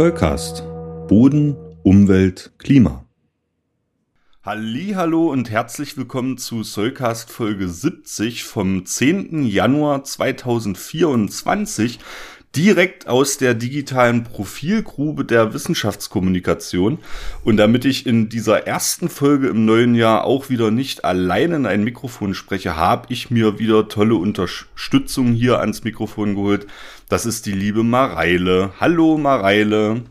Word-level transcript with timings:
Zollcast. 0.00 0.64
Boden, 1.08 1.58
Umwelt, 1.82 2.52
Klima. 2.56 3.04
Hallo 4.42 5.30
und 5.30 5.50
herzlich 5.50 5.98
willkommen 5.98 6.38
zu 6.38 6.62
Soulcast 6.62 7.30
Folge 7.30 7.68
70 7.68 8.44
vom 8.44 8.86
10. 8.86 9.44
Januar 9.44 10.02
2024 10.02 11.98
direkt 12.56 13.06
aus 13.06 13.38
der 13.38 13.54
digitalen 13.54 14.24
Profilgrube 14.24 15.24
der 15.24 15.54
Wissenschaftskommunikation. 15.54 16.98
Und 17.44 17.56
damit 17.56 17.84
ich 17.84 18.06
in 18.06 18.28
dieser 18.28 18.66
ersten 18.66 19.08
Folge 19.08 19.48
im 19.48 19.64
neuen 19.64 19.94
Jahr 19.94 20.24
auch 20.24 20.50
wieder 20.50 20.70
nicht 20.70 21.04
allein 21.04 21.52
in 21.52 21.66
ein 21.66 21.84
Mikrofon 21.84 22.34
spreche, 22.34 22.76
habe 22.76 23.06
ich 23.12 23.30
mir 23.30 23.58
wieder 23.58 23.88
tolle 23.88 24.16
Unterstützung 24.16 25.32
hier 25.32 25.60
ans 25.60 25.84
Mikrofon 25.84 26.34
geholt. 26.34 26.66
Das 27.08 27.26
ist 27.26 27.46
die 27.46 27.52
liebe 27.52 27.82
Mareile. 27.82 28.72
Hallo 28.80 29.16
Mareile. 29.16 30.02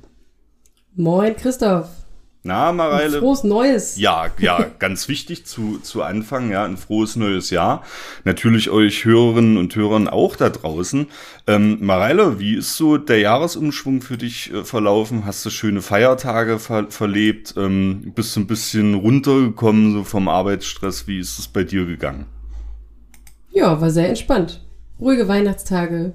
Moin 0.95 1.35
Christoph. 1.35 1.98
Na, 2.41 2.71
Mareile. 2.71 3.17
Ein 3.17 3.21
frohes 3.21 3.43
Neues. 3.43 3.97
Ja, 3.97 4.27
ja, 4.39 4.65
ganz 4.79 5.09
wichtig 5.09 5.45
zu, 5.45 5.79
zu 5.79 6.03
Anfang, 6.03 6.51
ja, 6.51 6.63
ein 6.63 6.77
frohes 6.77 7.17
neues 7.17 7.49
Jahr. 7.49 7.83
Natürlich 8.23 8.69
euch 8.69 9.03
Hörerinnen 9.03 9.57
und 9.57 9.75
Hörern 9.75 10.07
auch 10.07 10.37
da 10.37 10.49
draußen. 10.49 11.07
Ähm, 11.47 11.79
Mareile, 11.81 12.39
wie 12.39 12.55
ist 12.55 12.77
so 12.77 12.97
der 12.97 13.19
Jahresumschwung 13.19 14.01
für 14.01 14.17
dich 14.17 14.53
äh, 14.53 14.63
verlaufen? 14.63 15.25
Hast 15.25 15.45
du 15.45 15.49
schöne 15.49 15.81
Feiertage 15.81 16.59
ver 16.59 16.87
verlebt? 16.89 17.55
Ähm, 17.57 18.13
bist 18.15 18.37
du 18.37 18.39
ein 18.39 18.47
bisschen 18.47 18.93
runtergekommen 18.93 19.91
so 19.91 20.03
vom 20.05 20.29
Arbeitsstress? 20.29 21.07
Wie 21.07 21.19
ist 21.19 21.39
es 21.39 21.47
bei 21.49 21.65
dir 21.65 21.85
gegangen? 21.85 22.25
Ja, 23.51 23.81
war 23.81 23.89
sehr 23.89 24.07
entspannt. 24.07 24.65
Ruhige 24.97 25.27
Weihnachtstage, 25.27 26.13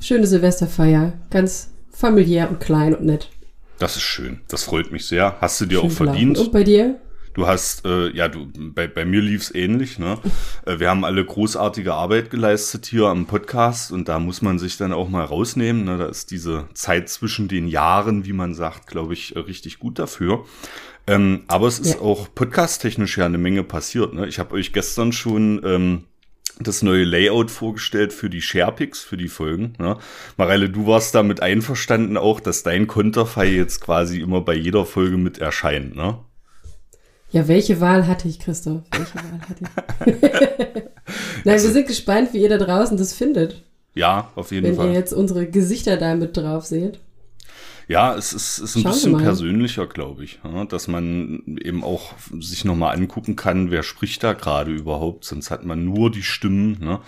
schöne 0.00 0.26
Silvesterfeier, 0.26 1.12
ganz 1.30 1.70
familiär 1.92 2.50
und 2.50 2.58
klein 2.58 2.94
und 2.94 3.04
nett. 3.04 3.30
Das 3.78 3.96
ist 3.96 4.02
schön. 4.02 4.40
Das 4.48 4.64
freut 4.64 4.90
mich 4.90 5.06
sehr. 5.06 5.36
Hast 5.40 5.60
du 5.60 5.66
dir 5.66 5.80
schön 5.80 5.90
auch 5.90 5.92
verdient. 5.92 6.38
Und 6.38 6.52
bei 6.52 6.64
dir? 6.64 6.98
Du 7.34 7.46
hast, 7.46 7.84
äh, 7.84 8.08
ja, 8.16 8.28
du, 8.28 8.48
bei, 8.74 8.86
bei 8.86 9.04
mir 9.04 9.20
lief's 9.20 9.54
ähnlich, 9.54 9.98
ne? 9.98 10.18
Äh, 10.64 10.80
wir 10.80 10.88
haben 10.88 11.04
alle 11.04 11.24
großartige 11.24 11.92
Arbeit 11.92 12.30
geleistet 12.30 12.86
hier 12.86 13.04
am 13.04 13.26
Podcast 13.26 13.92
und 13.92 14.08
da 14.08 14.18
muss 14.18 14.42
man 14.42 14.58
sich 14.58 14.78
dann 14.78 14.92
auch 14.92 15.08
mal 15.08 15.24
rausnehmen. 15.24 15.84
Ne? 15.84 15.98
Da 15.98 16.06
ist 16.06 16.30
diese 16.30 16.66
Zeit 16.74 17.08
zwischen 17.08 17.46
den 17.46 17.68
Jahren, 17.68 18.24
wie 18.24 18.32
man 18.32 18.54
sagt, 18.54 18.86
glaube 18.86 19.12
ich, 19.12 19.36
richtig 19.36 19.78
gut 19.78 19.98
dafür. 19.98 20.44
Ähm, 21.06 21.42
aber 21.46 21.68
es 21.68 21.78
ist 21.78 21.94
ja. 21.94 22.00
auch 22.00 22.26
podcast-technisch 22.34 23.18
ja 23.18 23.26
eine 23.26 23.38
Menge 23.38 23.62
passiert. 23.62 24.14
Ne? 24.14 24.26
Ich 24.26 24.40
habe 24.40 24.54
euch 24.54 24.72
gestern 24.72 25.12
schon 25.12 25.60
ähm, 25.64 26.04
das 26.58 26.82
neue 26.82 27.04
Layout 27.04 27.50
vorgestellt 27.50 28.12
für 28.12 28.30
die 28.30 28.40
Sharepix, 28.40 29.00
für 29.00 29.16
die 29.16 29.28
Folgen. 29.28 29.74
Ne? 29.78 29.98
Mareile, 30.36 30.70
du 30.70 30.86
warst 30.86 31.14
damit 31.14 31.42
einverstanden 31.42 32.16
auch, 32.16 32.40
dass 32.40 32.62
dein 32.62 32.86
Konterfei 32.86 33.46
jetzt 33.46 33.80
quasi 33.80 34.20
immer 34.20 34.40
bei 34.40 34.54
jeder 34.54 34.86
Folge 34.86 35.16
mit 35.16 35.38
erscheint, 35.38 35.96
ne? 35.96 36.18
Ja, 37.30 37.48
welche 37.48 37.80
Wahl 37.80 38.06
hatte 38.06 38.28
ich, 38.28 38.38
Christoph? 38.38 38.82
Welche 38.92 39.16
Wahl 39.16 39.40
hatte 39.48 39.64
ich? 39.64 40.22
Nein, 41.44 41.54
also, 41.54 41.68
wir 41.68 41.74
sind 41.74 41.88
gespannt, 41.88 42.32
wie 42.32 42.42
ihr 42.42 42.48
da 42.48 42.56
draußen 42.56 42.96
das 42.96 43.12
findet. 43.12 43.62
Ja, 43.94 44.30
auf 44.36 44.52
jeden 44.52 44.66
wenn 44.66 44.76
Fall. 44.76 44.86
Wenn 44.86 44.92
ihr 44.92 44.98
jetzt 44.98 45.12
unsere 45.12 45.46
Gesichter 45.46 45.96
da 45.96 46.14
mit 46.14 46.36
drauf 46.36 46.64
seht. 46.64 47.00
Ja, 47.88 48.14
es 48.16 48.32
ist, 48.32 48.58
ist 48.58 48.76
ein 48.76 48.82
Schauen 48.82 48.92
bisschen 48.92 49.18
persönlicher, 49.18 49.86
glaube 49.86 50.24
ich, 50.24 50.40
dass 50.68 50.88
man 50.88 51.58
eben 51.60 51.84
auch 51.84 52.14
sich 52.40 52.64
nochmal 52.64 52.96
angucken 52.96 53.36
kann, 53.36 53.70
wer 53.70 53.84
spricht 53.84 54.24
da 54.24 54.32
gerade 54.32 54.72
überhaupt, 54.72 55.24
sonst 55.24 55.50
hat 55.50 55.64
man 55.64 55.84
nur 55.84 56.10
die 56.10 56.24
Stimmen. 56.24 56.78
Ne? 56.80 57.00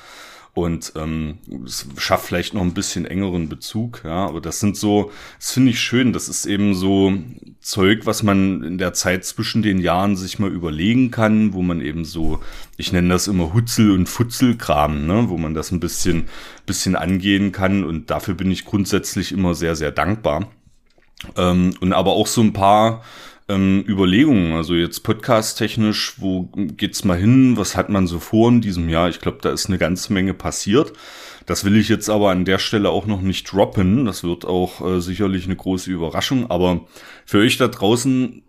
und 0.59 0.93
ähm, 0.97 1.39
es 1.65 1.87
schafft 1.99 2.27
vielleicht 2.27 2.55
noch 2.55 2.63
ein 2.63 2.75
bisschen 2.75 3.07
engeren 3.07 3.49
Bezug, 3.49 4.03
ja, 4.05 4.27
aber 4.27 4.41
das 4.41 4.61
sind 4.61 4.77
so, 4.77 5.13
das 5.39 5.53
finde 5.53 5.71
ich 5.71 5.81
schön, 5.81 6.13
das 6.13 6.29
ist 6.29 6.47
eben 6.47 6.75
so 6.75 7.13
Zeug, 7.61 8.07
was 8.07 8.23
man 8.23 8.65
in 8.65 8.79
der 8.79 8.93
Zeit 8.93 9.25
zwischen 9.25 9.63
den 9.63 9.79
Jahren 9.79 10.17
sich 10.17 10.39
mal 10.39 10.51
überlegen 10.51 11.11
kann, 11.11 11.53
wo 11.53 11.63
man 11.63 11.81
eben 11.81 12.05
so, 12.05 12.41
ich 12.77 12.93
nenne 12.93 13.11
das 13.11 13.29
immer 13.29 13.55
Hutzel- 13.55 13.93
und 13.93 14.09
Futzelkram, 14.09 15.07
ne, 15.07 15.29
wo 15.29 15.39
man 15.39 15.55
das 15.55 15.71
ein 15.71 15.81
bisschen, 15.81 16.25
bisschen 16.67 16.97
angehen 16.97 17.53
kann 17.53 17.85
und 17.85 18.11
dafür 18.11 18.35
bin 18.35 18.51
ich 18.51 18.65
grundsätzlich 18.65 19.33
immer 19.33 19.55
sehr, 19.55 19.77
sehr 19.77 19.93
dankbar. 19.93 20.51
Ähm, 21.37 21.75
und 21.81 21.93
aber 21.93 22.13
auch 22.13 22.27
so 22.27 22.41
ein 22.41 22.53
paar 22.53 23.03
ähm, 23.49 23.85
Überlegungen, 23.89 24.55
also 24.55 24.75
jetzt 24.75 25.01
podcast-technisch, 25.01 26.15
wo 26.19 26.51
geht's 26.53 27.05
mal 27.05 27.19
hin, 27.19 27.57
was 27.57 27.77
hat 27.77 27.89
man 27.89 28.07
so 28.07 28.21
vor 28.21 28.51
in 28.51 28.61
diesem 28.61 28.89
Jahr? 28.89 29.09
Ich 29.09 29.21
glaube, 29.21 29.39
da 29.41 29.51
ist 29.51 29.67
eine 29.67 29.79
ganze 29.79 30.13
Menge 30.13 30.35
passiert. 30.35 30.93
Das 31.49 31.65
will 31.65 31.79
ich 31.79 31.89
jetzt 31.89 32.11
aber 32.11 32.31
an 32.31 32.45
der 32.45 32.59
Stelle 32.59 32.91
auch 32.91 33.07
noch 33.07 33.23
nicht 33.23 33.51
droppen. 33.51 34.05
Das 34.05 34.23
wird 34.23 34.45
auch 34.45 34.87
äh, 34.87 35.01
sicherlich 35.01 35.47
eine 35.47 35.57
große 35.57 35.91
Überraschung. 35.91 36.51
Aber 36.51 36.83
für 37.25 37.39
euch 37.39 37.57
da 37.57 37.69
draußen, 37.69 38.43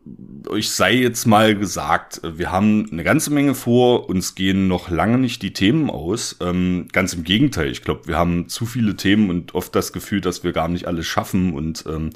euch 0.49 0.69
sei 0.69 0.95
jetzt 0.95 1.25
mal 1.25 1.55
gesagt, 1.55 2.19
wir 2.25 2.51
haben 2.51 2.89
eine 2.91 3.05
ganze 3.05 3.31
Menge 3.31 3.55
vor. 3.55 4.09
Uns 4.09 4.35
gehen 4.35 4.67
noch 4.67 4.89
lange 4.89 5.17
nicht 5.17 5.41
die 5.43 5.53
Themen 5.53 5.89
aus. 5.89 6.35
Ähm, 6.41 6.89
ganz 6.91 7.13
im 7.13 7.23
Gegenteil. 7.23 7.71
Ich 7.71 7.83
glaube, 7.83 8.05
wir 8.07 8.17
haben 8.17 8.49
zu 8.49 8.65
viele 8.65 8.97
Themen 8.97 9.29
und 9.29 9.55
oft 9.55 9.73
das 9.73 9.93
Gefühl, 9.93 10.19
dass 10.19 10.43
wir 10.43 10.51
gar 10.51 10.67
nicht 10.67 10.85
alles 10.85 11.05
schaffen 11.05 11.53
und 11.53 11.85
ähm, 11.87 12.09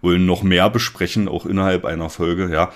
wollen 0.00 0.26
noch 0.26 0.42
mehr 0.42 0.70
besprechen, 0.70 1.28
auch 1.28 1.46
innerhalb 1.46 1.84
einer 1.84 2.10
Folge, 2.10 2.50
ja. 2.52 2.70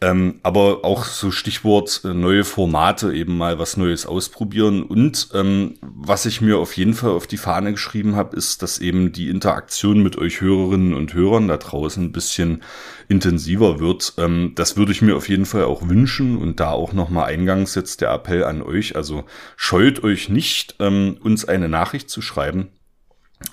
Ähm, 0.00 0.40
aber 0.42 0.84
auch 0.84 1.04
so 1.04 1.30
Stichwort 1.30 2.02
äh, 2.04 2.12
neue 2.12 2.44
Formate, 2.44 3.14
eben 3.14 3.38
mal 3.38 3.58
was 3.58 3.76
Neues 3.76 4.04
ausprobieren. 4.04 4.82
Und 4.82 5.28
ähm, 5.32 5.76
was 5.80 6.26
ich 6.26 6.40
mir 6.40 6.58
auf 6.58 6.76
jeden 6.76 6.94
Fall 6.94 7.10
auf 7.10 7.26
die 7.26 7.38
Fahne 7.38 7.72
geschrieben 7.72 8.14
habe, 8.14 8.36
ist, 8.36 8.62
dass 8.62 8.80
eben 8.80 9.12
die 9.12 9.30
Interaktion 9.30 10.02
mit 10.02 10.18
euch 10.18 10.40
Hörerinnen 10.42 10.92
und 10.92 11.14
Hörern 11.14 11.48
da 11.48 11.56
draußen 11.56 12.04
ein 12.04 12.12
bisschen 12.12 12.62
intensiver 13.08 13.80
wird. 13.80 14.14
Ähm, 14.18 14.52
das 14.56 14.76
würde 14.76 14.92
ich 14.92 15.00
mir 15.00 15.16
auf 15.16 15.28
jeden 15.28 15.46
Fall 15.46 15.64
auch 15.64 15.88
wünschen 15.88 16.36
und 16.36 16.60
da 16.60 16.72
auch 16.72 16.92
nochmal 16.92 17.26
eingangs 17.26 17.74
jetzt 17.74 18.02
der 18.02 18.10
Appell 18.10 18.44
an 18.44 18.60
euch. 18.60 18.96
Also 18.96 19.24
scheut 19.56 20.04
euch 20.04 20.28
nicht, 20.28 20.76
ähm, 20.80 21.16
uns 21.22 21.46
eine 21.46 21.68
Nachricht 21.68 22.10
zu 22.10 22.20
schreiben 22.20 22.68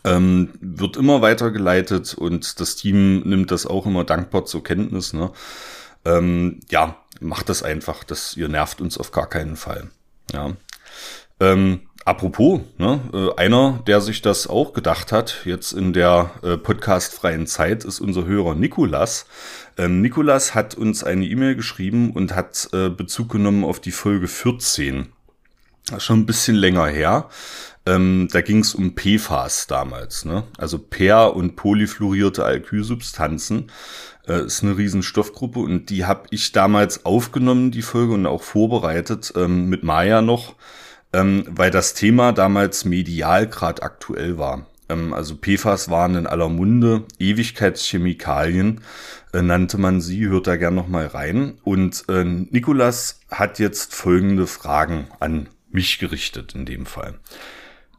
ähm, 0.04 0.50
wird 0.60 0.98
immer 0.98 1.22
weitergeleitet 1.22 2.14
und 2.14 2.60
das 2.60 2.76
Team 2.76 3.22
nimmt 3.22 3.52
das 3.52 3.66
auch 3.66 3.86
immer 3.86 4.04
dankbar 4.04 4.46
zur 4.46 4.64
Kenntnis. 4.64 5.14
Ne? 5.14 5.32
Ähm, 6.06 6.60
ja, 6.70 6.98
macht 7.20 7.50
das 7.50 7.64
einfach, 7.64 8.04
das 8.04 8.36
ihr 8.36 8.48
nervt 8.48 8.82
uns 8.82 8.98
auf 8.98 9.12
gar 9.12 9.28
keinen 9.28 9.56
Fall. 9.56 9.90
Ja. 10.34 10.52
Ähm, 11.40 11.82
apropos, 12.06 12.62
ne, 12.78 13.00
äh, 13.14 13.40
einer, 13.40 13.84
der 13.88 14.02
sich 14.02 14.22
das 14.22 14.48
auch 14.48 14.74
gedacht 14.74 15.12
hat, 15.12 15.42
jetzt 15.46 15.72
in 15.72 15.94
der 15.94 16.32
äh, 16.44 16.58
podcastfreien 16.58 17.48
Zeit, 17.48 17.84
ist 17.84 18.00
unser 18.00 18.26
Hörer 18.26 18.56
Nikolas. 18.56 19.26
Ähm, 19.78 20.02
Nikolas 20.02 20.56
hat 20.56 20.76
uns 20.76 21.04
eine 21.04 21.26
E-Mail 21.26 21.56
geschrieben 21.56 22.12
und 22.12 22.36
hat 22.36 22.70
äh, 22.74 22.90
Bezug 22.90 23.30
genommen 23.30 23.64
auf 23.64 23.80
die 23.80 23.92
Folge 23.92 24.28
14. 24.28 25.12
Das 25.88 25.98
ist 25.98 26.04
schon 26.04 26.20
ein 26.20 26.26
bisschen 26.26 26.56
länger 26.56 26.88
her. 26.88 27.30
Ähm, 27.86 28.28
da 28.32 28.42
ging 28.42 28.60
es 28.60 28.76
um 28.76 28.94
PFAS 28.96 29.68
damals, 29.68 30.26
ne? 30.26 30.44
Also 30.58 30.78
per- 30.78 31.36
und 31.36 31.56
polyfluorierte 31.56 32.46
Alkylsubstanzen. 32.46 33.72
Äh, 34.28 34.46
ist 34.46 34.64
eine 34.64 34.78
riesen 34.78 35.02
Stoffgruppe 35.02 35.60
und 35.60 35.90
die 35.90 36.06
habe 36.06 36.28
ich 36.30 36.52
damals 36.52 37.06
aufgenommen, 37.06 37.72
die 37.72 37.82
Folge, 37.82 38.14
und 38.14 38.28
auch 38.28 38.44
vorbereitet 38.44 39.34
ähm, 39.36 39.68
mit 39.68 39.84
Maya 39.84 40.22
noch, 40.22 40.56
ähm, 41.12 41.46
weil 41.50 41.72
das 41.72 41.96
Thema 41.96 42.32
damals 42.32 42.86
medial 42.86 43.48
gerade 43.48 43.82
aktuell 43.82 44.38
war. 44.38 44.68
Ähm, 44.90 45.14
also 45.14 45.36
PFAS 45.36 45.90
waren 45.90 46.16
in 46.16 46.28
aller 46.28 46.50
Munde, 46.50 47.06
Ewigkeitschemikalien 47.18 48.82
äh, 49.34 49.42
nannte 49.42 49.78
man 49.78 50.02
sie, 50.02 50.28
hört 50.28 50.48
da 50.48 50.56
gern 50.56 50.76
noch 50.76 50.88
mal 50.88 51.08
rein. 51.08 51.58
Und 51.64 52.04
äh, 52.10 52.24
Nikolas 52.24 53.22
hat 53.32 53.60
jetzt 53.60 53.96
folgende 53.96 54.46
Fragen 54.46 55.08
an 55.20 55.50
mich 55.72 56.00
gerichtet 56.00 56.54
in 56.54 56.66
dem 56.66 56.86
Fall. 56.86 57.16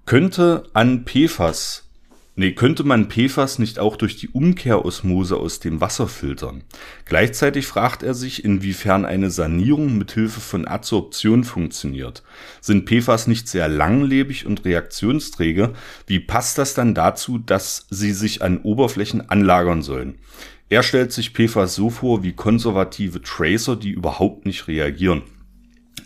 Könnte 0.04 0.64
an 0.72 1.04
PFAS, 1.04 1.88
nee, 2.34 2.52
könnte 2.52 2.82
man 2.82 3.08
PFAS 3.08 3.60
nicht 3.60 3.78
auch 3.78 3.96
durch 3.96 4.16
die 4.16 4.28
Umkehrosmose 4.28 5.37
aus 5.37 5.60
dem 5.60 5.81
Wasser 5.81 6.08
filtern? 6.08 6.64
Gleichzeitig 7.04 7.66
fragt 7.66 8.02
er 8.02 8.12
sich, 8.12 8.44
inwiefern 8.44 9.04
eine 9.04 9.31
Sanierung 9.31 9.96
mit 9.96 10.10
Hilfe 10.10 10.40
von 10.40 10.66
Adsorption 10.66 11.44
funktioniert. 11.44 12.25
Sind 12.60 12.90
PFAS 12.90 13.28
nicht 13.28 13.49
sehr 13.49 13.69
langlebig 13.69 14.44
und 14.44 14.64
reaktionsträge? 14.64 15.72
Wie 16.08 16.19
passt 16.19 16.58
das 16.58 16.75
dann 16.75 16.94
dazu, 16.94 17.38
dass 17.38 17.87
sie 17.88 18.12
sich 18.12 18.43
an 18.43 18.58
Oberflächen 18.58 19.31
anlagern 19.31 19.82
sollen? 19.82 20.19
Er 20.69 20.82
stellt 20.82 21.12
sich 21.12 21.32
PFAS 21.32 21.76
so 21.76 21.90
vor 21.90 22.25
wie 22.25 22.32
konservative 22.32 23.22
Tracer, 23.22 23.76
die 23.76 23.90
überhaupt 23.90 24.46
nicht 24.46 24.66
reagieren. 24.66 25.22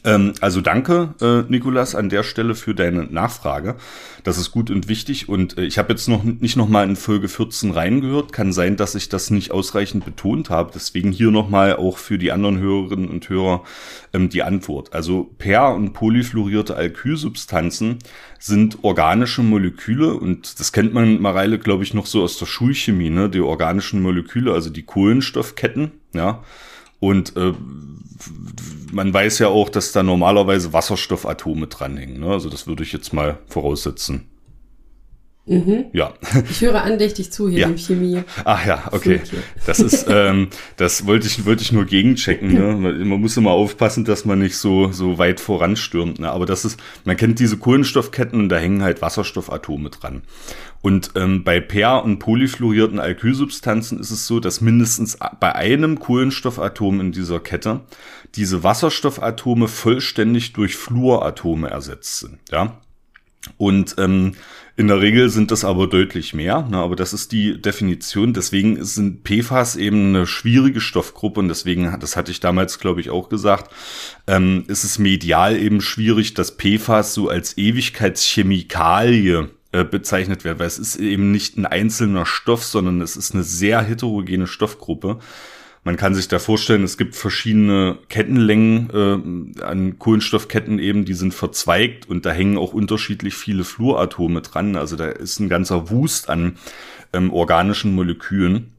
Ähm, 0.06 0.34
also 0.40 0.60
danke, 0.60 1.14
äh, 1.20 1.50
Nikolas, 1.50 1.96
an 1.96 2.08
der 2.08 2.22
Stelle 2.22 2.54
für 2.54 2.74
deine 2.74 3.04
Nachfrage. 3.04 3.74
Das 4.22 4.38
ist 4.38 4.52
gut 4.52 4.70
und 4.70 4.88
wichtig. 4.88 5.28
Und 5.28 5.58
äh, 5.58 5.64
ich 5.64 5.78
habe 5.78 5.92
jetzt 5.92 6.08
noch 6.08 6.22
nicht 6.22 6.56
noch 6.56 6.68
mal 6.68 6.88
in 6.88 6.94
Folge 6.94 7.28
14 7.28 7.72
reingehört. 7.72 8.32
Kann 8.32 8.52
sein, 8.52 8.76
dass 8.76 8.94
ich 8.94 9.08
das 9.08 9.30
nicht 9.30 9.50
ausreichend 9.50 10.04
betont 10.04 10.48
habe. 10.48 10.70
Deswegen 10.72 11.10
hier 11.10 11.32
noch 11.32 11.50
mal 11.50 11.74
auch 11.74 11.98
für 11.98 12.18
die 12.18 12.30
anderen 12.30 12.58
Hörerinnen 12.58 13.08
und 13.08 13.28
Hörer 13.28 13.64
ähm, 14.14 14.28
die 14.28 14.44
Antwort. 14.44 14.94
Also 14.94 15.24
per- 15.38 15.74
und 15.74 15.92
polyfluorierte 15.92 16.76
Alkylsubstanzen 16.76 17.98
sind 18.38 18.78
organische 18.82 19.42
Moleküle 19.42 20.14
und 20.14 20.60
das 20.60 20.72
kennt 20.72 20.94
man, 20.94 21.20
Mareile, 21.20 21.58
glaube 21.58 21.82
ich, 21.82 21.94
noch 21.94 22.06
so 22.06 22.22
aus 22.22 22.38
der 22.38 22.46
Schulchemie, 22.46 23.10
ne? 23.10 23.28
Die 23.28 23.40
organischen 23.40 24.00
Moleküle, 24.02 24.52
also 24.52 24.70
die 24.70 24.84
Kohlenstoffketten, 24.84 25.90
ja. 26.12 26.44
Und 27.00 27.36
äh, 27.36 27.52
man 28.92 29.12
weiß 29.12 29.38
ja 29.40 29.48
auch, 29.48 29.68
dass 29.68 29.92
da 29.92 30.02
normalerweise 30.02 30.72
Wasserstoffatome 30.72 31.66
dranhängen. 31.66 32.20
Ne? 32.20 32.28
Also 32.28 32.48
das 32.48 32.66
würde 32.66 32.82
ich 32.82 32.92
jetzt 32.92 33.12
mal 33.12 33.38
voraussetzen. 33.48 34.26
Mhm. 35.48 35.86
Ja. 35.92 36.12
Ich 36.50 36.60
höre 36.60 36.82
andächtig 36.82 37.30
zu 37.30 37.48
hier 37.48 37.60
ja. 37.60 37.68
im 37.68 37.78
Chemie. 37.78 38.22
Ach 38.44 38.66
ja, 38.66 38.88
okay. 38.90 39.20
Das 39.64 39.78
ist, 39.78 40.06
ähm, 40.08 40.48
das 40.76 41.06
wollte 41.06 41.28
ich, 41.28 41.44
wollte 41.46 41.62
ich 41.62 41.70
nur 41.70 41.84
gegenchecken. 41.84 42.52
Ne? 42.52 42.74
Man 43.04 43.20
muss 43.20 43.36
immer 43.36 43.52
aufpassen, 43.52 44.04
dass 44.04 44.24
man 44.24 44.40
nicht 44.40 44.56
so, 44.56 44.90
so 44.90 45.18
weit 45.18 45.38
voranstürmt. 45.38 46.18
Ne? 46.18 46.30
Aber 46.30 46.46
das 46.46 46.64
ist, 46.64 46.80
man 47.04 47.16
kennt 47.16 47.38
diese 47.38 47.58
Kohlenstoffketten 47.58 48.40
und 48.40 48.48
da 48.48 48.58
hängen 48.58 48.82
halt 48.82 49.02
Wasserstoffatome 49.02 49.90
dran. 49.90 50.22
Und 50.82 51.12
ähm, 51.14 51.44
bei 51.44 51.60
per- 51.60 52.02
und 52.02 52.18
polyfluorierten 52.18 52.98
Alkylsubstanzen 52.98 54.00
ist 54.00 54.10
es 54.10 54.26
so, 54.26 54.40
dass 54.40 54.60
mindestens 54.60 55.16
bei 55.38 55.54
einem 55.54 56.00
Kohlenstoffatom 56.00 57.00
in 57.00 57.12
dieser 57.12 57.38
Kette 57.38 57.82
diese 58.34 58.64
Wasserstoffatome 58.64 59.68
vollständig 59.68 60.54
durch 60.54 60.74
Fluoratome 60.74 61.70
ersetzt 61.70 62.18
sind. 62.18 62.38
Ja. 62.50 62.78
Und 63.58 63.94
ähm, 63.98 64.32
in 64.78 64.88
der 64.88 65.00
Regel 65.00 65.30
sind 65.30 65.50
das 65.50 65.64
aber 65.64 65.86
deutlich 65.86 66.34
mehr, 66.34 66.68
ne, 66.70 66.76
aber 66.76 66.96
das 66.96 67.14
ist 67.14 67.32
die 67.32 67.60
Definition. 67.60 68.34
Deswegen 68.34 68.84
sind 68.84 69.24
PFAS 69.24 69.76
eben 69.76 70.08
eine 70.08 70.26
schwierige 70.26 70.82
Stoffgruppe 70.82 71.40
und 71.40 71.48
deswegen, 71.48 71.96
das 71.98 72.14
hatte 72.14 72.30
ich 72.30 72.40
damals, 72.40 72.78
glaube 72.78 73.00
ich, 73.00 73.08
auch 73.08 73.30
gesagt, 73.30 73.72
ähm, 74.26 74.64
ist 74.68 74.84
es 74.84 74.98
medial 74.98 75.56
eben 75.56 75.80
schwierig, 75.80 76.34
dass 76.34 76.58
PFAS 76.58 77.14
so 77.14 77.30
als 77.30 77.56
Ewigkeitschemikalie 77.56 79.48
äh, 79.72 79.84
bezeichnet 79.84 80.44
wird, 80.44 80.58
weil 80.58 80.66
es 80.66 80.78
ist 80.78 80.96
eben 80.96 81.30
nicht 81.30 81.56
ein 81.56 81.64
einzelner 81.64 82.26
Stoff, 82.26 82.62
sondern 82.62 83.00
es 83.00 83.16
ist 83.16 83.32
eine 83.32 83.44
sehr 83.44 83.80
heterogene 83.80 84.46
Stoffgruppe. 84.46 85.20
Man 85.86 85.96
kann 85.96 86.16
sich 86.16 86.26
da 86.26 86.40
vorstellen, 86.40 86.82
es 86.82 86.98
gibt 86.98 87.14
verschiedene 87.14 87.98
Kettenlängen 88.08 89.54
äh, 89.56 89.62
an 89.62 90.00
Kohlenstoffketten 90.00 90.80
eben, 90.80 91.04
die 91.04 91.14
sind 91.14 91.32
verzweigt 91.32 92.08
und 92.08 92.26
da 92.26 92.32
hängen 92.32 92.58
auch 92.58 92.72
unterschiedlich 92.72 93.36
viele 93.36 93.62
Fluoratome 93.62 94.42
dran. 94.42 94.74
Also 94.74 94.96
da 94.96 95.06
ist 95.06 95.38
ein 95.38 95.48
ganzer 95.48 95.88
Wust 95.88 96.28
an 96.28 96.56
ähm, 97.12 97.32
organischen 97.32 97.94
Molekülen. 97.94 98.72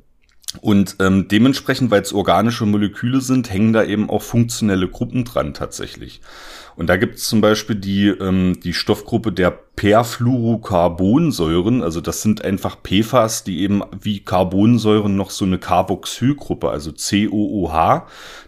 Und 0.60 0.98
ähm, 1.00 1.30
dementsprechend, 1.30 1.92
weil 1.92 2.02
es 2.02 2.12
organische 2.12 2.66
Moleküle 2.66 3.22
sind, 3.22 3.50
hängen 3.50 3.72
da 3.72 3.86
eben 3.86 4.10
auch 4.10 4.22
funktionelle 4.22 4.90
Gruppen 4.90 5.24
dran 5.24 5.54
tatsächlich. 5.54 6.20
Und 6.76 6.88
da 6.88 6.98
gibt 6.98 7.20
es 7.20 7.30
zum 7.30 7.40
Beispiel 7.40 7.78
die, 7.78 8.08
ähm, 8.08 8.60
die 8.62 8.74
Stoffgruppe 8.74 9.32
der 9.32 9.58
Perfluorocarbonsäuren, 9.78 11.82
also 11.84 12.02
das 12.02 12.24
sind 12.24 12.44
einfach 12.44 12.78
PFAS, 12.82 13.44
die 13.44 13.62
eben 13.62 13.84
wie 14.02 14.22
Carbonsäuren 14.22 15.16
noch 15.16 15.30
so 15.30 15.46
eine 15.46 15.60
Carboxylgruppe, 15.60 16.72
also 16.72 16.92
COOH, 16.92 18.08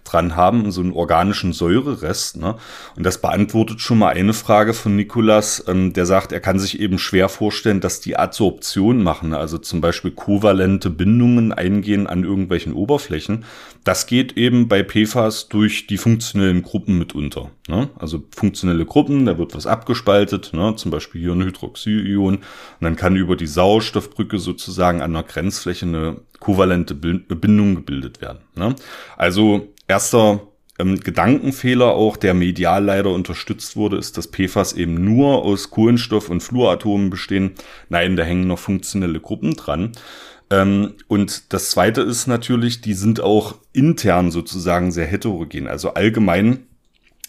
dran 0.10 0.36
haben, 0.36 0.72
so 0.72 0.82
einen 0.82 0.92
organischen 0.92 1.54
Säurerest. 1.54 2.38
Ne? 2.38 2.56
Und 2.96 3.06
das 3.06 3.22
beantwortet 3.22 3.80
schon 3.80 4.00
mal 4.00 4.10
eine 4.10 4.34
Frage 4.34 4.74
von 4.74 4.96
Nikolas, 4.96 5.64
ähm, 5.68 5.94
der 5.94 6.06
sagt, 6.06 6.32
er 6.32 6.40
kann 6.40 6.60
sich 6.60 6.80
eben 6.80 6.98
schwer 6.98 7.30
vorstellen, 7.30 7.80
dass 7.80 8.00
die 8.00 8.18
Adsorption 8.18 9.04
machen, 9.04 9.34
also 9.34 9.58
zum 9.58 9.82
Beispiel 9.82 10.12
kovalente 10.12 10.90
Bindungen 10.90 11.52
eingehen 11.52 12.08
an 12.08 12.24
irgendwelchen 12.24 12.74
Oberflächen. 12.74 13.46
Das 13.84 14.08
geht 14.08 14.38
eben 14.38 14.68
bei 14.68 14.84
PFAS 14.84 15.50
durch 15.50 15.88
die 15.88 15.98
funktionellen 15.98 16.64
Gruppen 16.64 16.98
mitunter. 16.98 17.52
Ne? 17.68 17.90
Also 17.98 18.24
funktionelle 18.36 18.86
Gruppen, 18.86 19.26
da 19.26 19.38
wird 19.38 19.56
was 19.56 19.68
abgespaltet, 19.68 20.52
ne? 20.54 20.76
zum 20.76 20.92
Beispiel 20.92 21.19
hier 21.20 21.34
ein 21.34 21.44
Hydroxylion. 21.44 22.36
Und 22.36 22.44
dann 22.82 22.96
kann 22.96 23.16
über 23.16 23.36
die 23.36 23.48
Sauerstoffbrücke 23.48 24.40
sozusagen 24.40 25.02
an 25.02 25.14
der 25.14 25.24
Grenzfläche 25.24 25.86
eine 25.86 26.22
kovalente 26.40 26.96
Bindung 26.96 27.76
gebildet 27.76 28.22
werden. 28.22 28.40
Ne? 28.56 28.76
Also 29.18 29.68
erster 29.88 30.42
ähm, 30.80 31.00
Gedankenfehler 31.00 31.94
auch, 31.94 32.18
der 32.18 32.34
medial 32.34 32.86
leider 32.86 33.12
unterstützt 33.12 33.76
wurde, 33.76 33.98
ist, 33.98 34.18
dass 34.18 34.32
PFAS 34.32 34.74
eben 34.74 35.04
nur 35.04 35.44
aus 35.44 35.70
Kohlenstoff- 35.72 36.30
und 36.30 36.42
Fluoratomen 36.42 37.10
bestehen. 37.10 37.52
Nein, 37.90 38.16
da 38.16 38.24
hängen 38.24 38.48
noch 38.48 38.60
funktionelle 38.60 39.20
Gruppen 39.20 39.56
dran. 39.56 39.92
Ähm, 40.50 40.96
und 41.08 41.54
das 41.54 41.70
zweite 41.72 42.02
ist 42.02 42.28
natürlich, 42.28 42.82
die 42.82 42.94
sind 42.94 43.20
auch 43.22 43.56
intern 43.74 44.32
sozusagen 44.32 44.92
sehr 44.92 45.06
heterogen. 45.06 45.68
Also 45.68 45.94
allgemein 45.94 46.66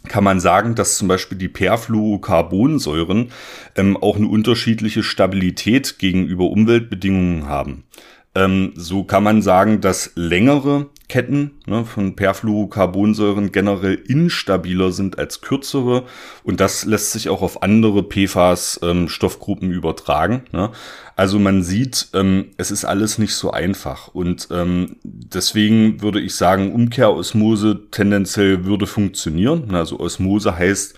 kann 0.09 0.25
man 0.25 0.41
sagen, 0.41 0.75
dass 0.75 0.97
zum 0.97 1.09
Beispiel 1.09 1.37
die 1.39 1.49
Perfluorocarbonsäuren 1.49 3.31
ähm, 3.77 3.97
auch 3.97 4.17
eine 4.17 4.29
unterschiedliche 4.29 5.03
Stabilität 5.03 5.99
gegenüber 5.99 6.45
Umweltbedingungen 6.51 7.47
haben. 7.47 7.85
Ähm, 8.35 8.73
so 8.77 9.03
kann 9.03 9.25
man 9.25 9.43
sagen, 9.43 9.81
dass 9.81 10.13
längere 10.15 10.87
Ketten 11.09 11.61
ne, 11.67 11.85
von 11.85 12.15
Perfluorocarbonsäuren 12.15 13.51
generell 13.51 13.95
instabiler 13.95 14.93
sind 14.93 15.19
als 15.19 15.41
kürzere 15.41 16.05
und 16.45 16.61
das 16.61 16.85
lässt 16.85 17.11
sich 17.11 17.29
auch 17.29 17.43
auf 17.43 17.65
andere 17.65 18.05
PFAS-Stoffgruppen 18.05 19.71
ähm, 19.71 19.75
übertragen. 19.75 20.45
Ne? 20.53 20.71
Also 21.17 21.41
man 21.41 21.65
sieht, 21.65 22.11
ähm, 22.15 22.53
es 22.57 22.71
ist 22.71 22.85
alles 22.85 23.19
nicht 23.19 23.35
so 23.35 23.51
einfach 23.51 24.09
und 24.09 24.47
ähm, 24.53 24.97
deswegen 25.03 26.01
würde 26.01 26.21
ich 26.21 26.37
sagen, 26.37 26.73
Umkehrosmose 26.73 27.89
tendenziell 27.91 28.65
würde 28.65 28.87
funktionieren. 28.87 29.75
Also 29.75 29.99
Osmose 29.99 30.57
heißt, 30.57 30.97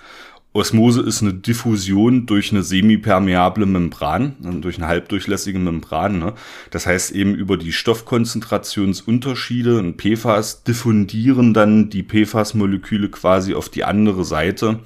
Osmose 0.54 1.00
ist 1.00 1.22
eine 1.22 1.32
Diffusion 1.32 2.26
durch 2.26 2.52
eine 2.52 2.62
semipermeable 2.62 3.64
Membran, 3.64 4.36
äh, 4.44 4.60
durch 4.60 4.76
eine 4.76 4.86
halbdurchlässige 4.86 5.58
Membran. 5.58 6.18
Ne? 6.18 6.34
Das 6.70 6.86
heißt 6.86 7.12
eben 7.12 7.34
über 7.34 7.56
die 7.56 7.72
Stoffkonzentrationsunterschiede 7.72 9.78
in 9.78 9.96
PFAS 9.96 10.64
diffundieren 10.64 11.54
dann 11.54 11.88
die 11.88 12.02
PFAS-Moleküle 12.02 13.08
quasi 13.08 13.54
auf 13.54 13.70
die 13.70 13.84
andere 13.84 14.24
Seite 14.24 14.80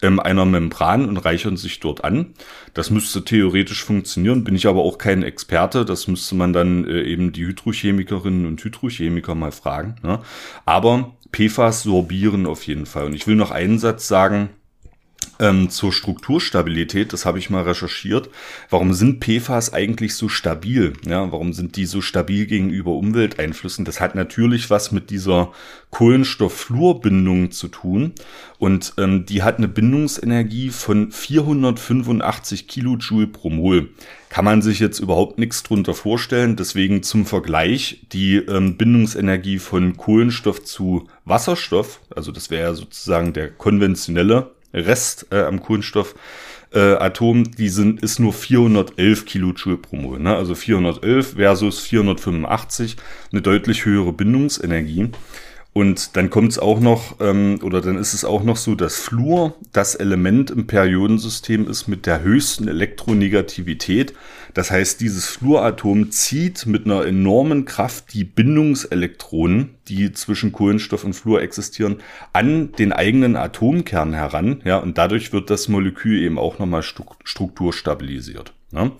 ähm, 0.00 0.20
einer 0.20 0.46
Membran 0.46 1.06
und 1.06 1.18
reichern 1.18 1.58
sich 1.58 1.80
dort 1.80 2.02
an. 2.02 2.32
Das 2.72 2.90
müsste 2.90 3.22
theoretisch 3.22 3.84
funktionieren, 3.84 4.44
bin 4.44 4.54
ich 4.54 4.66
aber 4.66 4.80
auch 4.80 4.96
kein 4.96 5.22
Experte. 5.22 5.84
Das 5.84 6.08
müsste 6.08 6.34
man 6.34 6.54
dann 6.54 6.86
äh, 6.86 7.02
eben 7.02 7.32
die 7.32 7.46
Hydrochemikerinnen 7.46 8.46
und 8.46 8.64
Hydrochemiker 8.64 9.34
mal 9.34 9.52
fragen. 9.52 9.96
Ne? 10.02 10.20
Aber 10.64 11.14
PFAS 11.32 11.82
sorbieren 11.82 12.46
auf 12.46 12.66
jeden 12.66 12.86
Fall. 12.86 13.04
Und 13.04 13.14
ich 13.14 13.26
will 13.26 13.36
noch 13.36 13.50
einen 13.50 13.78
Satz 13.78 14.08
sagen, 14.08 14.48
ähm, 15.40 15.70
zur 15.70 15.92
Strukturstabilität, 15.92 17.12
das 17.12 17.24
habe 17.24 17.38
ich 17.38 17.50
mal 17.50 17.62
recherchiert. 17.62 18.28
Warum 18.68 18.92
sind 18.92 19.24
PFAS 19.24 19.72
eigentlich 19.72 20.14
so 20.14 20.28
stabil? 20.28 20.92
Ja, 21.06 21.32
warum 21.32 21.52
sind 21.52 21.76
die 21.76 21.86
so 21.86 22.00
stabil 22.00 22.46
gegenüber 22.46 22.92
Umwelteinflüssen? 22.92 23.84
Das 23.84 24.00
hat 24.00 24.14
natürlich 24.14 24.70
was 24.70 24.92
mit 24.92 25.10
dieser 25.10 25.50
Kohlenstofffluorbindung 25.90 27.50
zu 27.50 27.68
tun. 27.68 28.12
Und 28.58 28.92
ähm, 28.98 29.24
die 29.24 29.42
hat 29.42 29.56
eine 29.56 29.68
Bindungsenergie 29.68 30.68
von 30.68 31.10
485 31.10 32.68
Kilojoule 32.68 33.26
pro 33.26 33.48
Mol. 33.50 33.88
Kann 34.28 34.44
man 34.44 34.62
sich 34.62 34.78
jetzt 34.78 35.00
überhaupt 35.00 35.38
nichts 35.38 35.62
drunter 35.62 35.94
vorstellen. 35.94 36.54
Deswegen 36.54 37.02
zum 37.02 37.24
Vergleich 37.26 38.06
die 38.12 38.36
ähm, 38.36 38.76
Bindungsenergie 38.76 39.58
von 39.58 39.96
Kohlenstoff 39.96 40.62
zu 40.62 41.08
Wasserstoff. 41.24 42.00
Also 42.14 42.30
das 42.30 42.50
wäre 42.50 42.74
sozusagen 42.76 43.32
der 43.32 43.50
konventionelle 43.50 44.52
Rest 44.72 45.26
äh, 45.30 45.42
am 45.42 45.60
Kohlenstoff 45.60 46.14
äh, 46.72 46.78
Atom, 46.78 47.50
die 47.50 47.68
sind, 47.68 48.02
ist 48.02 48.20
nur 48.20 48.32
411 48.32 49.24
Kilojoule 49.24 49.76
pro 49.76 49.96
Mol. 49.96 50.20
Ne? 50.20 50.34
Also 50.34 50.54
411 50.54 51.34
versus 51.34 51.80
485, 51.80 52.96
eine 53.32 53.42
deutlich 53.42 53.84
höhere 53.84 54.12
Bindungsenergie. 54.12 55.10
Und 55.72 56.16
dann 56.16 56.30
kommt 56.30 56.50
es 56.50 56.58
auch 56.58 56.80
noch, 56.80 57.16
ähm, 57.20 57.60
oder 57.62 57.80
dann 57.80 57.96
ist 57.96 58.12
es 58.12 58.24
auch 58.24 58.42
noch 58.42 58.56
so, 58.56 58.74
dass 58.74 58.96
Fluor 58.96 59.54
das 59.72 59.94
Element 59.94 60.50
im 60.50 60.66
Periodensystem 60.66 61.68
ist 61.68 61.86
mit 61.86 62.06
der 62.06 62.22
höchsten 62.22 62.66
Elektronegativität. 62.66 64.14
Das 64.54 64.70
heißt, 64.70 65.00
dieses 65.00 65.26
Fluoratom 65.26 66.10
zieht 66.10 66.66
mit 66.66 66.84
einer 66.84 67.04
enormen 67.04 67.64
Kraft 67.64 68.12
die 68.14 68.24
Bindungselektronen, 68.24 69.76
die 69.88 70.12
zwischen 70.12 70.52
Kohlenstoff 70.52 71.04
und 71.04 71.14
Fluor 71.14 71.40
existieren, 71.40 71.96
an 72.32 72.72
den 72.72 72.92
eigenen 72.92 73.36
Atomkern 73.36 74.12
heran. 74.12 74.62
Ja, 74.64 74.78
und 74.78 74.98
dadurch 74.98 75.32
wird 75.32 75.50
das 75.50 75.68
Molekül 75.68 76.20
eben 76.20 76.38
auch 76.38 76.58
nochmal 76.58 76.82
strukturstabilisiert. 76.82 78.52
Ne? 78.72 78.92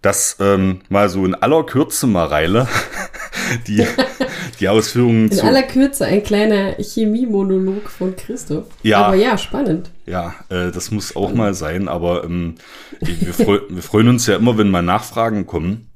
Das 0.00 0.36
ähm, 0.38 0.80
mal 0.88 1.08
so 1.08 1.24
in 1.24 1.34
aller 1.34 1.64
Kürze, 1.64 2.06
Mareile, 2.06 2.68
die, 3.66 3.84
die 4.60 4.68
Ausführungen 4.68 5.28
In 5.28 5.40
aller 5.40 5.64
Kürze 5.64 6.06
ein 6.06 6.22
kleiner 6.22 6.74
Chemie-Monolog 6.78 7.90
von 7.90 8.14
Christoph. 8.14 8.66
Ja. 8.82 9.06
Aber 9.06 9.16
ja, 9.16 9.36
spannend. 9.36 9.90
Ja, 10.06 10.34
äh, 10.50 10.70
das 10.70 10.92
muss 10.92 11.16
auch 11.16 11.34
mal 11.34 11.52
sein, 11.54 11.88
aber 11.88 12.24
ähm, 12.24 12.54
wir, 13.00 13.34
freu, 13.34 13.60
wir 13.68 13.82
freuen 13.82 14.08
uns 14.08 14.26
ja 14.26 14.36
immer, 14.36 14.56
wenn 14.56 14.70
mal 14.70 14.82
Nachfragen 14.82 15.46
kommen. 15.46 15.90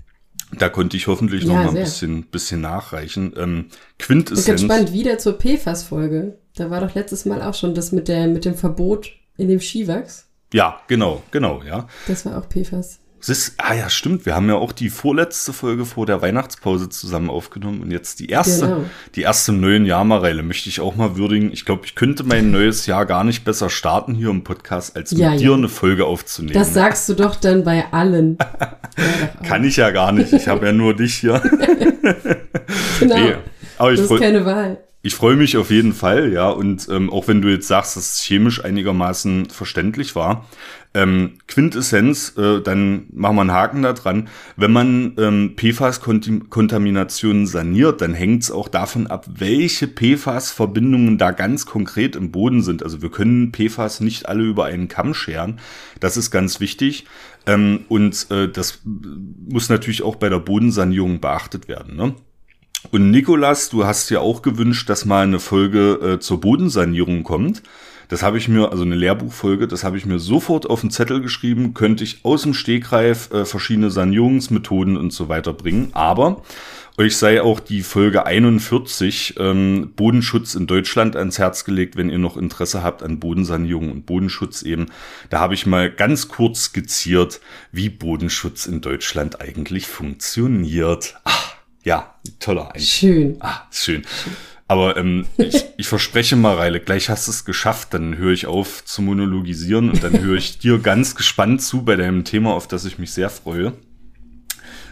Da 0.59 0.69
konnte 0.69 0.97
ich 0.97 1.07
hoffentlich 1.07 1.45
ja, 1.45 1.49
noch 1.49 1.57
mal 1.57 1.69
ein 1.69 1.75
bisschen, 1.75 2.25
bisschen 2.25 2.61
nachreichen. 2.61 3.33
Ähm, 3.39 3.67
Quintessenz. 3.99 4.61
Ich 4.61 4.69
bin 4.69 4.69
gespannt, 4.69 4.93
wieder 4.93 5.19
zur 5.19 5.39
PFAS-Folge. 5.39 6.39
Da 6.57 6.71
war 6.71 6.81
doch 6.81 6.95
letztes 6.95 7.25
Mal 7.25 7.41
auch 7.41 7.55
schon 7.55 7.75
das 7.75 7.93
mit, 7.93 8.09
der, 8.09 8.27
mit 8.27 8.45
dem 8.45 8.55
Verbot 8.55 9.13
in 9.39 9.49
dem 9.49 9.61
Skiwachs. 9.61 10.27
Ja, 10.53 10.81
genau, 10.89 11.23
genau, 11.31 11.63
ja. 11.63 11.89
Das 12.07 12.27
war 12.27 12.37
auch 12.37 12.49
PFAS. 12.49 12.99
Ist, 13.29 13.55
ah 13.59 13.75
ja, 13.75 13.89
stimmt. 13.89 14.27
Wir 14.27 14.35
haben 14.35 14.49
ja 14.49 14.57
auch 14.57 14.73
die 14.73 14.91
vorletzte 14.91 15.53
Folge 15.53 15.85
vor 15.85 16.07
der 16.07 16.23
Weihnachtspause 16.23 16.89
zusammen 16.89 17.31
aufgenommen 17.31 17.81
und 17.81 17.91
jetzt 17.93 18.19
die 18.19 18.27
erste, 18.29 18.67
genau. 18.67 18.85
die 19.15 19.23
erste 19.23 19.53
im 19.53 19.61
neuen 19.61 19.87
Jahr, 19.87 20.05
Mareile, 20.05 20.43
möchte 20.43 20.69
ich 20.69 20.81
auch 20.81 20.97
mal 20.97 21.17
würdigen. 21.17 21.53
Ich 21.53 21.65
glaube, 21.65 21.83
ich 21.85 21.95
könnte 21.95 22.25
mein 22.25 22.51
neues 22.51 22.87
Jahr 22.87 23.07
gar 23.07 23.23
nicht 23.23 23.45
besser 23.45 23.71
starten 23.71 24.15
hier 24.15 24.31
im 24.31 24.43
Podcast, 24.43 24.97
als 24.97 25.13
ja, 25.13 25.31
mit 25.31 25.41
ja. 25.41 25.49
dir 25.49 25.55
eine 25.55 25.69
Folge 25.69 26.05
aufzunehmen. 26.05 26.55
Das 26.55 26.75
sagst 26.75 27.09
du 27.09 27.15
doch 27.15 27.37
dann 27.37 27.63
bei 27.63 27.93
allen. 27.93 28.39
Kann 29.45 29.63
ich 29.65 29.77
ja 29.77 29.91
gar 29.91 30.11
nicht. 30.11 30.33
Ich 30.33 30.49
habe 30.49 30.67
ja 30.67 30.73
nur 30.73 30.95
dich 30.95 31.15
hier. 31.15 31.41
genau. 32.99 33.15
Nee, 33.15 33.35
aber 33.79 33.93
ich 33.93 34.01
das 34.01 34.11
ist 34.11 34.21
keine 34.21 34.45
Wahl. 34.45 34.79
Ich 35.05 35.17
freue 35.17 35.35
mich 35.35 35.57
auf 35.57 35.73
jeden 35.73 35.95
Fall, 35.95 36.33
ja. 36.33 36.49
Und 36.49 36.89
ähm, 36.89 37.11
auch 37.11 37.27
wenn 37.27 37.43
du 37.43 37.49
jetzt 37.49 37.67
sagst, 37.67 37.97
dass 37.97 38.15
es 38.15 38.23
chemisch 38.23 38.65
einigermaßen 38.65 39.51
verständlich 39.51 40.15
war, 40.15 40.47
ähm, 40.95 41.39
Quintessenz, 41.49 42.37
äh, 42.37 42.61
dann 42.61 43.07
machen 43.13 43.35
wir 43.35 43.41
einen 43.41 43.51
Haken 43.51 43.83
da 43.83 43.95
dran. 43.95 44.29
Wenn 44.57 44.71
man 44.71 45.15
ähm, 45.19 45.57
PFAS-Kontaminationen 45.57 47.49
saniert, 47.49 48.01
dann 48.01 48.15
hängt 48.15 48.45
es 48.45 48.53
auch 48.53 48.69
davon 48.69 49.09
ab, 49.09 49.27
welche 49.29 49.89
PFAS-Verbindungen 49.89 51.19
da 51.19 51.33
ganz 51.33 51.67
konkret 51.67 52.15
im 52.15 52.31
Boden 52.31 52.63
sind. 52.63 52.85
Also 52.85 53.03
wir 53.03 53.11
können 53.11 53.51
PFAS 53.51 54.01
nicht 54.01 54.29
alle 54.29 54.45
über 54.45 54.67
einen 54.67 54.87
Kamm 54.87 55.15
scheren. 55.15 55.59
Das 55.99 56.17
ist 56.17 56.31
ganz 56.31 56.61
wichtig. 56.61 57.07
Ähm, 57.45 57.87
und 57.89 58.31
äh, 58.31 58.49
das 58.49 58.83
muss 58.85 59.69
natürlich 59.69 60.03
auch 60.03 60.15
bei 60.15 60.29
der 60.29 60.39
Bodensanierung 60.39 61.21
beachtet 61.21 61.67
werden. 61.67 61.97
Ne? 61.97 62.15
Und 62.91 63.11
Nikolas, 63.11 63.69
du 63.71 63.87
hast 63.87 64.11
ja 64.11 64.21
auch 64.21 64.43
gewünscht, 64.43 64.91
dass 64.91 65.05
mal 65.05 65.25
eine 65.25 65.41
Folge 65.41 66.15
äh, 66.17 66.21
zur 66.21 66.41
Bodensanierung 66.41 67.23
kommt. 67.23 67.63
Das 68.09 68.23
habe 68.23 68.37
ich 68.37 68.47
mir, 68.49 68.71
also 68.71 68.83
eine 68.83 68.95
Lehrbuchfolge, 68.95 69.67
das 69.67 69.85
habe 69.85 69.97
ich 69.97 70.05
mir 70.05 70.19
sofort 70.19 70.69
auf 70.69 70.83
den 70.83 70.91
Zettel 70.91 71.23
geschrieben, 71.23 71.73
könnte 71.73 72.05
ich 72.05 72.25
aus 72.25 72.43
dem 72.43 72.53
Stegreif 72.53 73.31
äh, 73.33 73.47
verschiedene 73.47 73.91
Sanierungsmethoden 73.91 74.99
und 74.99 75.15
so 75.15 75.31
weiter 75.31 75.55
bringen. 75.55 75.91
Aber 75.95 76.43
euch 76.99 77.17
sei 77.17 77.41
auch 77.41 77.59
die 77.59 77.81
Folge 77.81 78.27
41 78.27 79.37
ähm, 79.39 79.93
Bodenschutz 79.97 80.55
in 80.55 80.67
Deutschland 80.67 81.17
ans 81.17 81.39
Herz 81.39 81.65
gelegt, 81.65 81.97
wenn 81.97 82.11
ihr 82.11 82.19
noch 82.19 82.37
Interesse 82.37 82.83
habt 82.83 83.03
an 83.03 83.19
Bodensanierung 83.19 83.91
und 83.91 84.05
Bodenschutz 84.05 84.61
eben. 84.61 84.87
Da 85.31 85.41
habe 85.41 85.55
ich 85.55 85.65
mal 85.65 85.91
ganz 85.91 86.29
kurz 86.29 86.65
skizziert, 86.65 87.41
wie 87.71 87.89
Bodenschutz 87.89 88.67
in 88.67 88.83
Deutschland 88.83 89.41
eigentlich 89.41 89.87
funktioniert. 89.87 91.15
Ach, 91.25 91.52
ja, 91.85 92.15
toller 92.39 92.75
Einstieg. 92.75 93.11
Schön. 93.11 93.37
Ah, 93.41 93.63
schön. 93.71 94.03
Aber 94.69 94.97
ähm, 94.97 95.27
ich, 95.37 95.65
ich 95.77 95.87
verspreche 95.87 96.35
mal, 96.35 96.57
Reile, 96.57 96.81
gleich 96.81 97.11
hast 97.11 97.27
du 97.27 97.31
es 97.31 97.45
geschafft, 97.45 97.93
dann 97.93 98.17
höre 98.17 98.33
ich 98.33 98.47
auf 98.47 98.85
zu 98.85 99.03
monologisieren 99.03 99.91
und 99.91 100.03
dann 100.03 100.19
höre 100.21 100.37
ich 100.37 100.59
dir 100.61 100.79
ganz 100.79 101.15
gespannt 101.15 101.61
zu 101.61 101.83
bei 101.83 101.97
deinem 101.97 102.25
Thema, 102.25 102.55
auf 102.55 102.69
das 102.69 102.85
ich 102.85 102.99
mich 102.99 103.13
sehr 103.13 103.29
freue. 103.29 103.75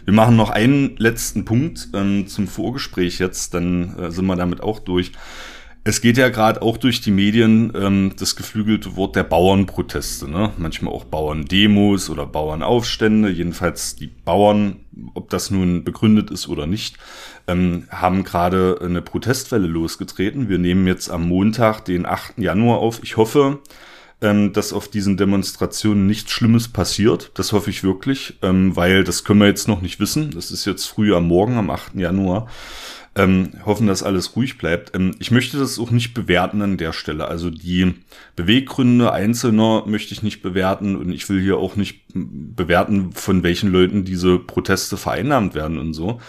Wir 0.05 0.13
machen 0.13 0.35
noch 0.35 0.49
einen 0.49 0.97
letzten 0.97 1.45
Punkt 1.45 1.89
ähm, 1.93 2.27
zum 2.27 2.47
Vorgespräch 2.47 3.19
jetzt, 3.19 3.53
dann 3.53 3.97
äh, 3.97 4.11
sind 4.11 4.25
wir 4.25 4.35
damit 4.35 4.61
auch 4.61 4.79
durch. 4.79 5.11
Es 5.83 5.99
geht 6.01 6.17
ja 6.17 6.29
gerade 6.29 6.61
auch 6.61 6.77
durch 6.77 7.01
die 7.01 7.09
Medien 7.09 7.73
ähm, 7.75 8.13
das 8.19 8.35
geflügelte 8.35 8.95
Wort 8.95 9.15
der 9.15 9.23
Bauernproteste, 9.23 10.29
ne? 10.29 10.53
Manchmal 10.57 10.93
auch 10.93 11.05
Bauerndemos 11.05 12.11
oder 12.11 12.27
Bauernaufstände. 12.27 13.31
Jedenfalls 13.31 13.95
die 13.95 14.05
Bauern, 14.05 14.81
ob 15.15 15.31
das 15.31 15.49
nun 15.49 15.83
begründet 15.83 16.29
ist 16.29 16.47
oder 16.47 16.67
nicht, 16.67 16.97
ähm, 17.47 17.87
haben 17.89 18.23
gerade 18.23 18.79
eine 18.79 19.01
Protestwelle 19.01 19.65
losgetreten. 19.65 20.49
Wir 20.49 20.59
nehmen 20.59 20.85
jetzt 20.85 21.09
am 21.09 21.27
Montag, 21.27 21.83
den 21.85 22.05
8. 22.05 22.37
Januar 22.37 22.77
auf. 22.77 22.99
Ich 23.01 23.17
hoffe, 23.17 23.57
ähm, 24.21 24.53
dass 24.53 24.73
auf 24.73 24.87
diesen 24.87 25.17
Demonstrationen 25.17 26.05
nichts 26.05 26.31
Schlimmes 26.31 26.67
passiert. 26.67 27.31
Das 27.33 27.53
hoffe 27.53 27.71
ich 27.71 27.83
wirklich, 27.83 28.37
ähm, 28.43 28.75
weil 28.75 29.03
das 29.03 29.23
können 29.23 29.39
wir 29.39 29.47
jetzt 29.47 29.67
noch 29.67 29.81
nicht 29.81 29.99
wissen. 29.99 30.29
Das 30.29 30.51
ist 30.51 30.65
jetzt 30.65 30.85
früh 30.85 31.15
am 31.15 31.27
Morgen, 31.27 31.57
am 31.57 31.71
8. 31.71 31.95
Januar. 31.95 32.47
Ähm, 33.13 33.51
hoffen, 33.65 33.87
dass 33.87 34.03
alles 34.03 34.37
ruhig 34.37 34.57
bleibt. 34.57 34.95
Ähm, 34.95 35.11
ich 35.19 35.31
möchte 35.31 35.57
das 35.57 35.77
auch 35.79 35.91
nicht 35.91 36.13
bewerten 36.13 36.61
an 36.61 36.77
der 36.77 36.93
Stelle. 36.93 37.27
Also 37.27 37.49
die 37.49 37.93
Beweggründe 38.37 39.11
Einzelner 39.11 39.83
möchte 39.85 40.13
ich 40.13 40.23
nicht 40.23 40.41
bewerten 40.41 40.95
und 40.95 41.11
ich 41.11 41.27
will 41.27 41.41
hier 41.41 41.57
auch 41.57 41.75
nicht 41.75 42.05
bewerten, 42.13 43.11
von 43.11 43.43
welchen 43.43 43.69
Leuten 43.69 44.05
diese 44.05 44.39
Proteste 44.39 44.95
vereinnahmt 44.95 45.55
werden 45.55 45.77
und 45.77 45.93
so. 45.93 46.21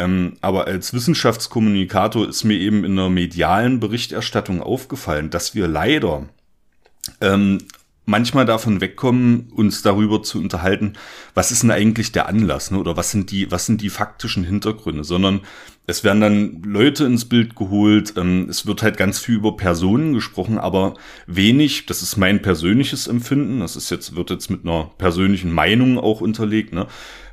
Ähm, 0.00 0.36
aber 0.40 0.66
als 0.66 0.92
Wissenschaftskommunikator 0.92 2.28
ist 2.28 2.42
mir 2.42 2.58
eben 2.58 2.84
in 2.84 2.96
der 2.96 3.10
medialen 3.10 3.78
Berichterstattung 3.78 4.60
aufgefallen, 4.60 5.30
dass 5.30 5.54
wir 5.54 5.68
leider 5.68 6.28
ähm, 7.20 7.58
manchmal 8.06 8.44
davon 8.44 8.80
wegkommen, 8.80 9.50
uns 9.54 9.82
darüber 9.82 10.22
zu 10.22 10.38
unterhalten, 10.38 10.94
was 11.34 11.50
ist 11.50 11.62
denn 11.62 11.70
eigentlich 11.70 12.12
der 12.12 12.28
Anlass, 12.28 12.70
ne? 12.70 12.78
oder 12.78 12.96
was 12.96 13.10
sind 13.10 13.30
die, 13.30 13.50
was 13.50 13.66
sind 13.66 13.80
die 13.80 13.90
faktischen 13.90 14.44
Hintergründe, 14.44 15.04
sondern 15.04 15.40
es 15.86 16.04
werden 16.04 16.20
dann 16.20 16.62
Leute 16.62 17.04
ins 17.04 17.26
Bild 17.26 17.56
geholt, 17.56 18.14
ähm, 18.16 18.46
es 18.48 18.66
wird 18.66 18.82
halt 18.82 18.96
ganz 18.96 19.18
viel 19.18 19.36
über 19.36 19.56
Personen 19.56 20.12
gesprochen, 20.14 20.58
aber 20.58 20.94
wenig, 21.26 21.86
das 21.86 22.02
ist 22.02 22.16
mein 22.16 22.42
persönliches 22.42 23.06
Empfinden, 23.06 23.60
das 23.60 23.76
ist 23.76 23.90
jetzt, 23.90 24.16
wird 24.16 24.30
jetzt 24.30 24.50
mit 24.50 24.64
einer 24.64 24.90
persönlichen 24.98 25.52
Meinung 25.52 25.98
auch 25.98 26.20
unterlegt, 26.20 26.72
ne? 26.72 26.86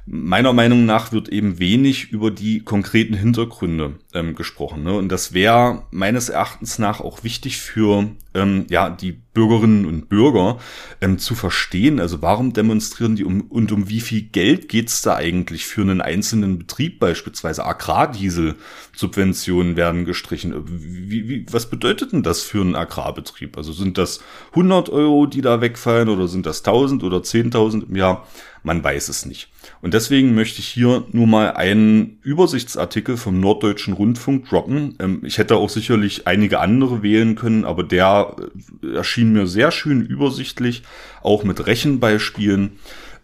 meiner 0.05 0.53
Meinung 0.53 0.85
nach 0.85 1.11
wird 1.11 1.29
eben 1.29 1.59
wenig 1.59 2.11
über 2.11 2.31
die 2.31 2.63
konkreten 2.63 3.13
Hintergründe 3.13 3.99
ähm, 4.13 4.35
gesprochen. 4.35 4.83
Ne? 4.83 4.93
Und 4.93 5.09
das 5.09 5.33
wäre 5.33 5.83
meines 5.91 6.29
Erachtens 6.29 6.79
nach 6.79 6.99
auch 7.01 7.23
wichtig 7.23 7.57
für 7.57 8.09
ähm, 8.33 8.65
ja, 8.69 8.89
die 8.89 9.21
Bürgerinnen 9.33 9.85
und 9.85 10.09
Bürger 10.09 10.57
ähm, 10.99 11.17
zu 11.17 11.35
verstehen. 11.35 12.01
Also 12.01 12.21
warum 12.21 12.51
demonstrieren 12.53 13.15
die 13.15 13.23
um, 13.23 13.41
und 13.41 13.71
um 13.71 13.87
wie 13.89 14.01
viel 14.01 14.23
Geld 14.23 14.67
geht's 14.67 15.01
da 15.01 15.15
eigentlich 15.15 15.65
für 15.65 15.79
einen 15.81 16.01
einzelnen 16.01 16.59
Betrieb 16.59 16.99
beispielsweise? 16.99 17.65
Agrardiesel-Subventionen 17.65 19.77
werden 19.77 20.03
gestrichen. 20.05 20.53
Wie, 20.67 21.29
wie, 21.29 21.45
was 21.49 21.69
bedeutet 21.69 22.11
denn 22.11 22.23
das 22.23 22.41
für 22.41 22.59
einen 22.61 22.75
Agrarbetrieb? 22.75 23.55
Also 23.57 23.71
sind 23.71 23.97
das 23.97 24.19
100 24.51 24.89
Euro, 24.89 25.27
die 25.27 25.41
da 25.41 25.61
wegfallen 25.61 26.09
oder 26.09 26.27
sind 26.27 26.45
das 26.45 26.59
1000 26.59 27.01
oder 27.03 27.19
10.000 27.19 27.87
im 27.87 27.95
Jahr? 27.95 28.27
Man 28.63 28.83
weiß 28.83 29.09
es 29.09 29.25
nicht. 29.25 29.49
Und 29.81 29.95
deswegen 29.95 30.35
möchte 30.35 30.59
ich 30.59 30.67
hier 30.67 31.03
nur 31.11 31.25
mal 31.25 31.53
einen 31.53 32.19
Übersichtsartikel 32.21 33.17
vom 33.17 33.39
Norddeutschen 33.39 33.93
Rundfunk 33.93 34.49
droppen. 34.49 34.95
Ähm, 34.99 35.21
ich 35.23 35.39
hätte 35.39 35.55
auch 35.55 35.69
sicherlich 35.69 36.27
einige 36.27 36.59
andere 36.59 37.01
wählen 37.01 37.35
können, 37.35 37.65
aber 37.65 37.83
der 37.83 38.35
äh, 38.83 39.03
erschien 39.21 39.33
mir 39.33 39.45
sehr 39.45 39.71
schön 39.71 40.01
übersichtlich, 40.01 40.81
auch 41.21 41.43
mit 41.43 41.67
Rechenbeispielen, 41.67 42.79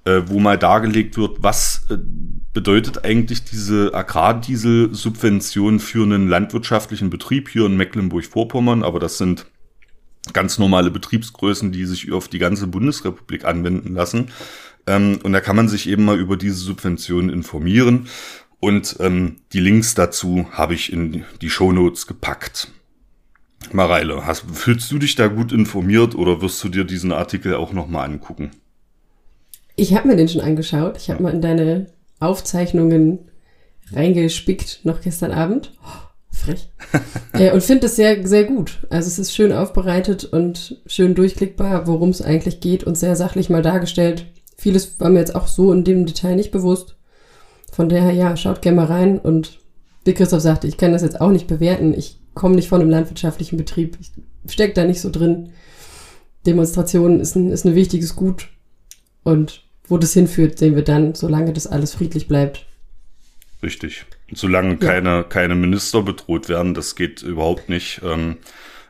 äh, 0.06 0.22
wo 0.28 0.40
mal 0.40 0.58
dargelegt 0.58 1.18
wird, 1.18 1.38
was 1.42 1.88
äh, 1.90 1.98
bedeutet 2.54 3.04
eigentlich 3.04 3.44
diese 3.44 3.94
Agrardiesel-Subvention 3.96 5.80
für 5.80 6.04
einen 6.04 6.28
landwirtschaftlichen 6.28 7.10
Betrieb 7.10 7.50
hier 7.50 7.66
in 7.66 7.78
Mecklenburg-Vorpommern, 7.78 8.84
aber 8.84 9.00
das 9.00 9.18
sind 9.18 9.48
ganz 10.34 10.60
normale 10.60 10.92
Betriebsgrößen, 10.92 11.72
die 11.72 11.86
sich 11.86 12.12
auf 12.12 12.28
die 12.28 12.40
ganze 12.40 12.68
Bundesrepublik 12.68 13.46
anwenden 13.46 13.96
lassen. 13.96 14.30
Ähm, 14.86 15.20
und 15.24 15.34
da 15.34 15.42
kann 15.42 15.56
man 15.56 15.68
sich 15.68 15.90
eben 15.90 16.06
mal 16.06 16.20
über 16.20 16.38
diese 16.38 16.58
Subventionen 16.58 17.32
informieren. 17.32 18.08
Und 18.60 18.98
ähm, 19.00 19.38
die 19.52 19.60
Links 19.60 19.96
dazu 19.96 20.48
habe 20.52 20.76
ich 20.76 20.92
in 20.94 21.26
die 21.42 21.50
Shownotes 21.50 22.06
gepackt. 22.06 22.70
Mareile, 23.72 24.26
hast, 24.26 24.46
fühlst 24.52 24.92
du 24.92 25.00
dich 25.00 25.16
da 25.16 25.28
gut 25.28 25.52
informiert 25.52 26.16
oder 26.16 26.42
wirst 26.42 26.64
du 26.64 26.70
dir 26.70 26.84
diesen 26.84 27.12
Artikel 27.12 27.56
auch 27.56 27.74
nochmal 27.74 28.06
angucken? 28.06 28.52
Ich 29.76 29.94
habe 29.94 30.08
mir 30.08 30.16
den 30.16 30.30
schon 30.30 30.42
angeschaut. 30.42 30.98
Ich 30.98 31.10
habe 31.10 31.22
mal 31.22 31.34
in 31.34 31.42
deine 31.42 31.88
Aufzeichnungen 32.20 33.20
reingespickt, 33.92 34.82
noch 34.84 35.02
gestern 35.02 35.32
Abend. 35.32 35.74
Oh, 35.84 36.08
frech. 36.32 36.70
äh, 37.34 37.52
und 37.52 37.64
finde 37.64 37.88
es 37.88 37.96
sehr, 37.96 38.26
sehr 38.28 38.46
gut. 38.46 38.80
Also 38.90 39.08
es 39.08 39.20
ist 39.20 39.36
schön 39.36 39.52
aufbereitet 39.54 40.26
und 40.26 40.82
schön 40.88 41.16
durchklickbar, 41.16 41.88
worum 41.88 42.10
es 42.10 42.22
eigentlich 42.22 42.60
geht 42.60 42.84
und 42.84 42.98
sehr 42.98 43.16
sachlich 43.16 43.50
mal 43.50 43.62
dargestellt. 43.62 44.26
Vieles 44.58 45.00
war 45.00 45.10
mir 45.10 45.20
jetzt 45.20 45.36
auch 45.36 45.48
so 45.48 45.72
in 45.72 45.84
dem 45.84 46.06
Detail 46.06 46.36
nicht 46.36 46.52
bewusst. 46.52 46.96
Von 47.72 47.90
daher, 47.90 48.12
ja, 48.12 48.36
schaut 48.36 48.64
gerne 48.64 48.78
mal 48.78 48.86
rein. 48.86 49.20
Und 49.20 49.60
wie 50.06 50.14
Christoph 50.14 50.42
sagte, 50.42 50.68
ich 50.68 50.78
kann 50.78 50.94
das 50.94 51.04
jetzt 51.04 51.22
auch 51.22 51.30
nicht 51.30 51.46
bewerten. 51.46 51.94
Ich 51.94 52.17
komme 52.38 52.56
nicht 52.56 52.70
von 52.70 52.82
einem 52.82 52.90
landwirtschaftlichen 52.90 53.58
Betrieb. 53.58 53.98
Ich 54.00 54.12
stecke 54.54 54.74
da 54.74 54.86
nicht 54.86 55.02
so 55.02 55.10
drin. 55.10 55.50
Demonstrationen 56.46 57.20
ist 57.20 57.36
ein, 57.36 57.52
ist 57.52 57.66
ein 57.66 57.76
wichtiges 57.76 58.16
Gut. 58.16 58.48
Und 59.24 59.64
wo 59.88 59.98
das 59.98 60.14
hinführt, 60.14 60.58
sehen 60.58 60.76
wir 60.76 60.84
dann, 60.84 61.16
solange 61.16 61.52
das 61.52 61.68
alles 61.68 61.94
friedlich 61.94 62.28
bleibt. 62.28 62.66
Richtig. 63.64 64.06
Solange 64.32 64.72
ja. 64.72 64.76
keine, 64.76 65.26
keine 65.28 65.56
Minister 65.56 66.04
bedroht 66.04 66.48
werden, 66.48 66.74
das 66.74 66.96
geht 66.96 67.24
überhaupt 67.24 67.70
nicht. 67.70 68.02
Ähm, 68.04 68.38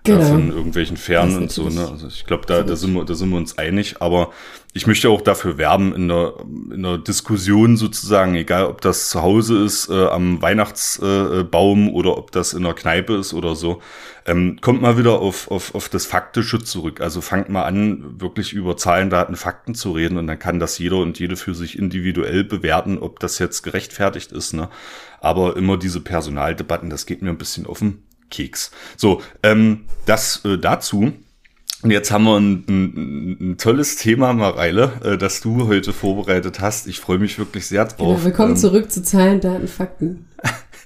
genau. 0.07 0.25
von 0.25 0.49
irgendwelchen 0.51 0.97
Fähren 0.97 1.35
und 1.37 1.51
so. 1.51 1.69
Ne? 1.69 1.87
Also 1.89 2.07
ich 2.07 2.25
glaube, 2.25 2.45
da, 2.45 2.63
da, 2.63 2.75
sind 2.75 2.93
wir, 2.93 3.05
da 3.05 3.13
sind 3.13 3.29
wir 3.29 3.37
uns 3.37 3.57
einig. 3.57 4.01
Aber 4.01 4.31
ich 4.73 4.87
möchte 4.87 5.09
auch 5.09 5.21
dafür 5.21 5.57
werben 5.57 5.93
in 5.93 6.07
der, 6.07 6.33
in 6.71 6.83
der 6.83 6.97
Diskussion 6.97 7.77
sozusagen, 7.77 8.35
egal 8.35 8.65
ob 8.65 8.81
das 8.81 9.09
zu 9.09 9.21
Hause 9.21 9.63
ist, 9.63 9.89
äh, 9.89 10.07
am 10.07 10.41
Weihnachtsbaum 10.41 11.87
äh, 11.87 11.91
oder 11.91 12.17
ob 12.17 12.31
das 12.31 12.53
in 12.53 12.63
der 12.63 12.73
Kneipe 12.73 13.15
ist 13.15 13.33
oder 13.33 13.55
so, 13.55 13.81
ähm, 14.25 14.59
kommt 14.61 14.81
mal 14.81 14.97
wieder 14.97 15.19
auf, 15.19 15.49
auf, 15.49 15.73
auf 15.73 15.89
das 15.89 16.05
Faktische 16.05 16.59
zurück. 16.59 17.01
Also 17.01 17.21
fangt 17.21 17.49
mal 17.49 17.63
an, 17.63 18.19
wirklich 18.19 18.53
über 18.53 18.77
Zahlen, 18.77 19.09
Daten, 19.09 19.35
Fakten 19.35 19.73
zu 19.73 19.91
reden 19.91 20.17
und 20.17 20.27
dann 20.27 20.39
kann 20.39 20.59
das 20.59 20.77
jeder 20.77 20.97
und 20.97 21.19
jede 21.19 21.37
für 21.37 21.55
sich 21.55 21.77
individuell 21.77 22.43
bewerten, 22.43 22.97
ob 22.97 23.19
das 23.19 23.39
jetzt 23.39 23.63
gerechtfertigt 23.63 24.31
ist. 24.31 24.53
Ne? 24.53 24.69
Aber 25.21 25.55
immer 25.57 25.77
diese 25.77 26.01
Personaldebatten, 26.01 26.89
das 26.89 27.05
geht 27.05 27.21
mir 27.21 27.29
ein 27.29 27.37
bisschen 27.37 27.65
offen 27.65 28.06
Keks. 28.29 28.71
So, 28.95 29.21
ähm, 29.43 29.85
das 30.05 30.43
äh, 30.45 30.57
dazu. 30.57 31.13
Und 31.83 31.91
jetzt 31.91 32.11
haben 32.11 32.23
wir 32.23 32.37
ein, 32.37 32.65
ein, 32.67 33.37
ein 33.51 33.57
tolles 33.57 33.97
Thema, 33.97 34.33
Mareile, 34.33 34.93
äh, 35.03 35.17
das 35.17 35.41
du 35.41 35.67
heute 35.67 35.93
vorbereitet 35.93 36.59
hast. 36.59 36.87
Ich 36.87 36.99
freue 36.99 37.19
mich 37.19 37.37
wirklich 37.37 37.67
sehr 37.67 37.85
drauf. 37.85 38.15
Genau, 38.15 38.25
wir 38.25 38.31
kommen 38.31 38.51
ähm, 38.53 38.57
zurück 38.57 38.91
zu 38.91 39.03
Zahlen, 39.03 39.39
Daten, 39.41 39.67
Fakten. 39.67 40.27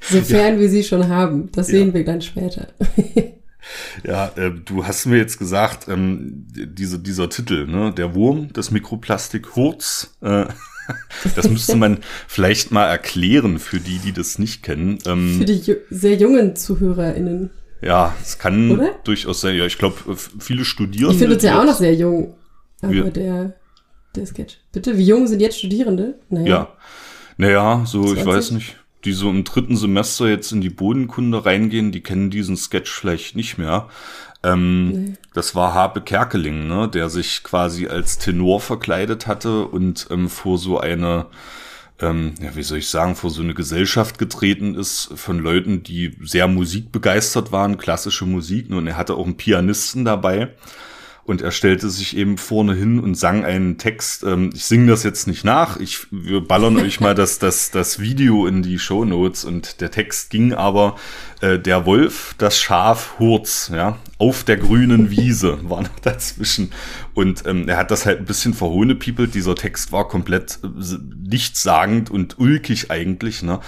Sofern 0.02 0.56
ja. 0.56 0.60
wir 0.60 0.70
sie 0.70 0.84
schon 0.84 1.08
haben. 1.08 1.50
Das 1.54 1.68
sehen 1.68 1.90
ja. 1.90 1.94
wir 1.94 2.06
dann 2.06 2.22
später. 2.22 2.68
Ja, 4.04 4.32
äh, 4.36 4.52
du 4.52 4.86
hast 4.86 5.06
mir 5.06 5.18
jetzt 5.18 5.38
gesagt, 5.38 5.88
ähm, 5.88 6.48
diese, 6.50 7.00
dieser 7.00 7.30
Titel, 7.30 7.68
ne, 7.68 7.94
der 7.94 8.16
Wurm, 8.16 8.52
das 8.54 8.72
Mikroplastik 8.72 9.56
Hurz, 9.56 10.16
äh, 10.22 10.46
Das 11.36 11.50
müsste 11.50 11.76
man 11.76 12.00
vielleicht 12.28 12.72
mal 12.72 12.86
erklären 12.86 13.60
für 13.60 13.80
die, 13.80 14.00
die 14.00 14.12
das 14.12 14.40
nicht 14.40 14.64
kennen. 14.64 14.98
Ähm, 15.06 15.38
für 15.40 15.46
die 15.46 15.78
sehr 15.90 16.16
jungen 16.16 16.56
ZuhörerInnen. 16.56 17.52
Ja, 17.82 18.16
es 18.22 18.38
kann 18.38 18.72
Oder? 18.72 18.96
durchaus 19.04 19.42
sein. 19.42 19.56
Ja, 19.56 19.66
ich 19.66 19.78
glaube, 19.78 20.16
viele 20.16 20.66
Studierende. 20.66 21.14
Ich 21.14 21.20
finde 21.20 21.36
es 21.36 21.44
ja 21.44 21.60
auch 21.60 21.66
noch 21.66 21.76
sehr 21.76 21.96
jung. 21.96 22.36
Aber 22.82 22.94
ja. 22.94 23.10
der, 23.10 23.56
der 24.16 24.26
Sketch. 24.26 24.58
Bitte, 24.72 24.98
wie 24.98 25.06
jung 25.06 25.28
sind 25.28 25.40
jetzt 25.40 25.58
Studierende? 25.58 26.20
Naja. 26.30 26.48
Ja. 26.48 26.68
Naja, 27.38 27.84
so, 27.86 28.04
20? 28.04 28.20
ich 28.20 28.26
weiß 28.26 28.52
nicht. 28.52 28.78
Die 29.04 29.14
so 29.14 29.32
im 29.32 29.44
dritten 29.44 29.78
Semester 29.78 30.30
jetzt 30.30 30.52
in 30.52 30.62
die 30.62 30.70
Bodenkunde 30.70 31.44
reingehen, 31.44 31.92
die 31.92 32.02
kennen 32.02 32.30
diesen 32.30 32.56
Sketch 32.56 32.92
vielleicht 32.92 33.36
nicht 33.36 33.58
mehr. 33.58 33.90
Ähm, 34.44 34.90
nee. 34.90 35.14
Das 35.34 35.56
war 35.56 35.74
Habe 35.74 36.02
Kerkeling, 36.02 36.68
ne, 36.68 36.90
der 36.90 37.10
sich 37.10 37.44
quasi 37.44 37.88
als 37.88 38.18
Tenor 38.18 38.60
verkleidet 38.60 39.28
hatte 39.28 39.66
und 39.66 40.08
ähm, 40.10 40.30
vor 40.30 40.58
so 40.58 40.80
eine, 40.80 41.28
ähm, 42.00 42.34
ja, 42.42 42.56
wie 42.56 42.64
soll 42.64 42.80
ich 42.80 42.90
sagen, 42.90 43.16
vor 43.16 43.30
so 43.30 43.42
eine 43.42 43.54
Gesellschaft 43.54 44.18
getreten 44.18 44.76
ist 44.76 45.12
von 45.16 45.40
Leuten, 45.40 45.84
die 45.84 46.18
sehr 46.24 46.48
musikbegeistert 46.48 47.52
waren, 47.52 47.78
klassische 47.78 48.26
Musik. 48.26 48.70
Ne, 48.70 48.78
und 48.78 48.88
er 48.88 48.98
hatte 48.98 49.16
auch 49.16 49.26
einen 49.26 49.38
Pianisten 49.38 50.06
dabei. 50.06 50.50
Und 51.32 51.42
er 51.42 51.52
stellte 51.52 51.90
sich 51.90 52.18
eben 52.18 52.38
vorne 52.38 52.76
hin 52.76 53.00
und 53.00 53.16
sang 53.16 53.46
einen 53.46 53.78
Text. 53.78 54.24
Ähm, 54.24 54.50
ich 54.54 54.66
singe 54.66 54.88
das 54.92 55.04
jetzt 55.04 55.28
nicht 55.28 55.46
nach. 55.46 55.80
Ich, 55.80 56.08
wir 56.12 56.42
ballern 56.42 56.76
euch 56.76 57.00
mal 57.00 57.16
das, 57.16 57.40
das, 57.40 57.72
das 57.72 58.00
Video 58.00 58.46
in 58.48 58.64
die 58.64 58.78
Show 58.78 59.06
Notes. 59.06 59.46
Und 59.46 59.80
der 59.80 59.92
Text 59.92 60.30
ging 60.30 60.54
aber, 60.54 60.98
äh, 61.40 61.58
der 61.58 61.86
Wolf, 61.86 62.36
das 62.38 62.60
Schaf, 62.60 63.14
Hurz, 63.18 63.72
ja, 63.74 63.98
auf 64.18 64.44
der 64.44 64.58
grünen 64.58 65.10
Wiese 65.10 65.58
war 65.64 65.84
noch 65.84 66.00
dazwischen. 66.02 66.72
Und 67.14 67.48
ähm, 67.48 67.70
er 67.70 67.78
hat 67.78 67.92
das 67.92 68.06
halt 68.06 68.20
ein 68.20 68.26
bisschen 68.26 68.54
verhohnepiepelt. 68.54 69.34
Dieser 69.34 69.56
Text 69.56 69.94
war 69.94 70.10
komplett 70.10 70.60
äh, 70.64 70.98
nichtssagend 71.30 72.12
und 72.12 72.40
ulkig 72.40 72.92
eigentlich, 72.92 73.42
ne? 73.42 73.62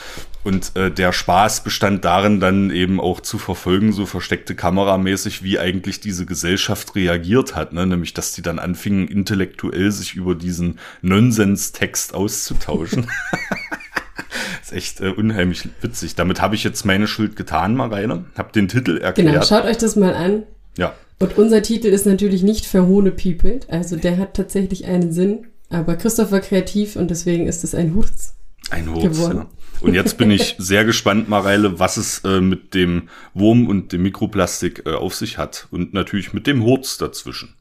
Und 0.43 0.75
äh, 0.75 0.91
der 0.91 1.13
Spaß 1.13 1.63
bestand 1.63 2.03
darin, 2.03 2.39
dann 2.39 2.69
eben 2.69 2.99
auch 2.99 3.21
zu 3.21 3.37
verfolgen, 3.37 3.93
so 3.93 4.05
versteckte 4.05 4.55
Kameramäßig, 4.55 5.41
wie 5.43 5.57
eigentlich 5.57 6.01
diese 6.01 6.25
Gesellschaft 6.25 6.95
reagiert 6.95 7.55
hat, 7.55 7.71
ne? 7.71 7.85
nämlich 7.85 8.13
dass 8.13 8.33
die 8.33 8.41
dann 8.41 8.59
anfingen, 8.59 9.07
intellektuell 9.07 9.91
sich 9.91 10.15
über 10.15 10.35
diesen 10.35 10.79
Nonsens-Text 11.01 12.13
auszutauschen. 12.13 13.07
ist 14.61 14.73
echt 14.73 15.01
äh, 15.01 15.09
unheimlich 15.09 15.69
witzig. 15.81 16.15
Damit 16.15 16.41
habe 16.41 16.55
ich 16.55 16.63
jetzt 16.63 16.85
meine 16.85 17.07
Schuld 17.07 17.35
getan, 17.35 17.75
Mareile. 17.75 18.25
Hab 18.37 18.53
den 18.53 18.67
Titel 18.67 18.97
erklärt. 18.97 19.33
Genau, 19.33 19.45
schaut 19.45 19.65
euch 19.65 19.77
das 19.77 19.95
mal 19.95 20.13
an. 20.13 20.43
Ja. 20.77 20.93
Und 21.19 21.37
unser 21.37 21.61
Titel 21.61 21.87
ist 21.87 22.05
natürlich 22.05 22.43
nicht 22.43 22.65
Verhohne 22.65 23.11
People. 23.11 23.61
Also 23.69 23.95
der 23.95 24.17
hat 24.17 24.33
tatsächlich 24.33 24.85
einen 24.85 25.11
Sinn. 25.11 25.47
Aber 25.69 25.95
Christoph 25.95 26.31
war 26.31 26.41
kreativ 26.41 26.95
und 26.95 27.09
deswegen 27.09 27.47
ist 27.47 27.63
es 27.63 27.73
ein 27.73 27.95
Hurz. 27.95 28.35
Ein 28.73 28.93
Hurz, 28.93 29.19
ja. 29.19 29.45
Und 29.81 29.93
jetzt 29.93 30.17
bin 30.17 30.31
ich 30.31 30.55
sehr 30.59 30.85
gespannt, 30.85 31.29
Mareile, 31.29 31.79
was 31.79 31.97
es 31.97 32.23
äh, 32.23 32.41
mit 32.41 32.73
dem 32.73 33.09
Wurm 33.33 33.67
und 33.67 33.91
dem 33.91 34.01
Mikroplastik 34.03 34.83
äh, 34.85 34.93
auf 34.93 35.13
sich 35.13 35.37
hat. 35.37 35.67
Und 35.71 35.93
natürlich 35.93 36.33
mit 36.33 36.47
dem 36.47 36.63
Hurz 36.63 36.97
dazwischen. 36.97 37.55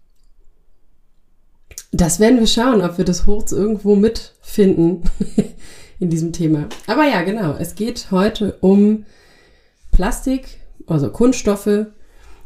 Das 1.90 2.20
werden 2.20 2.38
wir 2.38 2.46
schauen, 2.46 2.80
ob 2.80 2.96
wir 2.96 3.04
das 3.04 3.26
Hurz 3.26 3.52
irgendwo 3.52 3.96
mitfinden 3.96 5.02
in 5.98 6.08
diesem 6.08 6.32
Thema. 6.32 6.68
Aber 6.86 7.04
ja, 7.04 7.22
genau. 7.22 7.56
Es 7.58 7.74
geht 7.74 8.10
heute 8.10 8.56
um 8.60 9.04
Plastik, 9.90 10.60
also 10.86 11.10
Kunststoffe 11.10 11.86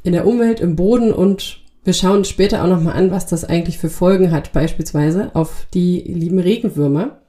in 0.02 0.12
der 0.12 0.26
Umwelt, 0.26 0.58
im 0.58 0.74
Boden 0.74 1.12
und 1.12 1.60
wir 1.84 1.92
schauen 1.92 2.24
später 2.24 2.64
auch 2.64 2.68
nochmal 2.68 2.94
an, 2.94 3.12
was 3.12 3.26
das 3.26 3.44
eigentlich 3.44 3.78
für 3.78 3.90
Folgen 3.90 4.32
hat, 4.32 4.52
beispielsweise 4.52 5.30
auf 5.34 5.68
die 5.72 6.00
lieben 6.00 6.40
Regenwürmer. 6.40 7.20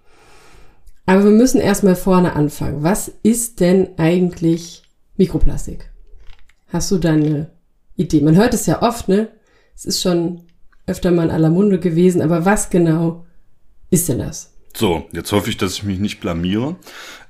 Aber 1.08 1.24
wir 1.24 1.32
müssen 1.32 1.62
erstmal 1.62 1.96
vorne 1.96 2.36
anfangen. 2.36 2.84
Was 2.84 3.10
ist 3.24 3.62
denn 3.62 3.98
eigentlich 3.98 4.84
Mikroplastik? 5.15 5.89
Hast 6.67 6.91
du 6.91 6.98
da 6.98 7.13
eine 7.13 7.50
Idee? 7.96 8.22
Man 8.22 8.36
hört 8.36 8.54
es 8.54 8.65
ja 8.65 8.82
oft, 8.82 9.08
ne? 9.08 9.30
Es 9.74 9.86
ist 9.86 10.02
schon 10.02 10.41
öfter 10.86 11.12
mal 11.12 11.24
in 11.24 11.32
aller 11.32 11.50
Munde 11.50 11.80
gewesen, 11.80 12.22
aber 12.22 12.43
was 12.43 12.70
genau 12.70 13.26
ist 13.89 14.10
denn 14.10 14.20
das? 14.20 14.57
So, 14.75 15.08
jetzt 15.12 15.32
hoffe 15.32 15.49
ich, 15.49 15.58
dass 15.58 15.73
ich 15.73 15.84
mich 15.84 15.99
nicht 15.99 16.19
blamiere. 16.19 16.75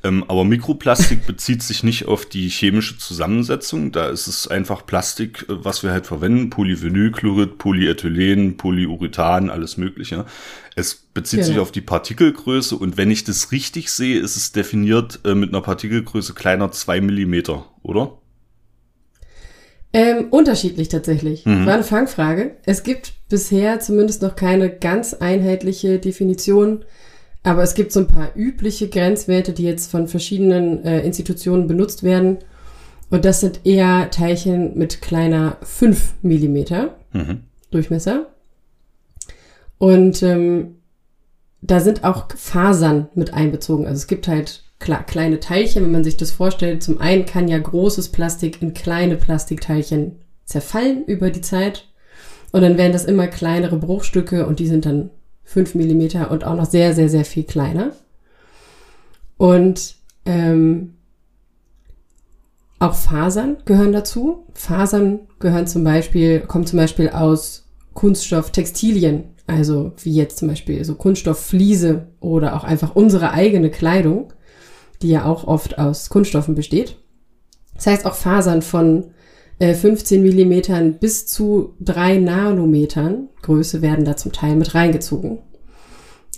Ähm, 0.04 0.26
aber 0.28 0.44
Mikroplastik 0.44 1.26
bezieht 1.28 1.64
sich 1.64 1.84
nicht 1.84 2.06
auf 2.06 2.26
die 2.26 2.50
chemische 2.50 2.98
Zusammensetzung. 2.98 3.92
Da 3.92 4.10
ist 4.10 4.28
es 4.28 4.48
einfach 4.48 4.86
Plastik, 4.86 5.46
äh, 5.50 5.64
was 5.64 5.84
wir 5.84 5.92
halt 5.92 6.06
verwenden. 6.06 6.50
Polyvinylchlorid, 6.50 7.58
Polyethylen, 7.58 8.58
Polyurethan, 8.58 9.50
alles 9.50 9.78
Mögliche. 9.78 10.26
Es 10.76 10.96
bezieht 10.96 11.40
genau. 11.40 11.48
sich 11.48 11.60
auf 11.60 11.72
die 11.72 11.82
Partikelgröße 11.82 12.76
und 12.76 12.98
wenn 12.98 13.10
ich 13.10 13.24
das 13.24 13.52
richtig 13.52 13.92
sehe, 13.92 14.20
ist 14.20 14.36
es 14.36 14.52
definiert 14.52 15.20
äh, 15.26 15.34
mit 15.34 15.50
einer 15.50 15.62
Partikelgröße 15.62 16.34
kleiner 16.34 16.72
zwei 16.72 17.02
Millimeter, 17.02 17.66
oder? 17.82 18.20
Ähm, 19.94 20.28
unterschiedlich 20.30 20.90
tatsächlich. 20.90 21.46
Mhm. 21.46 21.66
War 21.66 21.76
eine 21.76 21.84
Fangfrage. 21.84 22.58
Es 22.66 22.84
gibt 22.84 23.14
bisher 23.30 23.80
zumindest 23.80 24.22
noch 24.22 24.36
keine 24.36 24.70
ganz 24.70 25.14
einheitliche 25.14 25.98
Definition 25.98 26.86
aber 27.48 27.64
es 27.64 27.76
gibt 27.76 27.94
so 27.94 28.02
ein 28.02 28.08
paar 28.08 28.36
übliche 28.36 28.90
Grenzwerte, 28.90 29.54
die 29.54 29.64
jetzt 29.64 29.90
von 29.90 30.10
verschiedenen 30.10 30.84
äh, 30.84 31.00
Institutionen 31.02 31.66
benutzt 31.66 32.04
werden. 32.04 32.40
Und 33.10 33.24
das 33.24 33.40
sind 33.40 33.62
eher 33.66 34.12
Teilchen 34.12 34.78
mit 34.78 35.02
kleiner 35.02 35.56
5 35.62 36.16
Millimeter 36.24 36.98
mhm. 37.14 37.44
Durchmesser. 37.72 38.28
Und 39.78 40.22
ähm, 40.24 40.76
da 41.62 41.80
sind 41.80 42.04
auch 42.04 42.28
Fasern 42.36 43.08
mit 43.16 43.34
einbezogen. 43.34 43.86
Also 43.86 44.00
es 44.00 44.08
gibt 44.08 44.28
halt 44.28 44.64
klar, 44.80 45.06
kleine 45.06 45.40
Teilchen, 45.40 45.86
wenn 45.86 45.92
man 45.94 46.04
sich 46.04 46.18
das 46.18 46.32
vorstellt. 46.32 46.84
Zum 46.84 47.00
einen 47.00 47.26
kann 47.26 47.48
ja 47.48 47.58
großes 47.58 48.10
Plastik 48.10 48.62
in 48.62 48.74
kleine 48.74 49.16
Plastikteilchen 49.16 50.18
zerfallen 50.44 51.06
über 51.06 51.30
die 51.30 51.42
Zeit. 51.42 51.88
Und 52.52 52.62
dann 52.62 52.78
werden 52.78 52.92
das 52.92 53.06
immer 53.06 53.28
kleinere 53.28 53.78
Bruchstücke 53.78 54.46
und 54.46 54.60
die 54.60 54.68
sind 54.68 54.86
dann 54.86 55.12
5 55.48 55.76
mm 55.76 56.30
und 56.30 56.44
auch 56.44 56.56
noch 56.56 56.66
sehr, 56.66 56.94
sehr, 56.94 57.08
sehr 57.08 57.24
viel 57.24 57.46
kleiner. 57.46 57.94
Und 59.38 59.96
ähm, 60.26 60.96
auch 62.80 62.94
Fasern 62.94 63.58
gehören 63.64 63.94
dazu. 63.94 64.46
Fasern 64.54 65.22
gehören 65.40 65.66
zum 65.66 65.86
Beispiel, 65.86 66.42
kommen 66.42 66.66
zum 66.66 66.78
Beispiel 66.78 67.10
aus 67.10 67.66
Kunststofftextilien, 67.94 69.24
also 69.48 69.94
wie 70.04 70.14
jetzt 70.14 70.38
zum 70.38 70.50
Beispiel 70.50 70.84
so 70.84 70.96
Kunststofffliese 70.96 72.08
oder 72.20 72.56
auch 72.56 72.66
einfach 72.66 72.96
unsere 72.96 73.32
eigene 73.32 73.72
Kleidung, 73.72 74.34
die 75.02 75.10
ja 75.10 75.24
auch 75.26 75.46
oft 75.46 75.80
aus 75.80 76.10
Kunststoffen 76.10 76.56
besteht. 76.56 76.98
Das 77.74 77.88
heißt 77.88 78.06
auch 78.06 78.16
Fasern 78.16 78.62
von 78.62 79.12
15 79.60 80.20
äh, 80.20 80.24
Millimetern 80.24 81.00
bis 81.00 81.26
zu 81.26 81.74
drei 81.80 82.18
Nanometern 82.18 83.30
Größe 83.42 83.82
werden 83.82 84.06
da 84.06 84.16
zum 84.16 84.32
Teil 84.32 84.56
mit 84.56 84.76
reingezogen. 84.76 85.40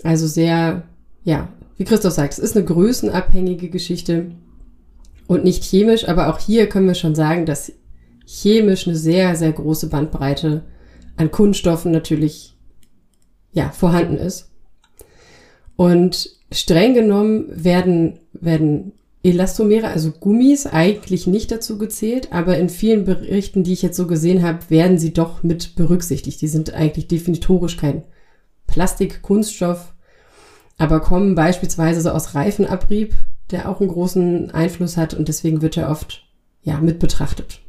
Also 0.03 0.27
sehr, 0.27 0.84
ja, 1.23 1.49
wie 1.77 1.84
Christoph 1.84 2.13
sagt, 2.13 2.34
es 2.34 2.39
ist 2.39 2.55
eine 2.55 2.65
größenabhängige 2.65 3.69
Geschichte 3.69 4.32
und 5.27 5.43
nicht 5.43 5.63
chemisch, 5.63 6.08
aber 6.08 6.29
auch 6.29 6.39
hier 6.39 6.67
können 6.67 6.88
wir 6.88 6.95
schon 6.95 7.15
sagen, 7.15 7.45
dass 7.45 7.73
chemisch 8.25 8.88
eine 8.88 8.95
sehr, 8.95 9.36
sehr 9.36 9.51
große 9.51 9.89
Bandbreite 9.89 10.63
an 11.17 11.32
Kunststoffen 11.32 11.91
natürlich, 11.91 12.55
ja, 13.51 13.71
vorhanden 13.71 14.17
ist. 14.17 14.51
Und 15.75 16.29
streng 16.51 16.93
genommen 16.93 17.45
werden, 17.51 18.19
werden 18.34 18.93
Elastomere, 19.21 19.88
also 19.88 20.12
Gummis, 20.12 20.65
eigentlich 20.65 21.27
nicht 21.27 21.51
dazu 21.51 21.77
gezählt, 21.77 22.32
aber 22.32 22.58
in 22.58 22.69
vielen 22.69 23.03
Berichten, 23.03 23.63
die 23.63 23.73
ich 23.73 23.82
jetzt 23.82 23.97
so 23.97 24.08
gesehen 24.08 24.43
habe, 24.43 24.69
werden 24.69 24.97
sie 24.97 25.13
doch 25.13 25.43
mit 25.43 25.75
berücksichtigt. 25.75 26.41
Die 26.41 26.47
sind 26.47 26.73
eigentlich 26.73 27.08
definitorisch 27.08 27.75
kein 27.75 28.03
Plastik, 28.65 29.21
Kunststoff, 29.21 29.93
aber 30.77 31.01
kommen 31.01 31.36
beispielsweise 31.36 31.99
so 31.99 32.12
aus 32.12 32.34
Reifenabrieb, 32.34 33.13
der 33.51 33.67
auch 33.67 33.82
einen 33.82 33.89
großen 33.89 34.51
Einfluss 34.51 34.95
hat 34.95 35.13
und 35.13 35.27
deswegen 35.27 35.62
wird 35.62 35.75
er 35.75 35.89
oft 35.89 36.23
ja 36.62 36.79
mit 36.79 36.99
betrachtet. 36.99 37.60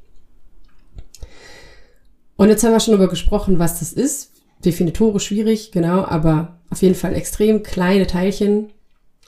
Und 2.36 2.48
jetzt 2.48 2.62
haben 2.62 2.72
wir 2.72 2.80
schon 2.80 2.92
darüber 2.92 3.10
gesprochen, 3.10 3.58
was 3.58 3.80
das 3.80 3.92
ist. 3.92 4.32
Definitorisch 4.64 5.26
schwierig, 5.26 5.72
genau, 5.72 6.04
aber 6.04 6.60
auf 6.70 6.82
jeden 6.82 6.94
Fall 6.94 7.14
extrem 7.14 7.62
kleine 7.62 8.06
Teilchen 8.06 8.70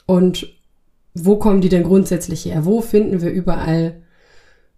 und 0.05 0.47
wo 1.13 1.37
kommen 1.37 1.61
die 1.61 1.69
denn 1.69 1.83
grundsätzlich 1.83 2.45
her? 2.45 2.65
Wo 2.65 2.81
finden 2.81 3.21
wir 3.21 3.31
überall 3.31 4.01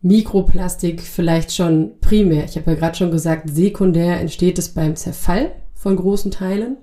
Mikroplastik 0.02 1.02
vielleicht 1.02 1.54
schon 1.54 2.00
primär? 2.02 2.46
Ich 2.46 2.58
habe 2.58 2.72
ja 2.72 2.78
gerade 2.78 2.98
schon 2.98 3.12
gesagt, 3.12 3.50
sekundär 3.50 4.20
entsteht 4.20 4.60
es 4.60 4.70
beim 4.70 4.96
Zerfall 4.96 5.52
von 5.74 5.96
großen 5.96 6.32
Teilen. 6.32 6.78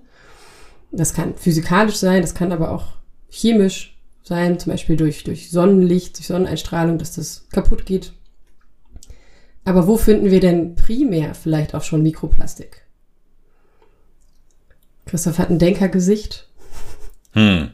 Das 0.91 1.15
kann 1.15 1.37
physikalisch 1.37 1.97
sein, 1.97 2.23
das 2.23 2.35
kann 2.35 2.53
aber 2.53 2.71
auch 2.71 2.97
chemisch 3.29 3.99
sein, 4.23 4.59
zum 4.59 4.73
Beispiel 4.73 4.97
durch, 4.97 5.25
durch 5.25 5.51
Sonnenlicht, 5.51 6.19
durch 6.19 6.27
Sonneneinstrahlung, 6.27 6.99
dass 6.99 7.15
das 7.15 7.49
kaputt 7.51 7.87
geht. 7.87 8.12
Aber 9.65 9.87
wo 9.87 9.97
finden 9.97 10.31
wir 10.31 10.41
denn 10.41 10.75
primär 10.75 11.35
vielleicht 11.35 11.75
auch 11.75 11.83
schon 11.83 12.03
Mikroplastik? 12.03 12.83
Christoph 15.07 15.38
hat 15.38 15.51
ein 15.51 15.59
Denkergesicht. 15.59 16.49
Hm. 17.33 17.71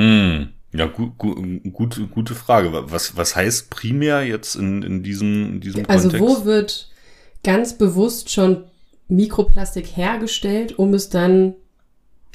Hm. 0.00 0.48
Ja, 0.72 0.86
gut, 0.86 1.18
gut, 1.18 2.00
gute, 2.14 2.34
Frage. 2.34 2.70
Was, 2.72 3.16
was 3.16 3.34
heißt 3.34 3.70
primär 3.70 4.22
jetzt 4.22 4.54
in, 4.54 4.82
in 4.82 5.02
diesem, 5.02 5.54
in 5.54 5.60
diesem 5.60 5.84
also 5.88 6.08
Kontext? 6.08 6.26
Also 6.26 6.42
wo 6.42 6.44
wird 6.44 6.90
ganz 7.42 7.76
bewusst 7.76 8.30
schon 8.30 8.64
Mikroplastik 9.08 9.96
hergestellt, 9.96 10.78
um 10.78 10.94
es 10.94 11.08
dann 11.08 11.54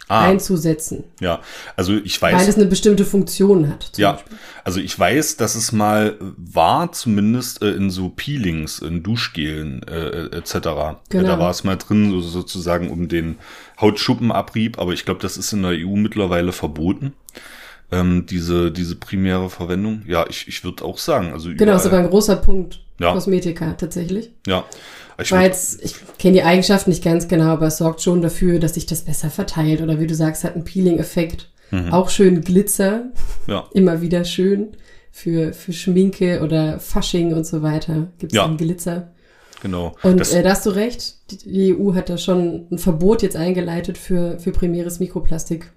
ah, 0.09 0.27
einzusetzen? 0.27 1.05
Ja, 1.21 1.39
also 1.77 1.93
ich 1.93 2.21
weiß. 2.21 2.35
Weil 2.35 2.49
es 2.49 2.55
eine 2.55 2.65
bestimmte 2.65 3.05
Funktion 3.05 3.69
hat. 3.69 3.97
ja, 3.97 4.11
Beispiel. 4.11 4.37
also 4.65 4.79
ich 4.81 4.99
weiß, 4.99 5.37
dass 5.37 5.55
es 5.55 5.71
mal 5.71 6.17
war, 6.19 6.91
zumindest 6.91 7.61
äh, 7.61 7.71
in 7.71 7.89
so 7.89 8.09
Peelings, 8.09 8.79
in 8.79 9.01
Duschgelen 9.01 9.81
äh, 9.87 10.25
etc. 10.35 10.53
Genau. 10.53 10.99
Ja, 11.13 11.23
da 11.23 11.39
war 11.39 11.51
es 11.51 11.63
mal 11.63 11.77
drin, 11.77 12.11
so, 12.11 12.19
sozusagen 12.19 12.91
um 12.91 13.07
den 13.07 13.37
Hautschuppenabrieb, 13.79 14.77
aber 14.77 14.91
ich 14.91 15.05
glaube, 15.05 15.21
das 15.21 15.37
ist 15.37 15.53
in 15.53 15.61
der 15.61 15.71
EU 15.71 15.95
mittlerweile 15.95 16.51
verboten. 16.51 17.13
Ähm, 17.91 18.25
diese, 18.27 18.71
diese 18.71 18.95
primäre 18.95 19.49
Verwendung. 19.49 20.01
Ja, 20.07 20.25
ich, 20.27 20.47
ich 20.47 20.63
würde 20.63 20.83
auch 20.83 20.97
sagen. 20.97 21.31
Also 21.33 21.49
überall, 21.49 21.65
genau, 21.65 21.77
ist 21.77 21.85
aber 21.85 21.99
ein 21.99 22.09
großer 22.09 22.37
Punkt. 22.37 22.81
Ja. 22.99 23.13
Kosmetika 23.13 23.73
tatsächlich. 23.73 24.31
Ja. 24.47 24.63
Ich, 25.21 25.31
Weil 25.31 25.43
jetzt, 25.43 25.83
ich 25.83 25.95
kenne 26.17 26.33
die 26.33 26.43
Eigenschaften 26.43 26.89
nicht 26.89 27.03
ganz 27.03 27.27
genau, 27.27 27.45
aber 27.45 27.67
es 27.67 27.77
sorgt 27.77 28.01
schon 28.01 28.21
dafür, 28.21 28.59
dass 28.59 28.73
sich 28.73 28.85
das 28.85 29.03
besser 29.03 29.29
verteilt. 29.29 29.81
Oder 29.81 29.99
wie 29.99 30.07
du 30.07 30.15
sagst, 30.15 30.43
hat 30.43 30.55
einen 30.55 30.65
Peeling-Effekt. 30.65 31.51
Mhm. 31.71 31.93
Auch 31.93 32.09
schön 32.09 32.41
Glitzer. 32.41 33.11
Ja. 33.47 33.67
Immer 33.73 34.01
wieder 34.01 34.25
schön. 34.25 34.75
Für, 35.11 35.53
für 35.53 35.71
Schminke 35.71 36.41
oder 36.41 36.79
Fasching 36.79 37.33
und 37.33 37.45
so 37.45 37.61
weiter 37.61 38.09
gibt 38.17 38.33
es 38.33 38.37
ja. 38.37 38.47
Glitzer. 38.47 39.13
Genau. 39.61 39.95
Und 40.03 40.19
das, 40.19 40.33
äh, 40.33 40.43
da 40.43 40.49
hast 40.49 40.65
du 40.65 40.71
recht, 40.71 41.15
die 41.31 41.73
EU 41.73 41.93
hat 41.95 42.09
da 42.09 42.17
schon 42.17 42.67
ein 42.69 42.77
Verbot 42.77 43.23
jetzt 43.23 43.37
eingeleitet 43.37 43.97
für, 43.97 44.37
für 44.39 44.51
primäres 44.51 44.99
Mikroplastik. 44.99 45.71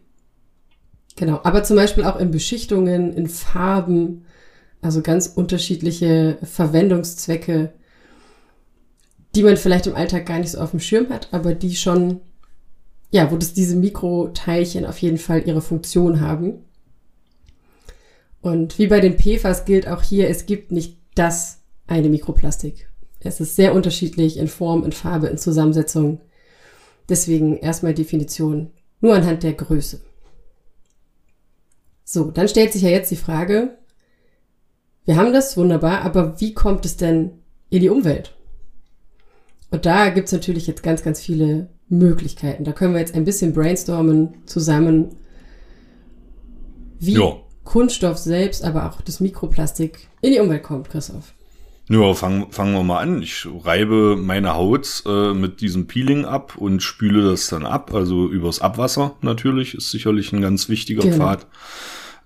Genau, 1.18 1.40
aber 1.42 1.64
zum 1.64 1.74
Beispiel 1.74 2.04
auch 2.04 2.20
in 2.20 2.30
Beschichtungen, 2.30 3.12
in 3.12 3.26
Farben, 3.26 4.24
also 4.80 5.02
ganz 5.02 5.26
unterschiedliche 5.26 6.38
Verwendungszwecke, 6.44 7.72
die 9.34 9.42
man 9.42 9.56
vielleicht 9.56 9.88
im 9.88 9.96
Alltag 9.96 10.26
gar 10.26 10.38
nicht 10.38 10.52
so 10.52 10.60
auf 10.60 10.70
dem 10.70 10.78
Schirm 10.78 11.08
hat, 11.08 11.26
aber 11.32 11.54
die 11.54 11.74
schon, 11.74 12.20
ja, 13.10 13.32
wo 13.32 13.36
das 13.36 13.52
diese 13.52 13.74
Mikroteilchen 13.74 14.86
auf 14.86 14.98
jeden 14.98 15.18
Fall 15.18 15.42
ihre 15.44 15.60
Funktion 15.60 16.20
haben. 16.20 16.64
Und 18.40 18.78
wie 18.78 18.86
bei 18.86 19.00
den 19.00 19.18
PFAS 19.18 19.64
gilt 19.64 19.88
auch 19.88 20.04
hier, 20.04 20.28
es 20.28 20.46
gibt 20.46 20.70
nicht 20.70 20.98
das 21.16 21.62
eine 21.88 22.10
Mikroplastik. 22.10 22.88
Es 23.18 23.40
ist 23.40 23.56
sehr 23.56 23.74
unterschiedlich 23.74 24.36
in 24.36 24.46
Form, 24.46 24.84
in 24.84 24.92
Farbe, 24.92 25.26
in 25.26 25.38
Zusammensetzung. 25.38 26.20
Deswegen 27.08 27.56
erstmal 27.56 27.92
Definition 27.92 28.70
nur 29.00 29.16
anhand 29.16 29.42
der 29.42 29.54
Größe. 29.54 30.00
So, 32.10 32.30
dann 32.30 32.48
stellt 32.48 32.72
sich 32.72 32.80
ja 32.80 32.88
jetzt 32.88 33.10
die 33.10 33.16
Frage, 33.16 33.76
wir 35.04 35.16
haben 35.16 35.34
das 35.34 35.58
wunderbar, 35.58 36.00
aber 36.06 36.40
wie 36.40 36.54
kommt 36.54 36.86
es 36.86 36.96
denn 36.96 37.32
in 37.68 37.82
die 37.82 37.90
Umwelt? 37.90 38.34
Und 39.70 39.84
da 39.84 40.08
gibt's 40.08 40.32
natürlich 40.32 40.66
jetzt 40.66 40.82
ganz, 40.82 41.02
ganz 41.02 41.20
viele 41.20 41.68
Möglichkeiten. 41.90 42.64
Da 42.64 42.72
können 42.72 42.94
wir 42.94 43.00
jetzt 43.00 43.14
ein 43.14 43.26
bisschen 43.26 43.52
brainstormen 43.52 44.36
zusammen, 44.46 45.16
wie 46.98 47.12
jo. 47.12 47.42
Kunststoff 47.64 48.16
selbst, 48.16 48.64
aber 48.64 48.88
auch 48.88 49.02
das 49.02 49.20
Mikroplastik 49.20 50.08
in 50.22 50.32
die 50.32 50.40
Umwelt 50.40 50.62
kommt, 50.62 50.88
Christoph. 50.88 51.34
Ja, 51.88 52.12
fangen, 52.12 52.52
fangen 52.52 52.74
wir 52.74 52.82
mal 52.82 52.98
an. 52.98 53.22
Ich 53.22 53.46
reibe 53.64 54.16
meine 54.20 54.54
Haut 54.54 55.02
äh, 55.06 55.32
mit 55.32 55.62
diesem 55.62 55.86
Peeling 55.86 56.26
ab 56.26 56.56
und 56.56 56.82
spüle 56.82 57.22
das 57.30 57.48
dann 57.48 57.64
ab. 57.64 57.94
Also 57.94 58.28
übers 58.28 58.60
Abwasser 58.60 59.16
natürlich, 59.22 59.74
ist 59.74 59.90
sicherlich 59.90 60.32
ein 60.32 60.42
ganz 60.42 60.68
wichtiger 60.68 61.02
genau. 61.02 61.16
Pfad. 61.16 61.46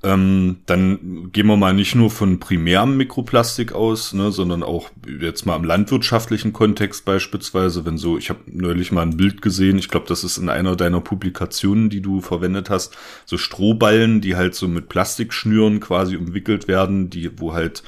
Ähm, 0.05 0.57
dann 0.66 1.31
gehen 1.31 1.46
wir 1.46 1.57
mal 1.57 1.75
nicht 1.75 1.94
nur 1.94 2.11
von 2.11 2.40
primärem 2.40 2.96
Mikroplastik 2.96 3.72
aus, 3.72 4.12
ne, 4.12 4.33
sondern 4.33 4.64
auch 4.64 4.90
jetzt 5.07 5.46
mal 5.46 5.55
im 5.55 5.62
landwirtschaftlichen 5.62 6.53
Kontext 6.53 7.05
beispielsweise, 7.05 7.85
wenn 7.85 7.98
so, 7.98 8.18
ich 8.18 8.29
habe 8.29 8.40
neulich 8.46 8.90
mal 8.90 9.03
ein 9.03 9.16
Bild 9.16 9.42
gesehen, 9.42 9.79
ich 9.79 9.88
glaube, 9.88 10.07
das 10.09 10.25
ist 10.25 10.38
in 10.38 10.48
einer 10.48 10.75
deiner 10.75 11.01
Publikationen, 11.01 11.88
die 11.88 12.01
du 12.01 12.20
verwendet 12.20 12.68
hast, 12.68 12.96
so 13.27 13.38
Strohballen, 13.38 14.20
die 14.20 14.35
halt 14.35 14.57
so 14.57 14.66
mit 14.66 14.88
Plastikschnüren 14.88 15.79
quasi 15.79 16.16
umwickelt 16.16 16.66
werden, 16.66 17.09
die, 17.09 17.38
wo 17.38 17.53
halt 17.53 17.85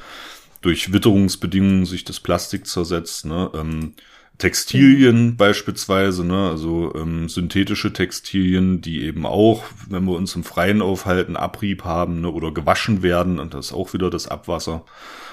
durch 0.65 0.91
Witterungsbedingungen 0.91 1.85
sich 1.85 2.03
das 2.03 2.19
Plastik 2.19 2.65
zersetzt. 2.65 3.25
Ne? 3.25 3.51
Ähm, 3.53 3.93
Textilien 4.39 5.27
mhm. 5.27 5.37
beispielsweise, 5.37 6.25
ne? 6.25 6.49
also 6.49 6.93
ähm, 6.95 7.29
synthetische 7.29 7.93
Textilien, 7.93 8.81
die 8.81 9.03
eben 9.03 9.27
auch, 9.27 9.63
wenn 9.87 10.05
wir 10.05 10.15
uns 10.15 10.35
im 10.35 10.43
Freien 10.43 10.81
aufhalten, 10.81 11.37
Abrieb 11.37 11.83
haben 11.83 12.21
ne? 12.21 12.31
oder 12.31 12.51
gewaschen 12.51 13.03
werden 13.03 13.39
und 13.39 13.53
das 13.53 13.67
ist 13.67 13.73
auch 13.73 13.93
wieder 13.93 14.09
das 14.09 14.27
Abwasser. 14.27 14.83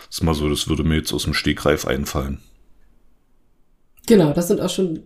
Das 0.07 0.19
ist 0.19 0.23
mal 0.23 0.35
so, 0.35 0.49
das 0.51 0.69
würde 0.69 0.85
mir 0.85 0.97
jetzt 0.97 1.15
aus 1.15 1.25
dem 1.25 1.35
Stegreif 1.35 1.87
einfallen. 1.87 2.39
Genau, 4.07 4.35
das 4.35 4.49
sind 4.49 4.61
auch 4.61 4.71
schon 4.71 5.05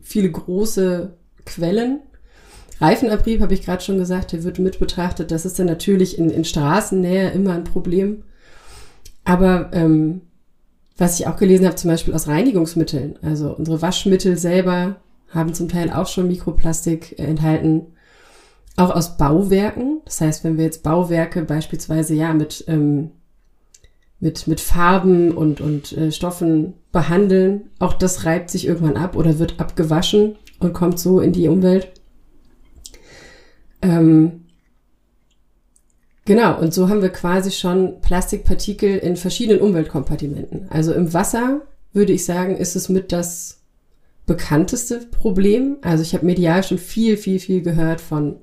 viele 0.00 0.30
große 0.30 1.14
Quellen. 1.44 2.00
Reifenabrieb 2.80 3.42
habe 3.42 3.52
ich 3.52 3.62
gerade 3.62 3.82
schon 3.82 3.98
gesagt, 3.98 4.32
der 4.32 4.44
wird 4.44 4.58
mit 4.58 4.78
betrachtet. 4.78 5.30
Das 5.30 5.44
ist 5.44 5.58
dann 5.58 5.66
natürlich 5.66 6.16
in, 6.16 6.30
in 6.30 6.44
Straßennähe 6.44 7.30
immer 7.32 7.52
ein 7.52 7.64
Problem. 7.64 8.24
Aber 9.28 9.68
ähm, 9.74 10.22
was 10.96 11.20
ich 11.20 11.26
auch 11.26 11.36
gelesen 11.36 11.66
habe, 11.66 11.76
zum 11.76 11.90
Beispiel 11.90 12.14
aus 12.14 12.28
Reinigungsmitteln, 12.28 13.18
also 13.20 13.54
unsere 13.54 13.82
Waschmittel 13.82 14.38
selber 14.38 14.96
haben 15.28 15.52
zum 15.52 15.68
Teil 15.68 15.90
auch 15.90 16.06
schon 16.06 16.28
Mikroplastik 16.28 17.18
enthalten. 17.18 17.88
Auch 18.78 18.88
aus 18.90 19.18
Bauwerken. 19.18 20.00
Das 20.06 20.22
heißt, 20.22 20.44
wenn 20.44 20.56
wir 20.56 20.64
jetzt 20.64 20.82
Bauwerke 20.82 21.42
beispielsweise 21.42 22.14
ja 22.14 22.32
mit, 22.32 22.64
ähm, 22.68 23.10
mit, 24.18 24.46
mit 24.46 24.62
Farben 24.62 25.32
und, 25.32 25.60
und 25.60 25.92
äh, 25.92 26.10
Stoffen 26.10 26.72
behandeln, 26.90 27.68
auch 27.80 27.92
das 27.92 28.24
reibt 28.24 28.48
sich 28.48 28.66
irgendwann 28.66 28.96
ab 28.96 29.14
oder 29.14 29.38
wird 29.38 29.60
abgewaschen 29.60 30.36
und 30.58 30.72
kommt 30.72 30.98
so 30.98 31.20
in 31.20 31.34
die 31.34 31.48
Umwelt. 31.48 31.88
Ähm, 33.82 34.46
Genau, 36.28 36.60
und 36.60 36.74
so 36.74 36.90
haben 36.90 37.00
wir 37.00 37.08
quasi 37.08 37.50
schon 37.50 38.02
Plastikpartikel 38.02 38.98
in 38.98 39.16
verschiedenen 39.16 39.62
Umweltkompartimenten. 39.62 40.66
Also 40.68 40.92
im 40.92 41.14
Wasser 41.14 41.62
würde 41.94 42.12
ich 42.12 42.26
sagen, 42.26 42.58
ist 42.58 42.76
es 42.76 42.90
mit 42.90 43.12
das 43.12 43.62
bekannteste 44.26 45.06
Problem. 45.10 45.78
Also 45.80 46.02
ich 46.02 46.12
habe 46.12 46.26
medial 46.26 46.62
schon 46.62 46.76
viel, 46.76 47.16
viel, 47.16 47.38
viel 47.38 47.62
gehört 47.62 48.02
von 48.02 48.40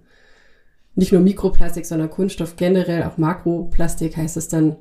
nicht 0.95 1.11
nur 1.11 1.21
Mikroplastik, 1.21 1.85
sondern 1.85 2.09
Kunststoff 2.09 2.55
generell, 2.55 3.03
auch 3.03 3.19
Makroplastik 3.19 4.17
heißt 4.17 4.35
es 4.37 4.47
dann 4.47 4.77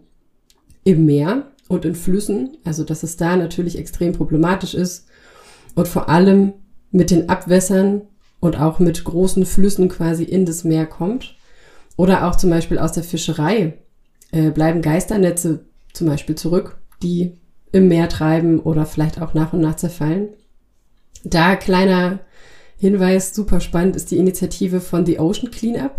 im 0.85 1.05
Meer 1.05 1.53
und 1.69 1.85
in 1.85 1.95
Flüssen. 1.95 2.57
Also 2.65 2.85
dass 2.85 3.03
es 3.03 3.19
da 3.19 3.37
natürlich 3.37 3.77
extrem 3.77 4.15
problematisch 4.15 4.73
ist 4.73 5.09
und 5.75 5.89
vor 5.89 6.09
allem 6.09 6.55
mit 6.91 7.11
den 7.11 7.29
Abwässern 7.29 8.01
und 8.41 8.59
auch 8.59 8.79
mit 8.79 9.05
großen 9.05 9.45
Flüssen 9.45 9.91
quasi 9.91 10.25
in 10.25 10.47
das 10.47 10.65
Meer 10.65 10.87
kommt. 10.87 11.37
Oder 11.97 12.27
auch 12.27 12.37
zum 12.37 12.51
Beispiel 12.51 12.79
aus 12.79 12.93
der 12.93 13.05
Fischerei 13.05 13.75
äh, 14.33 14.51
bleiben 14.51 14.83
Geisternetze 14.83 15.65
zum 15.93 16.09
Beispiel 16.09 16.35
zurück, 16.35 16.77
die 17.03 17.39
im 17.73 17.89
Meer 17.89 18.09
treiben 18.09 18.61
oder 18.61 18.87
vielleicht 18.87 19.21
auch 19.21 19.35
nach 19.35 19.53
und 19.53 19.61
nach 19.61 19.77
zerfallen. 19.77 20.29
Da 21.25 21.57
kleiner 21.57 22.21
Hinweis, 22.77 23.35
super 23.35 23.61
spannend, 23.61 23.97
ist 23.97 24.11
die 24.11 24.19
Initiative 24.19 24.81
von 24.81 25.07
The 25.07 25.19
Ocean 25.19 25.51
Cleanup. 25.51 25.97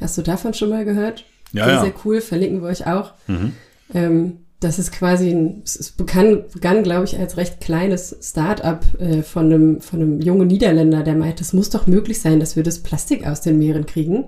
Hast 0.00 0.18
du 0.18 0.22
davon 0.22 0.54
schon 0.54 0.70
mal 0.70 0.84
gehört? 0.84 1.24
Ja, 1.52 1.68
ja. 1.68 1.80
Sehr 1.82 1.94
cool, 2.04 2.20
verlinken 2.20 2.60
wir 2.60 2.68
euch 2.68 2.86
auch. 2.86 3.12
Mhm. 3.26 3.52
Ähm, 3.92 4.38
das 4.60 4.78
ist 4.78 4.92
quasi 4.92 5.30
ein, 5.30 5.62
es 5.64 5.92
begann, 5.92 6.44
begann 6.52 6.82
glaube 6.82 7.04
ich, 7.04 7.18
als 7.18 7.36
recht 7.36 7.60
kleines 7.60 8.16
Start-up 8.22 8.84
äh, 8.98 9.22
von, 9.22 9.46
einem, 9.46 9.80
von 9.80 10.00
einem 10.00 10.20
jungen 10.20 10.48
Niederländer, 10.48 11.02
der 11.02 11.14
meint, 11.14 11.40
es 11.40 11.52
muss 11.52 11.70
doch 11.70 11.86
möglich 11.86 12.20
sein, 12.20 12.40
dass 12.40 12.56
wir 12.56 12.62
das 12.62 12.82
Plastik 12.82 13.26
aus 13.26 13.40
den 13.40 13.58
Meeren 13.58 13.86
kriegen. 13.86 14.24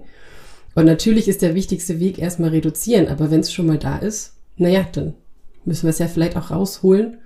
Und 0.76 0.84
natürlich 0.84 1.26
ist 1.26 1.40
der 1.40 1.54
wichtigste 1.54 1.98
Weg 2.00 2.18
erstmal 2.18 2.50
reduzieren, 2.50 3.08
aber 3.08 3.30
wenn 3.30 3.40
es 3.40 3.50
schon 3.50 3.66
mal 3.66 3.78
da 3.78 3.96
ist, 3.96 4.34
naja, 4.56 4.86
dann 4.92 5.14
müssen 5.64 5.84
wir 5.84 5.90
es 5.90 5.98
ja 5.98 6.06
vielleicht 6.06 6.36
auch 6.36 6.50
rausholen. 6.50 7.16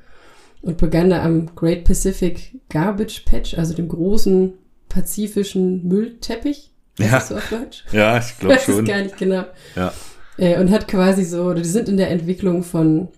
Und 0.63 0.77
begann 0.77 1.11
da 1.11 1.25
am 1.25 1.55
Great 1.57 1.85
Pacific 1.85 2.61
Garbage 2.69 3.25
Patch, 3.25 3.59
also 3.59 3.75
dem 3.75 3.89
großen 3.89 4.53
pazifischen 4.89 5.89
Müllteppich. 5.89 6.71
Ja. 6.99 7.19
So 7.21 7.37
auf 7.37 7.49
Deutsch? 7.49 7.85
Ja, 7.93 8.19
ich 8.19 8.39
glaube 8.39 8.59
schon. 8.59 8.75
Das 8.75 8.83
ist 8.83 8.89
gar 8.89 9.03
nicht 9.03 9.17
genau. 9.17 9.45
Ja. 9.75 9.93
Äh, 10.37 10.61
und 10.61 10.71
hat 10.71 10.87
quasi 10.87 11.25
so, 11.25 11.45
oder 11.45 11.61
die 11.61 11.69
sind 11.69 11.89
in 11.89 11.97
der 11.97 12.11
Entwicklung 12.11 12.63
von, 12.63 13.09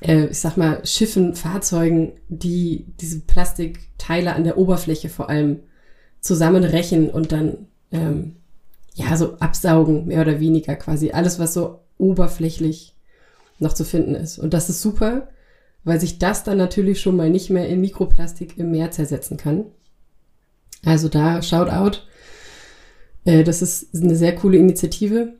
äh, 0.00 0.26
ich 0.26 0.38
sag 0.38 0.56
mal, 0.56 0.84
Schiffen, 0.84 1.34
Fahrzeugen, 1.34 2.12
die 2.28 2.86
diese 3.00 3.20
Plastikteile 3.20 4.34
an 4.34 4.44
der 4.44 4.58
Oberfläche 4.58 5.08
vor 5.08 5.28
allem 5.28 5.60
zusammenrechen 6.20 7.10
und 7.10 7.32
dann 7.32 7.66
ähm, 7.90 8.36
ja 8.96 9.16
so 9.16 9.36
absaugen, 9.38 10.06
mehr 10.06 10.22
oder 10.22 10.40
weniger 10.40 10.74
quasi. 10.74 11.10
Alles, 11.10 11.38
was 11.38 11.54
so 11.54 11.80
oberflächlich 11.98 12.94
noch 13.58 13.74
zu 13.74 13.84
finden 13.84 14.14
ist. 14.14 14.38
Und 14.38 14.54
das 14.54 14.68
ist 14.68 14.82
super, 14.82 15.28
weil 15.84 16.00
sich 16.00 16.18
das 16.18 16.44
dann 16.44 16.58
natürlich 16.58 17.00
schon 17.00 17.16
mal 17.16 17.30
nicht 17.30 17.50
mehr 17.50 17.68
in 17.68 17.80
Mikroplastik 17.80 18.58
im 18.58 18.70
Meer 18.70 18.90
zersetzen 18.90 19.36
kann. 19.36 19.66
Also 20.84 21.08
da 21.08 21.42
Shoutout. 21.42 21.98
Äh, 23.24 23.44
das 23.44 23.62
ist 23.62 23.94
eine 23.94 24.16
sehr 24.16 24.34
coole 24.34 24.58
Initiative. 24.58 25.34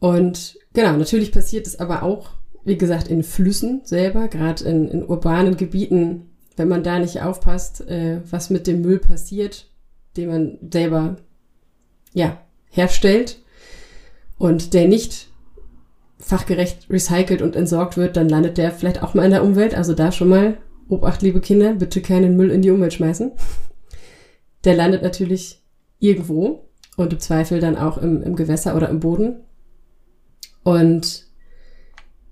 Und 0.00 0.58
genau, 0.72 0.96
natürlich 0.96 1.30
passiert 1.30 1.66
es 1.68 1.78
aber 1.78 2.02
auch, 2.02 2.30
wie 2.64 2.78
gesagt, 2.78 3.06
in 3.08 3.22
Flüssen 3.22 3.82
selber, 3.84 4.26
gerade 4.26 4.64
in, 4.64 4.88
in 4.88 5.04
urbanen 5.04 5.56
Gebieten, 5.56 6.30
wenn 6.56 6.68
man 6.68 6.82
da 6.82 6.98
nicht 6.98 7.22
aufpasst, 7.22 7.82
äh, 7.88 8.20
was 8.28 8.50
mit 8.50 8.66
dem 8.66 8.82
Müll 8.82 8.98
passiert, 8.98 9.68
den 10.16 10.28
man 10.28 10.58
selber 10.72 11.16
ja 12.12 12.38
herstellt 12.70 13.38
und 14.38 14.74
der 14.74 14.88
nicht 14.88 15.28
fachgerecht 16.18 16.88
recycelt 16.88 17.42
und 17.42 17.56
entsorgt 17.56 17.96
wird, 17.96 18.16
dann 18.16 18.28
landet 18.28 18.56
der 18.58 18.70
vielleicht 18.70 19.02
auch 19.02 19.14
mal 19.14 19.24
in 19.24 19.32
der 19.32 19.44
Umwelt. 19.44 19.74
Also 19.74 19.92
da 19.92 20.12
schon 20.12 20.28
mal, 20.28 20.56
Obacht, 20.88 21.22
liebe 21.22 21.40
Kinder, 21.40 21.74
bitte 21.74 22.00
keinen 22.00 22.36
Müll 22.36 22.50
in 22.50 22.62
die 22.62 22.70
Umwelt 22.70 22.92
schmeißen. 22.92 23.32
Der 24.64 24.74
landet 24.74 25.02
natürlich 25.02 25.62
irgendwo 25.98 26.68
und 26.96 27.12
im 27.12 27.20
Zweifel 27.20 27.60
dann 27.60 27.76
auch 27.76 27.98
im, 27.98 28.22
im 28.22 28.36
Gewässer 28.36 28.76
oder 28.76 28.88
im 28.88 29.00
Boden. 29.00 29.40
Und 30.62 31.26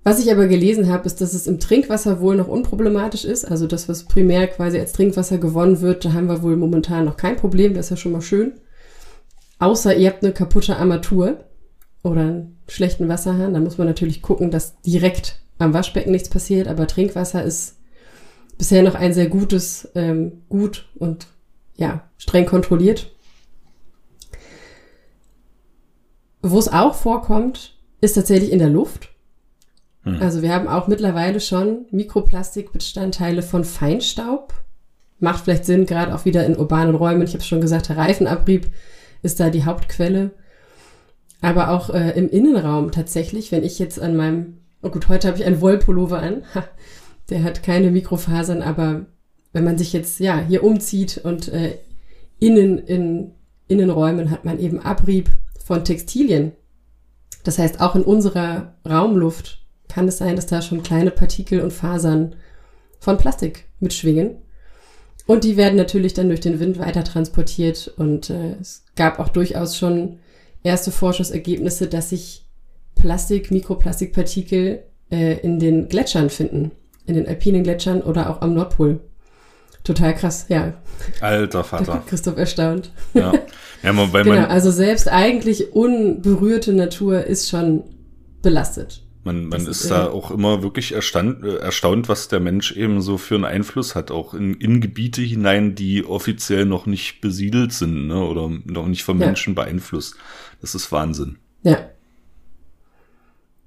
was 0.03 0.19
ich 0.19 0.31
aber 0.31 0.47
gelesen 0.47 0.89
habe, 0.89 1.05
ist, 1.05 1.21
dass 1.21 1.33
es 1.33 1.45
im 1.45 1.59
Trinkwasser 1.59 2.21
wohl 2.21 2.35
noch 2.35 2.47
unproblematisch 2.47 3.25
ist. 3.25 3.45
Also 3.45 3.67
das, 3.67 3.87
was 3.87 4.05
primär 4.05 4.47
quasi 4.47 4.79
als 4.79 4.93
Trinkwasser 4.93 5.37
gewonnen 5.37 5.81
wird, 5.81 6.05
da 6.05 6.13
haben 6.13 6.27
wir 6.27 6.41
wohl 6.41 6.55
momentan 6.55 7.05
noch 7.05 7.17
kein 7.17 7.35
Problem. 7.35 7.73
Das 7.73 7.87
ist 7.87 7.89
ja 7.91 7.97
schon 7.97 8.13
mal 8.13 8.21
schön. 8.21 8.53
Außer 9.61 9.95
ihr 9.95 10.09
habt 10.09 10.23
eine 10.23 10.33
kaputte 10.33 10.77
Armatur 10.77 11.45
oder 12.01 12.21
einen 12.21 12.57
schlechten 12.67 13.07
Wasserhahn, 13.07 13.53
dann 13.53 13.63
muss 13.63 13.77
man 13.77 13.85
natürlich 13.85 14.23
gucken, 14.23 14.49
dass 14.49 14.81
direkt 14.81 15.39
am 15.59 15.71
Waschbecken 15.75 16.11
nichts 16.11 16.29
passiert, 16.29 16.67
aber 16.67 16.87
Trinkwasser 16.87 17.43
ist 17.43 17.77
bisher 18.57 18.81
noch 18.81 18.95
ein 18.95 19.13
sehr 19.13 19.27
gutes, 19.27 19.87
ähm, 19.93 20.41
gut 20.49 20.89
und 20.95 21.27
ja, 21.75 22.09
streng 22.17 22.47
kontrolliert. 22.47 23.11
Wo 26.41 26.57
es 26.57 26.67
auch 26.67 26.95
vorkommt, 26.95 27.77
ist 28.01 28.13
tatsächlich 28.13 28.51
in 28.51 28.57
der 28.57 28.69
Luft. 28.69 29.09
Hm. 30.05 30.19
Also 30.23 30.41
wir 30.41 30.55
haben 30.55 30.67
auch 30.67 30.87
mittlerweile 30.87 31.39
schon 31.39 31.85
Mikroplastikbestandteile 31.91 33.43
von 33.43 33.63
Feinstaub. 33.63 34.55
Macht 35.19 35.43
vielleicht 35.43 35.65
Sinn, 35.65 35.85
gerade 35.85 36.15
auch 36.15 36.25
wieder 36.25 36.47
in 36.47 36.57
urbanen 36.57 36.95
Räumen. 36.95 37.21
Ich 37.21 37.35
habe 37.35 37.43
schon 37.43 37.61
gesagt, 37.61 37.89
der 37.89 37.97
Reifenabrieb 37.97 38.71
ist 39.21 39.39
da 39.39 39.49
die 39.49 39.65
Hauptquelle. 39.65 40.31
Aber 41.41 41.71
auch 41.71 41.89
äh, 41.89 42.11
im 42.11 42.29
Innenraum 42.29 42.91
tatsächlich, 42.91 43.51
wenn 43.51 43.63
ich 43.63 43.79
jetzt 43.79 43.99
an 43.99 44.15
meinem, 44.15 44.57
oh 44.81 44.89
gut, 44.89 45.09
heute 45.09 45.27
habe 45.27 45.37
ich 45.37 45.45
einen 45.45 45.61
Wollpullover 45.61 46.19
an, 46.19 46.43
der 47.29 47.43
hat 47.43 47.63
keine 47.63 47.91
Mikrofasern, 47.91 48.61
aber 48.61 49.05
wenn 49.53 49.63
man 49.63 49.77
sich 49.77 49.91
jetzt 49.93 50.19
ja 50.19 50.39
hier 50.39 50.63
umzieht 50.63 51.19
und 51.23 51.47
äh, 51.47 51.77
innen 52.39 52.77
in 52.77 53.31
Innenräumen 53.67 54.29
hat 54.29 54.43
man 54.43 54.59
eben 54.59 54.79
Abrieb 54.79 55.29
von 55.63 55.85
Textilien. 55.85 56.51
Das 57.43 57.57
heißt, 57.57 57.79
auch 57.79 57.95
in 57.95 58.03
unserer 58.03 58.75
Raumluft 58.87 59.65
kann 59.87 60.07
es 60.07 60.17
sein, 60.17 60.35
dass 60.35 60.45
da 60.45 60.61
schon 60.61 60.83
kleine 60.83 61.11
Partikel 61.11 61.61
und 61.61 61.71
Fasern 61.71 62.35
von 62.99 63.17
Plastik 63.17 63.65
mitschwingen. 63.79 64.35
Und 65.27 65.43
die 65.43 65.57
werden 65.57 65.75
natürlich 65.77 66.13
dann 66.13 66.27
durch 66.27 66.39
den 66.39 66.59
Wind 66.59 66.79
weiter 66.79 67.03
transportiert. 67.03 67.93
Und 67.97 68.29
äh, 68.29 68.55
es 68.59 68.83
gab 68.95 69.19
auch 69.19 69.29
durchaus 69.29 69.77
schon 69.77 70.19
erste 70.63 70.91
Forschungsergebnisse, 70.91 71.87
dass 71.87 72.09
sich 72.09 72.45
Plastik, 72.95 73.51
Mikroplastikpartikel 73.51 74.83
äh, 75.11 75.39
in 75.39 75.59
den 75.59 75.87
Gletschern 75.87 76.29
finden, 76.29 76.71
in 77.05 77.15
den 77.15 77.27
alpinen 77.27 77.63
Gletschern 77.63 78.01
oder 78.01 78.29
auch 78.29 78.41
am 78.41 78.53
Nordpol. 78.53 78.99
Total 79.83 80.13
krass, 80.13 80.45
ja. 80.49 80.73
Alter 81.21 81.63
Vater. 81.63 82.03
Christoph 82.05 82.37
erstaunt. 82.37 82.91
Ja, 83.13 83.33
ja 83.81 84.13
weil 84.13 84.23
genau, 84.23 84.45
also 84.47 84.69
selbst 84.69 85.07
eigentlich 85.07 85.73
unberührte 85.73 86.71
Natur 86.73 87.25
ist 87.25 87.49
schon 87.49 87.83
belastet. 88.43 89.01
Man, 89.23 89.45
man 89.45 89.61
ist, 89.61 89.81
ist 89.81 89.91
da 89.91 90.09
auch 90.09 90.31
immer 90.31 90.63
wirklich 90.63 90.93
erstaunt, 90.93 91.43
erstaunt, 91.43 92.09
was 92.09 92.27
der 92.27 92.39
Mensch 92.39 92.71
eben 92.71 93.01
so 93.01 93.17
für 93.17 93.35
einen 93.35 93.45
Einfluss 93.45 93.93
hat, 93.93 94.09
auch 94.09 94.33
in, 94.33 94.55
in 94.55 94.81
Gebiete 94.81 95.21
hinein, 95.21 95.75
die 95.75 96.03
offiziell 96.03 96.65
noch 96.65 96.87
nicht 96.87 97.21
besiedelt 97.21 97.71
sind 97.71 98.07
ne, 98.07 98.23
oder 98.23 98.49
noch 98.49 98.87
nicht 98.87 99.03
von 99.03 99.19
Menschen 99.19 99.55
ja. 99.55 99.63
beeinflusst. 99.63 100.15
Das 100.59 100.73
ist 100.73 100.91
Wahnsinn. 100.91 101.37
Ja. 101.61 101.89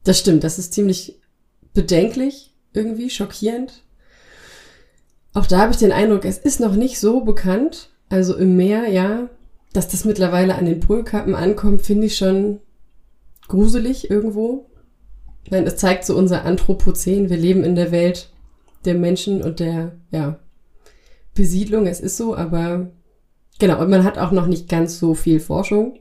Das 0.03 0.19
stimmt, 0.19 0.43
das 0.43 0.59
ist 0.59 0.75
ziemlich 0.75 1.21
bedenklich, 1.73 2.53
irgendwie 2.73 3.09
schockierend. 3.09 3.85
Auch 5.35 5.47
da 5.47 5.59
habe 5.59 5.73
ich 5.73 5.79
den 5.79 5.93
Eindruck, 5.93 6.25
es 6.25 6.39
ist 6.39 6.59
noch 6.61 6.75
nicht 6.75 6.99
so 6.99 7.21
bekannt, 7.21 7.91
also 8.09 8.37
im 8.37 8.57
Meer, 8.57 8.89
ja, 8.89 9.29
dass 9.73 9.89
das 9.89 10.05
mittlerweile 10.05 10.57
an 10.57 10.67
den 10.67 10.81
Polkappen 10.81 11.35
ankommt, 11.35 11.83
finde 11.83 12.07
ich 12.07 12.17
schon 12.17 12.61
gruselig 13.49 14.11
irgendwo. 14.11 14.71
Nein, 15.51 15.67
es 15.67 15.77
zeigt 15.77 16.05
so 16.05 16.17
unser 16.17 16.45
Anthropozän. 16.45 17.31
Wir 17.31 17.37
leben 17.37 17.65
in 17.65 17.75
der 17.75 17.93
Welt 17.93 18.31
der 18.85 18.95
Menschen 18.95 19.43
und 19.43 19.61
der, 19.61 19.93
ja, 20.11 20.39
Besiedlung. 21.35 21.87
Es 21.87 22.01
ist 22.01 22.17
so, 22.17 22.37
aber 22.37 22.91
genau. 23.59 23.81
Und 23.81 23.91
man 23.91 24.05
hat 24.05 24.19
auch 24.19 24.31
noch 24.31 24.47
nicht 24.47 24.69
ganz 24.69 24.99
so 24.99 25.15
viel 25.15 25.41
Forschung. 25.41 25.99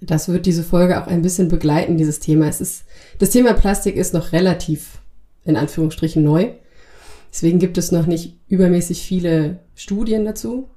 Das 0.00 0.28
wird 0.28 0.46
diese 0.46 0.62
Folge 0.62 1.00
auch 1.00 1.06
ein 1.06 1.22
bisschen 1.22 1.48
begleiten, 1.48 1.96
dieses 1.96 2.20
Thema. 2.20 2.46
Es 2.46 2.60
ist, 2.60 2.84
das 3.18 3.30
Thema 3.30 3.52
Plastik 3.52 3.96
ist 3.96 4.14
noch 4.14 4.32
relativ, 4.32 5.00
in 5.44 5.56
Anführungsstrichen, 5.56 6.22
neu. 6.22 6.52
Deswegen 7.32 7.58
gibt 7.58 7.78
es 7.78 7.92
noch 7.92 8.06
nicht 8.06 8.38
übermäßig 8.48 9.02
viele 9.02 9.58
Studien 9.74 10.24
dazu. 10.24 10.68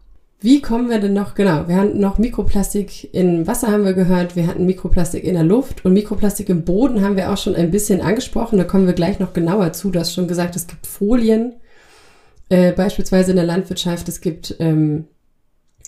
Wie 0.43 0.60
kommen 0.60 0.89
wir 0.89 0.99
denn 0.99 1.13
noch, 1.13 1.36
genau, 1.36 1.67
wir 1.67 1.75
hatten 1.75 1.99
noch 1.99 2.17
Mikroplastik 2.17 3.13
im 3.13 3.45
Wasser, 3.45 3.67
haben 3.67 3.86
wir 3.86 3.93
gehört, 3.93 4.36
wir 4.36 4.47
hatten 4.47 4.65
Mikroplastik 4.65 5.23
in 5.23 5.36
der 5.36 5.43
Luft 5.43 5.86
und 5.86 5.93
Mikroplastik 5.93 6.49
im 6.49 6.65
Boden 6.65 7.04
haben 7.04 7.15
wir 7.15 7.32
auch 7.32 7.38
schon 7.38 7.56
ein 7.56 7.69
bisschen 7.69 8.01
angesprochen, 8.01 8.58
da 8.58 8.63
kommen 8.63 8.88
wir 8.88 8.93
gleich 8.93 9.19
noch 9.19 9.34
genauer 9.34 9.71
zu. 9.73 9.91
Du 9.91 9.99
hast 9.99 10.15
schon 10.15 10.27
gesagt, 10.27 10.56
es 10.56 10.65
gibt 10.65 10.88
Folien, 10.88 11.54
äh, 12.49 12.71
beispielsweise 12.71 13.30
in 13.30 13.38
der 13.38 13.45
Landwirtschaft, 13.45 14.10
es 14.10 14.19
gibt, 14.19 14.56
ähm, 14.58 15.06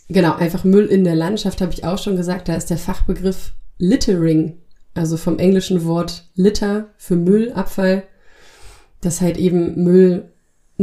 genau, 0.07 0.35
einfach 0.35 0.63
Müll 0.63 0.85
in 0.85 1.03
der 1.03 1.15
Landschaft, 1.15 1.59
habe 1.59 1.73
ich 1.73 1.83
auch 1.83 1.97
schon 1.97 2.15
gesagt, 2.15 2.47
da 2.47 2.53
ist 2.53 2.69
der 2.69 2.77
Fachbegriff 2.77 3.53
Littering, 3.79 4.59
also 4.93 5.17
vom 5.17 5.39
englischen 5.39 5.83
Wort 5.83 6.29
Litter 6.35 6.89
für 6.97 7.15
Müll, 7.15 7.53
Abfall, 7.53 8.03
dass 9.01 9.19
halt 9.19 9.37
eben 9.39 9.83
Müll 9.83 10.29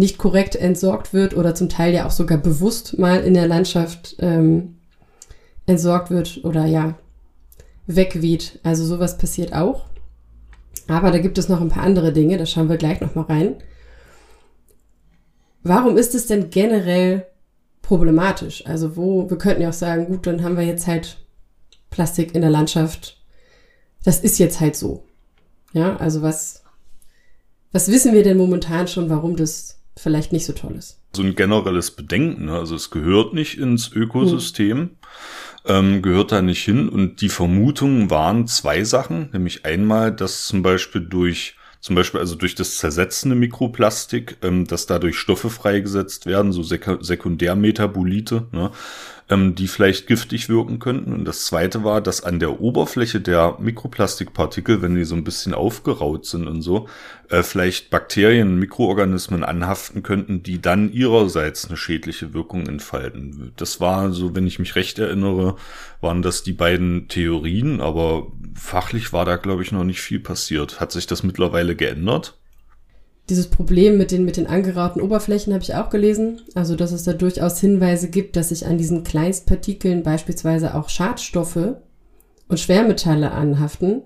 nicht 0.00 0.18
korrekt 0.18 0.56
entsorgt 0.56 1.12
wird 1.12 1.36
oder 1.36 1.54
zum 1.54 1.68
Teil 1.68 1.94
ja 1.94 2.06
auch 2.06 2.10
sogar 2.10 2.38
bewusst 2.38 2.98
mal 2.98 3.22
in 3.22 3.34
der 3.34 3.46
Landschaft 3.46 4.16
ähm, 4.18 4.78
entsorgt 5.66 6.10
wird 6.10 6.44
oder 6.44 6.66
ja 6.66 6.98
wegweht. 7.86 8.58
Also 8.62 8.84
sowas 8.84 9.18
passiert 9.18 9.52
auch. 9.52 9.86
Aber 10.88 11.10
da 11.10 11.18
gibt 11.18 11.38
es 11.38 11.48
noch 11.48 11.60
ein 11.60 11.68
paar 11.68 11.84
andere 11.84 12.12
Dinge, 12.12 12.36
da 12.36 12.46
schauen 12.46 12.68
wir 12.68 12.76
gleich 12.76 13.00
nochmal 13.00 13.26
rein. 13.26 13.56
Warum 15.62 15.96
ist 15.96 16.14
es 16.14 16.26
denn 16.26 16.50
generell 16.50 17.26
problematisch? 17.82 18.66
Also 18.66 18.96
wo, 18.96 19.28
wir 19.28 19.38
könnten 19.38 19.62
ja 19.62 19.68
auch 19.68 19.74
sagen, 19.74 20.06
gut, 20.06 20.26
dann 20.26 20.42
haben 20.42 20.56
wir 20.56 20.64
jetzt 20.64 20.86
halt 20.86 21.18
Plastik 21.90 22.34
in 22.34 22.40
der 22.40 22.50
Landschaft. 22.50 23.22
Das 24.02 24.20
ist 24.20 24.38
jetzt 24.38 24.60
halt 24.60 24.74
so. 24.74 25.04
Ja, 25.72 25.96
also 25.96 26.22
was, 26.22 26.64
was 27.72 27.90
wissen 27.90 28.14
wir 28.14 28.22
denn 28.22 28.38
momentan 28.38 28.88
schon, 28.88 29.10
warum 29.10 29.36
das 29.36 29.80
vielleicht 29.96 30.33
nicht 30.33 30.46
so 30.46 30.53
toll 30.53 30.76
ist. 30.76 31.00
so 31.14 31.22
ein 31.22 31.35
generelles 31.35 31.90
Bedenken. 31.90 32.46
Ne? 32.46 32.53
Also 32.53 32.74
es 32.74 32.90
gehört 32.90 33.35
nicht 33.35 33.59
ins 33.59 33.92
Ökosystem, 33.92 34.79
mhm. 34.79 34.90
ähm, 35.66 36.03
gehört 36.03 36.33
da 36.33 36.42
nicht 36.42 36.64
hin. 36.64 36.88
Und 36.88 37.20
die 37.20 37.29
Vermutungen 37.29 38.11
waren 38.11 38.46
zwei 38.46 38.85
Sachen, 38.85 39.31
nämlich 39.33 39.64
einmal, 39.64 40.12
dass 40.12 40.46
zum 40.46 40.62
Beispiel 40.62 41.03
durch 41.03 41.57
zum 41.81 41.96
Beispiel 41.96 42.20
also 42.20 42.35
durch 42.35 42.55
das 42.55 42.76
zersetzende 42.76 43.35
Mikroplastik, 43.35 44.37
ähm, 44.42 44.66
dass 44.66 44.87
dadurch 44.87 45.16
Stoffe 45.16 45.48
freigesetzt 45.48 46.26
werden, 46.26 46.53
so 46.53 46.62
Sek 46.62 46.87
Sekundärmetabolite, 47.00 48.48
ne, 48.53 48.70
ähm, 49.31 49.55
die 49.55 49.69
vielleicht 49.69 50.09
giftig 50.09 50.49
wirken 50.49 50.81
könnten. 50.81 51.12
Und 51.12 51.25
das 51.25 51.45
zweite 51.45 51.85
war, 51.85 52.01
dass 52.01 52.23
an 52.23 52.40
der 52.40 52.61
Oberfläche 52.61 53.21
der 53.21 53.57
Mikroplastikpartikel, 53.61 54.83
wenn 54.83 54.97
die 54.97 55.05
so 55.05 55.14
ein 55.14 55.25
bisschen 55.25 55.55
aufgeraut 55.55 56.27
sind 56.27 56.49
und 56.49 56.62
so, 56.62 56.88
äh, 57.29 57.43
vielleicht 57.45 57.90
Bakterien, 57.90 58.59
Mikroorganismen 58.59 59.45
anhaften 59.45 60.03
könnten, 60.03 60.43
die 60.43 60.61
dann 60.61 60.93
ihrerseits 60.93 61.66
eine 61.66 61.77
schädliche 61.77 62.35
Wirkung 62.35 62.66
entfalten. 62.66 63.53
Das 63.57 63.81
war 63.81 64.12
so, 64.12 64.35
wenn 64.35 64.49
ich 64.49 64.59
mich 64.59 64.75
recht 64.75 64.99
erinnere, 64.99 65.57
waren 66.01 66.23
das 66.23 66.43
die 66.43 66.53
beiden 66.53 67.07
Theorien, 67.07 67.81
aber 67.81 68.27
fachlich 68.55 69.12
war 69.12 69.25
da, 69.25 69.37
glaube 69.37 69.62
ich, 69.62 69.71
noch 69.71 69.85
nicht 69.85 70.01
viel 70.01 70.21
passiert. 70.21 70.81
Hat 70.81 70.90
sich 70.90 71.07
das 71.07 71.23
mittlerweile 71.23 71.77
geändert? 71.77 72.39
Dieses 73.31 73.47
Problem 73.47 73.97
mit 73.97 74.11
den, 74.11 74.25
mit 74.25 74.37
den 74.37 74.49
angerauten 74.49 75.01
Oberflächen 75.01 75.53
habe 75.53 75.62
ich 75.62 75.77
auch 75.77 75.88
gelesen. 75.88 76.40
Also, 76.57 76.75
dass 76.75 76.90
es 76.90 77.05
da 77.05 77.12
durchaus 77.12 77.61
Hinweise 77.61 78.11
gibt, 78.11 78.35
dass 78.35 78.49
sich 78.49 78.66
an 78.66 78.77
diesen 78.77 79.05
Kleinstpartikeln 79.05 80.03
beispielsweise 80.03 80.75
auch 80.75 80.88
Schadstoffe 80.88 81.77
und 82.49 82.59
Schwermetalle 82.59 83.31
anhaften, 83.31 84.03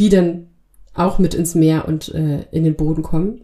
die 0.00 0.08
dann 0.08 0.48
auch 0.94 1.20
mit 1.20 1.34
ins 1.34 1.54
Meer 1.54 1.86
und 1.86 2.12
äh, 2.12 2.46
in 2.50 2.64
den 2.64 2.74
Boden 2.74 3.04
kommen. 3.04 3.42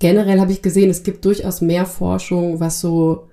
Generell 0.00 0.40
habe 0.40 0.50
ich 0.50 0.60
gesehen, 0.60 0.90
es 0.90 1.04
gibt 1.04 1.24
durchaus 1.24 1.60
mehr 1.60 1.86
Forschung, 1.86 2.58
was 2.58 2.80
so 2.80 3.28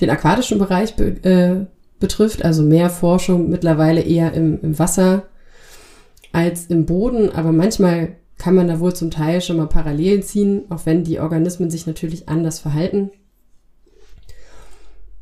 den 0.00 0.08
aquatischen 0.08 0.58
Bereich 0.58 0.96
be 0.96 1.08
äh, 1.24 1.66
betrifft. 2.00 2.42
Also 2.42 2.62
mehr 2.62 2.88
Forschung 2.88 3.50
mittlerweile 3.50 4.00
eher 4.00 4.32
im, 4.32 4.58
im 4.62 4.78
Wasser 4.78 5.24
als 6.32 6.66
im 6.66 6.86
Boden. 6.86 7.28
Aber 7.28 7.52
manchmal 7.52 8.16
kann 8.42 8.56
man 8.56 8.66
da 8.66 8.80
wohl 8.80 8.92
zum 8.92 9.12
Teil 9.12 9.40
schon 9.40 9.56
mal 9.56 9.68
Parallelen 9.68 10.24
ziehen, 10.24 10.64
auch 10.68 10.84
wenn 10.84 11.04
die 11.04 11.20
Organismen 11.20 11.70
sich 11.70 11.86
natürlich 11.86 12.28
anders 12.28 12.58
verhalten. 12.58 13.12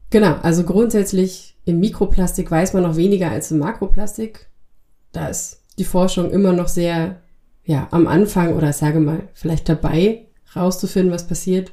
Genau, 0.09 0.37
also 0.37 0.65
grundsätzlich 0.65 1.55
im 1.67 1.81
Mikroplastik 1.81 2.51
weiß 2.51 2.73
man 2.73 2.83
noch 2.83 2.97
weniger 2.97 3.31
als 3.31 3.51
im 3.51 3.59
Makroplastik. 3.59 4.49
Da 5.13 5.29
ist 5.29 5.61
die 5.77 5.85
Forschung 5.85 6.31
immer 6.31 6.55
noch 6.55 6.69
sehr, 6.69 7.21
ja, 7.63 7.89
am 7.91 8.07
Anfang 8.07 8.57
oder 8.57 8.73
sage 8.73 9.01
mal, 9.01 9.29
vielleicht 9.35 9.69
dabei, 9.69 10.25
rauszufinden, 10.57 11.13
was 11.13 11.27
passiert. 11.27 11.73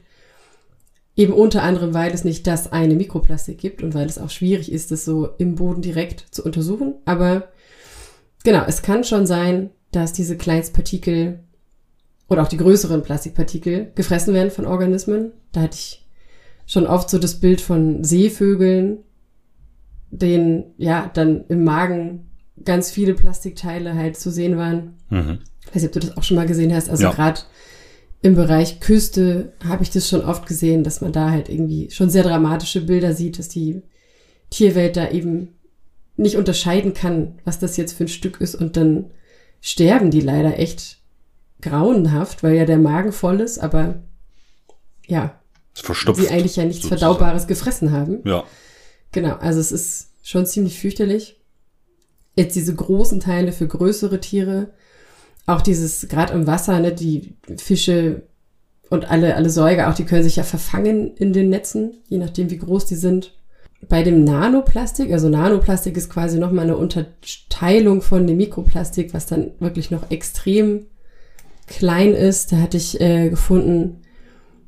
Eben 1.16 1.32
unter 1.32 1.64
anderem, 1.64 1.94
weil 1.94 2.12
es 2.12 2.26
nicht 2.26 2.46
das 2.46 2.74
eine 2.74 2.96
Mikroplastik 2.96 3.58
gibt 3.58 3.82
und 3.84 3.94
weil 3.94 4.08
es 4.08 4.18
auch 4.18 4.32
schwierig 4.32 4.70
ist, 4.70 4.92
das 4.92 5.06
so 5.06 5.30
im 5.38 5.56
Boden 5.56 5.82
direkt 5.82 6.26
zu 6.30 6.44
untersuchen. 6.44 6.96
Aber 7.06 7.48
genau, 8.44 8.66
es 8.68 8.82
kann 8.82 9.06
schon 9.06 9.26
sein, 9.26 9.70
dass 9.92 10.14
diese 10.14 10.38
Kleinstpartikel 10.38 11.40
oder 12.30 12.44
auch 12.44 12.48
die 12.48 12.58
größeren 12.58 13.04
Plastikpartikel 13.04 13.92
gefressen 13.96 14.34
werden 14.34 14.52
von 14.52 14.66
Organismen. 14.66 15.32
Da 15.52 15.62
hatte 15.62 15.78
ich 15.78 16.06
schon 16.66 16.86
oft 16.86 17.10
so 17.10 17.20
das 17.20 17.40
Bild 17.40 17.62
von 17.62 18.04
Seevögeln, 18.04 19.00
denen 20.12 20.66
ja 20.78 21.10
dann 21.14 21.46
im 21.48 21.64
Magen 21.64 22.30
ganz 22.64 22.92
viele 22.92 23.14
Plastikteile 23.14 23.96
halt 23.96 24.18
zu 24.18 24.32
sehen 24.32 24.58
waren. 24.58 24.96
Mhm. 25.10 25.40
Ich 25.62 25.68
weiß 25.68 25.84
nicht, 25.84 25.86
ob 25.86 25.92
du 25.94 26.00
das 26.08 26.18
auch 26.18 26.24
schon 26.24 26.38
mal 26.38 26.48
gesehen 26.48 26.74
hast. 26.74 26.90
Also 26.90 27.04
ja. 27.04 27.12
gerade 27.12 27.42
im 28.22 28.36
Bereich 28.36 28.80
Küste 28.80 29.54
habe 29.66 29.84
ich 29.84 29.92
das 29.92 30.10
schon 30.10 30.22
oft 30.22 30.48
gesehen, 30.48 30.84
dass 30.84 31.02
man 31.02 31.12
da 31.12 31.32
halt 31.32 31.50
irgendwie 31.50 31.92
schon 31.92 32.10
sehr 32.10 32.24
dramatische 32.24 32.82
Bilder 32.82 33.14
sieht, 33.14 33.40
dass 33.40 33.48
die 33.48 33.82
Tierwelt 34.50 34.98
da 34.98 35.10
eben 35.10 35.50
nicht 36.16 36.36
unterscheiden 36.36 36.94
kann, 36.94 37.40
was 37.46 37.60
das 37.60 37.78
jetzt 37.78 37.94
für 37.94 38.06
ein 38.06 38.10
Stück 38.10 38.42
ist 38.42 38.56
und 38.56 38.76
dann 38.76 39.12
sterben 39.62 40.12
die 40.12 40.22
leider 40.22 40.60
echt 40.60 40.98
grauenhaft, 41.62 42.44
weil 42.44 42.56
ja 42.56 42.66
der 42.66 42.78
Magen 42.78 43.12
voll 43.12 43.42
ist, 43.42 43.60
aber 43.60 44.04
ja, 45.08 45.40
Verstopft, 45.74 46.22
sie 46.22 46.30
eigentlich 46.30 46.56
ja 46.56 46.66
nichts 46.66 46.84
sozusagen. 46.84 47.00
Verdaubares 47.00 47.48
gefressen 47.48 47.92
haben. 47.92 48.22
Ja. 48.26 48.44
Genau, 49.12 49.36
also 49.36 49.60
es 49.60 49.72
ist 49.72 50.12
schon 50.24 50.46
ziemlich 50.46 50.80
fürchterlich. 50.80 51.40
Jetzt 52.36 52.56
diese 52.56 52.76
großen 52.76 53.20
Teile 53.20 53.52
für 53.52 53.68
größere 53.68 54.20
Tiere, 54.20 54.74
auch 55.46 55.62
dieses, 55.62 56.08
gerade 56.08 56.34
im 56.34 56.46
Wasser, 56.46 56.80
ne, 56.80 56.94
die 56.94 57.36
Fische 57.58 58.24
und 58.90 59.10
alle, 59.10 59.36
alle 59.36 59.50
Säuger, 59.50 59.90
auch 59.90 59.96
die 59.96 60.06
können 60.06 60.24
sich 60.24 60.36
ja 60.36 60.44
verfangen 60.44 61.16
in 61.16 61.34
den 61.34 61.50
Netzen, 61.50 61.98
je 62.08 62.18
nachdem 62.18 62.50
wie 62.50 62.58
groß 62.58 62.86
die 62.86 62.96
sind 62.96 63.37
bei 63.88 64.04
dem 64.04 64.24
Nanoplastik, 64.24 65.12
also 65.12 65.30
Nanoplastik 65.30 65.96
ist 65.98 66.10
quasi 66.10 66.40
nochmal 66.40 66.66
eine 66.66 66.78
Unterteilung 66.78 68.02
von 68.02 68.26
dem 68.26 68.38
Mikroplastik, 68.38 69.14
was 69.14 69.28
dann 69.28 69.52
wirklich 69.60 69.92
noch 69.92 70.10
extrem 70.10 70.88
klein 71.68 72.14
ist. 72.14 72.52
Da 72.52 72.58
hatte 72.58 72.78
ich 72.78 73.00
äh, 73.00 73.30
gefunden, 73.30 74.02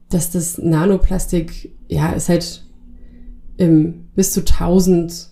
dass 0.10 0.32
das 0.32 0.58
Nanoplastik, 0.58 1.76
ja, 1.88 2.12
ist 2.12 2.30
halt 2.30 2.66
im, 3.58 4.10
bis 4.16 4.32
zu 4.32 4.42
1000, 4.42 5.30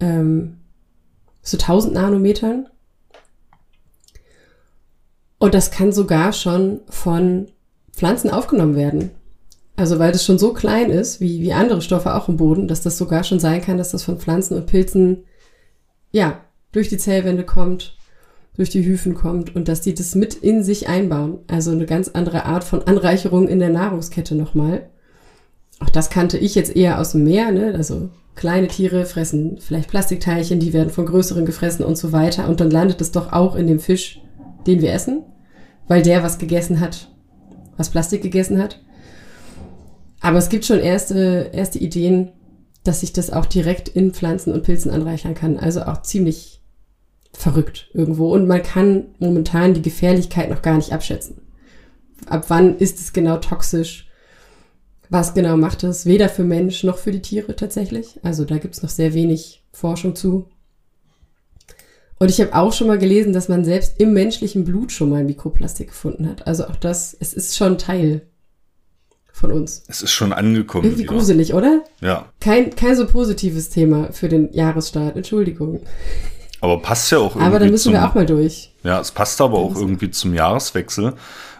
ähm, 0.00 0.58
bis 1.40 1.50
zu 1.50 1.58
1000 1.58 1.94
Nanometern. 1.94 2.68
Und 5.38 5.54
das 5.54 5.70
kann 5.70 5.92
sogar 5.92 6.32
schon 6.32 6.80
von 6.88 7.48
Pflanzen 7.92 8.30
aufgenommen 8.30 8.74
werden. 8.74 9.10
Also 9.76 9.98
weil 9.98 10.12
das 10.12 10.24
schon 10.24 10.38
so 10.38 10.54
klein 10.54 10.90
ist, 10.90 11.20
wie, 11.20 11.40
wie 11.42 11.52
andere 11.52 11.82
Stoffe 11.82 12.14
auch 12.14 12.28
im 12.28 12.38
Boden, 12.38 12.66
dass 12.66 12.80
das 12.80 12.96
sogar 12.96 13.24
schon 13.24 13.38
sein 13.38 13.60
kann, 13.60 13.76
dass 13.76 13.90
das 13.90 14.02
von 14.02 14.18
Pflanzen 14.18 14.56
und 14.56 14.66
Pilzen, 14.66 15.24
ja, 16.12 16.40
durch 16.72 16.88
die 16.88 16.96
Zellwände 16.96 17.44
kommt, 17.44 17.96
durch 18.56 18.70
die 18.70 18.84
Hyphen 18.84 19.14
kommt 19.14 19.54
und 19.54 19.68
dass 19.68 19.82
die 19.82 19.94
das 19.94 20.14
mit 20.14 20.34
in 20.34 20.62
sich 20.62 20.88
einbauen. 20.88 21.38
Also 21.46 21.72
eine 21.72 21.84
ganz 21.84 22.08
andere 22.08 22.46
Art 22.46 22.64
von 22.64 22.82
Anreicherung 22.82 23.48
in 23.48 23.58
der 23.58 23.68
Nahrungskette 23.68 24.34
nochmal. 24.34 24.88
Auch 25.78 25.90
das 25.90 26.08
kannte 26.08 26.38
ich 26.38 26.54
jetzt 26.54 26.74
eher 26.74 26.98
aus 26.98 27.12
dem 27.12 27.24
Meer, 27.24 27.52
ne? 27.52 27.74
Also 27.76 28.08
kleine 28.34 28.68
Tiere 28.68 29.04
fressen 29.04 29.58
vielleicht 29.60 29.90
Plastikteilchen, 29.90 30.58
die 30.58 30.72
werden 30.72 30.90
von 30.90 31.04
größeren 31.04 31.44
gefressen 31.44 31.84
und 31.84 31.98
so 31.98 32.12
weiter. 32.12 32.48
Und 32.48 32.60
dann 32.60 32.70
landet 32.70 33.02
es 33.02 33.12
doch 33.12 33.32
auch 33.32 33.56
in 33.56 33.66
dem 33.66 33.78
Fisch, 33.78 34.22
den 34.66 34.80
wir 34.80 34.92
essen, 34.92 35.22
weil 35.86 36.02
der 36.02 36.22
was 36.22 36.38
gegessen 36.38 36.80
hat, 36.80 37.10
was 37.76 37.90
Plastik 37.90 38.22
gegessen 38.22 38.62
hat. 38.62 38.80
Aber 40.26 40.38
es 40.38 40.48
gibt 40.48 40.64
schon 40.64 40.80
erste, 40.80 41.50
erste 41.52 41.78
Ideen, 41.78 42.32
dass 42.82 42.98
sich 42.98 43.12
das 43.12 43.30
auch 43.30 43.46
direkt 43.46 43.88
in 43.88 44.12
Pflanzen 44.12 44.52
und 44.52 44.64
Pilzen 44.64 44.90
anreichern 44.90 45.36
kann. 45.36 45.56
Also 45.56 45.82
auch 45.82 46.02
ziemlich 46.02 46.60
verrückt 47.32 47.90
irgendwo. 47.94 48.34
Und 48.34 48.48
man 48.48 48.60
kann 48.64 49.14
momentan 49.20 49.72
die 49.72 49.82
Gefährlichkeit 49.82 50.50
noch 50.50 50.62
gar 50.62 50.74
nicht 50.78 50.92
abschätzen. 50.92 51.42
Ab 52.28 52.46
wann 52.48 52.76
ist 52.76 52.98
es 52.98 53.12
genau 53.12 53.36
toxisch? 53.36 54.08
Was 55.10 55.32
genau 55.32 55.56
macht 55.56 55.84
es? 55.84 56.06
Weder 56.06 56.28
für 56.28 56.42
Mensch 56.42 56.82
noch 56.82 56.98
für 56.98 57.12
die 57.12 57.22
Tiere 57.22 57.54
tatsächlich. 57.54 58.18
Also 58.24 58.44
da 58.44 58.58
gibt 58.58 58.74
es 58.74 58.82
noch 58.82 58.90
sehr 58.90 59.14
wenig 59.14 59.62
Forschung 59.72 60.16
zu. 60.16 60.48
Und 62.18 62.30
ich 62.30 62.40
habe 62.40 62.52
auch 62.52 62.72
schon 62.72 62.88
mal 62.88 62.98
gelesen, 62.98 63.32
dass 63.32 63.48
man 63.48 63.64
selbst 63.64 64.00
im 64.00 64.12
menschlichen 64.12 64.64
Blut 64.64 64.90
schon 64.90 65.08
mal 65.08 65.22
Mikroplastik 65.22 65.90
gefunden 65.90 66.28
hat. 66.28 66.48
Also 66.48 66.66
auch 66.66 66.74
das, 66.74 67.16
es 67.16 67.32
ist 67.32 67.56
schon 67.56 67.78
Teil 67.78 68.22
von 69.36 69.52
uns. 69.52 69.82
Es 69.86 70.00
ist 70.00 70.12
schon 70.12 70.32
angekommen. 70.32 70.84
Irgendwie 70.84 71.02
wieder. 71.02 71.12
gruselig, 71.12 71.52
oder? 71.52 71.84
Ja. 72.00 72.26
Kein, 72.40 72.74
kein 72.74 72.96
so 72.96 73.06
positives 73.06 73.68
Thema 73.68 74.10
für 74.12 74.28
den 74.28 74.50
Jahresstart. 74.52 75.14
Entschuldigung. 75.14 75.80
Aber 76.62 76.80
passt 76.80 77.12
ja 77.12 77.18
auch 77.18 77.36
irgendwie. 77.36 77.44
Aber 77.44 77.58
da 77.58 77.66
müssen 77.66 77.84
zum, 77.84 77.92
wir 77.92 78.08
auch 78.08 78.14
mal 78.14 78.24
durch. 78.24 78.72
Ja, 78.82 78.98
es 78.98 79.10
passt 79.10 79.38
aber 79.42 79.58
auch 79.58 79.76
irgendwie 79.76 80.10
zum 80.10 80.32
Jahreswechsel. 80.32 81.12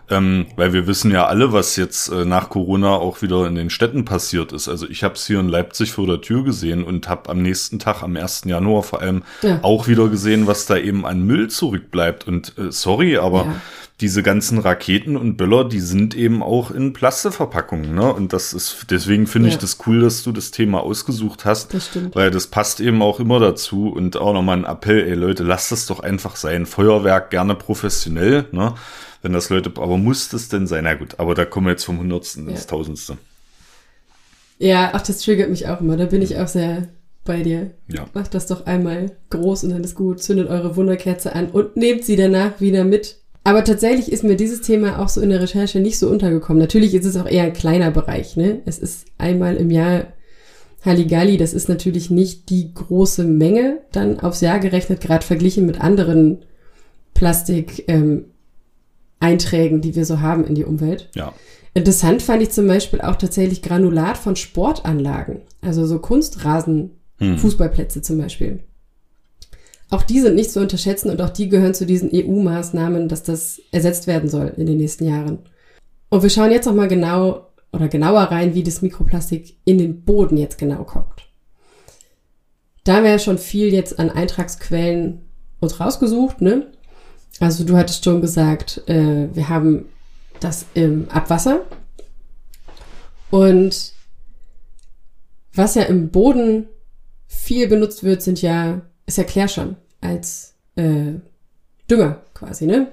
Ähm, 0.08 0.46
weil 0.54 0.72
wir 0.72 0.86
wissen 0.86 1.10
ja 1.10 1.26
alle, 1.26 1.52
was 1.52 1.74
jetzt 1.74 2.08
äh, 2.08 2.24
nach 2.24 2.48
Corona 2.48 2.90
auch 2.90 3.22
wieder 3.22 3.46
in 3.48 3.56
den 3.56 3.70
Städten 3.70 4.04
passiert 4.04 4.52
ist. 4.52 4.68
Also 4.68 4.88
ich 4.88 5.02
habe 5.02 5.14
es 5.14 5.26
hier 5.26 5.40
in 5.40 5.48
Leipzig 5.48 5.90
vor 5.90 6.06
der 6.06 6.20
Tür 6.20 6.44
gesehen 6.44 6.84
und 6.84 7.08
habe 7.08 7.28
am 7.28 7.42
nächsten 7.42 7.80
Tag, 7.80 8.04
am 8.04 8.16
1. 8.16 8.42
Januar 8.44 8.84
vor 8.84 9.02
allem, 9.02 9.24
ja. 9.42 9.58
auch 9.62 9.88
wieder 9.88 10.08
gesehen, 10.08 10.46
was 10.46 10.64
da 10.64 10.76
eben 10.76 11.04
an 11.04 11.22
Müll 11.22 11.48
zurückbleibt. 11.48 12.26
Und 12.28 12.56
äh, 12.56 12.70
sorry, 12.70 13.18
aber 13.18 13.46
ja 13.46 13.60
diese 14.00 14.22
ganzen 14.22 14.58
Raketen 14.58 15.16
und 15.16 15.36
Böller, 15.36 15.66
die 15.66 15.80
sind 15.80 16.14
eben 16.14 16.42
auch 16.42 16.70
in 16.70 16.92
Plasteverpackungen, 16.92 17.94
ne? 17.94 18.12
Und 18.12 18.34
das 18.34 18.52
ist, 18.52 18.86
deswegen 18.90 19.26
finde 19.26 19.48
ja. 19.48 19.54
ich 19.54 19.58
das 19.58 19.78
cool, 19.86 20.00
dass 20.00 20.22
du 20.22 20.32
das 20.32 20.50
Thema 20.50 20.82
ausgesucht 20.82 21.46
hast. 21.46 21.72
Das 21.72 21.86
stimmt. 21.86 22.14
Weil 22.14 22.30
das 22.30 22.48
passt 22.48 22.80
eben 22.80 23.00
auch 23.00 23.20
immer 23.20 23.40
dazu 23.40 23.88
und 23.88 24.18
auch 24.18 24.34
nochmal 24.34 24.58
ein 24.58 24.64
Appell, 24.64 25.00
ey 25.00 25.14
Leute, 25.14 25.44
lasst 25.44 25.72
das 25.72 25.86
doch 25.86 26.00
einfach 26.00 26.36
sein. 26.36 26.66
Feuerwerk 26.66 27.30
gerne 27.30 27.54
professionell, 27.54 28.44
ne? 28.52 28.74
Wenn 29.22 29.32
das 29.32 29.48
Leute, 29.48 29.72
aber 29.76 29.96
muss 29.96 30.28
das 30.28 30.48
denn 30.48 30.66
sein? 30.66 30.84
Na 30.84 30.94
gut, 30.94 31.18
aber 31.18 31.34
da 31.34 31.46
kommen 31.46 31.66
wir 31.66 31.72
jetzt 31.72 31.84
vom 31.84 31.98
Hundertsten 31.98 32.48
ins 32.48 32.64
ja. 32.64 32.66
Tausendste. 32.66 33.16
Ja, 34.58 34.90
ach, 34.92 35.02
das 35.02 35.20
triggert 35.20 35.48
mich 35.48 35.68
auch 35.68 35.80
immer. 35.80 35.96
Da 35.96 36.04
bin 36.04 36.20
ich 36.20 36.38
auch 36.38 36.48
sehr 36.48 36.88
bei 37.24 37.42
dir. 37.42 37.72
Ja. 37.88 38.06
Macht 38.14 38.34
das 38.34 38.46
doch 38.46 38.66
einmal 38.66 39.16
groß 39.30 39.64
und 39.64 39.70
dann 39.70 39.84
ist 39.84 39.94
gut. 39.94 40.22
Zündet 40.22 40.48
eure 40.48 40.76
Wunderkerze 40.76 41.34
an 41.34 41.48
und 41.48 41.76
nehmt 41.76 42.04
sie 42.04 42.16
danach 42.16 42.60
wieder 42.60 42.84
mit 42.84 43.16
Aber 43.46 43.62
tatsächlich 43.62 44.10
ist 44.10 44.24
mir 44.24 44.34
dieses 44.34 44.60
Thema 44.60 44.98
auch 44.98 45.08
so 45.08 45.20
in 45.20 45.30
der 45.30 45.40
Recherche 45.40 45.78
nicht 45.78 46.00
so 46.00 46.08
untergekommen. 46.08 46.60
Natürlich 46.60 46.94
ist 46.94 47.04
es 47.04 47.16
auch 47.16 47.28
eher 47.28 47.44
ein 47.44 47.52
kleiner 47.52 47.92
Bereich. 47.92 48.36
Ne? 48.36 48.60
Es 48.66 48.80
ist 48.80 49.06
einmal 49.18 49.54
im 49.54 49.70
Jahr 49.70 50.08
Halligalli. 50.84 51.36
Das 51.36 51.54
ist 51.54 51.68
natürlich 51.68 52.10
nicht 52.10 52.50
die 52.50 52.74
große 52.74 53.22
Menge 53.22 53.82
dann 53.92 54.18
aufs 54.18 54.40
Jahr 54.40 54.58
gerechnet, 54.58 55.00
gerade 55.00 55.24
verglichen 55.24 55.64
mit 55.64 55.80
anderen 55.80 56.44
Plastik-Einträgen, 57.14 59.76
ähm, 59.76 59.80
die 59.80 59.94
wir 59.94 60.06
so 60.06 60.20
haben 60.20 60.44
in 60.44 60.56
die 60.56 60.64
Umwelt. 60.64 61.08
Ja. 61.14 61.32
Interessant 61.72 62.22
fand 62.22 62.42
ich 62.42 62.50
zum 62.50 62.66
Beispiel 62.66 63.00
auch 63.00 63.14
tatsächlich 63.14 63.62
Granulat 63.62 64.18
von 64.18 64.34
Sportanlagen, 64.34 65.42
also 65.60 65.86
so 65.86 66.00
Kunstrasen, 66.00 66.90
hm. 67.18 67.38
Fußballplätze 67.38 68.02
zum 68.02 68.18
Beispiel. 68.18 68.64
Auch 69.90 70.02
die 70.02 70.20
sind 70.20 70.34
nicht 70.34 70.50
zu 70.50 70.60
unterschätzen 70.60 71.10
und 71.10 71.20
auch 71.22 71.30
die 71.30 71.48
gehören 71.48 71.74
zu 71.74 71.86
diesen 71.86 72.10
EU-Maßnahmen, 72.12 73.08
dass 73.08 73.22
das 73.22 73.60
ersetzt 73.70 74.06
werden 74.06 74.28
soll 74.28 74.52
in 74.56 74.66
den 74.66 74.78
nächsten 74.78 75.06
Jahren. 75.06 75.38
Und 76.08 76.22
wir 76.22 76.30
schauen 76.30 76.50
jetzt 76.50 76.66
nochmal 76.66 76.88
genau 76.88 77.46
oder 77.72 77.88
genauer 77.88 78.22
rein, 78.22 78.54
wie 78.54 78.62
das 78.62 78.82
Mikroplastik 78.82 79.56
in 79.64 79.78
den 79.78 80.02
Boden 80.02 80.36
jetzt 80.36 80.58
genau 80.58 80.84
kommt. 80.84 81.28
Da 82.84 82.96
haben 82.96 83.04
wir 83.04 83.10
ja 83.10 83.18
schon 83.18 83.38
viel 83.38 83.72
jetzt 83.72 83.98
an 83.98 84.10
Eintragsquellen 84.10 85.22
uns 85.60 85.80
rausgesucht, 85.80 86.40
ne? 86.40 86.72
Also 87.40 87.64
du 87.64 87.76
hattest 87.76 88.04
schon 88.04 88.20
gesagt, 88.20 88.82
äh, 88.88 89.28
wir 89.34 89.48
haben 89.48 89.86
das 90.40 90.66
im 90.74 91.08
Abwasser. 91.10 91.62
Und 93.30 93.92
was 95.52 95.74
ja 95.74 95.82
im 95.82 96.10
Boden 96.10 96.66
viel 97.26 97.68
benutzt 97.68 98.04
wird, 98.04 98.22
sind 98.22 98.40
ja 98.40 98.82
ist 99.06 99.18
ja 99.18 99.24
Klärschlamm 99.24 99.76
als 100.00 100.54
äh, 100.76 101.14
Dünger 101.90 102.22
quasi, 102.34 102.66
ne? 102.66 102.88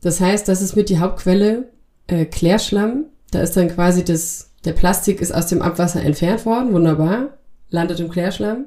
Das 0.00 0.20
heißt, 0.20 0.48
das 0.48 0.62
ist 0.62 0.74
mit 0.74 0.88
die 0.88 0.98
Hauptquelle 0.98 1.68
äh, 2.08 2.24
Klärschlamm. 2.24 3.04
Da 3.30 3.40
ist 3.40 3.56
dann 3.56 3.68
quasi 3.68 4.04
das, 4.04 4.50
der 4.64 4.72
Plastik 4.72 5.20
ist 5.20 5.32
aus 5.32 5.46
dem 5.46 5.62
Abwasser 5.62 6.02
entfernt 6.02 6.44
worden, 6.44 6.72
wunderbar, 6.72 7.38
landet 7.70 8.00
im 8.00 8.10
Klärschlamm. 8.10 8.66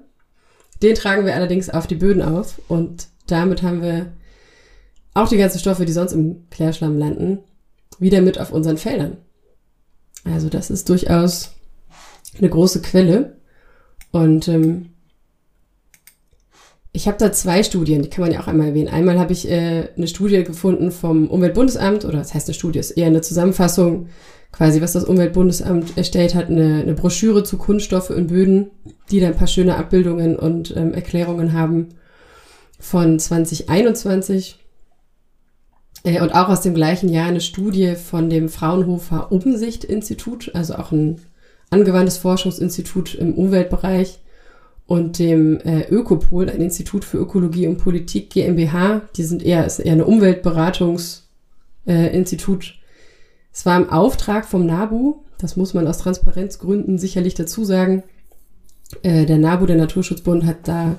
Den 0.82 0.95
tragen 0.95 1.26
wir 1.26 1.36
allerdings 1.36 1.69
auf 1.69 1.88
die 1.88 1.95
Böden 1.95 2.21
auf 2.21 2.61
und 2.67 3.07
damit 3.28 3.63
haben 3.63 3.82
wir 3.82 4.11
auch 5.13 5.30
die 5.30 5.38
ganzen 5.38 5.59
Stoffe, 5.59 5.86
die 5.86 5.93
sonst 5.93 6.11
im 6.11 6.49
Klärschlamm 6.49 6.97
landen, 6.97 7.39
wieder 7.99 8.21
mit 8.21 8.39
auf 8.39 8.51
unseren 8.51 8.78
Feldern. 8.78 9.17
Also 10.26 10.49
das 10.49 10.69
ist 10.69 10.89
durchaus 10.89 11.51
eine 12.38 12.49
große 12.49 12.82
Quelle. 12.82 13.38
Und 14.11 14.47
ähm, 14.47 14.89
ich 16.95 17.07
habe 17.07 17.17
da 17.17 17.31
zwei 17.31 17.61
Studien, 17.61 18.01
die 18.01 18.09
kann 18.09 18.23
man 18.23 18.31
ja 18.31 18.39
auch 18.39 18.47
einmal 18.47 18.69
erwähnen. 18.69 18.87
Einmal 18.87 19.19
habe 19.19 19.33
ich 19.33 19.49
äh, 19.49 19.89
eine 19.95 20.07
Studie 20.07 20.43
gefunden 20.43 20.91
vom 20.91 21.27
Umweltbundesamt, 21.29 22.05
oder 22.05 22.19
das 22.19 22.33
heißt 22.33 22.47
eine 22.47 22.53
Studie, 22.53 22.79
ist 22.79 22.91
eher 22.91 23.07
eine 23.07 23.21
Zusammenfassung, 23.21 24.07
quasi 24.53 24.81
was 24.81 24.93
das 24.93 25.03
Umweltbundesamt 25.03 25.97
erstellt 25.97 26.35
hat, 26.35 26.49
eine, 26.49 26.81
eine 26.81 26.93
Broschüre 26.93 27.43
zu 27.43 27.57
Kunststoffe 27.57 28.11
in 28.11 28.27
Böden, 28.27 28.71
die 29.11 29.19
da 29.19 29.27
ein 29.27 29.35
paar 29.35 29.47
schöne 29.47 29.75
Abbildungen 29.75 30.37
und 30.37 30.73
ähm, 30.77 30.93
Erklärungen 30.93 31.51
haben 31.51 31.89
von 32.79 33.19
2021. 33.19 34.59
Äh, 36.05 36.21
und 36.21 36.33
auch 36.33 36.47
aus 36.47 36.61
dem 36.61 36.75
gleichen 36.75 37.09
Jahr 37.09 37.27
eine 37.27 37.41
Studie 37.41 37.95
von 37.95 38.29
dem 38.29 38.47
Fraunhofer 38.47 39.33
Umsicht-Institut, 39.33 40.51
also 40.55 40.75
auch 40.75 40.93
ein 40.93 41.19
angewandtes 41.69 42.17
Forschungsinstitut 42.19 43.15
im 43.15 43.33
Umweltbereich 43.33 44.19
und 44.88 45.19
dem 45.19 45.59
äh, 45.61 45.88
Ökopol, 45.89 46.49
ein 46.49 46.61
Institut 46.61 47.05
für 47.05 47.17
Ökologie 47.17 47.67
und 47.67 47.77
Politik 47.77 48.29
GmbH. 48.29 49.01
Die 49.15 49.23
sind 49.23 49.43
eher, 49.43 49.65
ist 49.65 49.79
eher 49.79 49.93
eine 49.93 50.05
Umweltberatungsinstitut. 50.05 52.65
Äh, 52.65 52.73
es 53.51 53.65
war 53.65 53.77
im 53.77 53.89
Auftrag 53.89 54.45
vom 54.45 54.65
NABU, 54.65 55.23
das 55.38 55.55
muss 55.55 55.73
man 55.73 55.88
aus 55.88 55.99
Transparenzgründen 55.99 56.97
sicherlich 56.97 57.33
dazu 57.33 57.63
sagen. 57.63 58.03
Äh, 59.01 59.25
der 59.25 59.38
NABU, 59.38 59.65
der 59.65 59.77
Naturschutzbund, 59.77 60.45
hat 60.45 60.67
da 60.67 60.95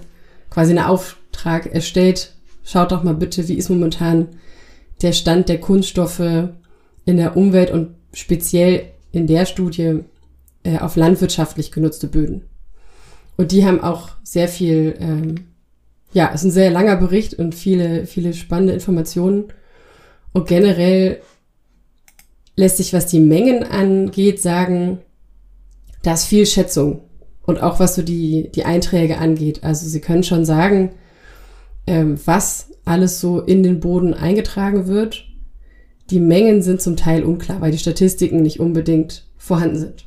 quasi 0.50 0.70
einen 0.70 0.84
Auftrag 0.84 1.72
erstellt. 1.72 2.34
Schaut 2.64 2.90
doch 2.90 3.04
mal 3.04 3.14
bitte, 3.14 3.46
wie 3.46 3.54
ist 3.54 3.68
momentan 3.68 4.28
der 5.02 5.12
Stand 5.12 5.48
der 5.48 5.60
Kunststoffe 5.60 6.48
in 7.04 7.16
der 7.16 7.36
Umwelt 7.36 7.70
und 7.70 7.94
speziell 8.12 8.86
in 9.12 9.26
der 9.26 9.46
Studie 9.46 10.00
äh, 10.64 10.78
auf 10.78 10.96
landwirtschaftlich 10.96 11.70
genutzte 11.70 12.08
Böden. 12.08 12.42
Und 13.36 13.52
die 13.52 13.66
haben 13.66 13.80
auch 13.80 14.10
sehr 14.22 14.48
viel, 14.48 14.96
ähm, 14.98 15.46
ja, 16.12 16.26
ist 16.28 16.44
ein 16.44 16.50
sehr 16.50 16.70
langer 16.70 16.96
Bericht 16.96 17.34
und 17.34 17.54
viele, 17.54 18.06
viele 18.06 18.32
spannende 18.32 18.72
Informationen. 18.72 19.52
Und 20.32 20.48
generell 20.48 21.20
lässt 22.56 22.78
sich, 22.78 22.92
was 22.92 23.06
die 23.06 23.20
Mengen 23.20 23.62
angeht, 23.62 24.40
sagen, 24.40 24.98
da 26.02 26.14
ist 26.14 26.24
viel 26.24 26.46
Schätzung. 26.46 27.02
Und 27.42 27.62
auch 27.62 27.78
was 27.78 27.94
so 27.94 28.02
die, 28.02 28.50
die 28.52 28.64
Einträge 28.64 29.18
angeht. 29.18 29.62
Also 29.62 29.86
sie 29.86 30.00
können 30.00 30.24
schon 30.24 30.44
sagen, 30.44 30.90
ähm, 31.86 32.18
was 32.24 32.70
alles 32.84 33.20
so 33.20 33.40
in 33.40 33.62
den 33.62 33.80
Boden 33.80 34.14
eingetragen 34.14 34.86
wird. 34.86 35.24
Die 36.10 36.20
Mengen 36.20 36.62
sind 36.62 36.80
zum 36.80 36.96
Teil 36.96 37.24
unklar, 37.24 37.60
weil 37.60 37.72
die 37.72 37.78
Statistiken 37.78 38.42
nicht 38.42 38.60
unbedingt 38.60 39.26
vorhanden 39.36 39.78
sind. 39.78 40.06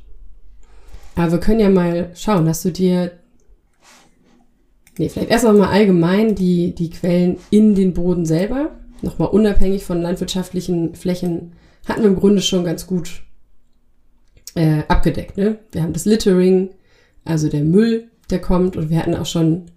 Aber 1.16 1.34
wir 1.34 1.40
können 1.40 1.60
ja 1.60 1.70
mal 1.70 2.12
schauen. 2.14 2.48
Hast 2.48 2.64
du 2.64 2.72
dir, 2.72 3.12
nee, 5.00 5.10
vielleicht 5.10 5.32
erst 5.32 5.46
mal 5.46 5.70
allgemein 5.70 6.36
die, 6.36 6.76
die 6.76 6.90
Quellen 6.90 7.38
in 7.50 7.74
den 7.74 7.94
Boden 7.94 8.26
selber, 8.26 8.72
nochmal 9.02 9.30
unabhängig 9.30 9.84
von 9.84 10.02
landwirtschaftlichen 10.02 10.94
Flächen, 10.96 11.54
hatten 11.88 12.02
wir 12.02 12.10
im 12.10 12.18
Grunde 12.18 12.42
schon 12.42 12.66
ganz 12.66 12.86
gut 12.86 13.24
äh, 14.56 14.84
abgedeckt. 14.88 15.38
Ne? 15.38 15.58
Wir 15.72 15.82
haben 15.82 15.94
das 15.94 16.06
Littering, 16.06 16.70
also 17.26 17.50
der 17.50 17.64
Müll, 17.64 18.10
der 18.30 18.42
kommt, 18.42 18.76
und 18.76 18.90
wir 18.90 19.00
hatten 19.00 19.16
auch 19.16 19.26
schon 19.26 19.72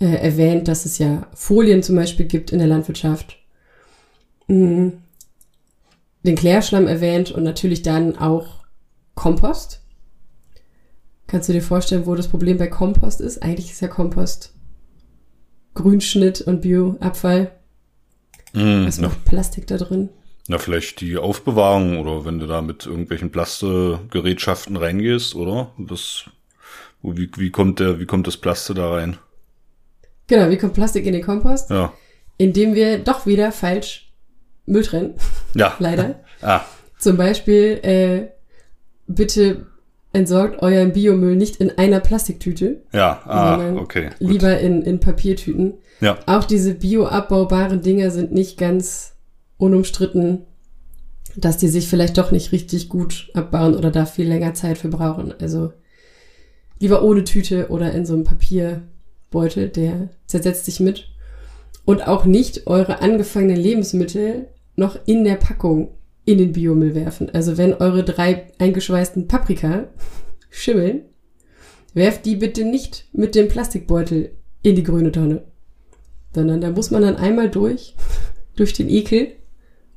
äh, 0.00 0.06
erwähnt, 0.06 0.66
dass 0.68 0.86
es 0.86 0.98
ja 0.98 1.28
Folien 1.34 1.82
zum 1.82 1.96
Beispiel 1.96 2.26
gibt 2.26 2.50
in 2.50 2.58
der 2.58 2.68
Landwirtschaft. 2.68 3.36
Mhm. 4.48 4.94
Den 6.22 6.36
Klärschlamm 6.36 6.86
erwähnt 6.86 7.30
und 7.30 7.44
natürlich 7.44 7.82
dann 7.82 8.16
auch 8.16 8.64
Kompost. 9.14 9.79
Kannst 11.30 11.48
du 11.48 11.52
dir 11.52 11.62
vorstellen, 11.62 12.06
wo 12.06 12.16
das 12.16 12.26
Problem 12.26 12.58
bei 12.58 12.66
Kompost 12.66 13.20
ist? 13.20 13.40
Eigentlich 13.40 13.70
ist 13.70 13.80
ja 13.80 13.86
Kompost 13.86 14.52
Grünschnitt 15.74 16.40
und 16.40 16.60
Bioabfall. 16.60 17.52
Mm, 18.52 18.84
Was 18.86 18.98
macht 18.98 19.24
Plastik 19.26 19.68
da 19.68 19.76
drin? 19.76 20.08
Na, 20.48 20.58
vielleicht 20.58 21.00
die 21.00 21.16
Aufbewahrung 21.16 22.00
oder 22.00 22.24
wenn 22.24 22.40
du 22.40 22.48
da 22.48 22.62
mit 22.62 22.84
irgendwelchen 22.84 23.30
Plastegerätschaften 23.30 24.76
reingehst, 24.76 25.36
oder? 25.36 25.70
Das, 25.78 26.24
wie, 27.00 27.30
wie 27.36 27.50
kommt 27.50 27.78
der, 27.78 28.00
wie 28.00 28.06
kommt 28.06 28.26
das 28.26 28.36
Plaste 28.36 28.74
da 28.74 28.90
rein? 28.90 29.16
Genau, 30.26 30.50
wie 30.50 30.58
kommt 30.58 30.74
Plastik 30.74 31.06
in 31.06 31.12
den 31.12 31.22
Kompost? 31.22 31.70
Ja. 31.70 31.92
Indem 32.38 32.74
wir 32.74 32.98
doch 32.98 33.26
wieder 33.26 33.52
falsch 33.52 34.12
Müll 34.66 34.82
trennen. 34.82 35.14
Ja. 35.54 35.76
Leider. 35.78 36.24
ah. 36.42 36.62
Zum 36.98 37.16
Beispiel, 37.16 37.78
äh, 37.84 38.32
bitte 39.06 39.68
entsorgt 40.12 40.62
euren 40.62 40.92
Biomüll 40.92 41.36
nicht 41.36 41.56
in 41.56 41.70
einer 41.78 42.00
Plastiktüte. 42.00 42.82
Ja, 42.92 43.22
ah, 43.24 43.74
okay. 43.76 44.10
Gut. 44.18 44.28
Lieber 44.30 44.58
in, 44.58 44.82
in 44.82 45.00
Papiertüten. 45.00 45.74
Ja. 46.00 46.18
Auch 46.26 46.44
diese 46.44 46.74
bioabbaubaren 46.74 47.82
Dinger 47.82 48.10
sind 48.10 48.32
nicht 48.32 48.58
ganz 48.58 49.14
unumstritten, 49.56 50.46
dass 51.36 51.58
die 51.58 51.68
sich 51.68 51.86
vielleicht 51.86 52.18
doch 52.18 52.32
nicht 52.32 52.50
richtig 52.50 52.88
gut 52.88 53.30
abbauen 53.34 53.76
oder 53.76 53.90
da 53.90 54.06
viel 54.06 54.26
länger 54.26 54.54
Zeit 54.54 54.78
für 54.78 54.88
brauchen. 54.88 55.32
Also 55.40 55.72
lieber 56.80 57.02
ohne 57.02 57.24
Tüte 57.24 57.68
oder 57.68 57.92
in 57.92 58.04
so 58.04 58.14
einem 58.14 58.24
Papierbeutel, 58.24 59.68
der 59.68 60.08
zersetzt 60.26 60.64
sich 60.64 60.80
mit. 60.80 61.08
Und 61.84 62.06
auch 62.06 62.24
nicht 62.24 62.66
eure 62.66 63.00
angefangenen 63.00 63.56
Lebensmittel 63.56 64.48
noch 64.76 64.98
in 65.06 65.24
der 65.24 65.36
Packung 65.36 65.88
in 66.30 66.38
den 66.38 66.52
Biomüll 66.52 66.94
werfen. 66.94 67.28
Also 67.30 67.58
wenn 67.58 67.74
eure 67.74 68.04
drei 68.04 68.52
eingeschweißten 68.58 69.26
Paprika 69.26 69.88
schimmeln, 70.50 71.02
werft 71.92 72.24
die 72.24 72.36
bitte 72.36 72.64
nicht 72.64 73.08
mit 73.12 73.34
dem 73.34 73.48
Plastikbeutel 73.48 74.30
in 74.62 74.76
die 74.76 74.84
grüne 74.84 75.10
Tonne. 75.10 75.42
Sondern 76.32 76.60
da 76.60 76.70
muss 76.70 76.92
man 76.92 77.02
dann 77.02 77.16
einmal 77.16 77.50
durch, 77.50 77.96
durch 78.56 78.72
den 78.72 78.88
Ekel 78.88 79.32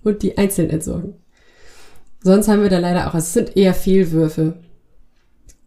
und 0.04 0.24
die 0.24 0.38
einzeln 0.38 0.70
entsorgen. 0.72 1.16
Sonst 2.24 2.48
haben 2.48 2.64
wir 2.64 2.70
da 2.70 2.80
leider 2.80 3.08
auch, 3.08 3.16
es 3.16 3.34
sind 3.34 3.56
eher 3.56 3.74
Fehlwürfe, 3.74 4.56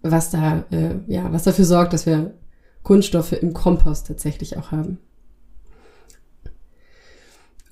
was 0.02 0.30
da, 0.30 0.64
äh, 0.70 0.96
ja, 1.06 1.32
was 1.32 1.44
dafür 1.44 1.64
sorgt, 1.64 1.92
dass 1.92 2.06
wir 2.06 2.34
Kunststoffe 2.82 3.32
im 3.32 3.52
Kompost 3.52 4.06
tatsächlich 4.06 4.56
auch 4.56 4.72
haben. 4.72 4.98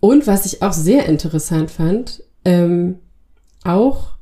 Und 0.00 0.26
was 0.26 0.44
ich 0.44 0.62
auch 0.62 0.74
sehr 0.74 1.06
interessant 1.06 1.70
fand, 1.70 2.22
ähm, 2.44 2.98
auch 3.64 4.14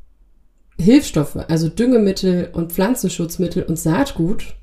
Hilfsstoffe, 0.79 1.37
also 1.37 1.69
Düngemittel 1.69 2.51
und 2.53 2.73
Pflanzenschutzmittel 2.73 3.63
und 3.65 3.79
Saatgut, 3.79 4.55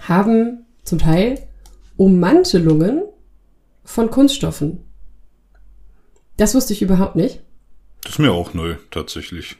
haben 0.00 0.66
zum 0.84 0.98
Teil 0.98 1.46
Ummantelungen 1.96 3.02
von 3.84 4.10
Kunststoffen. 4.10 4.84
Das 6.36 6.54
wusste 6.54 6.72
ich 6.72 6.82
überhaupt 6.82 7.16
nicht. 7.16 7.40
Das 8.02 8.12
ist 8.12 8.18
mir 8.18 8.32
auch 8.32 8.54
neu, 8.54 8.76
tatsächlich. 8.90 9.56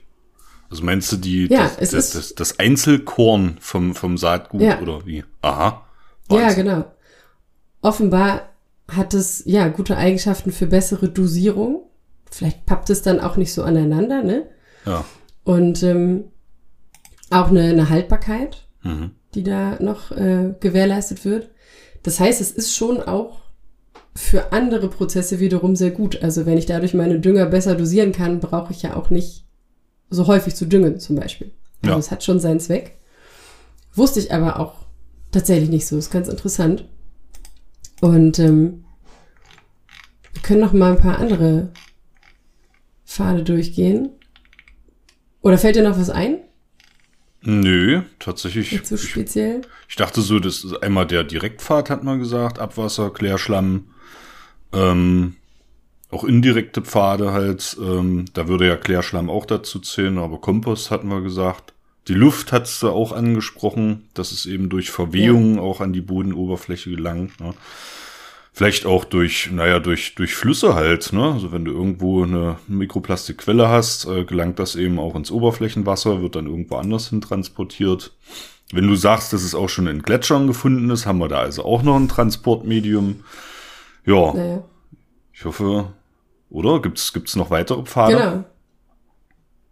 Also 0.71 0.85
meinst 0.85 1.11
du 1.11 1.17
die, 1.17 1.47
ja, 1.51 1.71
das, 1.79 1.91
das, 1.91 2.13
das, 2.13 2.35
das, 2.35 2.59
Einzelkorn 2.59 3.59
vom, 3.61 3.95
vom 3.95 4.17
Saatgut 4.17 4.63
ja. 4.63 4.81
oder 4.81 5.05
wie? 5.05 5.25
Aha. 5.43 5.85
Wahnsinn. 6.29 6.49
Ja, 6.49 6.55
genau. 6.55 6.95
Offenbar 7.83 8.51
hat 8.89 9.15
es 9.15 9.43
ja 9.47 9.69
gute 9.69 9.97
Eigenschaften 9.97 10.53
für 10.53 10.67
bessere 10.67 11.09
Dosierung. 11.09 11.90
Vielleicht 12.31 12.67
pappt 12.67 12.91
es 12.91 13.03
dann 13.03 13.21
auch 13.21 13.37
nicht 13.37 13.53
so 13.53 13.63
aneinander, 13.63 14.23
ne? 14.23 14.47
Ja. 14.87 15.05
Und 15.45 15.83
ähm, 15.83 16.25
auch 17.31 17.49
eine, 17.49 17.63
eine 17.63 17.89
Haltbarkeit, 17.89 18.67
mhm. 18.83 19.13
die 19.35 19.43
da 19.43 19.77
noch 19.81 20.11
äh, 20.13 20.55
gewährleistet 20.61 21.25
wird. 21.25 21.51
Das 22.03 22.21
heißt, 22.21 22.41
es 22.41 22.51
ist 22.51 22.75
schon 22.75 23.03
auch 23.03 23.41
für 24.15 24.53
andere 24.53 24.89
Prozesse 24.89 25.41
wiederum 25.41 25.77
sehr 25.77 25.91
gut. 25.91 26.23
Also 26.23 26.47
wenn 26.47 26.59
ich 26.59 26.67
dadurch 26.67 26.95
meine 26.95 27.21
Dünger 27.21 27.47
besser 27.47 27.75
dosieren 27.75 28.13
kann, 28.13 28.41
brauche 28.41 28.73
ich 28.73 28.83
ja 28.83 28.97
auch 28.97 29.11
nicht 29.11 29.47
so 30.09 30.27
häufig 30.27 30.55
zu 30.55 30.67
düngen 30.67 30.99
zum 30.99 31.17
Beispiel. 31.17 31.53
Also 31.83 31.93
ja. 31.93 31.99
es 31.99 32.11
hat 32.11 32.25
schon 32.25 32.41
seinen 32.41 32.61
Zweck. 32.61 32.99
Wusste 33.95 34.21
ich 34.21 34.33
aber 34.33 34.59
auch 34.59 34.87
tatsächlich 35.31 35.71
nicht 35.71 35.87
so. 35.87 35.97
Ist 35.97 36.11
ganz 36.11 36.29
interessant. 36.29 36.85
Und 38.01 38.39
ähm, 38.39 38.85
wir 40.33 40.43
können 40.43 40.61
noch 40.61 40.73
mal 40.73 40.93
ein 40.93 40.99
paar 40.99 41.19
andere 41.19 41.71
Pfade 43.11 43.43
durchgehen. 43.43 44.11
Oder 45.43 45.59
fällt 45.59 45.75
dir 45.75 45.83
noch 45.83 45.99
was 45.99 46.11
ein? 46.11 46.39
Nö, 47.43 48.03
tatsächlich. 48.21 48.71
Nicht 48.71 48.87
so 48.87 48.97
speziell? 48.97 49.63
Ich, 49.63 49.91
ich, 49.91 49.97
dachte 49.97 50.21
so, 50.21 50.39
das 50.39 50.63
ist 50.63 50.81
einmal 50.83 51.07
der 51.07 51.25
Direktpfad, 51.25 51.91
hat 51.91 52.05
man 52.05 52.21
gesagt, 52.21 52.61
Abwasser, 52.61 53.11
Klärschlamm, 53.11 53.87
ähm, 54.73 55.35
auch 56.11 56.23
indirekte 56.23 56.83
Pfade 56.83 57.33
halt, 57.33 57.77
ähm, 57.81 58.27
da 58.35 58.47
würde 58.47 58.69
ja 58.69 58.77
Klärschlamm 58.77 59.29
auch 59.29 59.47
dazu 59.47 59.81
zählen, 59.81 60.19
aber 60.19 60.41
Kompost 60.41 60.93
hatten 60.93 61.09
wir 61.09 61.21
gesagt. 61.21 61.73
Die 62.07 62.15
Luft 62.15 62.53
hat's 62.53 62.79
da 62.79 62.91
auch 62.91 63.11
angesprochen, 63.11 64.09
dass 64.15 64.31
es 64.31 64.47
eben 64.47 64.69
durch 64.69 64.91
Verwehungen 64.91 65.57
ja. 65.57 65.63
auch 65.63 65.81
an 65.81 65.93
die 65.93 66.01
Bodenoberfläche 66.01 66.91
gelangt. 66.91 67.41
Ne? 67.41 67.55
Vielleicht 68.53 68.85
auch 68.85 69.05
durch, 69.05 69.51
naja, 69.53 69.79
durch, 69.79 70.15
durch 70.17 70.35
Flüsse 70.35 70.75
halt, 70.75 71.13
ne? 71.13 71.33
Also 71.33 71.53
wenn 71.53 71.65
du 71.65 71.73
irgendwo 71.73 72.25
eine 72.25 72.59
Mikroplastikquelle 72.67 73.69
hast, 73.69 74.07
äh, 74.07 74.25
gelangt 74.25 74.59
das 74.59 74.75
eben 74.75 74.99
auch 74.99 75.15
ins 75.15 75.31
Oberflächenwasser, 75.31 76.21
wird 76.21 76.35
dann 76.35 76.47
irgendwo 76.47 76.77
anders 76.77 77.09
hin 77.09 77.21
transportiert. 77.21 78.13
Wenn 78.73 78.87
du 78.87 78.97
sagst, 78.97 79.33
dass 79.33 79.43
es 79.43 79.55
auch 79.55 79.69
schon 79.69 79.87
in 79.87 80.03
Gletschern 80.03 80.47
gefunden 80.47 80.91
ist, 80.91 81.07
haben 81.07 81.19
wir 81.19 81.29
da 81.29 81.39
also 81.39 81.65
auch 81.65 81.83
noch 81.83 81.97
ein 81.97 82.09
Transportmedium. 82.09 83.25
Ja. 84.05 84.33
Naja. 84.35 84.65
Ich 85.33 85.45
hoffe, 85.45 85.93
oder? 86.51 86.83
Gibt's, 86.83 87.13
gibt's 87.13 87.37
noch 87.37 87.51
weitere 87.51 87.83
Pfade? 87.83 88.17
Genau. 88.17 88.45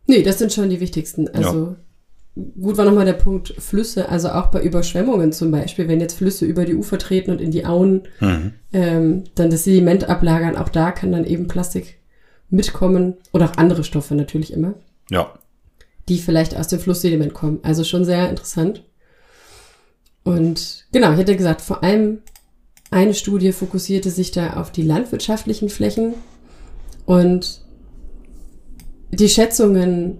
Nee, 0.06 0.22
das 0.22 0.38
sind 0.38 0.52
schon 0.52 0.70
die 0.70 0.80
wichtigsten. 0.80 1.28
Also 1.28 1.66
ja. 1.66 1.76
Gut 2.60 2.76
war 2.76 2.84
nochmal 2.84 3.04
der 3.04 3.14
Punkt 3.14 3.54
Flüsse, 3.58 4.08
also 4.08 4.30
auch 4.30 4.46
bei 4.46 4.62
Überschwemmungen 4.62 5.32
zum 5.32 5.50
Beispiel, 5.50 5.88
wenn 5.88 6.00
jetzt 6.00 6.16
Flüsse 6.16 6.46
über 6.46 6.64
die 6.64 6.74
Ufer 6.74 6.98
treten 6.98 7.30
und 7.30 7.40
in 7.40 7.50
die 7.50 7.66
Auen 7.66 8.02
mhm. 8.20 8.52
ähm, 8.72 9.24
dann 9.34 9.50
das 9.50 9.64
Sediment 9.64 10.08
ablagern, 10.08 10.56
auch 10.56 10.68
da 10.68 10.92
kann 10.92 11.12
dann 11.12 11.24
eben 11.24 11.48
Plastik 11.48 11.98
mitkommen 12.50 13.14
oder 13.32 13.46
auch 13.46 13.56
andere 13.56 13.84
Stoffe 13.84 14.14
natürlich 14.14 14.52
immer. 14.52 14.74
Ja. 15.10 15.32
Die 16.08 16.18
vielleicht 16.18 16.56
aus 16.56 16.68
dem 16.68 16.80
Flusssediment 16.80 17.34
kommen. 17.34 17.58
Also 17.62 17.84
schon 17.84 18.04
sehr 18.04 18.30
interessant. 18.30 18.84
Und 20.24 20.86
genau, 20.92 21.12
ich 21.12 21.18
hätte 21.18 21.36
gesagt, 21.36 21.60
vor 21.60 21.82
allem 21.82 22.18
eine 22.90 23.14
Studie 23.14 23.52
fokussierte 23.52 24.10
sich 24.10 24.30
da 24.30 24.54
auf 24.54 24.72
die 24.72 24.82
landwirtschaftlichen 24.82 25.68
Flächen 25.68 26.14
und 27.04 27.62
die 29.10 29.28
Schätzungen 29.28 30.18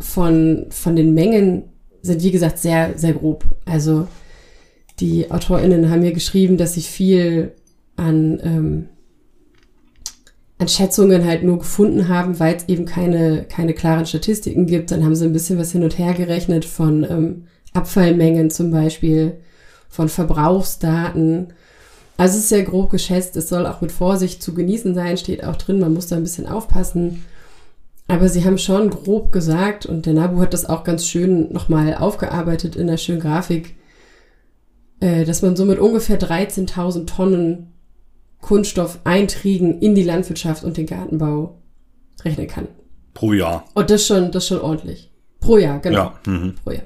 von, 0.00 0.66
von 0.70 0.96
den 0.96 1.14
Mengen 1.14 1.64
sind, 2.02 2.22
wie 2.22 2.30
gesagt, 2.30 2.58
sehr, 2.58 2.96
sehr 2.96 3.12
grob. 3.12 3.44
Also 3.64 4.06
die 5.00 5.30
AutorInnen 5.30 5.90
haben 5.90 6.00
mir 6.00 6.12
geschrieben, 6.12 6.56
dass 6.56 6.74
sie 6.74 6.82
viel 6.82 7.52
an, 7.96 8.40
ähm, 8.42 8.88
an 10.58 10.68
Schätzungen 10.68 11.24
halt 11.24 11.42
nur 11.42 11.58
gefunden 11.58 12.08
haben, 12.08 12.38
weil 12.40 12.56
es 12.56 12.68
eben 12.68 12.84
keine, 12.84 13.44
keine 13.44 13.74
klaren 13.74 14.06
Statistiken 14.06 14.66
gibt. 14.66 14.90
Dann 14.90 15.04
haben 15.04 15.14
sie 15.14 15.24
ein 15.24 15.32
bisschen 15.32 15.58
was 15.58 15.72
hin 15.72 15.84
und 15.84 15.98
her 15.98 16.14
gerechnet 16.14 16.64
von 16.64 17.04
ähm, 17.04 17.44
Abfallmengen 17.72 18.50
zum 18.50 18.70
Beispiel, 18.70 19.38
von 19.88 20.08
Verbrauchsdaten 20.08 21.48
also 22.18 22.36
es 22.36 22.42
ist 22.42 22.48
sehr 22.48 22.64
grob 22.64 22.90
geschätzt, 22.90 23.36
es 23.36 23.48
soll 23.48 23.64
auch 23.64 23.80
mit 23.80 23.92
Vorsicht 23.92 24.42
zu 24.42 24.52
genießen 24.52 24.92
sein, 24.92 25.16
steht 25.16 25.44
auch 25.44 25.54
drin, 25.54 25.78
man 25.78 25.94
muss 25.94 26.08
da 26.08 26.16
ein 26.16 26.24
bisschen 26.24 26.48
aufpassen. 26.48 27.24
Aber 28.08 28.28
sie 28.28 28.44
haben 28.44 28.58
schon 28.58 28.90
grob 28.90 29.32
gesagt, 29.32 29.86
und 29.86 30.06
der 30.06 30.14
Nabu 30.14 30.40
hat 30.40 30.54
das 30.54 30.66
auch 30.66 30.82
ganz 30.82 31.06
schön 31.06 31.52
nochmal 31.52 31.94
aufgearbeitet 31.94 32.74
in 32.74 32.86
der 32.86 32.96
schönen 32.96 33.20
Grafik, 33.20 33.76
äh, 35.00 35.24
dass 35.24 35.42
man 35.42 35.56
so 35.56 35.64
mit 35.64 35.78
ungefähr 35.78 36.18
13.000 36.18 37.06
Tonnen 37.06 37.72
Kunststoff 38.40 39.00
Kunststoffeinträgen 39.02 39.80
in 39.80 39.94
die 39.94 40.04
Landwirtschaft 40.04 40.64
und 40.64 40.76
den 40.76 40.86
Gartenbau 40.86 41.58
rechnen 42.24 42.46
kann. 42.46 42.68
Pro 43.14 43.32
Jahr. 43.32 43.64
Und 43.74 43.90
das 43.90 44.06
schon, 44.06 44.30
das 44.30 44.46
schon 44.46 44.60
ordentlich. 44.60 45.10
Pro 45.40 45.58
Jahr, 45.58 45.80
genau. 45.80 46.12
Ja. 46.26 46.32
Mhm. 46.32 46.54
Pro 46.62 46.70
Jahr. 46.70 46.84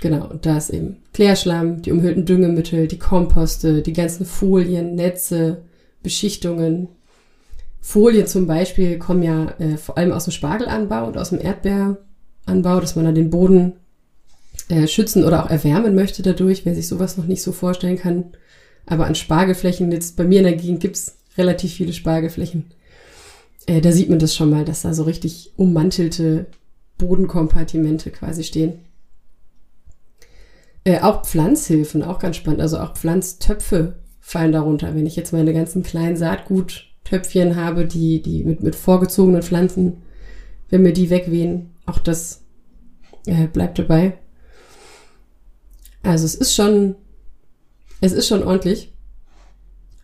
Genau, 0.00 0.26
und 0.26 0.44
da 0.44 0.58
ist 0.58 0.70
eben 0.70 0.98
Klärschlamm, 1.14 1.80
die 1.80 1.90
umhüllten 1.90 2.26
Düngemittel, 2.26 2.86
die 2.86 2.98
Komposte, 2.98 3.80
die 3.80 3.94
ganzen 3.94 4.26
Folien, 4.26 4.94
Netze, 4.94 5.62
Beschichtungen. 6.02 6.88
Folien 7.80 8.26
zum 8.26 8.46
Beispiel 8.46 8.98
kommen 8.98 9.22
ja 9.22 9.50
äh, 9.58 9.76
vor 9.76 9.96
allem 9.96 10.12
aus 10.12 10.24
dem 10.24 10.32
Spargelanbau 10.32 11.06
und 11.06 11.16
aus 11.16 11.30
dem 11.30 11.40
Erdbeeranbau, 11.40 12.80
dass 12.80 12.96
man 12.96 13.04
da 13.04 13.12
den 13.12 13.30
Boden 13.30 13.74
äh, 14.68 14.86
schützen 14.86 15.24
oder 15.24 15.44
auch 15.44 15.50
erwärmen 15.50 15.94
möchte 15.94 16.22
dadurch, 16.22 16.64
wer 16.64 16.74
sich 16.74 16.88
sowas 16.88 17.16
noch 17.16 17.26
nicht 17.26 17.42
so 17.42 17.52
vorstellen 17.52 17.98
kann. 17.98 18.32
Aber 18.86 19.06
an 19.06 19.14
Spargelflächen, 19.14 19.92
jetzt 19.92 20.16
bei 20.16 20.24
mir 20.24 20.38
in 20.38 20.44
der 20.44 20.56
Gegend 20.56 20.80
gibt's 20.80 21.18
relativ 21.36 21.72
viele 21.74 21.92
Spargelflächen. 21.92 22.66
Äh, 23.66 23.80
da 23.80 23.92
sieht 23.92 24.08
man 24.08 24.18
das 24.18 24.34
schon 24.34 24.50
mal, 24.50 24.64
dass 24.64 24.82
da 24.82 24.94
so 24.94 25.04
richtig 25.04 25.52
ummantelte 25.56 26.46
Bodenkompartimente 26.98 28.10
quasi 28.10 28.44
stehen. 28.44 28.80
Äh, 30.84 31.00
auch 31.00 31.24
Pflanzhilfen, 31.24 32.02
auch 32.02 32.18
ganz 32.18 32.36
spannend. 32.36 32.60
Also 32.60 32.78
auch 32.78 32.96
Pflanztöpfe 32.96 33.98
fallen 34.20 34.52
darunter. 34.52 34.94
Wenn 34.94 35.06
ich 35.06 35.16
jetzt 35.16 35.32
meine 35.32 35.52
ganzen 35.52 35.82
kleinen 35.82 36.16
Saatguttöpfchen 37.06 37.56
habe, 37.56 37.86
die, 37.86 38.20
die 38.22 38.44
mit, 38.44 38.62
mit 38.62 38.74
vorgezogenen 38.74 39.42
Pflanzen, 39.42 40.02
wenn 40.68 40.82
mir 40.82 40.92
die 40.92 41.10
wegwehen, 41.10 41.70
auch 41.86 41.98
das 41.98 42.42
äh, 43.26 43.46
bleibt 43.46 43.78
dabei. 43.78 44.18
Also 46.02 46.24
es 46.24 46.34
ist 46.34 46.54
schon, 46.54 46.96
es 48.00 48.12
ist 48.12 48.28
schon 48.28 48.42
ordentlich. 48.42 48.92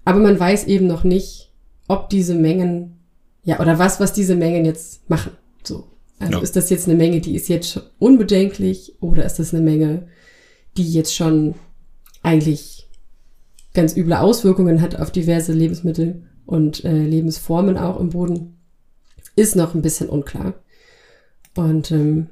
Aber 0.04 0.18
man 0.18 0.38
weiß 0.38 0.64
eben 0.64 0.86
noch 0.86 1.04
nicht, 1.04 1.52
ob 1.88 2.08
diese 2.08 2.34
Mengen, 2.34 2.98
ja, 3.44 3.60
oder 3.60 3.78
was, 3.78 4.00
was 4.00 4.12
diese 4.12 4.34
Mengen 4.34 4.64
jetzt 4.64 5.08
machen. 5.08 5.32
So. 5.62 5.84
Also 6.18 6.34
ja. 6.34 6.40
ist 6.40 6.56
das 6.56 6.70
jetzt 6.70 6.88
eine 6.88 6.96
Menge, 6.96 7.20
die 7.20 7.34
ist 7.34 7.48
jetzt 7.48 7.70
schon 7.70 7.82
unbedenklich 7.98 8.94
oder 9.00 9.24
ist 9.24 9.38
das 9.38 9.52
eine 9.52 9.62
Menge, 9.62 10.08
die 10.76 10.92
jetzt 10.92 11.14
schon 11.14 11.54
eigentlich 12.22 12.88
ganz 13.74 13.96
üble 13.96 14.14
Auswirkungen 14.14 14.80
hat 14.80 14.96
auf 15.00 15.10
diverse 15.10 15.52
Lebensmittel 15.52 16.22
und 16.46 16.84
äh, 16.84 16.92
Lebensformen 16.92 17.76
auch 17.76 17.98
im 18.00 18.10
Boden, 18.10 18.58
ist 19.36 19.56
noch 19.56 19.74
ein 19.74 19.82
bisschen 19.82 20.08
unklar. 20.08 20.54
Und 21.54 21.90
ähm, 21.90 22.28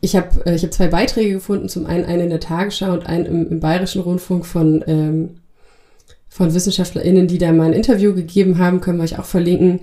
ich 0.00 0.16
habe 0.16 0.44
äh, 0.46 0.54
ich 0.54 0.62
hab 0.62 0.72
zwei 0.72 0.88
Beiträge 0.88 1.34
gefunden, 1.34 1.68
zum 1.68 1.86
einen 1.86 2.04
einen 2.04 2.24
in 2.24 2.30
der 2.30 2.40
Tagesschau 2.40 2.92
und 2.92 3.06
einen 3.06 3.26
im, 3.26 3.50
im 3.50 3.60
Bayerischen 3.60 4.02
Rundfunk 4.02 4.46
von, 4.46 4.84
ähm, 4.86 5.40
von 6.28 6.54
WissenschaftlerInnen, 6.54 7.26
die 7.26 7.38
da 7.38 7.52
mal 7.52 7.66
ein 7.66 7.72
Interview 7.72 8.14
gegeben 8.14 8.58
haben, 8.58 8.80
können 8.80 8.98
wir 8.98 9.04
euch 9.04 9.18
auch 9.18 9.24
verlinken, 9.24 9.80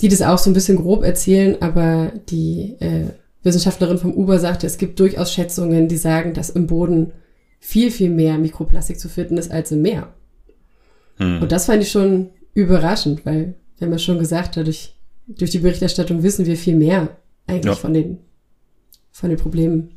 die 0.00 0.08
das 0.08 0.22
auch 0.22 0.38
so 0.38 0.50
ein 0.50 0.54
bisschen 0.54 0.76
grob 0.76 1.04
erzählen, 1.04 1.60
aber 1.60 2.12
die 2.28 2.76
äh, 2.80 3.10
Wissenschaftlerin 3.42 3.98
vom 3.98 4.12
Uber 4.12 4.38
sagte, 4.38 4.66
es 4.66 4.76
gibt 4.76 4.98
durchaus 4.98 5.32
Schätzungen, 5.32 5.88
die 5.88 5.96
sagen, 5.96 6.34
dass 6.34 6.50
im 6.50 6.66
Boden 6.66 7.12
viel, 7.60 7.90
viel 7.90 8.10
mehr 8.10 8.38
Mikroplastik 8.38 8.98
zu 8.98 9.08
finden 9.08 9.38
ist 9.38 9.50
als 9.50 9.72
im 9.72 9.82
Meer. 9.82 10.12
Hm. 11.18 11.42
Und 11.42 11.52
das 11.52 11.66
fand 11.66 11.82
ich 11.82 11.90
schon 11.90 12.30
überraschend, 12.54 13.24
weil 13.26 13.54
wir 13.78 13.86
haben 13.86 13.92
ja 13.92 13.98
schon 13.98 14.18
gesagt, 14.18 14.56
dadurch, 14.56 14.94
durch 15.26 15.50
die 15.50 15.58
Berichterstattung 15.58 16.22
wissen 16.22 16.46
wir 16.46 16.56
viel 16.56 16.76
mehr 16.76 17.16
eigentlich 17.46 17.74
ja. 17.74 17.80
von 17.80 17.94
den, 17.94 18.18
von 19.10 19.30
den 19.30 19.38
Problemen. 19.38 19.92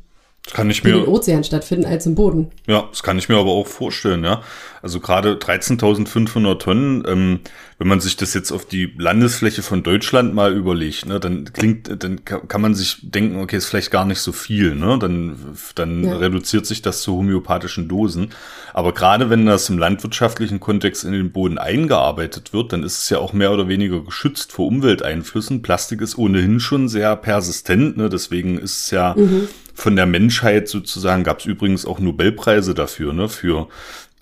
Kann 0.52 0.70
ich 0.70 0.82
mir, 0.82 0.94
die 0.94 1.00
im 1.00 1.08
Ozean 1.08 1.44
stattfinden 1.44 1.84
als 1.84 2.06
im 2.06 2.14
Boden. 2.14 2.50
Ja, 2.66 2.88
das 2.90 3.02
kann 3.02 3.18
ich 3.18 3.28
mir 3.28 3.36
aber 3.36 3.50
auch 3.50 3.66
vorstellen, 3.66 4.24
ja. 4.24 4.42
Also 4.82 4.98
gerade 4.98 5.34
13.500 5.34 6.58
Tonnen, 6.58 7.04
ähm, 7.06 7.40
wenn 7.80 7.88
man 7.88 8.00
sich 8.00 8.14
das 8.18 8.34
jetzt 8.34 8.52
auf 8.52 8.66
die 8.66 8.92
Landesfläche 8.98 9.62
von 9.62 9.82
Deutschland 9.82 10.34
mal 10.34 10.54
überlegt, 10.54 11.06
ne, 11.06 11.18
dann 11.18 11.50
klingt, 11.50 11.90
dann 12.04 12.26
kann 12.26 12.60
man 12.60 12.74
sich 12.74 12.98
denken, 13.00 13.40
okay, 13.40 13.56
ist 13.56 13.68
vielleicht 13.68 13.90
gar 13.90 14.04
nicht 14.04 14.20
so 14.20 14.32
viel, 14.32 14.74
ne? 14.74 14.98
Dann, 15.00 15.56
dann 15.76 16.04
ja. 16.04 16.18
reduziert 16.18 16.66
sich 16.66 16.82
das 16.82 17.00
zu 17.00 17.16
homöopathischen 17.16 17.88
Dosen. 17.88 18.32
Aber 18.74 18.92
gerade 18.92 19.30
wenn 19.30 19.46
das 19.46 19.70
im 19.70 19.78
landwirtschaftlichen 19.78 20.60
Kontext 20.60 21.04
in 21.04 21.12
den 21.12 21.32
Boden 21.32 21.56
eingearbeitet 21.56 22.52
wird, 22.52 22.74
dann 22.74 22.82
ist 22.82 22.98
es 22.98 23.08
ja 23.08 23.16
auch 23.16 23.32
mehr 23.32 23.50
oder 23.50 23.66
weniger 23.66 24.04
geschützt 24.04 24.52
vor 24.52 24.66
Umwelteinflüssen. 24.66 25.62
Plastik 25.62 26.02
ist 26.02 26.18
ohnehin 26.18 26.60
schon 26.60 26.86
sehr 26.86 27.16
persistent, 27.16 27.96
ne? 27.96 28.10
Deswegen 28.10 28.58
ist 28.58 28.84
es 28.84 28.90
ja 28.90 29.14
mhm. 29.16 29.48
von 29.72 29.96
der 29.96 30.04
Menschheit 30.04 30.68
sozusagen, 30.68 31.24
gab 31.24 31.38
es 31.38 31.46
übrigens 31.46 31.86
auch 31.86 31.98
Nobelpreise 31.98 32.74
dafür, 32.74 33.14
ne? 33.14 33.30
Für 33.30 33.68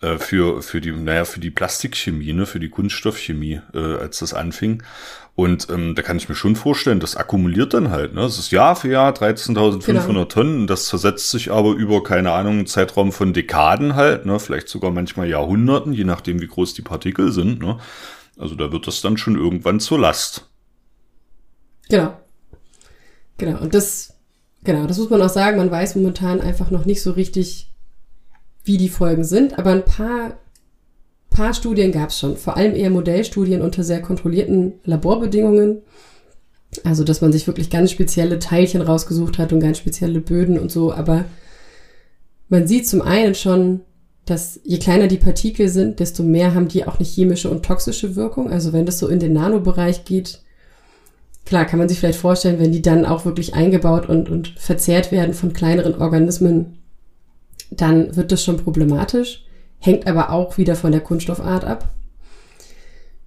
äh, 0.00 0.18
für, 0.18 0.62
für 0.62 0.80
die, 0.80 0.92
naja, 0.92 1.24
für 1.24 1.40
die 1.40 1.50
Plastikchemie, 1.50 2.32
ne, 2.32 2.46
für 2.46 2.60
die 2.60 2.68
Kunststoffchemie, 2.68 3.60
äh, 3.74 3.78
als 3.78 4.20
das 4.20 4.34
anfing. 4.34 4.82
Und 5.34 5.68
ähm, 5.70 5.94
da 5.94 6.02
kann 6.02 6.16
ich 6.16 6.28
mir 6.28 6.34
schon 6.34 6.56
vorstellen, 6.56 6.98
das 6.98 7.14
akkumuliert 7.14 7.72
dann 7.72 7.90
halt. 7.90 8.12
Ne? 8.12 8.22
Das 8.22 8.40
ist 8.40 8.50
Jahr 8.50 8.74
für 8.74 8.88
Jahr 8.88 9.12
13.500 9.12 10.06
genau. 10.06 10.24
Tonnen. 10.24 10.66
Das 10.66 10.86
zersetzt 10.86 11.30
sich 11.30 11.52
aber 11.52 11.74
über, 11.74 12.02
keine 12.02 12.32
Ahnung, 12.32 12.54
einen 12.54 12.66
Zeitraum 12.66 13.12
von 13.12 13.32
Dekaden 13.32 13.94
halt, 13.94 14.26
ne? 14.26 14.40
vielleicht 14.40 14.68
sogar 14.68 14.90
manchmal 14.90 15.28
Jahrhunderten, 15.28 15.92
je 15.92 16.02
nachdem, 16.02 16.40
wie 16.40 16.48
groß 16.48 16.74
die 16.74 16.82
Partikel 16.82 17.30
sind. 17.30 17.60
Ne? 17.60 17.78
Also 18.36 18.56
da 18.56 18.72
wird 18.72 18.88
das 18.88 19.00
dann 19.00 19.16
schon 19.16 19.36
irgendwann 19.36 19.78
zur 19.78 20.00
Last. 20.00 20.48
Genau. 21.88 22.20
Genau. 23.36 23.60
Und 23.60 23.74
das, 23.74 24.14
genau, 24.64 24.88
das 24.88 24.98
muss 24.98 25.10
man 25.10 25.22
auch 25.22 25.28
sagen, 25.28 25.56
man 25.56 25.70
weiß 25.70 25.94
momentan 25.94 26.40
einfach 26.40 26.72
noch 26.72 26.84
nicht 26.84 27.00
so 27.00 27.12
richtig, 27.12 27.70
wie 28.68 28.76
die 28.76 28.88
Folgen 28.88 29.24
sind, 29.24 29.58
aber 29.58 29.70
ein 29.72 29.84
paar, 29.84 30.38
paar 31.30 31.54
Studien 31.54 31.90
gab 31.90 32.10
es 32.10 32.18
schon, 32.18 32.36
vor 32.36 32.56
allem 32.56 32.74
eher 32.74 32.90
Modellstudien 32.90 33.62
unter 33.62 33.82
sehr 33.82 34.02
kontrollierten 34.02 34.74
Laborbedingungen. 34.84 35.78
Also, 36.84 37.02
dass 37.02 37.22
man 37.22 37.32
sich 37.32 37.46
wirklich 37.46 37.70
ganz 37.70 37.90
spezielle 37.90 38.38
Teilchen 38.38 38.82
rausgesucht 38.82 39.38
hat 39.38 39.54
und 39.54 39.60
ganz 39.60 39.78
spezielle 39.78 40.20
Böden 40.20 40.58
und 40.58 40.70
so, 40.70 40.92
aber 40.92 41.24
man 42.50 42.68
sieht 42.68 42.86
zum 42.86 43.02
einen 43.02 43.34
schon, 43.34 43.80
dass 44.26 44.60
je 44.64 44.78
kleiner 44.78 45.06
die 45.06 45.16
Partikel 45.16 45.68
sind, 45.68 46.00
desto 46.00 46.22
mehr 46.22 46.54
haben 46.54 46.68
die 46.68 46.86
auch 46.86 46.98
eine 46.98 47.08
chemische 47.08 47.48
und 47.48 47.64
toxische 47.64 48.16
Wirkung. 48.16 48.50
Also 48.50 48.74
wenn 48.74 48.84
das 48.84 48.98
so 48.98 49.08
in 49.08 49.20
den 49.20 49.32
Nanobereich 49.32 50.04
geht, 50.04 50.42
klar 51.46 51.64
kann 51.64 51.78
man 51.78 51.88
sich 51.88 51.98
vielleicht 51.98 52.18
vorstellen, 52.18 52.58
wenn 52.58 52.72
die 52.72 52.82
dann 52.82 53.06
auch 53.06 53.24
wirklich 53.24 53.54
eingebaut 53.54 54.08
und, 54.08 54.28
und 54.28 54.48
verzehrt 54.48 55.10
werden 55.12 55.32
von 55.32 55.54
kleineren 55.54 55.94
Organismen, 55.94 56.77
dann 57.70 58.16
wird 58.16 58.32
das 58.32 58.42
schon 58.42 58.56
problematisch, 58.56 59.44
hängt 59.78 60.06
aber 60.06 60.30
auch 60.30 60.58
wieder 60.58 60.76
von 60.76 60.92
der 60.92 61.00
Kunststoffart 61.00 61.64
ab. 61.64 61.90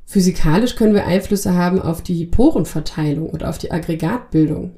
Physikalisch 0.05 0.75
können 0.75 0.93
wir 0.93 1.05
Einflüsse 1.05 1.55
haben 1.55 1.81
auf 1.81 2.01
die 2.01 2.25
Porenverteilung 2.25 3.29
und 3.29 3.43
auf 3.43 3.57
die 3.57 3.71
Aggregatbildung. 3.71 4.75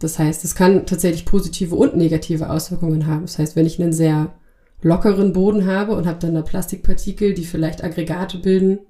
Das 0.00 0.18
heißt, 0.18 0.44
es 0.44 0.56
kann 0.56 0.86
tatsächlich 0.86 1.24
positive 1.24 1.76
und 1.76 1.96
negative 1.96 2.50
Auswirkungen 2.50 3.06
haben. 3.06 3.22
Das 3.22 3.38
heißt, 3.38 3.54
wenn 3.54 3.66
ich 3.66 3.80
einen 3.80 3.92
sehr 3.92 4.32
lockeren 4.82 5.32
Boden 5.32 5.66
habe 5.66 5.94
und 5.94 6.06
habe 6.06 6.18
dann 6.18 6.34
da 6.34 6.42
Plastikpartikel, 6.42 7.34
die 7.34 7.44
vielleicht 7.44 7.84
Aggregate 7.84 8.38
bilden, 8.38 8.80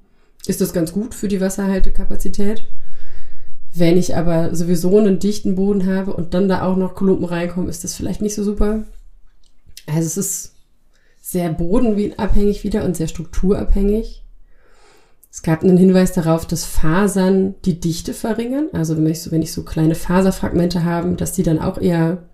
ist 0.46 0.62
das 0.62 0.72
ganz 0.72 0.92
gut 0.92 1.14
für 1.14 1.28
die 1.28 1.40
Wasserhaltekapazität. 1.40 2.64
Wenn 3.74 3.96
ich 3.96 4.16
aber 4.16 4.54
sowieso 4.54 4.98
einen 4.98 5.18
dichten 5.18 5.54
Boden 5.54 5.86
habe 5.86 6.14
und 6.14 6.34
dann 6.34 6.48
da 6.48 6.62
auch 6.62 6.76
noch 6.76 6.94
Klumpen 6.94 7.24
reinkommen, 7.26 7.68
ist 7.68 7.84
das 7.84 7.94
vielleicht 7.94 8.22
nicht 8.22 8.34
so 8.34 8.42
super. 8.42 8.84
Also 9.86 10.06
es 10.06 10.16
ist 10.16 10.54
sehr 11.20 11.50
bodenabhängig 11.50 12.64
wieder 12.64 12.84
und 12.84 12.96
sehr 12.96 13.08
strukturabhängig. 13.08 14.24
Es 15.30 15.42
gab 15.42 15.62
einen 15.62 15.78
Hinweis 15.78 16.12
darauf, 16.12 16.46
dass 16.46 16.64
Fasern 16.64 17.54
die 17.64 17.80
Dichte 17.80 18.12
verringern. 18.12 18.68
Also 18.72 18.96
wenn 18.96 19.06
ich 19.06 19.22
so, 19.22 19.30
wenn 19.30 19.40
ich 19.40 19.52
so 19.52 19.64
kleine 19.64 19.94
Faserfragmente 19.94 20.84
habe, 20.84 21.12
dass 21.12 21.32
die 21.32 21.42
dann 21.42 21.58
auch 21.58 21.78
eher 21.78 22.28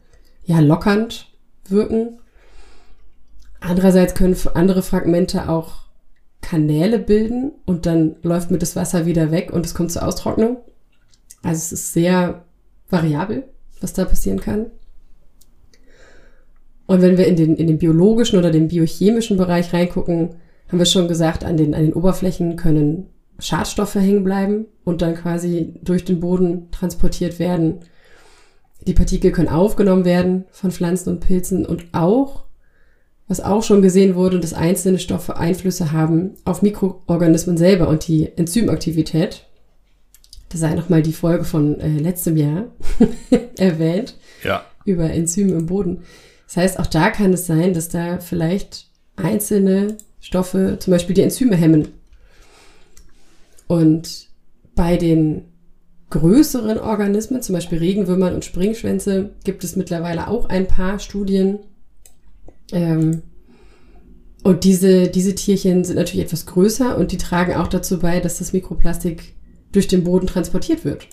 ja, 0.44 0.58
lockernd 0.60 1.30
wirken. 1.68 2.18
Andererseits 3.60 4.14
können 4.14 4.36
andere 4.54 4.82
Fragmente 4.82 5.48
auch 5.48 5.84
Kanäle 6.40 6.98
bilden 6.98 7.52
und 7.66 7.86
dann 7.86 8.16
läuft 8.22 8.50
mir 8.50 8.58
das 8.58 8.74
Wasser 8.74 9.06
wieder 9.06 9.30
weg 9.30 9.52
und 9.52 9.66
es 9.66 9.74
kommt 9.74 9.92
zur 9.92 10.06
Austrocknung. 10.06 10.56
Also 11.42 11.58
es 11.58 11.72
ist 11.72 11.92
sehr 11.92 12.44
variabel, 12.88 13.44
was 13.80 13.92
da 13.92 14.04
passieren 14.04 14.40
kann. 14.40 14.66
Und 16.88 17.02
wenn 17.02 17.18
wir 17.18 17.26
in 17.26 17.36
den, 17.36 17.54
in 17.56 17.66
den 17.66 17.76
biologischen 17.76 18.38
oder 18.38 18.50
den 18.50 18.68
biochemischen 18.68 19.36
Bereich 19.36 19.74
reingucken, 19.74 20.30
haben 20.68 20.78
wir 20.78 20.86
schon 20.86 21.06
gesagt, 21.06 21.44
an 21.44 21.58
den, 21.58 21.74
an 21.74 21.82
den 21.82 21.92
Oberflächen 21.92 22.56
können 22.56 23.08
Schadstoffe 23.38 23.94
hängen 23.94 24.24
bleiben 24.24 24.64
und 24.84 25.02
dann 25.02 25.14
quasi 25.14 25.74
durch 25.82 26.06
den 26.06 26.18
Boden 26.18 26.70
transportiert 26.70 27.38
werden. 27.38 27.80
Die 28.86 28.94
Partikel 28.94 29.32
können 29.32 29.50
aufgenommen 29.50 30.06
werden 30.06 30.46
von 30.50 30.70
Pflanzen 30.70 31.10
und 31.10 31.20
Pilzen 31.20 31.66
und 31.66 31.84
auch, 31.92 32.44
was 33.28 33.42
auch 33.42 33.62
schon 33.62 33.82
gesehen 33.82 34.14
wurde, 34.14 34.40
dass 34.40 34.54
einzelne 34.54 34.98
Stoffe 34.98 35.36
Einflüsse 35.36 35.92
haben 35.92 36.36
auf 36.46 36.62
Mikroorganismen 36.62 37.58
selber 37.58 37.88
und 37.88 38.08
die 38.08 38.32
Enzymaktivität. 38.34 39.44
Da 40.48 40.56
sei 40.56 40.74
nochmal 40.74 41.02
die 41.02 41.12
Folge 41.12 41.44
von 41.44 41.78
äh, 41.80 41.98
letztem 41.98 42.38
Jahr 42.38 42.64
erwähnt. 43.58 44.16
Ja. 44.42 44.64
Über 44.86 45.10
Enzyme 45.10 45.52
im 45.52 45.66
Boden. 45.66 46.04
Das 46.48 46.56
heißt, 46.56 46.78
auch 46.80 46.86
da 46.86 47.10
kann 47.10 47.34
es 47.34 47.46
sein, 47.46 47.74
dass 47.74 47.90
da 47.90 48.20
vielleicht 48.20 48.88
einzelne 49.16 49.98
Stoffe, 50.18 50.78
zum 50.80 50.92
Beispiel 50.92 51.14
die 51.14 51.22
Enzyme 51.22 51.54
hemmen. 51.54 51.88
Und 53.66 54.28
bei 54.74 54.96
den 54.96 55.44
größeren 56.08 56.78
Organismen, 56.78 57.42
zum 57.42 57.52
Beispiel 57.52 57.78
Regenwürmern 57.78 58.34
und 58.34 58.46
Springschwänze, 58.46 59.34
gibt 59.44 59.62
es 59.62 59.76
mittlerweile 59.76 60.28
auch 60.28 60.48
ein 60.48 60.66
paar 60.66 60.98
Studien. 60.98 61.58
Ähm, 62.72 63.22
und 64.42 64.64
diese, 64.64 65.08
diese 65.08 65.34
Tierchen 65.34 65.84
sind 65.84 65.96
natürlich 65.96 66.24
etwas 66.24 66.46
größer 66.46 66.96
und 66.96 67.12
die 67.12 67.18
tragen 67.18 67.56
auch 67.56 67.68
dazu 67.68 67.98
bei, 67.98 68.20
dass 68.20 68.38
das 68.38 68.54
Mikroplastik 68.54 69.34
durch 69.72 69.86
den 69.86 70.02
Boden 70.02 70.26
transportiert 70.26 70.86
wird. 70.86 71.08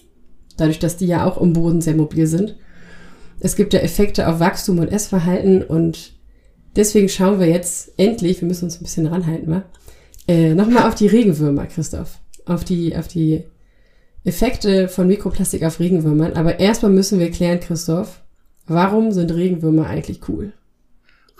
Dadurch, 0.56 0.80
dass 0.80 0.96
die 0.96 1.08
ja 1.08 1.26
auch 1.26 1.42
im 1.42 1.52
Boden 1.52 1.82
sehr 1.82 1.96
mobil 1.96 2.26
sind. 2.26 2.56
Es 3.40 3.56
gibt 3.56 3.74
ja 3.74 3.80
Effekte 3.80 4.28
auf 4.28 4.40
Wachstum 4.40 4.80
und 4.80 4.88
Essverhalten 4.88 5.62
und 5.62 6.14
deswegen 6.76 7.10
schauen 7.10 7.40
wir 7.40 7.48
jetzt 7.48 7.92
endlich, 7.98 8.42
wir 8.42 8.48
müssen 8.48 8.66
uns 8.66 8.80
ein 8.80 8.84
bisschen 8.84 9.08
ranhalten, 9.08 9.52
wa? 9.52 9.64
Äh, 10.28 10.56
nochmal 10.56 10.88
auf 10.88 10.96
die 10.96 11.08
Regenwürmer, 11.08 11.68
Christoph. 11.68 12.20
Auf 12.46 12.64
die, 12.64 12.96
auf 12.96 13.08
die 13.08 13.44
Effekte 14.24 14.88
von 14.88 15.08
Mikroplastik 15.08 15.64
auf 15.64 15.80
Regenwürmern. 15.80 16.34
Aber 16.34 16.60
erstmal 16.60 16.92
müssen 16.92 17.20
wir 17.20 17.32
klären, 17.32 17.60
Christoph, 17.60 18.22
warum 18.66 19.12
sind 19.12 19.32
Regenwürmer 19.32 19.88
eigentlich 19.88 20.22
cool? 20.28 20.54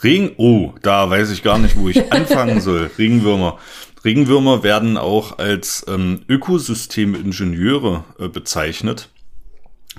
Regen, 0.04 0.32
oh, 0.38 0.74
da 0.82 1.10
weiß 1.10 1.32
ich 1.32 1.42
gar 1.42 1.58
nicht, 1.58 1.78
wo 1.78 1.90
ich 1.90 2.12
anfangen 2.12 2.62
soll. 2.62 2.92
Regenwürmer. 2.98 3.58
Regenwürmer 4.04 4.62
werden 4.62 4.98
auch 4.98 5.40
als 5.40 5.86
ähm, 5.88 6.22
Ökosystemingenieure 6.28 8.04
äh, 8.20 8.28
bezeichnet. 8.28 9.10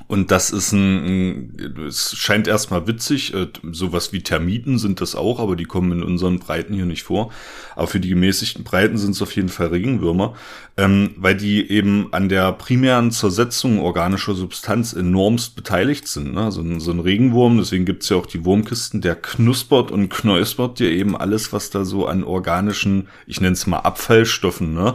Und 0.08 0.30
das 0.30 0.50
ist 0.50 0.72
ein, 0.72 1.74
es 1.88 2.16
scheint 2.16 2.46
erstmal 2.46 2.86
witzig, 2.86 3.34
äh, 3.34 3.48
sowas 3.72 4.12
wie 4.12 4.22
Termiten 4.22 4.78
sind 4.78 5.00
das 5.00 5.16
auch, 5.16 5.40
aber 5.40 5.56
die 5.56 5.64
kommen 5.64 5.90
in 5.92 6.02
unseren 6.02 6.38
Breiten 6.38 6.74
hier 6.74 6.86
nicht 6.86 7.02
vor. 7.02 7.32
Aber 7.74 7.88
für 7.88 7.98
die 7.98 8.10
gemäßigten 8.10 8.62
Breiten 8.62 8.98
sind 8.98 9.12
es 9.12 9.22
auf 9.22 9.34
jeden 9.34 9.48
Fall 9.48 9.68
Regenwürmer, 9.68 10.34
ähm, 10.76 11.14
weil 11.16 11.34
die 11.34 11.68
eben 11.70 12.12
an 12.12 12.28
der 12.28 12.52
primären 12.52 13.10
Zersetzung 13.10 13.80
organischer 13.80 14.34
Substanz 14.34 14.92
enormst 14.92 15.56
beteiligt 15.56 16.06
sind. 16.06 16.34
Ne? 16.34 16.52
So, 16.52 16.60
ein, 16.60 16.78
so 16.78 16.92
ein 16.92 17.00
Regenwurm, 17.00 17.58
deswegen 17.58 17.84
gibt's 17.84 18.08
ja 18.08 18.16
auch 18.16 18.26
die 18.26 18.44
Wurmkisten, 18.44 19.00
der 19.00 19.16
knuspert 19.16 19.90
und 19.90 20.08
knäuspert 20.08 20.78
dir 20.78 20.90
eben 20.90 21.16
alles, 21.16 21.52
was 21.52 21.70
da 21.70 21.84
so 21.84 22.06
an 22.06 22.22
organischen, 22.22 23.08
ich 23.26 23.40
nenne 23.40 23.54
es 23.54 23.66
mal 23.66 23.80
Abfallstoffen, 23.80 24.72
ne? 24.72 24.94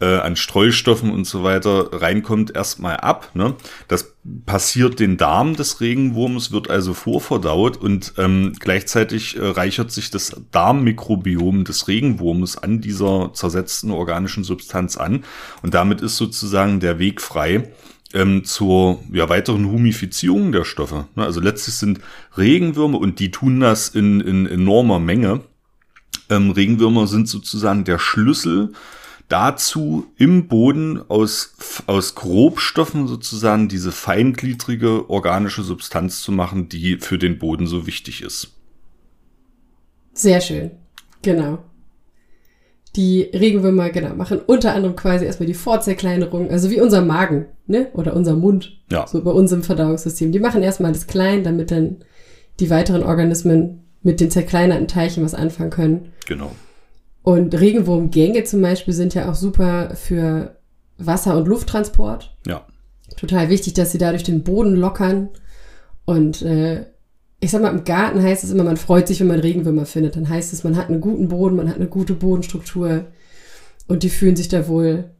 äh, 0.00 0.18
an 0.18 0.36
Streustoffen 0.36 1.10
und 1.10 1.26
so 1.26 1.42
weiter 1.42 1.88
reinkommt, 1.92 2.54
erstmal 2.54 2.98
ab. 2.98 3.30
Ne? 3.34 3.54
Das 3.88 4.11
passiert 4.46 5.00
den 5.00 5.16
Darm 5.16 5.56
des 5.56 5.80
Regenwurms, 5.80 6.52
wird 6.52 6.70
also 6.70 6.94
vorverdaut 6.94 7.76
und 7.76 8.14
ähm, 8.18 8.52
gleichzeitig 8.58 9.36
äh, 9.36 9.44
reichert 9.44 9.90
sich 9.90 10.10
das 10.10 10.36
Darmmikrobiom 10.52 11.64
des 11.64 11.88
Regenwurmes 11.88 12.56
an 12.56 12.80
dieser 12.80 13.32
zersetzten 13.34 13.90
organischen 13.90 14.44
Substanz 14.44 14.96
an 14.96 15.24
und 15.62 15.74
damit 15.74 16.00
ist 16.00 16.16
sozusagen 16.16 16.78
der 16.78 17.00
Weg 17.00 17.20
frei 17.20 17.72
ähm, 18.14 18.44
zur 18.44 19.00
ja, 19.12 19.28
weiteren 19.28 19.66
Humifizierung 19.66 20.52
der 20.52 20.64
Stoffe. 20.64 21.06
Ne, 21.16 21.24
also 21.24 21.40
letztlich 21.40 21.74
sind 21.74 22.00
Regenwürmer 22.36 22.98
und 22.98 23.18
die 23.18 23.32
tun 23.32 23.58
das 23.58 23.88
in, 23.88 24.20
in 24.20 24.46
enormer 24.46 25.00
Menge. 25.00 25.40
Ähm, 26.30 26.50
Regenwürmer 26.50 27.08
sind 27.08 27.28
sozusagen 27.28 27.82
der 27.82 27.98
Schlüssel 27.98 28.72
dazu 29.32 30.06
im 30.16 30.46
Boden 30.46 31.00
aus, 31.08 31.54
aus 31.86 32.14
Grobstoffen 32.14 33.08
sozusagen 33.08 33.68
diese 33.68 33.90
feingliedrige 33.90 35.08
organische 35.08 35.62
Substanz 35.62 36.20
zu 36.20 36.32
machen, 36.32 36.68
die 36.68 36.98
für 36.98 37.18
den 37.18 37.38
Boden 37.38 37.66
so 37.66 37.86
wichtig 37.86 38.22
ist. 38.22 38.52
Sehr 40.12 40.40
schön. 40.40 40.72
Genau. 41.22 41.58
die 42.96 43.22
Regenwürmer, 43.22 43.90
genau, 43.90 44.14
machen 44.14 44.40
unter 44.46 44.74
anderem 44.74 44.96
quasi 44.96 45.24
erstmal 45.24 45.46
die 45.46 45.54
Vorzerkleinerung, 45.54 46.50
also 46.50 46.70
wie 46.70 46.80
unser 46.80 47.00
Magen, 47.02 47.46
ne? 47.66 47.88
Oder 47.94 48.14
unser 48.14 48.34
Mund. 48.34 48.78
Ja. 48.90 49.06
So 49.06 49.22
bei 49.22 49.30
unserem 49.30 49.62
Verdauungssystem. 49.62 50.30
Die 50.30 50.40
machen 50.40 50.62
erstmal 50.62 50.92
das 50.92 51.06
klein, 51.06 51.42
damit 51.42 51.70
dann 51.70 52.04
die 52.60 52.68
weiteren 52.68 53.02
Organismen 53.02 53.84
mit 54.02 54.20
den 54.20 54.30
zerkleinerten 54.30 54.88
Teilchen 54.88 55.24
was 55.24 55.34
anfangen 55.34 55.70
können. 55.70 56.12
Genau. 56.26 56.50
Und 57.22 57.58
Regenwurmgänge 57.58 58.44
zum 58.44 58.62
Beispiel 58.62 58.94
sind 58.94 59.14
ja 59.14 59.30
auch 59.30 59.34
super 59.34 59.94
für 59.94 60.56
Wasser- 60.98 61.36
und 61.36 61.46
Lufttransport. 61.46 62.36
Ja. 62.46 62.66
Total 63.16 63.48
wichtig, 63.48 63.74
dass 63.74 63.92
sie 63.92 63.98
dadurch 63.98 64.24
den 64.24 64.42
Boden 64.42 64.74
lockern. 64.74 65.28
Und 66.04 66.42
äh, 66.42 66.86
ich 67.40 67.50
sag 67.50 67.62
mal, 67.62 67.72
im 67.72 67.84
Garten 67.84 68.22
heißt 68.22 68.44
es 68.44 68.50
immer, 68.50 68.64
man 68.64 68.76
freut 68.76 69.08
sich, 69.08 69.20
wenn 69.20 69.28
man 69.28 69.40
Regenwürmer 69.40 69.86
findet. 69.86 70.16
Dann 70.16 70.28
heißt 70.28 70.52
es, 70.52 70.64
man 70.64 70.76
hat 70.76 70.88
einen 70.88 71.00
guten 71.00 71.28
Boden, 71.28 71.56
man 71.56 71.68
hat 71.68 71.76
eine 71.76 71.88
gute 71.88 72.14
Bodenstruktur 72.14 73.06
und 73.86 74.02
die 74.02 74.10
fühlen 74.10 74.36
sich 74.36 74.48
da 74.48 74.66
wohl. 74.66 75.10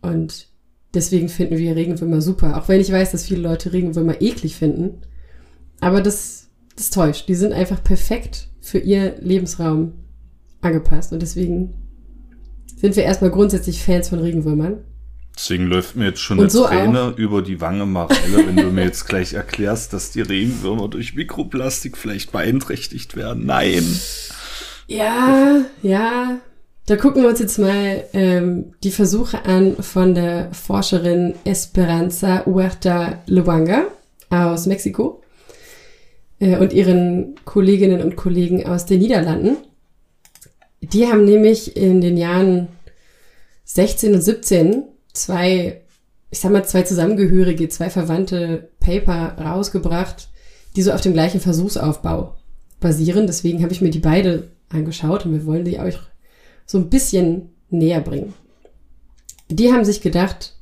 Und 0.00 0.48
deswegen 0.94 1.28
finden 1.28 1.58
wir 1.58 1.76
Regenwürmer 1.76 2.20
super. 2.22 2.56
Auch 2.56 2.68
wenn 2.68 2.80
ich 2.80 2.92
weiß, 2.92 3.12
dass 3.12 3.24
viele 3.24 3.42
Leute 3.42 3.72
Regenwürmer 3.72 4.20
eklig 4.22 4.56
finden. 4.56 5.02
Aber 5.80 6.00
das, 6.00 6.48
das 6.76 6.90
täuscht. 6.90 7.28
Die 7.28 7.34
sind 7.34 7.52
einfach 7.52 7.82
perfekt 7.82 8.48
für 8.60 8.78
ihr 8.78 9.16
Lebensraum 9.20 9.94
angepasst. 10.62 11.12
Und 11.12 11.20
deswegen 11.20 11.74
sind 12.76 12.96
wir 12.96 13.04
erstmal 13.04 13.30
grundsätzlich 13.30 13.82
Fans 13.82 14.08
von 14.08 14.20
Regenwürmern. 14.20 14.84
Deswegen 15.34 15.66
läuft 15.66 15.96
mir 15.96 16.06
jetzt 16.06 16.20
schon 16.20 16.38
eine 16.38 16.50
so 16.50 16.66
Träne 16.66 17.02
auch. 17.02 17.16
über 17.16 17.42
die 17.42 17.60
Wange, 17.60 17.86
Marelle, 17.86 18.46
wenn 18.46 18.56
du 18.56 18.70
mir 18.70 18.84
jetzt 18.84 19.08
gleich 19.08 19.32
erklärst, 19.32 19.92
dass 19.92 20.10
die 20.10 20.20
Regenwürmer 20.20 20.88
durch 20.88 21.14
Mikroplastik 21.14 21.96
vielleicht 21.96 22.32
beeinträchtigt 22.32 23.16
werden. 23.16 23.46
Nein. 23.46 23.84
Ja, 24.88 25.62
ja. 25.82 26.38
Da 26.86 26.96
gucken 26.96 27.22
wir 27.22 27.30
uns 27.30 27.38
jetzt 27.38 27.58
mal 27.58 28.04
ähm, 28.12 28.74
die 28.82 28.90
Versuche 28.90 29.44
an 29.44 29.76
von 29.80 30.14
der 30.14 30.52
Forscherin 30.52 31.34
Esperanza 31.44 32.44
Huerta 32.44 33.22
Luanga 33.26 33.84
aus 34.28 34.66
Mexiko 34.66 35.22
äh, 36.40 36.56
und 36.58 36.72
ihren 36.72 37.36
Kolleginnen 37.44 38.02
und 38.02 38.16
Kollegen 38.16 38.66
aus 38.66 38.84
den 38.84 38.98
Niederlanden. 38.98 39.56
Die 40.82 41.06
haben 41.06 41.24
nämlich 41.24 41.76
in 41.76 42.00
den 42.00 42.16
Jahren 42.16 42.68
16 43.64 44.14
und 44.14 44.20
17 44.20 44.82
zwei, 45.12 45.82
ich 46.30 46.40
sag 46.40 46.52
mal, 46.52 46.64
zwei 46.64 46.82
zusammengehörige, 46.82 47.68
zwei 47.68 47.90
verwandte 47.90 48.70
Paper 48.80 49.36
rausgebracht, 49.38 50.28
die 50.76 50.82
so 50.82 50.92
auf 50.92 51.00
dem 51.00 51.12
gleichen 51.12 51.40
Versuchsaufbau 51.40 52.36
basieren. 52.80 53.26
Deswegen 53.26 53.62
habe 53.62 53.72
ich 53.72 53.80
mir 53.80 53.90
die 53.90 54.00
beide 54.00 54.50
angeschaut 54.70 55.24
und 55.24 55.32
wir 55.32 55.46
wollen 55.46 55.64
die 55.64 55.78
euch 55.78 55.98
so 56.66 56.78
ein 56.78 56.90
bisschen 56.90 57.50
näher 57.70 58.00
bringen. 58.00 58.34
Die 59.48 59.72
haben 59.72 59.84
sich 59.84 60.00
gedacht, 60.00 60.56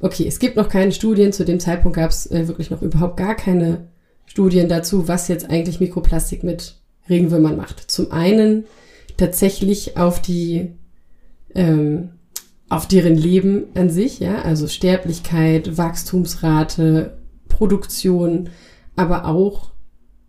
okay, 0.00 0.26
es 0.26 0.38
gibt 0.38 0.56
noch 0.56 0.68
keine 0.68 0.92
Studien, 0.92 1.32
zu 1.32 1.44
dem 1.44 1.58
Zeitpunkt 1.58 1.96
gab 1.96 2.10
es 2.10 2.30
äh, 2.30 2.46
wirklich 2.48 2.70
noch 2.70 2.82
überhaupt 2.82 3.16
gar 3.16 3.34
keine 3.34 3.88
Studien 4.26 4.68
dazu, 4.68 5.08
was 5.08 5.28
jetzt 5.28 5.48
eigentlich 5.48 5.80
Mikroplastik 5.80 6.42
mit 6.44 6.76
Regenwürmern 7.08 7.56
macht. 7.56 7.90
Zum 7.90 8.12
einen 8.12 8.64
tatsächlich 9.16 9.96
auf 9.96 10.20
die 10.20 10.72
ähm, 11.54 12.10
auf 12.68 12.88
deren 12.88 13.16
Leben 13.16 13.66
an 13.74 13.90
sich, 13.90 14.18
ja, 14.18 14.42
also 14.42 14.66
Sterblichkeit, 14.66 15.76
Wachstumsrate, 15.78 17.18
Produktion, 17.48 18.50
aber 18.96 19.26
auch 19.26 19.70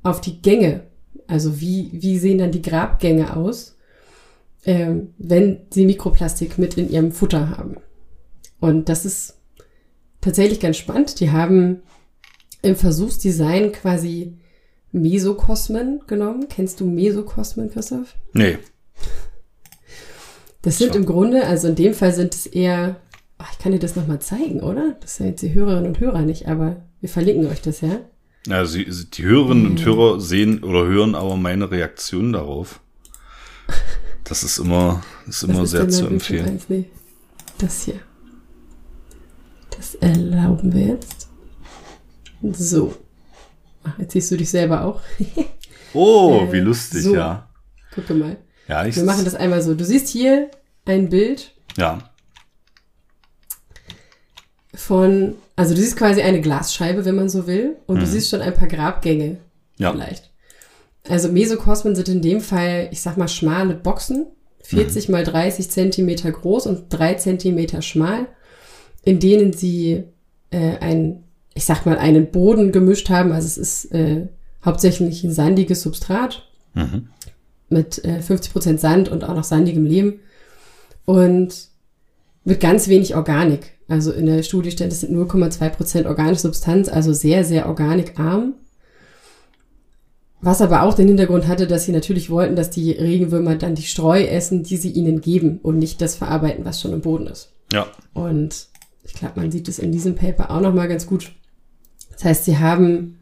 auf 0.03 0.21
die 0.21 0.41
Gänge. 0.41 0.83
Also 1.25 1.59
wie, 1.59 1.89
wie 1.93 2.19
sehen 2.19 2.37
dann 2.37 2.51
die 2.51 2.61
Grabgänge 2.61 3.35
aus, 3.35 3.75
ähm, 4.65 5.13
wenn 5.17 5.61
sie 5.71 5.85
Mikroplastik 5.85 6.57
mit 6.57 6.77
in 6.77 6.89
ihrem 6.89 7.11
Futter 7.11 7.57
haben. 7.57 7.77
Und 8.59 8.87
das 8.87 9.05
ist 9.05 9.39
tatsächlich 10.21 10.59
ganz 10.59 10.77
spannend. 10.77 11.19
Die 11.19 11.31
haben 11.31 11.81
im 12.61 12.75
Versuchsdesign 12.75 13.71
quasi 13.71 14.37
Mesokosmen 14.91 16.01
genommen. 16.07 16.47
Kennst 16.49 16.79
du 16.79 16.85
Mesokosmen, 16.85 17.69
Christoph? 17.69 18.15
Nee. 18.33 18.57
Das 20.67 20.79
sind 20.79 20.91
so. 20.91 20.99
im 20.99 21.05
Grunde, 21.05 21.47
also 21.47 21.69
in 21.69 21.75
dem 21.75 21.93
Fall 21.93 22.13
sind 22.13 22.35
es 22.35 22.45
eher, 22.45 22.97
ach, 23.37 23.53
ich 23.53 23.57
kann 23.57 23.71
dir 23.71 23.79
das 23.79 23.95
nochmal 23.95 24.19
zeigen, 24.19 24.59
oder? 24.59 24.97
Das 24.99 25.15
sind 25.15 25.27
jetzt 25.27 25.41
die 25.41 25.53
Hörerinnen 25.53 25.87
und 25.87 26.01
Hörer 26.01 26.23
nicht, 26.23 26.49
aber 26.49 26.83
wir 26.99 27.07
verlinken 27.07 27.47
euch 27.47 27.61
das, 27.61 27.79
ja? 27.79 28.01
Ja, 28.47 28.65
sie, 28.65 28.83
die 28.85 29.23
Hörerinnen 29.23 29.65
und 29.65 29.85
Hörer 29.85 30.19
sehen 30.19 30.65
oder 30.65 30.85
hören 30.85 31.15
aber 31.15 31.37
meine 31.37 31.71
Reaktion 31.71 32.33
darauf. 32.33 32.81
Das 34.25 34.43
ist 34.43 34.57
immer, 34.57 35.01
ist 35.25 35.43
immer 35.43 35.63
ist 35.63 35.71
sehr 35.71 35.87
zu 35.87 36.05
empfehlen. 36.05 36.59
Nee, 36.67 36.83
das 37.59 37.83
hier. 37.83 38.01
Das 39.69 39.95
erlauben 39.95 40.73
wir 40.73 40.87
jetzt. 40.87 41.29
So. 42.41 42.93
Ach, 43.85 43.97
jetzt 43.99 44.11
siehst 44.11 44.31
du 44.31 44.35
dich 44.35 44.49
selber 44.49 44.83
auch. 44.83 44.99
oh, 45.93 46.41
äh, 46.41 46.51
wie 46.51 46.59
lustig, 46.59 47.03
so. 47.03 47.15
ja. 47.15 47.47
Gucke 47.95 48.13
mal. 48.13 48.35
Ja, 48.67 48.85
ich 48.85 48.95
Wir 48.95 49.03
machen 49.03 49.25
das 49.25 49.35
einmal 49.35 49.61
so. 49.61 49.73
Du 49.75 49.85
siehst 49.85 50.09
hier 50.09 50.49
ein 50.85 51.09
Bild. 51.09 51.53
Ja. 51.77 52.09
Von, 54.73 55.35
also 55.55 55.73
du 55.73 55.81
siehst 55.81 55.97
quasi 55.97 56.21
eine 56.21 56.41
Glasscheibe, 56.41 57.05
wenn 57.05 57.15
man 57.15 57.29
so 57.29 57.47
will, 57.47 57.77
und 57.87 57.97
mhm. 57.97 58.01
du 58.01 58.07
siehst 58.07 58.29
schon 58.29 58.41
ein 58.41 58.53
paar 58.53 58.67
Grabgänge. 58.67 59.37
Ja. 59.77 59.91
Vielleicht. 59.91 60.31
Also 61.07 61.29
Mesokosmen 61.29 61.95
sind 61.95 62.09
in 62.09 62.21
dem 62.21 62.41
Fall, 62.41 62.89
ich 62.91 63.01
sag 63.01 63.17
mal, 63.17 63.29
schmale 63.29 63.73
Boxen, 63.73 64.27
40 64.61 65.07
mhm. 65.07 65.11
mal 65.13 65.23
30 65.23 65.71
Zentimeter 65.71 66.31
groß 66.31 66.67
und 66.67 66.85
3 66.89 67.15
Zentimeter 67.15 67.81
schmal, 67.81 68.27
in 69.03 69.19
denen 69.19 69.53
sie 69.53 70.03
äh, 70.51 70.77
ein, 70.79 71.23
ich 71.53 71.63
sag 71.63 71.85
mal, 71.85 71.97
einen 71.97 72.31
Boden 72.31 72.73
gemischt 72.73 73.09
haben. 73.09 73.31
Also 73.31 73.47
es 73.47 73.57
ist 73.57 73.91
äh, 73.93 74.27
hauptsächlich 74.63 75.23
ein 75.23 75.31
sandiges 75.31 75.81
Substrat. 75.81 76.49
Mhm 76.73 77.07
mit 77.69 78.03
äh, 78.05 78.19
50% 78.19 78.77
Sand 78.77 79.09
und 79.09 79.23
auch 79.23 79.35
noch 79.35 79.43
sandigem 79.43 79.85
Lehm 79.85 80.19
und 81.05 81.67
mit 82.43 82.59
ganz 82.59 82.87
wenig 82.87 83.15
Organik. 83.15 83.73
Also 83.87 84.11
in 84.11 84.25
der 84.25 84.43
Studie 84.43 84.71
stand 84.71 84.91
es 84.91 85.01
sind 85.01 85.15
0,2% 85.15 86.07
organische 86.07 86.41
Substanz, 86.41 86.89
also 86.89 87.13
sehr, 87.13 87.43
sehr 87.43 87.67
organikarm. 87.67 88.55
Was 90.39 90.61
aber 90.61 90.83
auch 90.83 90.93
den 90.93 91.07
Hintergrund 91.07 91.47
hatte, 91.47 91.65
dass 91.65 91.85
sie 91.85 91.91
natürlich 91.91 92.29
wollten, 92.29 92.55
dass 92.55 92.69
die 92.69 92.91
Regenwürmer 92.91 93.55
dann 93.55 93.75
die 93.75 93.83
Streu 93.83 94.21
essen, 94.21 94.63
die 94.63 94.77
sie 94.77 94.91
ihnen 94.91 95.19
geben 95.19 95.59
und 95.63 95.79
nicht 95.79 96.01
das 96.01 96.15
verarbeiten, 96.15 96.63
was 96.63 96.79
schon 96.79 96.93
im 96.93 97.01
Boden 97.01 97.27
ist. 97.27 97.51
Ja. 97.73 97.87
Und 98.13 98.67
ich 99.03 99.13
glaube, 99.13 99.39
man 99.39 99.51
sieht 99.51 99.67
es 99.67 99.79
in 99.79 99.91
diesem 99.91 100.15
Paper 100.15 100.51
auch 100.51 100.61
nochmal 100.61 100.87
ganz 100.87 101.07
gut. 101.07 101.31
Das 102.11 102.23
heißt, 102.23 102.45
sie 102.45 102.59
haben, 102.59 103.19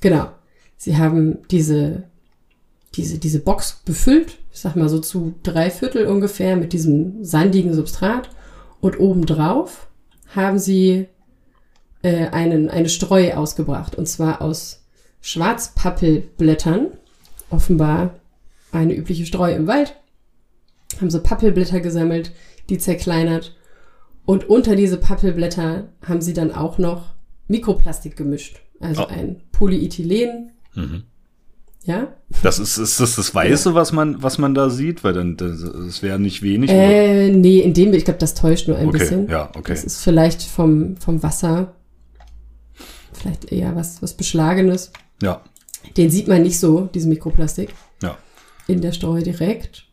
genau, 0.00 0.28
sie 0.76 0.96
haben 0.96 1.38
diese 1.50 2.04
diese, 2.96 3.18
diese 3.18 3.40
Box 3.40 3.80
befüllt, 3.84 4.38
ich 4.52 4.60
sag 4.60 4.76
mal 4.76 4.88
so 4.88 4.98
zu 5.00 5.34
drei 5.42 5.70
Viertel 5.70 6.06
ungefähr 6.06 6.56
mit 6.56 6.72
diesem 6.72 7.24
sandigen 7.24 7.74
Substrat. 7.74 8.30
Und 8.80 9.00
obendrauf 9.00 9.88
haben 10.34 10.58
sie 10.58 11.06
äh, 12.02 12.28
einen, 12.28 12.68
eine 12.68 12.88
Streu 12.88 13.34
ausgebracht. 13.34 13.96
Und 13.96 14.06
zwar 14.06 14.42
aus 14.42 14.84
Schwarzpappelblättern, 15.20 16.88
offenbar 17.50 18.20
eine 18.72 18.94
übliche 18.94 19.26
Streu 19.26 19.52
im 19.52 19.66
Wald, 19.66 19.96
haben 21.00 21.10
so 21.10 21.22
Pappelblätter 21.22 21.80
gesammelt, 21.80 22.32
die 22.68 22.78
zerkleinert. 22.78 23.56
Und 24.26 24.48
unter 24.48 24.76
diese 24.76 24.98
Pappelblätter 24.98 25.88
haben 26.06 26.20
sie 26.20 26.32
dann 26.32 26.52
auch 26.52 26.78
noch 26.78 27.14
Mikroplastik 27.48 28.16
gemischt, 28.16 28.60
also 28.80 29.02
oh. 29.02 29.06
ein 29.06 29.42
Polyethylen. 29.52 30.52
Mhm 30.74 31.04
ja? 31.84 32.08
Das 32.42 32.58
ist, 32.58 32.78
ist 32.78 32.98
das 32.98 33.16
das 33.16 33.34
Weiße, 33.34 33.70
ja. 33.70 33.74
was 33.74 33.92
man, 33.92 34.22
was 34.22 34.38
man 34.38 34.54
da 34.54 34.70
sieht? 34.70 35.04
Weil 35.04 35.12
dann, 35.12 35.36
das, 35.36 35.62
das 35.62 36.02
wäre 36.02 36.18
nicht 36.18 36.42
wenig. 36.42 36.70
Äh, 36.70 37.30
nee, 37.30 37.60
in 37.60 37.74
dem 37.74 37.92
ich 37.92 38.04
glaube, 38.04 38.18
das 38.18 38.34
täuscht 38.34 38.68
nur 38.68 38.78
ein 38.78 38.88
okay, 38.88 38.98
bisschen. 38.98 39.28
Ja, 39.28 39.50
okay. 39.54 39.72
Das 39.72 39.84
ist 39.84 40.02
vielleicht 40.02 40.42
vom, 40.42 40.96
vom 40.96 41.22
Wasser, 41.22 41.74
vielleicht 43.12 43.52
eher 43.52 43.76
was, 43.76 44.02
was 44.02 44.14
Beschlagenes. 44.14 44.92
Ja. 45.22 45.42
Den 45.96 46.10
sieht 46.10 46.26
man 46.26 46.42
nicht 46.42 46.58
so, 46.58 46.88
diesen 46.94 47.10
Mikroplastik. 47.10 47.74
Ja. 48.02 48.16
In 48.66 48.80
der 48.80 48.92
Streu 48.92 49.20
direkt. 49.20 49.86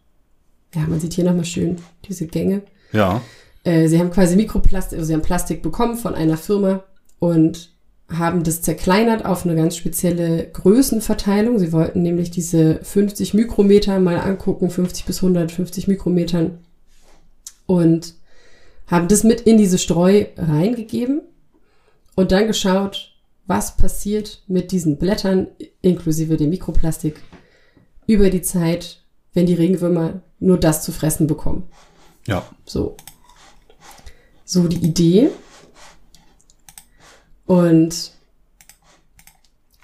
Ja, 0.73 0.81
man 0.87 1.01
sieht 1.01 1.13
hier 1.13 1.25
nochmal 1.25 1.45
schön 1.45 1.75
diese 2.07 2.27
Gänge. 2.27 2.63
Ja. 2.93 3.21
Äh, 3.65 3.87
sie 3.87 3.99
haben 3.99 4.11
quasi 4.11 4.37
Mikroplastik, 4.37 4.97
also 4.97 5.07
sie 5.07 5.13
haben 5.13 5.21
Plastik 5.21 5.61
bekommen 5.61 5.97
von 5.97 6.15
einer 6.15 6.37
Firma 6.37 6.83
und 7.19 7.70
haben 8.17 8.43
das 8.43 8.61
zerkleinert 8.61 9.25
auf 9.25 9.45
eine 9.45 9.55
ganz 9.55 9.75
spezielle 9.75 10.47
Größenverteilung. 10.47 11.59
Sie 11.59 11.71
wollten 11.71 12.01
nämlich 12.01 12.31
diese 12.31 12.79
50 12.83 13.33
Mikrometer 13.33 13.99
mal 13.99 14.17
angucken, 14.17 14.69
50 14.69 15.05
bis 15.05 15.17
150 15.17 15.87
Mikrometern 15.87 16.59
und 17.65 18.15
haben 18.87 19.07
das 19.07 19.23
mit 19.23 19.41
in 19.41 19.57
diese 19.57 19.77
Streu 19.77 20.25
reingegeben 20.37 21.21
und 22.15 22.31
dann 22.31 22.47
geschaut, 22.47 23.15
was 23.47 23.77
passiert 23.77 24.43
mit 24.47 24.71
diesen 24.71 24.97
Blättern 24.97 25.47
inklusive 25.81 26.37
dem 26.37 26.49
Mikroplastik 26.49 27.21
über 28.07 28.29
die 28.29 28.41
Zeit, 28.41 29.03
wenn 29.33 29.45
die 29.45 29.53
Regenwürmer 29.53 30.21
nur 30.39 30.57
das 30.57 30.83
zu 30.83 30.91
fressen 30.91 31.27
bekommen. 31.27 31.63
Ja. 32.27 32.45
So. 32.65 32.97
So 34.45 34.67
die 34.67 34.85
Idee. 34.85 35.29
Und 37.51 38.13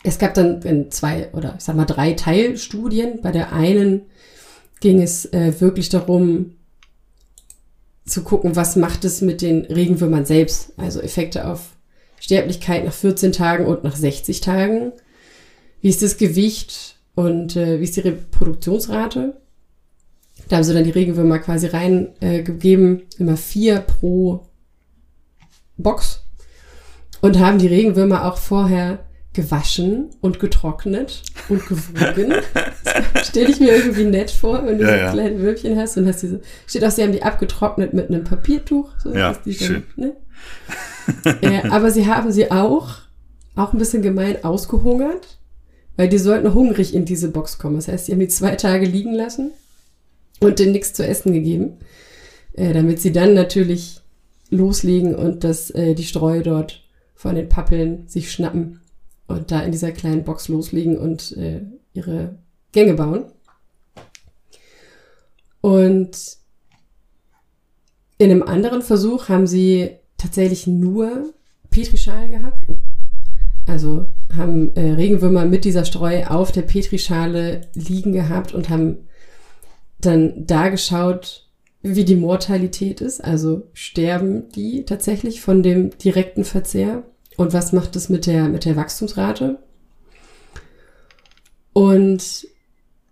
es 0.02 0.20
gab 0.20 0.36
dann 0.36 0.90
zwei 0.90 1.30
oder 1.34 1.56
ich 1.58 1.66
sag 1.66 1.76
mal 1.76 1.84
drei 1.84 2.14
Teilstudien. 2.14 3.20
Bei 3.22 3.34
der 3.34 3.52
einen 3.52 4.04
ging 4.80 5.02
es 5.02 5.26
äh, 5.34 5.52
wirklich 5.60 5.90
darum, 5.90 6.56
zu 8.06 8.24
gucken, 8.24 8.56
was 8.56 8.78
macht 8.78 9.04
es 9.04 9.20
mit 9.20 9.42
den 9.42 9.66
Regenwürmern 9.66 10.24
selbst. 10.24 10.72
Also 10.78 11.02
Effekte 11.02 11.46
auf 11.46 11.76
Sterblichkeit 12.22 12.86
nach 12.86 12.94
14 12.94 13.34
Tagen 13.34 13.66
und 13.66 13.84
nach 13.84 13.98
60 13.98 14.40
Tagen. 14.40 14.94
Wie 15.82 15.90
ist 15.90 16.02
das 16.02 16.16
Gewicht 16.16 16.96
und 17.16 17.58
äh, 17.58 17.82
wie 17.82 17.84
ist 17.84 17.98
die 17.98 18.02
Reproduktionsrate? 18.02 19.42
Da 20.48 20.56
haben 20.56 20.64
sie 20.64 20.74
dann 20.74 20.86
die 20.86 20.92
Regenwürmer 20.92 21.40
quasi 21.40 21.68
reingegeben, 21.68 23.00
äh, 23.02 23.04
immer 23.18 23.36
vier 23.36 23.80
pro 23.80 24.46
Box. 25.76 26.24
Und 27.22 27.40
haben 27.40 27.58
die 27.58 27.68
Regenwürmer 27.68 28.26
auch 28.26 28.38
vorher 28.38 29.00
gewaschen 29.38 30.10
und 30.20 30.40
getrocknet 30.40 31.22
und 31.48 31.66
gewogen. 31.68 32.34
Stelle 33.24 33.50
ich 33.50 33.60
mir 33.60 33.76
irgendwie 33.76 34.06
nett 34.06 34.32
vor, 34.32 34.66
wenn 34.66 34.80
du 34.80 34.84
ja, 34.84 34.90
so 34.90 34.96
ja. 34.96 35.12
kleine 35.12 35.40
Würmchen 35.40 35.78
hast 35.78 35.96
und 35.98 36.08
hast 36.08 36.24
diese. 36.24 36.42
Steht 36.66 36.84
auch, 36.84 36.90
sie 36.90 37.04
haben 37.04 37.12
die 37.12 37.22
abgetrocknet 37.22 37.94
mit 37.94 38.10
einem 38.10 38.24
Papiertuch. 38.24 38.90
So 38.98 39.14
ja, 39.14 39.36
schön. 39.48 39.84
ne? 39.96 40.16
ja, 41.42 41.72
aber 41.72 41.92
sie 41.92 42.08
haben 42.08 42.32
sie 42.32 42.50
auch, 42.50 42.96
auch 43.56 43.74
ein 43.74 43.80
bisschen 43.80 44.02
gemein, 44.02 44.44
ausgehungert, 44.44 45.38
weil 45.98 46.10
die 46.10 46.18
sollten 46.18 46.56
hungrig 46.56 46.96
in 46.96 47.06
diese 47.06 47.30
Box 47.30 47.60
kommen. 47.60 47.76
Das 47.76 47.88
heißt, 47.88 48.08
sie 48.08 48.14
haben 48.14 48.20
die 48.20 48.28
zwei 48.28 48.56
Tage 48.56 48.88
liegen 48.88 49.14
lassen 49.14 49.52
und 50.40 50.58
denen 50.58 50.72
nichts 50.72 50.94
zu 50.94 51.06
essen 51.06 51.32
gegeben, 51.32 51.78
äh, 52.54 52.74
damit 52.74 53.00
sie 53.00 53.12
dann 53.12 53.36
natürlich 53.36 54.02
loslegen 54.50 55.14
und 55.14 55.44
das, 55.44 55.70
äh, 55.72 55.94
die 55.94 56.06
Streu 56.06 56.42
dort 56.42 56.87
von 57.18 57.36
den 57.36 57.50
Pappeln 57.50 58.08
sich 58.08 58.32
schnappen 58.32 58.80
und 59.28 59.52
da 59.52 59.62
in 59.62 59.72
dieser 59.72 59.92
kleinen 59.92 60.24
Box 60.24 60.48
loslegen 60.48 60.98
und 60.98 61.36
äh, 61.36 61.62
ihre 61.94 62.38
Gänge 62.72 62.94
bauen. 62.94 63.26
Und 65.62 66.38
in 68.20 68.32
einem 68.32 68.44
anderen 68.44 68.84
Versuch 68.84 69.30
haben 69.30 69.48
sie 69.48 69.98
tatsächlich 70.18 70.68
nur 70.68 71.34
Petrischalen 71.72 72.30
gehabt. 72.30 72.60
Also 73.66 74.10
haben 74.36 74.76
äh, 74.76 74.92
Regenwürmer 74.92 75.46
mit 75.46 75.66
dieser 75.66 75.86
Streu 75.86 76.24
auf 76.26 76.52
der 76.52 76.62
Petrischale 76.62 77.62
liegen 77.74 78.14
gehabt 78.14 78.54
und 78.54 78.70
haben 78.70 79.08
dann 80.00 80.46
da 80.46 80.70
geschaut, 80.70 81.47
wie 81.96 82.06
die 82.06 82.16
Mortalität 82.16 83.02
ist. 83.02 83.24
Also 83.24 83.64
sterben 83.74 84.50
die 84.50 84.86
tatsächlich 84.86 85.42
von 85.42 85.64
dem 85.64 85.98
direkten 85.98 86.44
Verzehr 86.44 87.04
und 87.38 87.54
was 87.54 87.72
macht 87.72 87.96
es 87.96 88.10
mit 88.10 88.26
der, 88.26 88.50
mit 88.50 88.66
der 88.66 88.76
Wachstumsrate? 88.76 89.60
Und 91.74 92.48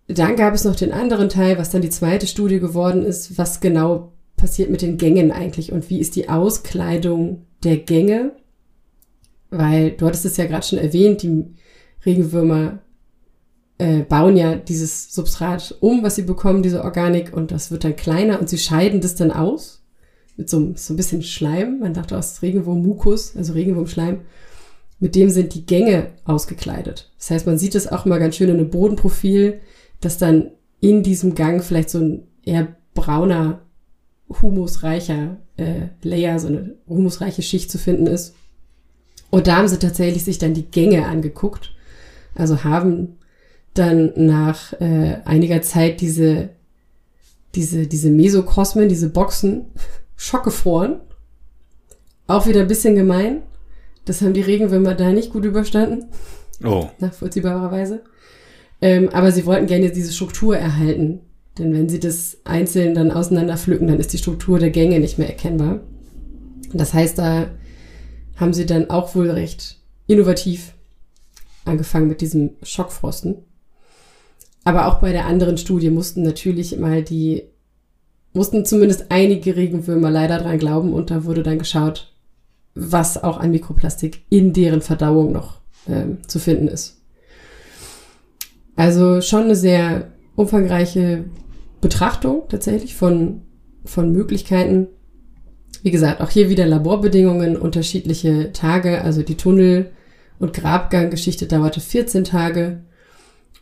dann 0.08 0.36
gab 0.36 0.54
es 0.54 0.64
noch 0.64 0.76
den 0.76 0.92
anderen 0.92 1.28
Teil, 1.28 1.58
was 1.58 1.70
dann 1.70 1.82
die 1.82 1.90
zweite 1.90 2.26
Studie 2.26 2.60
geworden 2.60 3.04
ist, 3.04 3.38
was 3.38 3.60
genau 3.60 4.12
passiert 4.36 4.70
mit 4.70 4.82
den 4.82 4.98
Gängen 4.98 5.32
eigentlich 5.32 5.72
und 5.72 5.88
wie 5.88 6.00
ist 6.00 6.16
die 6.16 6.28
Auskleidung 6.28 7.46
der 7.64 7.78
Gänge? 7.78 8.32
Weil 9.50 9.92
du 9.92 10.06
hattest 10.06 10.26
es 10.26 10.36
ja 10.36 10.46
gerade 10.46 10.66
schon 10.66 10.78
erwähnt, 10.78 11.22
die 11.22 11.44
Regenwürmer 12.04 12.80
äh, 13.78 14.00
bauen 14.00 14.36
ja 14.36 14.56
dieses 14.56 15.14
Substrat 15.14 15.76
um, 15.80 16.02
was 16.02 16.16
sie 16.16 16.22
bekommen, 16.22 16.62
diese 16.62 16.82
Organik, 16.82 17.32
und 17.34 17.50
das 17.50 17.70
wird 17.70 17.84
dann 17.84 17.96
kleiner 17.96 18.40
und 18.40 18.48
sie 18.48 18.58
scheiden 18.58 19.00
das 19.00 19.14
dann 19.14 19.30
aus 19.30 19.82
mit 20.36 20.50
so, 20.50 20.72
so 20.74 20.92
ein 20.92 20.96
bisschen 20.96 21.22
Schleim. 21.22 21.80
Man 21.80 21.94
dachte 21.94 22.16
aus 22.16 22.42
Regenwurm-Mukus, 22.42 23.36
also 23.36 23.52
Regenwurmschleim. 23.52 24.20
Mit 24.98 25.14
dem 25.14 25.28
sind 25.30 25.54
die 25.54 25.66
Gänge 25.66 26.12
ausgekleidet. 26.24 27.12
Das 27.18 27.30
heißt, 27.30 27.46
man 27.46 27.58
sieht 27.58 27.74
es 27.74 27.90
auch 27.90 28.06
immer 28.06 28.18
ganz 28.18 28.36
schön 28.36 28.48
in 28.48 28.56
einem 28.56 28.70
Bodenprofil, 28.70 29.60
dass 30.00 30.18
dann 30.18 30.50
in 30.80 31.02
diesem 31.02 31.34
Gang 31.34 31.62
vielleicht 31.62 31.90
so 31.90 31.98
ein 31.98 32.22
eher 32.44 32.76
brauner, 32.94 33.62
humusreicher 34.42 35.36
äh, 35.56 35.88
Layer, 36.02 36.38
so 36.38 36.48
eine 36.48 36.76
humusreiche 36.88 37.42
Schicht 37.42 37.70
zu 37.70 37.78
finden 37.78 38.06
ist. 38.06 38.34
Und 39.30 39.46
da 39.46 39.56
haben 39.56 39.68
sie 39.68 39.78
tatsächlich 39.78 40.24
sich 40.24 40.38
dann 40.38 40.54
die 40.54 40.66
Gänge 40.70 41.06
angeguckt. 41.06 41.74
Also 42.34 42.64
haben 42.64 43.18
dann 43.78 44.12
nach 44.16 44.72
äh, 44.80 45.18
einiger 45.24 45.62
Zeit 45.62 46.00
diese, 46.00 46.50
diese, 47.54 47.86
diese 47.86 48.10
Mesokosmen, 48.10 48.88
diese 48.88 49.10
Boxen 49.10 49.66
schockgefroren. 50.16 51.00
Auch 52.26 52.46
wieder 52.46 52.62
ein 52.62 52.68
bisschen 52.68 52.96
gemein. 52.96 53.42
Das 54.04 54.20
haben 54.22 54.34
die 54.34 54.40
Regenwürmer 54.40 54.94
da 54.94 55.12
nicht 55.12 55.30
gut 55.32 55.44
überstanden. 55.44 56.06
Oh. 56.64 56.88
Nachvollziehbarerweise. 56.98 58.02
Ähm, 58.80 59.08
aber 59.10 59.32
sie 59.32 59.46
wollten 59.46 59.66
gerne 59.66 59.90
diese 59.90 60.12
Struktur 60.12 60.56
erhalten. 60.56 61.20
Denn 61.58 61.72
wenn 61.72 61.88
sie 61.88 62.00
das 62.00 62.38
einzeln 62.44 62.94
dann 62.94 63.10
auseinander 63.10 63.56
pflücken, 63.56 63.86
dann 63.86 63.98
ist 63.98 64.12
die 64.12 64.18
Struktur 64.18 64.58
der 64.58 64.70
Gänge 64.70 65.00
nicht 65.00 65.18
mehr 65.18 65.28
erkennbar. 65.28 65.80
Das 66.72 66.92
heißt, 66.92 67.18
da 67.18 67.48
haben 68.36 68.52
sie 68.52 68.66
dann 68.66 68.90
auch 68.90 69.14
wohl 69.14 69.30
recht 69.30 69.78
innovativ 70.06 70.74
angefangen 71.64 72.08
mit 72.08 72.20
diesem 72.20 72.50
Schockfrosten. 72.62 73.36
Aber 74.66 74.88
auch 74.88 74.98
bei 74.98 75.12
der 75.12 75.26
anderen 75.26 75.58
Studie 75.58 75.90
mussten 75.90 76.24
natürlich 76.24 76.76
mal 76.76 77.04
die 77.04 77.44
mussten 78.32 78.64
zumindest 78.64 79.06
einige 79.10 79.54
Regenwürmer 79.54 80.10
leider 80.10 80.38
dran 80.38 80.58
glauben 80.58 80.92
und 80.92 81.12
da 81.12 81.24
wurde 81.24 81.44
dann 81.44 81.60
geschaut, 81.60 82.12
was 82.74 83.22
auch 83.22 83.38
an 83.38 83.52
Mikroplastik 83.52 84.24
in 84.28 84.52
deren 84.52 84.82
Verdauung 84.82 85.30
noch 85.30 85.60
ähm, 85.88 86.18
zu 86.26 86.40
finden 86.40 86.66
ist. 86.66 87.00
Also 88.74 89.20
schon 89.20 89.44
eine 89.44 89.54
sehr 89.54 90.10
umfangreiche 90.34 91.26
Betrachtung 91.80 92.42
tatsächlich 92.48 92.96
von, 92.96 93.42
von 93.84 94.10
Möglichkeiten. 94.10 94.88
Wie 95.84 95.92
gesagt, 95.92 96.20
auch 96.20 96.30
hier 96.30 96.50
wieder 96.50 96.66
Laborbedingungen, 96.66 97.56
unterschiedliche 97.56 98.50
Tage. 98.52 99.02
Also 99.02 99.22
die 99.22 99.36
Tunnel- 99.36 99.92
und 100.40 100.54
Grabganggeschichte 100.54 101.46
dauerte 101.46 101.80
14 101.80 102.24
Tage. 102.24 102.82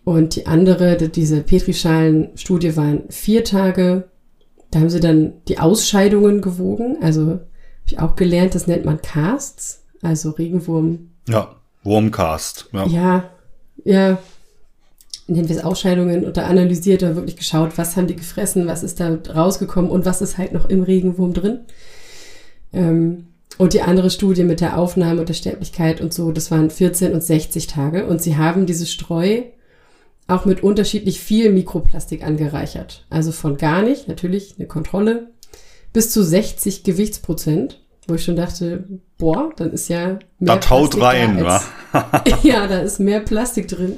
Und 0.05 0.37
die 0.37 0.47
andere, 0.47 0.97
diese 1.09 1.41
Petrischalen-Studie 1.41 2.77
waren 2.77 3.05
vier 3.09 3.43
Tage. 3.43 4.09
Da 4.71 4.81
haben 4.81 4.91
sie 4.91 5.01
dann 5.01 5.33
die 5.49 5.59
Ausscheidungen 5.59 6.43
gewogen. 6.43 6.99
Also 7.01 7.27
habe 7.27 7.43
ich 7.87 7.99
auch 7.99 8.17
gelernt, 8.17 8.55
das 8.55 8.67
nennt 8.67 8.85
man 8.85 9.01
Casts, 9.01 9.85
also 10.03 10.31
Regenwurm. 10.31 11.11
Ja, 11.29 11.57
Wurmcast. 11.83 12.69
Ja, 12.73 12.87
ja, 12.87 13.25
ja 13.85 14.19
nennen 15.27 15.49
wir 15.49 15.57
es 15.57 15.65
Ausscheidungen 15.65 16.25
und 16.25 16.37
da 16.37 16.47
analysiert 16.47 17.03
und 17.03 17.17
wirklich 17.17 17.37
geschaut, 17.37 17.79
was 17.79 17.97
haben 17.97 18.07
die 18.07 18.17
gefressen, 18.17 18.67
was 18.67 18.83
ist 18.83 19.01
da 19.01 19.19
rausgekommen 19.35 19.91
und 19.91 20.05
was 20.05 20.21
ist 20.21 20.39
halt 20.39 20.53
noch 20.53 20.69
im 20.69 20.83
Regenwurm 20.83 21.33
drin. 21.33 21.61
Ähm, 22.73 23.29
und 23.57 23.73
die 23.73 23.83
andere 23.83 24.11
Studie 24.11 24.45
mit 24.45 24.61
der 24.61 24.79
Aufnahme 24.79 25.21
und 25.21 25.29
der 25.29 25.35
Sterblichkeit 25.35 26.01
und 26.01 26.13
so, 26.13 26.33
das 26.33 26.51
waren 26.51 26.71
14 26.71 27.15
und 27.15 27.23
60 27.23 27.69
Tage. 27.69 28.07
Und 28.07 28.21
sie 28.21 28.37
haben 28.37 28.67
diese 28.67 28.87
Streu 28.87 29.43
auch 30.27 30.45
mit 30.45 30.63
unterschiedlich 30.63 31.21
viel 31.21 31.53
Mikroplastik 31.53 32.25
angereichert. 32.25 33.07
Also 33.11 33.33
von 33.33 33.57
gar 33.57 33.83
nicht, 33.83 34.09
natürlich 34.09 34.55
eine 34.59 34.67
Kontrolle, 34.67 35.29
bis 35.93 36.11
zu 36.11 36.23
60 36.23 36.83
Gewichtsprozent, 36.83 37.81
wo 38.07 38.15
ich 38.15 38.25
schon 38.25 38.37
dachte, 38.37 38.85
boah, 39.19 39.53
dann 39.57 39.73
ist 39.73 39.89
ja 39.89 40.19
mehr 40.39 40.57
da 40.57 40.71
haut 40.71 41.01
rein, 41.01 41.39
da 41.39 41.63
als, 41.93 42.43
Ja, 42.43 42.67
da 42.67 42.81
ist 42.81 43.01
mehr 43.01 43.21
Plastik 43.21 43.69
drin 43.69 43.97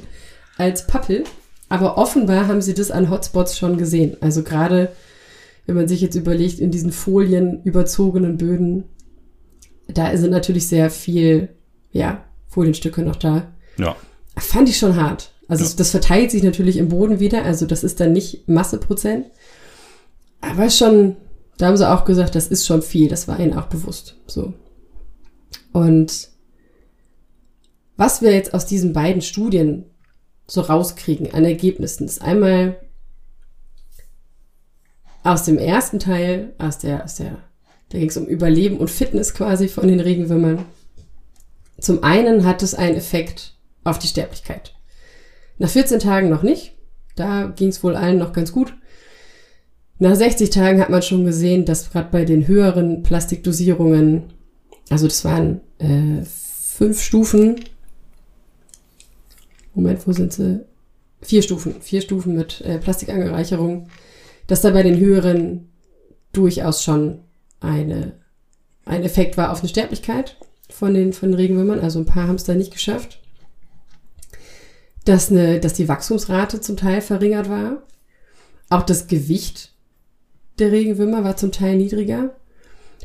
als 0.59 0.87
Pappel. 0.87 1.25
Aber 1.69 1.99
offenbar 1.99 2.47
haben 2.47 2.63
sie 2.63 2.75
das 2.75 2.91
an 2.91 3.11
Hotspots 3.11 3.59
schon 3.59 3.77
gesehen. 3.77 4.17
Also 4.21 4.43
gerade, 4.43 4.93
wenn 5.67 5.75
man 5.75 5.89
sich 5.89 6.01
jetzt 6.01 6.15
überlegt, 6.15 6.61
in 6.61 6.71
diesen 6.71 6.93
Folien 6.93 7.63
überzogenen 7.65 8.37
Böden, 8.37 8.85
da 9.89 10.17
sind 10.17 10.31
natürlich 10.31 10.69
sehr 10.69 10.91
viel, 10.91 11.49
ja, 11.91 12.25
Folienstücke 12.47 13.03
noch 13.03 13.17
da. 13.17 13.53
Ja. 13.79 13.97
Fand 14.39 14.69
ich 14.69 14.79
schon 14.79 14.97
hart. 14.97 15.33
Also 15.49 15.65
ja. 15.65 15.71
das 15.77 15.91
verteilt 15.91 16.31
sich 16.31 16.43
natürlich 16.43 16.77
im 16.77 16.89
Boden 16.89 17.21
wieder, 17.21 17.45
also 17.45 17.67
das 17.67 17.85
ist 17.85 18.01
dann 18.01 18.13
nicht 18.13 18.49
Masseprozent. 18.49 19.27
Aber 20.41 20.71
schon, 20.71 21.17
da 21.59 21.67
haben 21.67 21.77
sie 21.77 21.89
auch 21.89 22.05
gesagt, 22.05 22.35
das 22.35 22.49
ist 22.49 22.67
schon 22.67 22.83
viel, 22.83 23.09
das 23.09 23.29
war 23.29 23.39
ihnen 23.39 23.55
auch 23.55 23.67
bewusst. 23.67 24.17
So. 24.27 24.55
Und 25.73 26.31
was 27.97 28.23
wir 28.23 28.33
jetzt 28.33 28.55
aus 28.55 28.67
diesen 28.67 28.93
beiden 28.93 29.23
Studien 29.23 29.85
so 30.47 30.61
rauskriegen 30.61 31.33
an 31.33 31.45
Ergebnissen, 31.45 32.05
ist 32.05 32.23
einmal 32.23 32.79
aus 35.23 35.45
dem 35.45 35.59
ersten 35.59 35.99
Teil, 35.99 36.55
aus 36.59 36.79
der, 36.79 37.05
aus 37.05 37.17
der, 37.17 37.39
da 37.89 37.99
ging 37.99 38.09
es 38.09 38.17
um 38.17 38.27
Überleben 38.27 38.79
und 38.79 38.91
Fitness 38.91 39.35
quasi 39.35 39.69
von 39.69 39.89
den 39.89 40.01
Regenwürmern. 40.01 40.65
Zum 41.81 42.05
einen 42.05 42.45
hat 42.45 42.63
es 42.63 42.75
einen 42.75 42.97
Effekt 42.97 43.55
auf 43.85 43.99
die 43.99 44.09
Sterblichkeit. 44.09 44.76
Nach 45.59 45.71
14 45.71 46.01
Tagen 46.01 46.29
noch 46.29 46.43
nicht. 46.43 46.75
Da 47.15 47.47
ging 47.47 47.69
es 47.69 47.83
wohl 47.83 47.97
allen 47.97 48.19
noch 48.19 48.33
ganz 48.33 48.53
gut. 48.53 48.75
nach 49.99 50.15
60 50.15 50.51
Tagen 50.51 50.81
hat 50.81 50.91
man 50.91 51.03
schon 51.03 51.25
gesehen, 51.25 51.65
dass 51.65 51.91
gerade 51.91 52.11
bei 52.11 52.25
den 52.27 52.47
höheren 52.47 53.03
Plastikdosierungen, 53.03 54.25
also 54.91 55.07
das 55.07 55.25
waren 55.25 55.61
äh, 55.79 56.23
fünf 56.25 57.01
Stufen, 57.01 57.57
Moment, 59.77 60.07
wo 60.07 60.13
sind 60.13 60.33
sie? 60.33 60.65
Vier 61.21 61.43
Stufen, 61.43 61.81
vier 61.81 62.01
Stufen 62.01 62.35
mit 62.35 62.63
äh, 62.63 62.79
Plastikangereicherung, 62.79 63.89
dass 64.47 64.63
da 64.63 64.71
bei 64.71 64.83
den 64.83 64.99
höheren 64.99 65.69
durchaus 66.33 66.83
schon 66.83 67.21
eine, 67.61 68.13
ein 68.85 69.03
Effekt 69.03 69.37
war 69.37 69.53
auf 69.53 69.61
eine 69.61 69.69
Sterblichkeit 69.69 70.37
von 70.71 70.95
den, 70.95 71.13
von 71.13 71.31
den 71.31 71.37
Regenwürmern. 71.37 71.81
Also 71.81 71.99
ein 71.99 72.07
paar 72.07 72.27
haben 72.27 72.37
es 72.37 72.45
da 72.45 72.55
nicht 72.55 72.73
geschafft. 72.73 73.21
Dass, 75.07 75.31
eine, 75.31 75.59
dass 75.61 75.73
die 75.73 75.89
Wachstumsrate 75.89 76.61
zum 76.61 76.77
Teil 76.77 77.01
verringert 77.01 77.49
war. 77.49 77.83
Auch 78.69 78.83
das 78.83 79.07
Gewicht 79.07 79.73
der 80.59 80.73
Regenwürmer 80.73 81.25
war 81.25 81.37
zum 81.37 81.53
Teil 81.53 81.77
niedriger. 81.77 82.37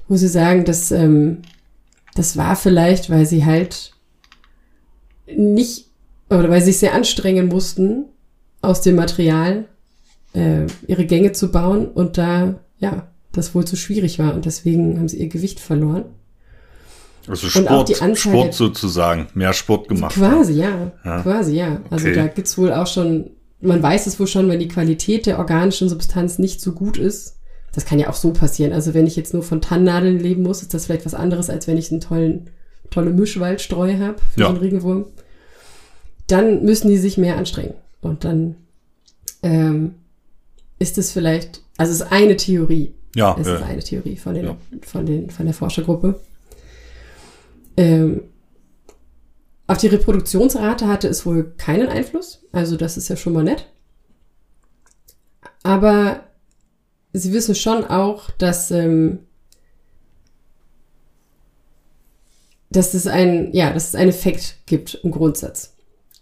Wo 0.10 0.18
sie 0.18 0.28
sagen, 0.28 0.66
dass 0.66 0.91
ähm, 0.91 1.43
das 2.16 2.36
war 2.36 2.58
vielleicht, 2.58 3.10
weil 3.10 3.26
sie 3.26 3.45
halt 3.45 3.93
nicht 5.28 5.88
oder 6.30 6.49
weil 6.49 6.62
sie 6.62 6.72
sich 6.72 6.80
sehr 6.80 6.93
anstrengen 6.93 7.47
mussten, 7.47 8.06
aus 8.62 8.82
dem 8.82 8.95
Material 8.95 9.68
äh, 10.34 10.66
ihre 10.88 11.06
Gänge 11.06 11.34
zu 11.34 11.52
bauen 11.52 11.88
und 11.88 12.18
da, 12.18 12.60
ja, 12.80 13.08
das 13.32 13.54
wohl 13.56 13.66
zu 13.66 13.76
schwierig 13.76 14.20
war 14.20 14.34
und 14.34 14.45
deswegen 14.45 14.97
haben 14.97 15.08
sie 15.08 15.18
ihr 15.18 15.30
Gewicht 15.30 15.60
verloren. 15.60 16.06
Also 17.28 17.47
Sport, 17.49 18.17
Sport 18.17 18.53
sozusagen, 18.53 19.28
mehr 19.34 19.53
Sport 19.53 19.88
gemacht. 19.88 20.15
Quasi, 20.15 20.53
ja, 20.53 20.91
ja. 21.05 21.22
Quasi, 21.22 21.55
ja. 21.55 21.82
Also 21.89 22.07
okay. 22.07 22.15
da 22.15 22.28
gibt's 22.28 22.57
wohl 22.57 22.74
auch 22.74 22.88
schon, 22.88 23.32
man 23.59 23.82
weiß 23.82 24.07
es 24.07 24.19
wohl 24.19 24.28
schon, 24.28 24.49
wenn 24.49 24.59
die 24.59 24.67
Qualität 24.67 25.26
der 25.26 25.38
organischen 25.38 25.88
Substanz 25.89 26.39
nicht 26.39 26.61
so 26.61 26.72
gut 26.72 26.97
ist. 26.97 27.38
Das 27.74 27.86
kann 27.86 27.99
ja 27.99 28.09
auch 28.09 28.15
so 28.15 28.34
passieren. 28.34 28.74
Also 28.74 28.93
wenn 28.93 29.07
ich 29.07 29.15
jetzt 29.15 29.34
nur 29.34 29.43
von 29.43 29.61
Tannennadeln 29.61 30.19
leben 30.19 30.43
muss, 30.43 30.61
ist 30.61 30.74
das 30.74 30.86
vielleicht 30.86 31.05
was 31.05 31.13
anderes, 31.13 31.49
als 31.49 31.67
wenn 31.67 31.78
ich 31.78 31.91
einen 31.91 32.01
tollen, 32.01 32.49
tolle 32.89 33.11
Mischwaldstreu 33.11 33.97
habe 33.97 34.17
für 34.34 34.41
ja. 34.41 34.51
den 34.51 34.57
Regenwurm. 34.57 35.05
Dann 36.28 36.63
müssen 36.63 36.89
die 36.89 36.97
sich 36.97 37.17
mehr 37.17 37.38
anstrengen. 37.38 37.76
Und 38.01 38.24
dann 38.24 38.55
ähm, 39.43 39.95
ist 40.80 40.97
es 40.97 41.11
vielleicht, 41.11 41.61
also 41.78 41.91
es 41.91 42.01
ist 42.01 42.11
eine 42.11 42.36
Theorie. 42.36 42.93
Ja. 43.15 43.36
Es 43.39 43.47
äh, 43.47 43.55
ist 43.55 43.63
eine 43.63 43.84
Theorie 43.84 44.17
von, 44.17 44.34
den, 44.34 44.45
ja. 44.45 44.57
von, 44.82 45.05
den, 45.05 45.30
von 45.30 45.45
der 45.45 45.53
Forschergruppe. 45.53 46.19
Ähm, 47.78 48.24
auf 49.67 49.78
die 49.78 49.88
Reproduktionsrate 49.88 50.88
hatte 50.88 51.07
es 51.07 51.26
wohl 51.26 51.53
keinen 51.57 51.88
Einfluss. 51.88 52.43
Also 52.51 52.76
das 52.76 52.97
ist 52.97 53.07
ja 53.07 53.15
schon 53.15 53.34
mal 53.34 53.43
nett. 53.43 53.67
Aber 55.63 56.26
sie 57.13 57.34
wissen 57.34 57.55
schon 57.55 57.86
auch, 57.86 58.32
dass, 58.32 58.72
ähm, 58.72 59.19
dass 62.69 62.93
es 62.93 63.07
ein, 63.07 63.53
ja, 63.53 63.72
dass 63.72 63.89
es 63.89 63.95
einen 63.95 64.09
Effekt 64.09 64.57
gibt 64.65 64.99
im 65.03 65.11
Grundsatz 65.11 65.76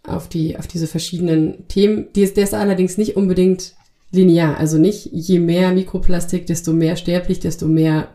auf 0.03 0.29
die, 0.29 0.57
auf 0.57 0.67
diese 0.67 0.87
verschiedenen 0.87 1.67
Themen. 1.67 2.11
Die 2.13 2.21
ist, 2.21 2.37
der 2.37 2.43
ist 2.43 2.53
allerdings 2.53 2.97
nicht 2.97 3.15
unbedingt 3.15 3.75
linear. 4.11 4.57
Also 4.57 4.77
nicht 4.77 5.09
je 5.11 5.39
mehr 5.39 5.71
Mikroplastik, 5.71 6.47
desto 6.47 6.73
mehr 6.73 6.95
sterblich, 6.95 7.39
desto 7.39 7.67
mehr 7.67 8.13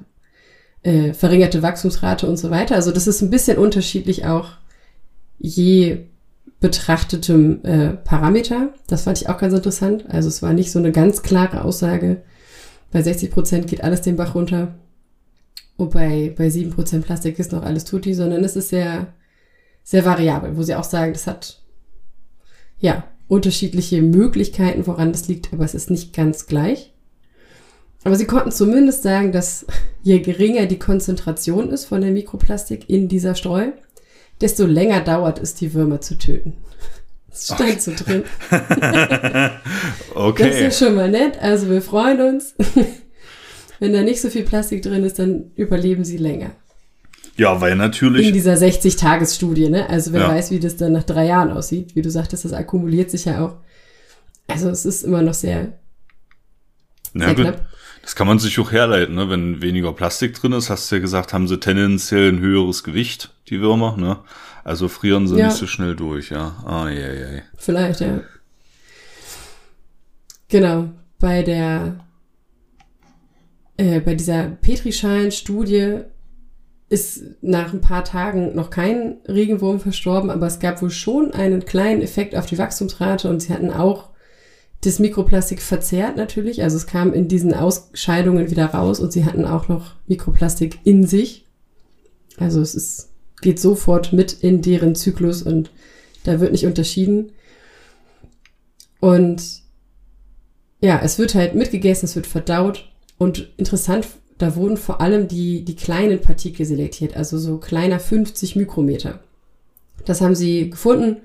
äh, 0.85 1.13
verringerte 1.13 1.63
Wachstumsrate 1.63 2.29
und 2.29 2.37
so 2.37 2.51
weiter. 2.51 2.77
Also 2.77 2.93
das 2.93 3.07
ist 3.07 3.21
ein 3.21 3.31
bisschen 3.31 3.59
unterschiedlich 3.59 4.27
auch 4.27 4.51
je 5.39 6.07
betrachtetem 6.61 7.65
äh, 7.65 7.89
Parameter. 7.91 8.73
Das 8.87 9.03
fand 9.03 9.21
ich 9.21 9.29
auch 9.29 9.39
ganz 9.39 9.53
interessant. 9.53 10.05
Also 10.09 10.29
es 10.29 10.43
war 10.43 10.53
nicht 10.53 10.71
so 10.71 10.79
eine 10.79 10.93
ganz 10.93 11.23
klare 11.23 11.65
Aussage. 11.65 12.23
Bei 12.93 13.03
60 13.03 13.31
Prozent 13.31 13.67
geht 13.67 13.83
alles 13.83 14.03
den 14.03 14.17
Bach 14.17 14.35
runter. 14.35 14.75
Und 15.77 15.91
bei, 15.91 16.33
bei 16.37 16.49
7 16.49 16.71
Prozent 16.71 17.05
Plastik 17.05 17.39
ist 17.39 17.53
noch 17.53 17.65
alles 17.65 17.85
tutti, 17.85 18.15
sondern 18.15 18.45
es 18.45 18.55
ist 18.55 18.69
sehr, 18.69 19.09
sehr 19.83 20.05
variabel, 20.05 20.57
wo 20.57 20.63
sie 20.63 20.77
auch 20.77 20.85
sagen, 20.85 21.13
das 21.13 21.27
hat 21.27 21.61
ja, 22.79 23.05
unterschiedliche 23.29 24.01
Möglichkeiten, 24.03 24.87
woran 24.87 25.13
das 25.13 25.29
liegt, 25.29 25.53
aber 25.53 25.65
es 25.65 25.75
ist 25.75 25.91
nicht 25.91 26.15
ganz 26.15 26.47
gleich. 26.47 26.94
Aber 28.05 28.17
sie 28.17 28.27
konnten 28.27 28.53
zumindest 28.53 29.03
sagen, 29.03 29.33
dass 29.33 29.67
je 30.03 30.21
geringer 30.21 30.67
die 30.67 30.79
Konzentration 30.79 31.71
ist 31.71 31.87
von 31.87 32.03
der 32.03 32.11
Mikroplastik 32.11 32.89
in 32.89 33.09
dieser 33.09 33.35
Streu, 33.35 33.73
desto 34.41 34.67
länger 34.67 35.01
dauert 35.01 35.41
es, 35.41 35.55
die 35.55 35.75
Würmer 35.75 36.01
zu 36.01 36.17
töten. 36.19 36.55
Das 37.31 37.47
stand 37.47 37.83
so 37.83 37.91
drin. 37.93 38.23
okay. 40.15 40.45
Das 40.45 40.55
ist 40.55 40.61
ja 40.61 40.71
schon 40.71 40.95
mal 40.95 41.11
nett. 41.11 41.37
Also 41.43 41.69
wir 41.69 41.83
freuen 41.83 42.21
uns. 42.21 42.55
Wenn 43.81 43.93
da 43.93 44.03
nicht 44.03 44.21
so 44.21 44.31
viel 44.31 44.45
Plastik 44.45 44.83
drin 44.83 45.03
ist, 45.03 45.19
dann 45.19 45.51
überleben 45.57 46.05
sie 46.05 46.17
länger. 46.17 46.53
Ja, 47.37 47.61
weil 47.61 47.75
natürlich. 47.75 48.29
In 48.29 48.35
dieser 48.35 48.55
60-Tages-Studie, 48.55 49.69
ne? 49.69 49.91
Also 49.91 50.13
wer 50.13 50.21
ja. 50.21 50.29
weiß, 50.29 50.53
wie 50.53 50.61
das 50.61 50.77
dann 50.77 50.93
nach 50.93 51.03
drei 51.03 51.27
Jahren 51.27 51.51
aussieht. 51.51 51.97
Wie 51.97 52.03
du 52.03 52.11
sagtest, 52.11 52.45
das 52.45 52.53
akkumuliert 52.53 53.11
sich 53.11 53.25
ja 53.25 53.45
auch. 53.45 53.57
Also 54.47 54.71
es 54.71 54.85
ist 54.85 55.03
immer 55.03 55.23
noch 55.23 55.35
sehr, 55.35 55.73
sehr 57.15 57.29
ja, 57.29 57.35
knapp. 57.35 57.67
Das 58.05 58.15
kann 58.15 58.27
man 58.27 58.39
sich 58.39 58.61
auch 58.61 58.71
herleiten, 58.71 59.15
ne? 59.15 59.31
Wenn 59.31 59.63
weniger 59.63 59.95
Plastik 59.95 60.35
drin 60.35 60.53
ist, 60.53 60.69
hast 60.69 60.91
du 60.91 60.97
ja 60.97 61.01
gesagt, 61.01 61.33
haben 61.33 61.49
sie 61.49 61.59
tendenziell 61.59 62.31
ein 62.31 62.39
höheres 62.39 62.85
Gewicht, 62.85 63.35
die 63.49 63.61
Würmer, 63.61 63.97
ne? 63.97 64.19
Also 64.63 64.89
frieren 64.89 65.27
sie 65.27 65.39
ja. 65.39 65.47
nicht 65.47 65.57
so 65.57 65.67
schnell 65.67 65.97
durch, 65.97 66.31
ja. 66.31 66.55
Ah, 66.67 66.91
ja, 66.91 67.13
ja. 67.13 67.43
Vielleicht, 67.57 68.01
ja. 68.01 68.21
Genau. 70.49 70.91
Bei 71.19 71.43
der, 71.43 72.05
äh, 73.79 74.01
bei 74.01 74.15
dieser 74.15 74.45
Petrischalen-Studie 74.45 76.01
ist 76.91 77.23
nach 77.41 77.73
ein 77.73 77.81
paar 77.81 78.05
Tagen 78.05 78.55
noch 78.55 78.69
kein 78.69 79.17
Regenwurm 79.27 79.81
verstorben, 79.81 80.31
aber 80.31 80.47
es 80.47 80.61
gab 80.61 80.83
wohl 80.83 80.91
schon 80.91 81.33
einen 81.33 81.65
kleinen 81.65 82.03
Effekt 82.03 82.37
auf 82.37 82.45
die 82.45 82.59
Wachstumsrate 82.59 83.31
und 83.31 83.41
sie 83.41 83.53
hatten 83.53 83.71
auch 83.71 84.11
das 84.85 84.99
Mikroplastik 84.99 85.63
verzehrt 85.63 86.17
natürlich. 86.17 86.63
Also 86.63 86.77
es 86.77 86.87
kam 86.87 87.13
in 87.13 87.29
diesen 87.29 87.55
Ausscheidungen 87.55 88.51
wieder 88.51 88.67
raus 88.67 89.01
und 89.01 89.13
sie 89.13 89.25
hatten 89.25 89.45
auch 89.45 89.69
noch 89.69 89.93
Mikroplastik 90.07 90.79
in 90.85 91.07
sich. 91.07 91.45
Also 92.37 92.61
es 92.61 92.75
ist, 92.75 93.11
geht 93.41 93.59
sofort 93.61 94.13
mit 94.13 94.33
in 94.33 94.63
deren 94.63 94.95
Zyklus 94.95 95.43
und 95.43 95.71
da 96.25 96.41
wird 96.41 96.53
nicht 96.53 96.67
unterschieden. 96.67 97.33
Und 99.01 99.63
ja, 100.81 101.01
es 101.03 101.19
wird 101.19 101.35
halt 101.35 101.55
mitgegessen, 101.55 102.07
es 102.07 102.17
wird 102.17 102.27
verdaut. 102.27 102.91
Und 103.17 103.53
interessant 103.57 104.07
da 104.39 104.57
wurden 104.57 104.77
vor 104.77 105.01
allem 105.01 105.29
die, 105.29 105.65
die 105.65 105.77
kleinen 105.77 106.21
Partikel 106.21 106.67
selektiert, 106.67 107.17
also 107.17 107.39
so 107.39 107.59
kleiner 107.59 108.01
50 108.01 108.57
Mikrometer. 108.57 109.21
Das 110.05 110.21
haben 110.21 110.35
sie 110.35 110.71
gefunden, 110.71 111.19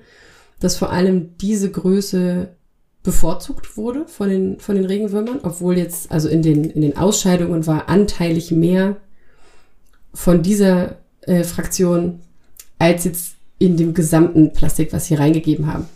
dass 0.60 0.76
vor 0.76 0.90
allem 0.92 1.36
diese 1.38 1.70
Größe 1.70 2.54
bevorzugt 3.02 3.76
wurde 3.76 4.06
von 4.06 4.28
den, 4.28 4.60
von 4.60 4.76
den 4.76 4.84
Regenwürmern, 4.84 5.40
obwohl 5.42 5.78
jetzt, 5.78 6.12
also 6.12 6.28
in 6.28 6.42
den, 6.42 6.64
in 6.64 6.82
den 6.82 6.96
Ausscheidungen 6.96 7.66
war 7.66 7.88
anteilig 7.88 8.50
mehr 8.50 8.96
von 10.12 10.42
dieser 10.42 10.96
äh, 11.22 11.44
Fraktion 11.44 12.20
als 12.78 13.04
jetzt 13.04 13.34
in 13.58 13.76
dem 13.76 13.94
gesamten 13.94 14.52
Plastik, 14.52 14.92
was 14.92 15.06
sie 15.06 15.14
reingegeben 15.14 15.72
haben. 15.72 15.86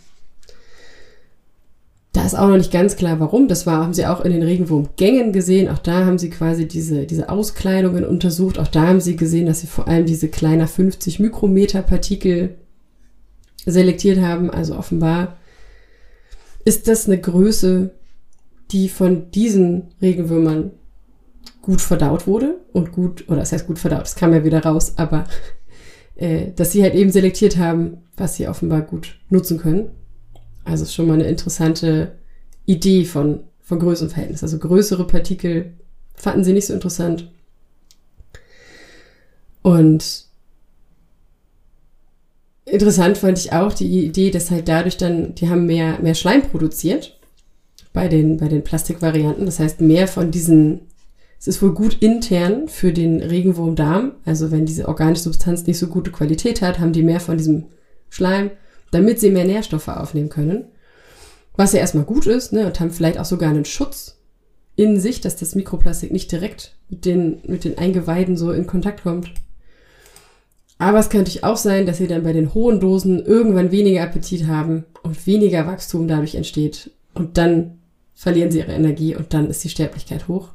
Da 2.13 2.25
ist 2.25 2.35
auch 2.35 2.47
noch 2.47 2.57
nicht 2.57 2.71
ganz 2.71 2.95
klar, 2.95 3.19
warum. 3.19 3.49
Das 3.49 3.65
war, 3.65 3.83
haben 3.83 3.93
sie 3.93 4.05
auch 4.05 4.21
in 4.21 4.31
den 4.31 4.43
Regenwurmgängen 4.43 5.33
gesehen. 5.33 5.67
Auch 5.67 5.79
da 5.79 6.05
haben 6.05 6.17
sie 6.17 6.29
quasi 6.29 6.65
diese, 6.65 7.05
diese 7.05 7.27
Auskleidungen 7.27 8.05
untersucht. 8.05 8.57
Auch 8.57 8.69
da 8.69 8.87
haben 8.87 9.01
sie 9.01 9.17
gesehen, 9.17 9.47
dass 9.47 9.59
sie 9.59 9.67
vor 9.67 9.89
allem 9.89 10.05
diese 10.05 10.29
kleiner 10.29 10.67
50 10.67 11.19
Mikrometer 11.19 11.81
Partikel 11.81 12.55
selektiert 13.65 14.21
haben. 14.21 14.49
Also 14.49 14.77
offenbar 14.77 15.35
ist 16.65 16.87
das 16.87 17.07
eine 17.07 17.19
Größe, 17.21 17.91
die 18.71 18.89
von 18.89 19.31
diesen 19.31 19.93
Regenwürmern 20.01 20.71
gut 21.61 21.81
verdaut 21.81 22.27
wurde 22.27 22.59
und 22.73 22.91
gut, 22.91 23.25
oder 23.27 23.39
das 23.39 23.51
heißt 23.51 23.67
gut 23.67 23.79
verdaut, 23.79 24.01
das 24.01 24.15
kam 24.15 24.33
ja 24.33 24.43
wieder 24.43 24.63
raus, 24.63 24.93
aber 24.97 25.25
äh, 26.15 26.51
dass 26.55 26.71
sie 26.71 26.83
halt 26.83 26.95
eben 26.95 27.11
selektiert 27.11 27.57
haben, 27.57 27.97
was 28.17 28.35
sie 28.35 28.47
offenbar 28.47 28.81
gut 28.81 29.19
nutzen 29.29 29.57
können. 29.57 29.89
Also 30.63 30.83
ist 30.83 30.93
schon 30.93 31.07
mal 31.07 31.13
eine 31.13 31.27
interessante 31.27 32.13
Idee 32.65 33.05
von, 33.05 33.43
von 33.61 33.79
Größenverhältnis. 33.79 34.41
Also 34.41 34.57
größere 34.57 35.05
Partikel 35.05 35.73
fanden 36.15 36.43
sie 36.43 36.53
nicht 36.53 36.65
so 36.65 36.73
interessant. 36.73 37.31
Und 39.61 40.24
interessant 42.65 43.17
fand 43.17 43.37
ich 43.39 43.53
auch 43.53 43.73
die 43.73 44.05
Idee, 44.05 44.31
dass 44.31 44.51
halt 44.51 44.67
dadurch 44.67 44.97
dann, 44.97 45.35
die 45.35 45.49
haben 45.49 45.65
mehr, 45.65 45.99
mehr 46.01 46.15
Schleim 46.15 46.41
produziert 46.41 47.19
bei 47.93 48.07
den, 48.07 48.37
bei 48.37 48.47
den 48.47 48.63
Plastikvarianten. 48.63 49.45
Das 49.45 49.59
heißt, 49.59 49.81
mehr 49.81 50.07
von 50.07 50.31
diesen, 50.31 50.81
es 51.39 51.47
ist 51.47 51.61
wohl 51.61 51.73
gut 51.73 51.97
intern 52.01 52.67
für 52.67 52.91
den 52.91 53.21
Regenwurmdarm. 53.21 54.13
Also 54.25 54.51
wenn 54.51 54.65
diese 54.65 54.87
organische 54.87 55.23
Substanz 55.23 55.65
nicht 55.65 55.79
so 55.79 55.87
gute 55.87 56.11
Qualität 56.11 56.61
hat, 56.61 56.79
haben 56.79 56.93
die 56.93 57.03
mehr 57.03 57.19
von 57.19 57.37
diesem 57.37 57.65
Schleim 58.09 58.51
damit 58.95 59.19
sie 59.19 59.29
mehr 59.29 59.45
Nährstoffe 59.45 59.89
aufnehmen 59.89 60.29
können. 60.29 60.65
Was 61.55 61.73
ja 61.73 61.79
erstmal 61.79 62.05
gut 62.05 62.27
ist, 62.27 62.53
ne, 62.53 62.65
und 62.65 62.79
haben 62.79 62.91
vielleicht 62.91 63.19
auch 63.19 63.25
sogar 63.25 63.49
einen 63.49 63.65
Schutz 63.65 64.19
in 64.75 64.99
sich, 64.99 65.21
dass 65.21 65.35
das 65.35 65.55
Mikroplastik 65.55 66.11
nicht 66.11 66.31
direkt 66.31 66.75
mit 66.89 67.05
den, 67.05 67.41
mit 67.45 67.63
den 67.63 67.77
Eingeweiden 67.77 68.35
so 68.35 68.51
in 68.51 68.67
Kontakt 68.67 69.03
kommt. 69.03 69.31
Aber 70.77 70.99
es 70.99 71.09
könnte 71.09 71.43
auch 71.43 71.57
sein, 71.57 71.85
dass 71.85 71.97
sie 71.97 72.07
dann 72.07 72.23
bei 72.23 72.33
den 72.33 72.53
hohen 72.53 72.79
Dosen 72.79 73.23
irgendwann 73.25 73.71
weniger 73.71 74.03
Appetit 74.03 74.47
haben 74.47 74.85
und 75.03 75.25
weniger 75.25 75.67
Wachstum 75.67 76.07
dadurch 76.07 76.35
entsteht. 76.35 76.91
Und 77.13 77.37
dann 77.37 77.79
verlieren 78.13 78.51
sie 78.51 78.59
ihre 78.59 78.73
Energie 78.73 79.15
und 79.15 79.33
dann 79.33 79.49
ist 79.49 79.63
die 79.63 79.69
Sterblichkeit 79.69 80.27
hoch. 80.27 80.49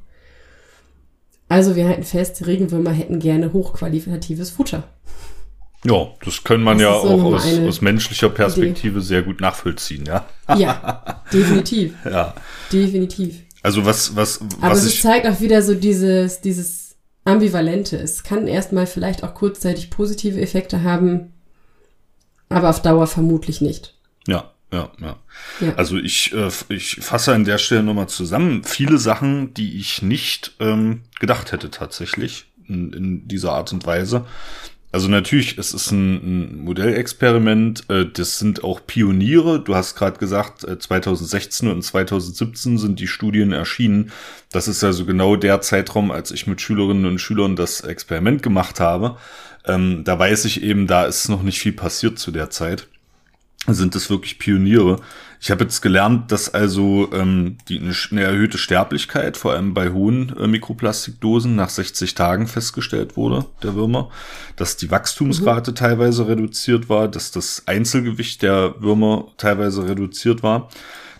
Also 1.48 1.74
wir 1.74 1.88
halten 1.88 2.04
fest, 2.04 2.46
Regenwürmer 2.46 2.92
hätten 2.92 3.18
gerne 3.18 3.52
hochqualitatives 3.52 4.50
Futter. 4.50 4.84
Ja, 5.84 6.08
das 6.24 6.44
können 6.44 6.62
man 6.62 6.76
das 6.76 6.82
ja 6.82 6.92
auch 6.92 7.24
aus, 7.24 7.58
aus, 7.66 7.80
menschlicher 7.80 8.28
Perspektive 8.28 8.98
Idee. 8.98 9.06
sehr 9.06 9.22
gut 9.22 9.40
nachvollziehen, 9.40 10.04
ja. 10.04 10.26
Ja, 10.56 11.24
definitiv. 11.32 11.94
ja. 12.04 12.34
Definitiv. 12.70 13.42
Also 13.62 13.84
was, 13.84 14.14
was, 14.14 14.40
Aber 14.60 14.72
was 14.72 14.84
es 14.84 15.00
zeigt 15.00 15.26
auch 15.26 15.40
wieder 15.40 15.62
so 15.62 15.74
dieses, 15.74 16.40
dieses 16.40 16.89
Ambivalente. 17.24 17.96
Es 17.96 18.22
kann 18.22 18.46
erstmal 18.46 18.86
vielleicht 18.86 19.22
auch 19.24 19.34
kurzzeitig 19.34 19.90
positive 19.90 20.40
Effekte 20.40 20.82
haben, 20.82 21.32
aber 22.48 22.70
auf 22.70 22.82
Dauer 22.82 23.06
vermutlich 23.06 23.60
nicht. 23.60 23.96
Ja, 24.26 24.50
ja, 24.72 24.90
ja. 25.00 25.16
ja. 25.60 25.74
Also 25.76 25.96
ich, 25.96 26.32
äh, 26.32 26.50
ich 26.68 26.96
fasse 27.00 27.34
an 27.34 27.44
der 27.44 27.58
Stelle 27.58 27.82
nochmal 27.82 28.08
zusammen. 28.08 28.64
Viele 28.64 28.98
Sachen, 28.98 29.54
die 29.54 29.78
ich 29.78 30.02
nicht 30.02 30.54
ähm, 30.60 31.02
gedacht 31.18 31.52
hätte 31.52 31.70
tatsächlich 31.70 32.46
in, 32.68 32.92
in 32.92 33.28
dieser 33.28 33.52
Art 33.52 33.72
und 33.72 33.84
Weise. 33.86 34.26
Also 34.92 35.06
natürlich, 35.06 35.56
es 35.56 35.72
ist 35.72 35.92
ein, 35.92 36.14
ein 36.16 36.64
Modellexperiment, 36.64 37.88
äh, 37.88 38.06
das 38.06 38.40
sind 38.40 38.64
auch 38.64 38.80
Pioniere. 38.84 39.60
Du 39.60 39.76
hast 39.76 39.94
gerade 39.94 40.18
gesagt, 40.18 40.64
äh, 40.64 40.78
2016 40.78 41.68
und 41.70 41.82
2017 41.82 42.76
sind 42.76 42.98
die 42.98 43.06
Studien 43.06 43.52
erschienen. 43.52 44.10
Das 44.50 44.66
ist 44.66 44.82
also 44.82 45.04
genau 45.04 45.36
der 45.36 45.60
Zeitraum, 45.60 46.10
als 46.10 46.32
ich 46.32 46.48
mit 46.48 46.60
Schülerinnen 46.60 47.06
und 47.06 47.20
Schülern 47.20 47.54
das 47.54 47.82
Experiment 47.82 48.42
gemacht 48.42 48.80
habe. 48.80 49.16
Ähm, 49.64 50.02
da 50.02 50.18
weiß 50.18 50.44
ich 50.46 50.62
eben, 50.62 50.88
da 50.88 51.04
ist 51.04 51.28
noch 51.28 51.42
nicht 51.42 51.60
viel 51.60 51.72
passiert 51.72 52.18
zu 52.18 52.32
der 52.32 52.50
Zeit. 52.50 52.88
Sind 53.68 53.94
es 53.94 54.10
wirklich 54.10 54.40
Pioniere. 54.40 54.96
Ich 55.42 55.50
habe 55.50 55.64
jetzt 55.64 55.80
gelernt, 55.80 56.30
dass 56.32 56.52
also 56.52 57.08
ähm, 57.14 57.56
die, 57.68 57.80
eine, 57.80 58.22
erhöhte 58.22 58.58
Sterblichkeit, 58.58 59.38
vor 59.38 59.52
allem 59.52 59.72
bei 59.72 59.88
hohen 59.88 60.36
äh, 60.36 60.46
Mikroplastikdosen, 60.46 61.56
nach 61.56 61.70
60 61.70 62.14
Tagen 62.14 62.46
festgestellt 62.46 63.16
wurde, 63.16 63.46
der 63.62 63.74
Würmer, 63.74 64.10
dass 64.56 64.76
die 64.76 64.90
Wachstumsrate 64.90 65.70
mhm. 65.70 65.76
teilweise 65.76 66.28
reduziert 66.28 66.90
war, 66.90 67.08
dass 67.08 67.30
das 67.30 67.62
Einzelgewicht 67.64 68.42
der 68.42 68.74
Würmer 68.80 69.28
teilweise 69.38 69.88
reduziert 69.88 70.42
war 70.42 70.68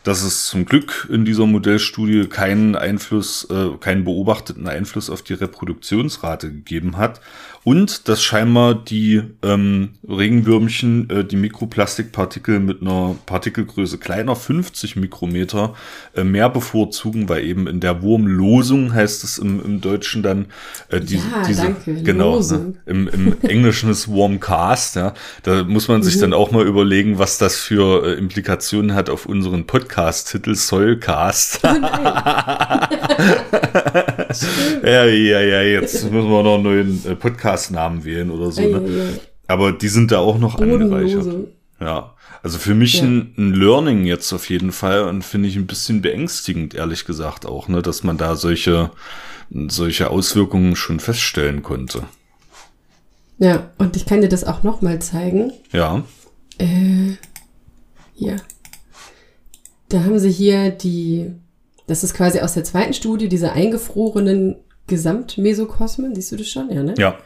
dass 0.04 0.22
es 0.22 0.46
zum 0.46 0.64
Glück 0.64 1.08
in 1.10 1.24
dieser 1.24 1.46
Modellstudie 1.46 2.26
keinen 2.26 2.76
Einfluss, 2.76 3.46
äh, 3.50 3.76
keinen 3.80 4.04
beobachteten 4.04 4.66
Einfluss 4.66 5.10
auf 5.10 5.22
die 5.22 5.34
Reproduktionsrate 5.34 6.50
gegeben 6.50 6.96
hat 6.96 7.20
und 7.62 8.08
dass 8.08 8.22
scheinbar 8.22 8.74
die 8.74 9.22
ähm, 9.42 9.90
Regenwürmchen 10.08 11.10
äh, 11.10 11.24
die 11.24 11.36
Mikroplastikpartikel 11.36 12.58
mit 12.58 12.80
einer 12.80 13.16
Partikelgröße 13.26 13.98
kleiner 13.98 14.34
50 14.34 14.96
Mikrometer 14.96 15.74
äh, 16.16 16.24
mehr 16.24 16.48
bevorzugen, 16.48 17.28
weil 17.28 17.44
eben 17.44 17.66
in 17.66 17.80
der 17.80 18.00
Wurmlosung 18.00 18.94
heißt 18.94 19.24
es 19.24 19.36
im, 19.36 19.62
im 19.62 19.80
Deutschen 19.82 20.22
dann 20.22 20.46
äh, 20.88 21.00
die, 21.00 21.16
ja, 21.16 21.22
diese 21.46 21.62
danke. 21.64 22.02
genau 22.02 22.40
ne, 22.40 22.74
im, 22.86 23.08
im 23.08 23.36
Englischen 23.42 23.90
ist 23.90 24.08
Warmcast, 24.08 24.96
ja, 24.96 25.12
da 25.42 25.62
muss 25.64 25.88
man 25.88 26.02
sich 26.02 26.16
mhm. 26.16 26.20
dann 26.20 26.32
auch 26.32 26.52
mal 26.52 26.66
überlegen, 26.66 27.18
was 27.18 27.36
das 27.36 27.56
für 27.56 28.06
äh, 28.06 28.14
Implikationen 28.14 28.94
hat 28.94 29.10
auf 29.10 29.26
unseren 29.26 29.66
Podcast-Titel 29.90 30.54
Soilcast. 30.54 31.60
Oh 31.64 31.66
ja, 34.86 35.04
ja, 35.04 35.40
ja, 35.40 35.62
jetzt 35.62 36.04
müssen 36.04 36.30
wir 36.30 36.42
noch 36.44 36.54
einen 36.54 36.62
neuen 36.62 37.04
äh, 37.04 37.16
Podcast-Namen 37.16 38.04
wählen 38.04 38.30
oder 38.30 38.52
so. 38.52 38.62
Ne? 38.62 39.18
Aber 39.48 39.72
die 39.72 39.88
sind 39.88 40.12
da 40.12 40.20
auch 40.20 40.38
noch 40.38 40.60
angereichert. 40.60 41.26
Ja, 41.80 42.14
also 42.40 42.58
für 42.58 42.76
mich 42.76 43.00
ja. 43.00 43.04
ein, 43.04 43.34
ein, 43.36 43.52
Learning 43.52 44.04
jetzt 44.04 44.32
auf 44.32 44.48
jeden 44.48 44.70
Fall 44.70 45.08
und 45.08 45.24
finde 45.24 45.48
ich 45.48 45.56
ein 45.56 45.66
bisschen 45.66 46.02
beängstigend, 46.02 46.74
ehrlich 46.74 47.04
gesagt 47.04 47.44
auch, 47.44 47.66
ne, 47.66 47.82
dass 47.82 48.04
man 48.04 48.16
da 48.16 48.36
solche, 48.36 48.92
solche 49.50 50.10
Auswirkungen 50.10 50.76
schon 50.76 51.00
feststellen 51.00 51.64
konnte. 51.64 52.04
Ja, 53.38 53.70
und 53.78 53.96
ich 53.96 54.06
kann 54.06 54.20
dir 54.20 54.28
das 54.28 54.44
auch 54.44 54.62
noch 54.62 54.82
mal 54.82 55.00
zeigen. 55.00 55.52
Ja. 55.72 56.04
Äh, 56.58 57.16
ja. 58.14 58.36
Da 59.90 60.04
haben 60.04 60.18
sie 60.18 60.30
hier 60.30 60.70
die 60.70 61.34
das 61.90 62.04
ist 62.04 62.14
quasi 62.14 62.38
aus 62.38 62.54
der 62.54 62.62
zweiten 62.62 62.94
Studie, 62.94 63.28
diese 63.28 63.50
eingefrorenen 63.50 64.54
Gesamtmesokosmen. 64.86 66.14
Siehst 66.14 66.30
du 66.30 66.36
das 66.36 66.46
schon? 66.46 66.70
Ja, 66.70 66.84
ne? 66.84 66.94
Ja. 66.96 67.18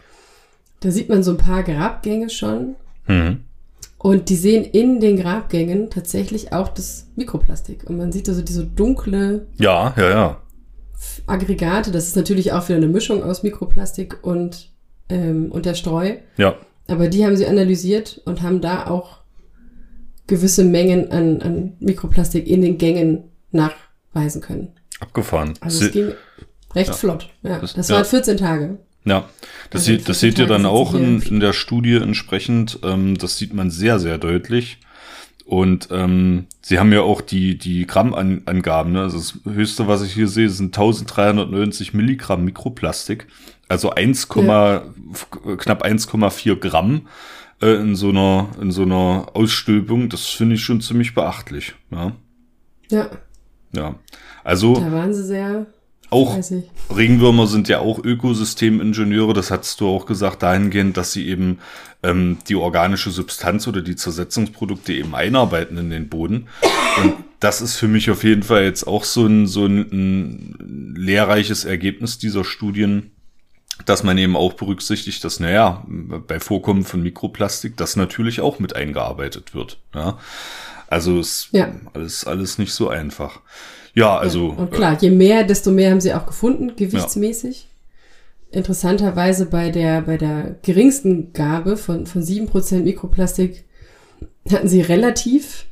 Da 0.81 0.91
sieht 0.91 1.11
man 1.11 1.23
so 1.23 1.33
ein 1.33 1.37
paar 1.37 1.62
Grabgänge 1.62 2.31
schon. 2.31 2.77
Mhm. 3.07 3.41
Und 3.99 4.31
die 4.31 4.37
sehen 4.37 4.65
in 4.65 5.01
den 5.01 5.19
Grabgängen 5.19 5.91
tatsächlich 5.91 6.55
auch 6.55 6.69
das 6.69 7.09
Mikroplastik. 7.15 7.85
Und 7.91 7.99
man 7.99 8.11
sieht 8.11 8.27
also 8.27 8.41
diese 8.41 8.65
dunkle. 8.65 9.47
Ja, 9.59 9.93
ja, 9.99 10.09
ja. 10.09 10.41
Aggregate. 11.27 11.91
Das 11.91 12.07
ist 12.07 12.17
natürlich 12.17 12.53
auch 12.53 12.67
wieder 12.67 12.79
eine 12.79 12.89
Mischung 12.89 13.23
aus 13.23 13.43
Mikroplastik 13.43 14.25
und, 14.25 14.71
ähm, 15.11 15.53
und 15.53 15.67
der 15.67 15.75
Streu. 15.75 16.17
Ja. 16.39 16.55
Aber 16.89 17.09
die 17.09 17.27
haben 17.27 17.37
sie 17.37 17.47
analysiert 17.47 18.23
und 18.25 18.41
haben 18.41 18.62
da 18.62 18.87
auch 18.87 19.19
gewisse 20.27 20.64
Mengen 20.64 21.11
an, 21.11 21.43
an 21.43 21.72
Mikroplastik 21.81 22.47
in 22.47 22.62
den 22.62 22.79
Gängen 22.79 23.25
nach 23.53 23.75
weisen 24.12 24.41
können. 24.41 24.72
Abgefahren. 25.01 25.55
Also 25.61 25.85
es 25.85 25.93
ging 25.93 26.12
recht 26.75 26.89
ja. 26.89 26.95
flott. 26.95 27.31
Ja, 27.43 27.59
das, 27.59 27.75
das 27.75 27.91
waren 27.91 28.05
14 28.05 28.37
Tage. 28.37 28.79
Ja, 29.05 29.29
das, 29.70 29.87
also 29.89 30.03
das 30.03 30.20
seht 30.20 30.39
ihr 30.39 30.47
dann 30.47 30.64
auch 30.64 30.95
in, 30.95 31.20
in 31.20 31.41
der 31.41 31.53
Studie 31.53 31.97
entsprechend. 31.97 32.79
Ähm, 32.83 33.18
das 33.18 33.37
sieht 33.37 33.53
man 33.53 33.70
sehr, 33.70 33.99
sehr 33.99 34.18
deutlich. 34.18 34.79
Und 35.45 35.89
ähm, 35.91 36.47
sie 36.62 36.79
haben 36.79 36.91
ja 36.91 37.03
auch 37.03 37.20
die, 37.20 37.59
die 37.59 37.87
Grammangaben. 37.87 38.93
Ne? 38.93 39.03
Also 39.03 39.18
das 39.18 39.39
höchste, 39.45 39.87
was 39.87 40.03
ich 40.03 40.14
hier 40.14 40.29
sehe, 40.29 40.49
sind 40.49 40.68
1390 40.68 41.93
Milligramm 41.93 42.47
Mikroplastik. 42.47 43.27
Also 43.68 43.91
1, 43.91 44.29
ja. 44.37 44.83
knapp 45.59 45.85
1,4 45.85 46.57
Gramm 46.57 47.09
äh, 47.61 47.75
in 47.75 47.97
so 47.97 48.11
einer 48.11 48.49
in 48.61 48.71
so 48.71 48.83
einer 48.83 49.29
Ausstülpung. 49.35 50.09
Das 50.09 50.27
finde 50.27 50.57
ich 50.57 50.63
schon 50.63 50.81
ziemlich 50.81 51.15
beachtlich. 51.15 51.75
Ja. 51.91 52.13
Ja. 52.91 53.11
Ja, 53.75 53.97
also. 54.43 54.75
Da 54.75 54.93
waren 54.93 55.13
sie 55.13 55.25
sehr. 55.25 55.67
Auch 56.11 56.39
Regenwürmer 56.95 57.49
sind 57.49 57.67
ja 57.69 57.81
auch 57.81 57.99
Ökosystemingenieure, 57.99 59.33
das 59.33 59.51
hast 59.51 59.81
du 59.81 59.89
auch 59.89 60.07
gesagt, 60.07 60.45
dahingehend, 60.45 60.97
dass 60.97 61.13
sie 61.13 61.27
eben 61.27 61.59
ähm, 62.05 62.37
die 62.47 62.55
organische 62.55 63.11
Substanz 63.11 63.67
oder 63.67 63.83
die 63.83 63.97
Zersetzungsprodukte 63.97 64.93
eben 64.93 65.17
einarbeiten 65.17 65.77
in 65.77 65.91
den 65.91 66.09
Boden. 66.09 66.47
Und 67.03 67.15
das 67.41 67.61
ist 67.61 67.77
für 67.77 67.89
mich 67.89 68.13
auf 68.13 68.23
jeden 68.23 68.45
Fall 68.45 68.63
jetzt 68.63 68.87
auch 68.87 69.03
so 69.03 69.27
ein, 69.27 69.49
so 69.49 69.67
ein, 69.67 69.81
ein 69.91 70.95
lehrreiches 70.97 71.65
Ergebnis 71.65 72.19
dieser 72.19 72.45
Studien, 72.45 73.11
dass 73.87 74.03
man 74.03 74.16
eben 74.18 74.37
auch 74.37 74.53
berücksichtigt, 74.53 75.25
dass, 75.25 75.41
naja, 75.41 75.85
bei 75.87 76.41
Vorkommen 76.41 76.85
von 76.85 77.03
Mikroplastik 77.03 77.77
das 77.77 77.97
natürlich 77.97 78.41
auch 78.41 78.59
mit 78.59 78.77
eingearbeitet 78.77 79.55
wird. 79.55 79.79
Ja. 79.95 80.18
Also 80.89 81.18
ist 81.18 81.49
ja. 81.53 81.72
alles, 81.93 82.25
alles 82.25 82.59
nicht 82.59 82.72
so 82.72 82.89
einfach. 82.89 83.41
Ja, 83.95 84.16
also. 84.16 84.51
Ja, 84.51 84.55
und 84.55 84.72
klar, 84.72 84.99
je 85.01 85.11
mehr, 85.11 85.45
desto 85.45 85.70
mehr 85.70 85.91
haben 85.91 86.01
sie 86.01 86.14
auch 86.14 86.27
gefunden, 86.27 86.77
gewichtsmäßig. 86.77 87.68
Ja. 88.51 88.59
Interessanterweise 88.59 89.47
bei 89.47 89.70
der, 89.70 90.03
bei 90.03 90.16
der 90.16 90.57
geringsten 90.62 91.33
Gabe 91.33 91.77
von, 91.77 92.07
von 92.07 92.22
sieben 92.22 92.47
Prozent 92.47 92.85
Mikroplastik 92.85 93.64
hatten 94.51 94.68
sie 94.68 94.81
relativ 94.81 95.66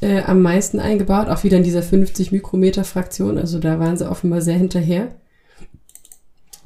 äh, 0.00 0.22
am 0.22 0.42
meisten 0.42 0.80
eingebaut, 0.80 1.28
auch 1.28 1.44
wieder 1.44 1.58
in 1.58 1.62
dieser 1.62 1.82
50 1.82 2.32
Mikrometer 2.32 2.84
Fraktion. 2.84 3.38
Also 3.38 3.58
da 3.58 3.78
waren 3.78 3.96
sie 3.96 4.10
offenbar 4.10 4.40
sehr 4.40 4.56
hinterher. 4.56 5.14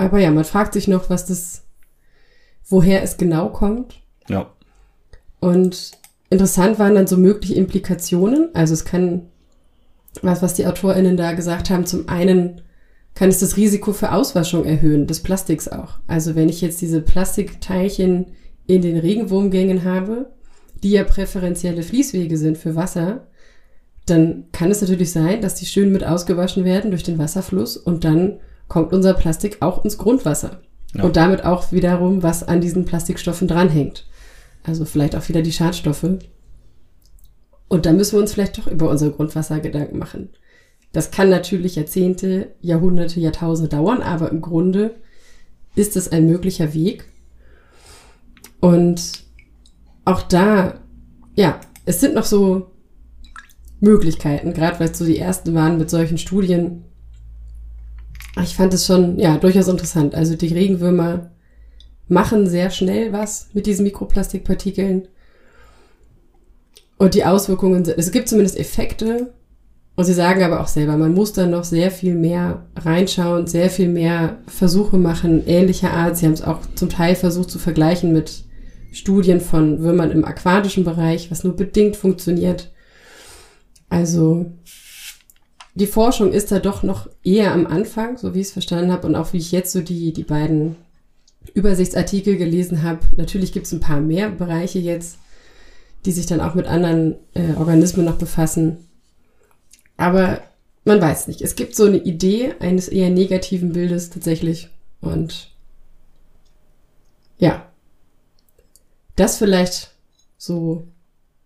Aber 0.07 0.19
ja, 0.19 0.31
man 0.31 0.45
fragt 0.45 0.73
sich 0.73 0.89
noch, 0.89 1.11
was 1.11 1.27
das, 1.27 1.63
woher 2.69 3.03
es 3.03 3.17
genau 3.17 3.49
kommt. 3.49 4.03
Ja. 4.29 4.53
Und 5.41 5.93
Interessant 6.33 6.79
waren 6.79 6.95
dann 6.95 7.07
so 7.07 7.19
mögliche 7.19 7.57
Implikationen. 7.57 8.49
Also 8.55 8.73
es 8.73 8.87
kann, 8.87 9.27
was, 10.23 10.41
was 10.41 10.55
die 10.55 10.65
AutorInnen 10.65 11.19
da 11.19 11.35
gesagt 11.35 11.69
haben, 11.69 11.85
zum 11.85 12.09
einen 12.09 12.63
kann 13.15 13.29
es 13.29 13.41
das 13.41 13.59
Risiko 13.59 13.93
für 13.93 14.13
Auswaschung 14.13 14.65
erhöhen, 14.65 15.07
des 15.07 15.21
Plastiks 15.21 15.69
auch. 15.69 15.99
Also 16.07 16.35
wenn 16.35 16.49
ich 16.49 16.63
jetzt 16.63 16.81
diese 16.81 17.03
Plastikteilchen 17.03 18.29
in 18.67 18.81
den 18.81 18.97
Regenwurmgängen 18.97 19.85
habe, 19.85 20.31
die 20.83 20.93
ja 20.93 21.05
präferentielle 21.05 21.83
Fließwege 21.83 22.39
sind 22.39 22.57
für 22.57 22.77
Wasser, 22.77 23.27
dann 24.07 24.47
kann 24.53 24.71
es 24.71 24.81
natürlich 24.81 25.13
sein, 25.13 25.43
dass 25.43 25.57
die 25.57 25.67
schön 25.67 25.93
mit 25.93 26.03
ausgewaschen 26.03 26.65
werden 26.65 26.93
durch 26.93 27.03
den 27.03 27.19
Wasserfluss 27.19 27.77
und 27.77 28.05
dann 28.05 28.41
kommt 28.73 28.95
unser 28.95 29.13
Plastik 29.13 29.59
auch 29.61 29.85
ins 29.85 29.99
Grundwasser. 29.99 30.63
Ja. 30.95 31.05
Und 31.05 31.17
damit 31.17 31.45
auch 31.45 31.73
wiederum, 31.73 32.23
was 32.23 32.43
an 32.43 32.63
diesen 32.63 32.87
Plastikstoffen 32.87 33.47
dranhängt. 33.47 34.07
Also 34.65 34.87
vielleicht 34.87 35.15
auch 35.15 35.29
wieder 35.29 35.43
die 35.43 35.53
Schadstoffe. 35.53 36.07
Und 37.69 37.85
da 37.85 37.93
müssen 37.93 38.13
wir 38.15 38.21
uns 38.21 38.33
vielleicht 38.33 38.57
doch 38.57 38.67
über 38.67 38.89
unser 38.89 39.11
Grundwasser 39.11 39.61
Gedanken 39.61 39.99
machen. 39.99 40.31
Das 40.93 41.11
kann 41.11 41.29
natürlich 41.29 41.77
Jahrzehnte, 41.77 42.55
Jahrhunderte, 42.63 43.21
Jahrtausende 43.21 43.69
dauern, 43.69 44.01
aber 44.01 44.31
im 44.31 44.41
Grunde 44.41 44.95
ist 45.75 45.95
es 45.95 46.11
ein 46.11 46.27
möglicher 46.27 46.73
Weg. 46.73 47.05
Und 48.59 49.25
auch 50.07 50.23
da, 50.23 50.81
ja, 51.35 51.61
es 51.85 52.01
sind 52.01 52.15
noch 52.15 52.25
so 52.25 52.71
Möglichkeiten, 53.81 54.55
gerade 54.55 54.81
weil 54.81 54.89
es 54.89 54.99
so 54.99 55.05
die 55.05 55.19
ersten 55.19 55.53
waren 55.53 55.77
mit 55.77 55.91
solchen 55.91 56.17
Studien. 56.17 56.85
Ich 58.41 58.57
fand 58.57 58.73
es 58.73 58.87
schon, 58.87 59.19
ja, 59.19 59.37
durchaus 59.37 59.69
interessant. 59.69 60.15
Also 60.15 60.37
die 60.37 60.55
Regenwürmer 60.55 61.31
machen 62.09 62.47
sehr 62.47 62.71
schnell 62.71 63.13
was 63.13 63.49
mit 63.53 63.67
diesen 63.67 63.85
Mikroplastikpartikeln. 63.85 65.09
Und 66.97 67.15
die 67.15 67.25
Auswirkungen, 67.25 67.85
es 67.97 68.13
gibt 68.13 68.29
zumindest 68.29 68.59
Effekte. 68.59 69.33
Und 69.95 70.05
sie 70.05 70.15
sagen 70.15 70.43
aber 70.43 70.61
auch 70.61 70.69
selber, 70.69 70.97
man 70.97 71.13
muss 71.13 71.35
dann 71.35 71.51
noch 71.51 71.65
sehr 71.65 71.91
viel 71.91 72.15
mehr 72.15 72.65
reinschauen, 72.77 73.47
sehr 73.47 73.69
viel 73.69 73.89
mehr 73.89 74.39
Versuche 74.47 74.97
machen, 74.97 75.47
ähnlicher 75.47 75.93
Art. 75.93 76.17
Sie 76.17 76.25
haben 76.25 76.33
es 76.33 76.43
auch 76.43 76.61
zum 76.75 76.89
Teil 76.89 77.15
versucht 77.15 77.51
zu 77.51 77.59
vergleichen 77.59 78.13
mit 78.13 78.45
Studien 78.93 79.41
von 79.41 79.81
Würmern 79.81 80.11
im 80.11 80.25
aquatischen 80.25 80.85
Bereich, 80.85 81.31
was 81.31 81.45
nur 81.45 81.57
bedingt 81.57 81.97
funktioniert. 81.97 82.73
Also 83.91 84.47
die 85.75 85.87
Forschung 85.87 86.33
ist 86.33 86.53
da 86.53 86.59
doch 86.59 86.83
noch 86.83 87.09
eher 87.25 87.53
am 87.53 87.67
Anfang, 87.67 88.19
so 88.19 88.35
wie 88.35 88.41
ich 88.41 88.49
es 88.49 88.53
verstanden 88.53 88.93
habe 88.93 89.07
und 89.07 89.17
auch 89.17 89.33
wie 89.33 89.39
ich 89.39 89.53
jetzt 89.53 89.73
so 89.73 89.81
die, 89.81 90.13
die 90.13 90.25
beiden 90.25 90.77
Übersichtsartikel 91.55 92.37
gelesen 92.37 92.83
habe. 92.83 93.01
Natürlich 93.17 93.53
gibt 93.53 93.67
es 93.67 93.73
ein 93.73 93.81
paar 93.81 94.01
mehr 94.01 94.31
Bereiche 94.31 94.79
jetzt, 94.79 95.19
die 96.05 96.13
sich 96.13 96.27
dann 96.27 96.41
auch 96.41 96.55
mit 96.55 96.67
anderen 96.67 97.17
äh, 97.35 97.55
Organismen 97.57 98.05
noch 98.05 98.19
befassen. 98.19 98.87
Aber 99.97 100.43
man 100.85 101.01
weiß 101.01 101.29
nicht. 101.29 101.43
Es 101.43 101.55
gibt 101.55 101.75
so 101.75 101.85
eine 101.85 101.99
Idee 101.99 102.55
eines 102.61 102.89
eher 102.89 103.11
negativen 103.11 103.73
Bildes 103.73 104.11
tatsächlich. 104.11 104.69
Und 105.01 105.51
ja, 107.39 107.67
das 109.17 109.39
vielleicht 109.39 109.93
so 110.37 110.85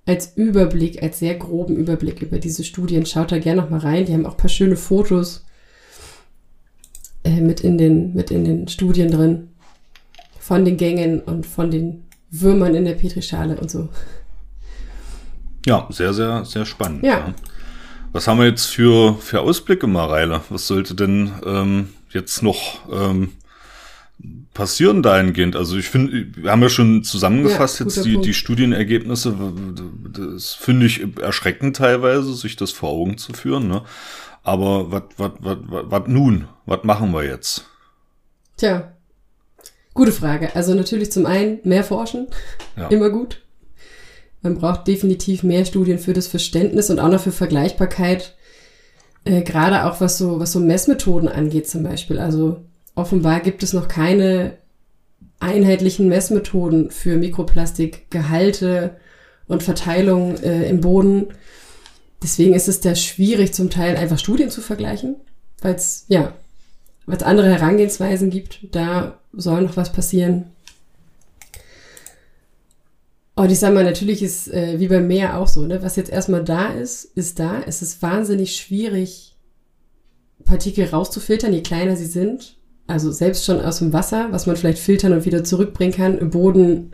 als 0.06 0.36
Überblick, 0.36 1.02
als 1.02 1.18
sehr 1.18 1.34
groben 1.34 1.76
Überblick 1.76 2.22
über 2.22 2.38
diese 2.38 2.64
Studien. 2.64 3.04
Schaut 3.06 3.32
da 3.32 3.38
gerne 3.38 3.60
noch 3.60 3.70
mal 3.70 3.80
rein. 3.80 4.06
Die 4.06 4.12
haben 4.12 4.24
auch 4.24 4.32
ein 4.32 4.36
paar 4.36 4.48
schöne 4.48 4.76
Fotos 4.76 5.44
äh, 7.24 7.40
mit, 7.40 7.60
in 7.60 7.76
den, 7.76 8.14
mit 8.14 8.30
in 8.30 8.44
den 8.44 8.68
Studien 8.68 9.10
drin 9.10 9.48
von 10.38 10.64
den 10.64 10.76
Gängen 10.76 11.20
und 11.20 11.44
von 11.44 11.72
den 11.72 12.04
Würmern 12.30 12.74
in 12.76 12.84
der 12.84 12.94
Petrischale 12.94 13.56
und 13.56 13.68
so. 13.70 13.88
Ja, 15.66 15.88
sehr, 15.90 16.14
sehr, 16.14 16.44
sehr 16.44 16.64
spannend. 16.64 17.02
Ja. 17.02 17.18
ja. 17.18 17.34
Was 18.12 18.28
haben 18.28 18.38
wir 18.38 18.46
jetzt 18.46 18.66
für, 18.66 19.16
für 19.16 19.40
Ausblicke, 19.40 19.88
Mareile? 19.88 20.40
Was 20.48 20.68
sollte 20.68 20.94
denn 20.94 21.32
ähm, 21.44 21.88
jetzt 22.10 22.42
noch 22.44 22.78
ähm, 22.90 23.32
passieren 24.54 25.02
dahingehend? 25.02 25.56
Also 25.56 25.76
ich 25.76 25.88
finde, 25.88 26.26
wir 26.36 26.50
haben 26.50 26.62
ja 26.62 26.68
schon 26.68 27.04
zusammengefasst 27.04 27.80
ja, 27.80 27.86
jetzt 27.86 28.04
die, 28.04 28.20
die 28.20 28.34
Studienergebnisse. 28.34 29.36
Das 30.12 30.54
finde 30.54 30.86
ich 30.86 31.04
erschreckend 31.20 31.76
teilweise, 31.76 32.34
sich 32.34 32.56
das 32.56 32.70
vor 32.70 32.90
Augen 32.90 33.18
zu 33.18 33.32
führen. 33.32 33.68
Ne? 33.68 33.82
Aber 34.42 35.04
was 35.18 36.02
nun? 36.06 36.48
Was 36.64 36.84
machen 36.84 37.12
wir 37.12 37.24
jetzt? 37.24 37.66
Tja, 38.56 38.96
Gute 39.96 40.12
Frage. 40.12 40.54
Also 40.54 40.74
natürlich 40.74 41.10
zum 41.10 41.24
einen 41.24 41.58
mehr 41.64 41.82
forschen, 41.82 42.28
ja. 42.76 42.86
immer 42.90 43.08
gut. 43.08 43.40
Man 44.42 44.58
braucht 44.58 44.86
definitiv 44.86 45.42
mehr 45.42 45.64
Studien 45.64 45.98
für 45.98 46.12
das 46.12 46.26
Verständnis 46.26 46.90
und 46.90 47.00
auch 47.00 47.08
noch 47.08 47.20
für 47.20 47.32
Vergleichbarkeit. 47.32 48.36
Äh, 49.24 49.40
Gerade 49.40 49.86
auch 49.86 50.02
was 50.02 50.18
so, 50.18 50.38
was 50.38 50.52
so 50.52 50.60
Messmethoden 50.60 51.30
angeht 51.30 51.66
zum 51.66 51.82
Beispiel. 51.82 52.18
Also 52.18 52.60
offenbar 52.96 53.40
gibt 53.40 53.62
es 53.62 53.72
noch 53.72 53.86
keine 53.86 54.58
einheitlichen 55.38 56.08
Messmethoden 56.08 56.90
für 56.90 57.16
Mikroplastikgehalte 57.16 58.96
und 59.46 59.62
Verteilung 59.62 60.36
äh, 60.42 60.68
im 60.68 60.80
Boden. 60.80 61.28
Deswegen 62.22 62.54
ist 62.54 62.68
es 62.68 62.80
da 62.80 62.94
schwierig, 62.94 63.54
zum 63.54 63.70
Teil 63.70 63.96
einfach 63.96 64.18
Studien 64.18 64.50
zu 64.50 64.60
vergleichen, 64.60 65.16
weil 65.60 65.74
es 65.74 66.06
ja, 66.08 66.34
weil 67.04 67.18
es 67.18 67.22
andere 67.22 67.48
Herangehensweisen 67.48 68.30
gibt. 68.30 68.74
Da 68.74 69.20
soll 69.32 69.62
noch 69.62 69.76
was 69.76 69.92
passieren. 69.92 70.46
Und 73.34 73.52
ich 73.52 73.58
sag 73.58 73.74
mal, 73.74 73.84
natürlich 73.84 74.22
ist 74.22 74.48
äh, 74.48 74.80
wie 74.80 74.88
beim 74.88 75.06
Meer 75.06 75.36
auch 75.36 75.46
so, 75.46 75.66
ne? 75.66 75.82
Was 75.82 75.96
jetzt 75.96 76.10
erstmal 76.10 76.42
da 76.42 76.72
ist, 76.72 77.04
ist 77.04 77.38
da. 77.38 77.60
Es 77.66 77.82
ist 77.82 78.00
wahnsinnig 78.00 78.56
schwierig, 78.56 79.36
Partikel 80.46 80.86
rauszufiltern, 80.86 81.52
je 81.52 81.60
kleiner 81.60 81.96
sie 81.96 82.06
sind. 82.06 82.55
Also 82.86 83.10
selbst 83.10 83.44
schon 83.44 83.60
aus 83.60 83.78
dem 83.78 83.92
Wasser, 83.92 84.28
was 84.30 84.46
man 84.46 84.56
vielleicht 84.56 84.78
filtern 84.78 85.12
und 85.12 85.24
wieder 85.24 85.42
zurückbringen 85.44 85.94
kann. 85.94 86.18
Im 86.18 86.30
Boden 86.30 86.92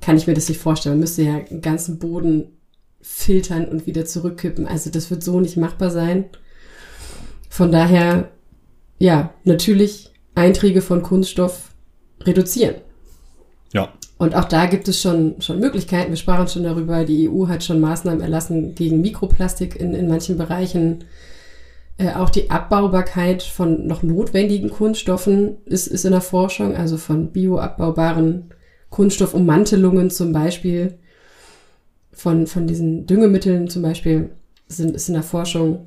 kann 0.00 0.16
ich 0.16 0.26
mir 0.26 0.34
das 0.34 0.48
nicht 0.48 0.60
vorstellen. 0.60 0.94
Man 0.94 1.00
müsste 1.00 1.22
ja 1.22 1.36
einen 1.36 1.62
ganzen 1.62 1.98
Boden 1.98 2.52
filtern 3.00 3.66
und 3.66 3.86
wieder 3.86 4.04
zurückkippen. 4.04 4.66
Also 4.66 4.90
das 4.90 5.10
wird 5.10 5.22
so 5.22 5.40
nicht 5.40 5.56
machbar 5.56 5.90
sein. 5.90 6.26
Von 7.48 7.72
daher, 7.72 8.30
ja, 8.98 9.32
natürlich 9.44 10.10
Einträge 10.34 10.82
von 10.82 11.02
Kunststoff 11.02 11.70
reduzieren. 12.22 12.76
Ja. 13.72 13.92
Und 14.18 14.34
auch 14.34 14.44
da 14.44 14.66
gibt 14.66 14.88
es 14.88 15.00
schon, 15.00 15.40
schon 15.40 15.60
Möglichkeiten. 15.60 16.10
Wir 16.10 16.16
sprachen 16.16 16.48
schon 16.48 16.64
darüber, 16.64 17.04
die 17.04 17.28
EU 17.28 17.48
hat 17.48 17.64
schon 17.64 17.80
Maßnahmen 17.80 18.20
erlassen 18.20 18.74
gegen 18.74 19.00
Mikroplastik 19.00 19.76
in, 19.76 19.94
in 19.94 20.08
manchen 20.08 20.38
Bereichen. 20.38 21.04
Äh, 21.98 22.12
auch 22.12 22.30
die 22.30 22.50
Abbaubarkeit 22.50 23.42
von 23.42 23.86
noch 23.86 24.02
notwendigen 24.02 24.70
Kunststoffen 24.70 25.56
ist, 25.64 25.86
ist 25.86 26.04
in 26.04 26.12
der 26.12 26.20
Forschung, 26.20 26.74
also 26.76 26.96
von 26.96 27.32
bioabbaubaren 27.32 28.50
Kunststoffummantelungen 28.90 30.10
zum 30.10 30.32
Beispiel, 30.32 30.98
von, 32.12 32.46
von 32.46 32.66
diesen 32.66 33.06
Düngemitteln 33.06 33.68
zum 33.68 33.82
Beispiel, 33.82 34.30
sind, 34.68 34.94
ist 34.94 35.08
in 35.08 35.14
der 35.14 35.22
Forschung 35.22 35.86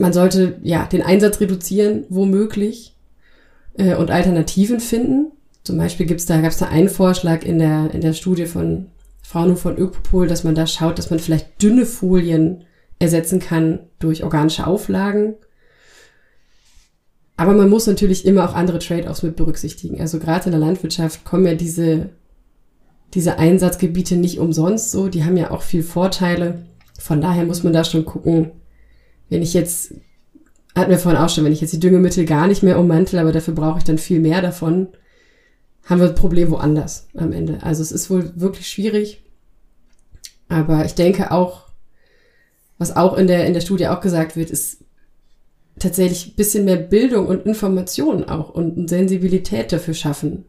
man 0.00 0.14
sollte 0.14 0.56
ja 0.62 0.86
den 0.86 1.02
Einsatz 1.02 1.40
reduzieren, 1.40 2.04
womöglich, 2.08 2.96
äh, 3.74 3.94
und 3.94 4.10
Alternativen 4.10 4.80
finden. 4.80 5.30
Zum 5.62 5.76
Beispiel 5.76 6.06
gibt's 6.06 6.24
da, 6.24 6.40
gab 6.40 6.52
es 6.52 6.56
da 6.56 6.68
einen 6.68 6.88
Vorschlag 6.88 7.44
in 7.44 7.58
der, 7.58 7.90
in 7.92 8.00
der 8.00 8.14
Studie 8.14 8.46
von 8.46 8.86
Frauen 9.22 9.58
von 9.58 9.76
Ökopol, 9.76 10.26
dass 10.26 10.42
man 10.42 10.54
da 10.54 10.66
schaut, 10.66 10.98
dass 10.98 11.10
man 11.10 11.18
vielleicht 11.18 11.62
dünne 11.62 11.84
Folien 11.84 12.64
ersetzen 13.00 13.40
kann 13.40 13.80
durch 13.98 14.22
organische 14.22 14.66
Auflagen. 14.66 15.34
Aber 17.36 17.54
man 17.54 17.70
muss 17.70 17.86
natürlich 17.86 18.26
immer 18.26 18.48
auch 18.48 18.54
andere 18.54 18.78
Trade-offs 18.78 19.22
mit 19.22 19.34
berücksichtigen. 19.34 19.98
Also 20.00 20.18
gerade 20.18 20.44
in 20.44 20.50
der 20.52 20.60
Landwirtschaft 20.60 21.24
kommen 21.24 21.46
ja 21.46 21.54
diese, 21.54 22.10
diese 23.14 23.38
Einsatzgebiete 23.38 24.16
nicht 24.16 24.38
umsonst 24.38 24.90
so. 24.90 25.08
Die 25.08 25.24
haben 25.24 25.38
ja 25.38 25.50
auch 25.50 25.62
viel 25.62 25.82
Vorteile. 25.82 26.66
Von 26.98 27.22
daher 27.22 27.46
muss 27.46 27.62
man 27.62 27.72
da 27.72 27.82
schon 27.82 28.04
gucken, 28.04 28.52
wenn 29.30 29.40
ich 29.40 29.54
jetzt, 29.54 29.94
hatten 30.76 30.90
wir 30.90 30.98
vorhin 30.98 31.20
auch 31.20 31.30
schon, 31.30 31.44
wenn 31.44 31.52
ich 31.52 31.62
jetzt 31.62 31.72
die 31.72 31.80
Düngemittel 31.80 32.26
gar 32.26 32.46
nicht 32.46 32.62
mehr 32.62 32.78
ummantel, 32.78 33.18
aber 33.18 33.32
dafür 33.32 33.54
brauche 33.54 33.78
ich 33.78 33.84
dann 33.84 33.96
viel 33.96 34.20
mehr 34.20 34.42
davon, 34.42 34.88
haben 35.86 36.00
wir 36.00 36.08
das 36.08 36.20
Problem 36.20 36.50
woanders 36.50 37.08
am 37.16 37.32
Ende. 37.32 37.62
Also 37.62 37.82
es 37.82 37.90
ist 37.90 38.10
wohl 38.10 38.32
wirklich 38.36 38.68
schwierig. 38.68 39.22
Aber 40.50 40.84
ich 40.84 40.94
denke 40.94 41.30
auch, 41.30 41.69
was 42.80 42.96
auch 42.96 43.16
in 43.18 43.26
der, 43.26 43.46
in 43.46 43.52
der 43.52 43.60
Studie 43.60 43.88
auch 43.88 44.00
gesagt 44.00 44.36
wird, 44.36 44.48
ist 44.48 44.78
tatsächlich 45.78 46.34
bisschen 46.34 46.64
mehr 46.64 46.78
Bildung 46.78 47.26
und 47.26 47.44
Information 47.44 48.24
auch 48.24 48.48
und 48.48 48.88
Sensibilität 48.88 49.70
dafür 49.70 49.92
schaffen. 49.92 50.46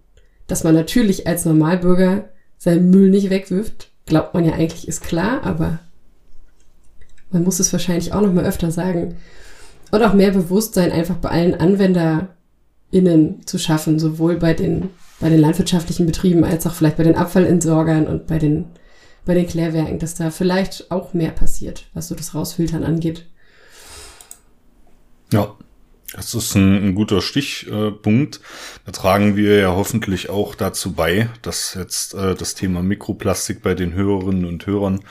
Dass 0.48 0.64
man 0.64 0.74
natürlich 0.74 1.28
als 1.28 1.44
Normalbürger 1.44 2.30
seinen 2.58 2.90
Müll 2.90 3.10
nicht 3.10 3.30
wegwirft, 3.30 3.91
glaubt 4.06 4.34
man 4.34 4.45
ja 4.45 4.53
eigentlich 4.53 4.88
ist 4.88 5.02
klar, 5.02 5.44
aber 5.44 5.80
man 7.32 7.44
muss 7.44 7.60
es 7.60 7.74
wahrscheinlich 7.74 8.14
auch 8.14 8.22
noch 8.22 8.32
mal 8.32 8.45
öfter 8.45 8.72
sagen. 8.72 9.18
Und 9.91 10.02
auch 10.02 10.14
mehr 10.14 10.32
Bewusstsein 10.32 10.94
einfach 10.94 11.18
bei 11.18 11.30
allen 11.30 11.56
AnwenderInnen 11.56 13.45
zu 13.45 13.58
schaffen, 13.58 13.99
sowohl 13.99 14.38
bei 14.38 14.53
den, 14.53 14.90
bei 15.20 15.28
den 15.28 15.41
landwirtschaftlichen 15.41 16.06
Betrieben 16.06 16.45
als 16.45 16.66
auch 16.66 16.74
vielleicht 16.74 16.95
bei 16.95 17.03
den 17.03 17.16
Abfallentsorgern 17.16 18.08
und 18.08 18.28
bei 18.28 18.38
den, 18.40 18.68
bei 19.26 19.34
den 19.34 19.48
Klärwerken, 19.48 19.99
dass 19.99 20.15
da 20.15 20.31
vielleicht 20.31 20.91
auch 20.91 21.14
mehr 21.14 21.31
passiert, 21.31 21.85
was 21.93 22.07
so 22.07 22.15
das 22.15 22.34
Rausfiltern 22.34 22.84
angeht. 22.84 23.27
Ja, 25.31 25.56
das 26.14 26.34
ist 26.34 26.56
ein, 26.56 26.89
ein 26.89 26.95
guter 26.95 27.22
Stichpunkt. 27.22 28.41
Da 28.85 28.91
tragen 28.91 29.38
wir 29.38 29.60
ja 29.60 29.76
hoffentlich 29.76 30.30
auch 30.30 30.56
dazu 30.56 30.91
bei, 30.91 31.30
dass 31.41 31.73
jetzt 31.76 32.14
äh, 32.14 32.35
das 32.35 32.53
Thema 32.53 32.84
Mikroplastik 32.84 33.61
bei 33.61 33.76
den 33.76 33.93
Hörerinnen 33.93 34.45
und 34.45 34.65
Hörern 34.65 35.02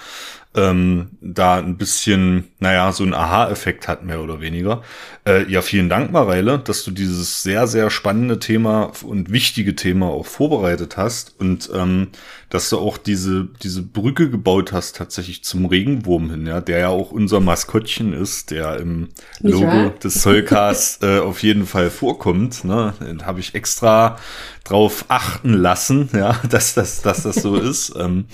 ähm, 0.56 1.10
da 1.20 1.58
ein 1.58 1.76
bisschen, 1.76 2.48
naja, 2.58 2.90
so 2.92 3.04
ein 3.04 3.14
Aha-Effekt 3.14 3.86
hat, 3.86 4.04
mehr 4.04 4.20
oder 4.20 4.40
weniger. 4.40 4.82
Äh, 5.24 5.48
ja, 5.48 5.62
vielen 5.62 5.88
Dank, 5.88 6.10
Mareile, 6.10 6.58
dass 6.58 6.82
du 6.82 6.90
dieses 6.90 7.42
sehr, 7.42 7.68
sehr 7.68 7.88
spannende 7.88 8.40
Thema 8.40 8.90
und 9.04 9.30
wichtige 9.30 9.76
Thema 9.76 10.06
auch 10.06 10.26
vorbereitet 10.26 10.96
hast 10.96 11.38
und 11.38 11.70
ähm, 11.72 12.08
dass 12.48 12.68
du 12.68 12.78
auch 12.78 12.98
diese, 12.98 13.48
diese 13.62 13.82
Brücke 13.82 14.28
gebaut 14.28 14.72
hast 14.72 14.96
tatsächlich 14.96 15.44
zum 15.44 15.66
Regenwurm 15.66 16.30
hin, 16.30 16.46
ja, 16.48 16.60
der 16.60 16.78
ja 16.80 16.88
auch 16.88 17.12
unser 17.12 17.38
Maskottchen 17.38 18.12
ist, 18.12 18.50
der 18.50 18.78
im 18.78 19.10
Logo 19.38 19.90
des 20.02 20.20
Zollcasts 20.20 20.98
äh, 21.02 21.20
auf 21.20 21.44
jeden 21.44 21.64
Fall 21.64 21.90
vorkommt. 21.90 22.64
Ne? 22.64 22.92
Den 23.00 23.24
habe 23.24 23.38
ich 23.38 23.54
extra 23.54 24.18
drauf 24.70 25.04
achten 25.08 25.52
lassen, 25.52 26.08
ja, 26.12 26.40
dass 26.50 26.74
das, 26.74 27.02
dass 27.02 27.24
das 27.24 27.36
so 27.36 27.56
ist. 27.56 27.92
Ähm, 27.98 28.26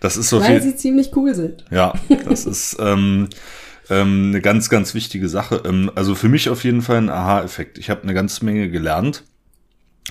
das 0.00 0.16
ist 0.16 0.28
so 0.28 0.40
Weil 0.40 0.62
sie 0.62 0.76
ziemlich 0.76 1.14
cool 1.16 1.34
sind. 1.34 1.64
Ja, 1.70 1.94
das 2.28 2.46
ist 2.46 2.76
ähm, 2.78 3.28
ähm, 3.90 4.28
eine 4.28 4.40
ganz, 4.40 4.68
ganz 4.68 4.94
wichtige 4.94 5.28
Sache. 5.28 5.62
Ähm, 5.64 5.90
also 5.94 6.14
für 6.14 6.28
mich 6.28 6.48
auf 6.48 6.64
jeden 6.64 6.82
Fall 6.82 6.98
ein 6.98 7.10
Aha-Effekt. 7.10 7.78
Ich 7.78 7.90
habe 7.90 8.02
eine 8.02 8.14
ganze 8.14 8.44
Menge 8.44 8.70
gelernt. 8.70 9.24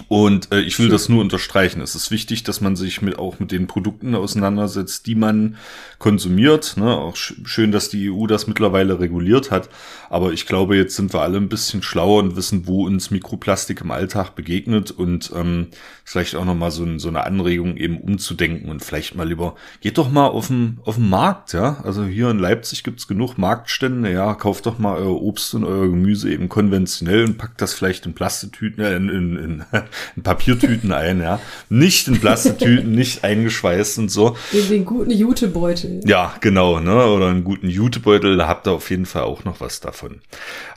Und 0.09 0.51
äh, 0.51 0.59
ich 0.59 0.77
will 0.77 0.89
das 0.89 1.09
nur 1.09 1.21
unterstreichen. 1.21 1.81
Es 1.81 1.95
ist 1.95 2.11
wichtig, 2.11 2.43
dass 2.43 2.61
man 2.61 2.75
sich 2.75 3.01
mit, 3.01 3.17
auch 3.17 3.39
mit 3.39 3.51
den 3.51 3.65
Produkten 3.65 4.13
auseinandersetzt, 4.13 5.07
die 5.07 5.15
man 5.15 5.57
konsumiert. 5.97 6.75
Ne? 6.77 6.95
Auch 6.95 7.15
sch 7.15 7.33
schön, 7.45 7.71
dass 7.71 7.89
die 7.89 8.11
EU 8.11 8.27
das 8.27 8.45
mittlerweile 8.45 8.99
reguliert 8.99 9.49
hat. 9.49 9.69
Aber 10.09 10.33
ich 10.33 10.45
glaube, 10.45 10.75
jetzt 10.75 10.95
sind 10.95 11.13
wir 11.13 11.21
alle 11.21 11.37
ein 11.37 11.49
bisschen 11.49 11.83
schlauer 11.83 12.19
und 12.19 12.35
wissen, 12.35 12.67
wo 12.67 12.85
uns 12.85 13.11
Mikroplastik 13.11 13.81
im 13.81 13.91
Alltag 13.91 14.35
begegnet 14.35 14.91
und 14.91 15.31
ähm, 15.35 15.67
vielleicht 16.03 16.35
auch 16.35 16.45
nochmal 16.45 16.71
so, 16.71 16.83
ein, 16.83 16.99
so 16.99 17.09
eine 17.09 17.25
Anregung 17.25 17.77
eben 17.77 17.97
umzudenken 17.99 18.69
und 18.69 18.83
vielleicht 18.83 19.15
mal 19.15 19.27
lieber, 19.27 19.55
geht 19.81 19.97
doch 19.97 20.09
mal 20.09 20.27
auf 20.27 20.47
den, 20.47 20.79
auf 20.85 20.95
den 20.95 21.09
Markt, 21.09 21.53
ja. 21.53 21.81
Also 21.83 22.05
hier 22.05 22.29
in 22.29 22.39
Leipzig 22.39 22.83
gibt's 22.83 23.07
genug 23.07 23.37
Marktstände, 23.37 24.11
ja, 24.11 24.33
kauft 24.33 24.65
doch 24.65 24.79
mal 24.79 24.97
euer 24.97 25.21
Obst 25.21 25.53
und 25.53 25.63
euer 25.63 25.87
Gemüse 25.87 26.31
eben 26.31 26.49
konventionell 26.49 27.25
und 27.25 27.37
packt 27.37 27.61
das 27.61 27.73
vielleicht 27.73 28.05
in 28.05 28.13
Plastetüten, 28.13 28.83
äh, 28.83 28.95
in, 28.95 29.09
in, 29.09 29.37
in 29.37 29.65
in 30.15 30.23
Papiertüten 30.23 30.91
ein, 30.91 31.21
ja. 31.21 31.39
Nicht 31.69 32.07
in 32.07 32.19
Plastiktüten, 32.19 32.91
nicht 32.95 33.23
eingeschweißt 33.23 33.99
und 33.99 34.09
so. 34.09 34.35
In 34.51 34.67
den 34.69 34.85
guten 34.85 35.11
Jutebeutel. 35.11 36.01
Ja, 36.05 36.35
genau, 36.39 36.79
ne? 36.79 37.05
Oder 37.07 37.29
einen 37.29 37.43
guten 37.43 37.69
Jutebeutel, 37.69 38.37
da 38.37 38.47
habt 38.47 38.67
ihr 38.67 38.71
auf 38.71 38.89
jeden 38.89 39.05
Fall 39.05 39.23
auch 39.23 39.43
noch 39.43 39.59
was 39.59 39.79
davon. 39.79 39.96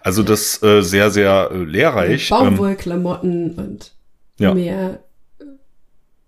Also 0.02 0.22
das 0.22 0.62
äh, 0.62 0.82
sehr, 0.82 1.10
sehr 1.10 1.50
äh, 1.52 1.58
lehrreich. 1.58 2.28
Baumwollklamotten 2.28 3.54
und 3.54 3.92
ja. 4.38 4.54
mehr 4.54 5.00
äh, 5.38 5.44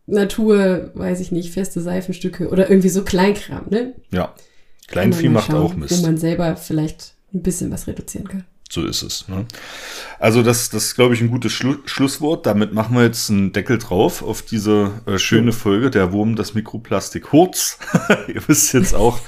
Natur, 0.06 0.90
weiß 0.94 1.20
ich 1.20 1.32
nicht, 1.32 1.52
feste 1.52 1.80
Seifenstücke 1.80 2.48
oder 2.48 2.68
irgendwie 2.68 2.88
so 2.88 3.04
Kleinkram, 3.04 3.66
ne? 3.70 3.94
Ja. 4.10 4.34
Kleinvieh 4.88 5.28
macht 5.28 5.50
schauen, 5.50 5.62
auch 5.62 5.74
Mist. 5.74 5.98
Wo 5.98 6.06
man 6.06 6.18
selber 6.18 6.56
vielleicht 6.56 7.14
ein 7.32 7.42
bisschen 7.42 7.70
was 7.70 7.86
reduzieren 7.86 8.28
kann. 8.28 8.44
So 8.72 8.86
ist 8.86 9.02
es. 9.02 9.28
Ne? 9.28 9.44
Also 10.18 10.42
das, 10.42 10.70
das 10.70 10.84
ist, 10.84 10.94
glaube 10.94 11.12
ich, 11.12 11.20
ein 11.20 11.30
gutes 11.30 11.52
Schlu 11.52 11.76
Schlusswort. 11.84 12.46
Damit 12.46 12.72
machen 12.72 12.96
wir 12.96 13.02
jetzt 13.02 13.28
einen 13.28 13.52
Deckel 13.52 13.76
drauf 13.76 14.22
auf 14.22 14.40
diese 14.40 14.92
äh, 15.04 15.18
schöne 15.18 15.52
Folge, 15.52 15.90
der 15.90 16.10
Wurm 16.12 16.36
das 16.36 16.54
Mikroplastik 16.54 17.32
Hurz. 17.32 17.78
Ihr 18.28 18.40
wisst 18.46 18.72
jetzt 18.72 18.94
auch, 18.94 19.20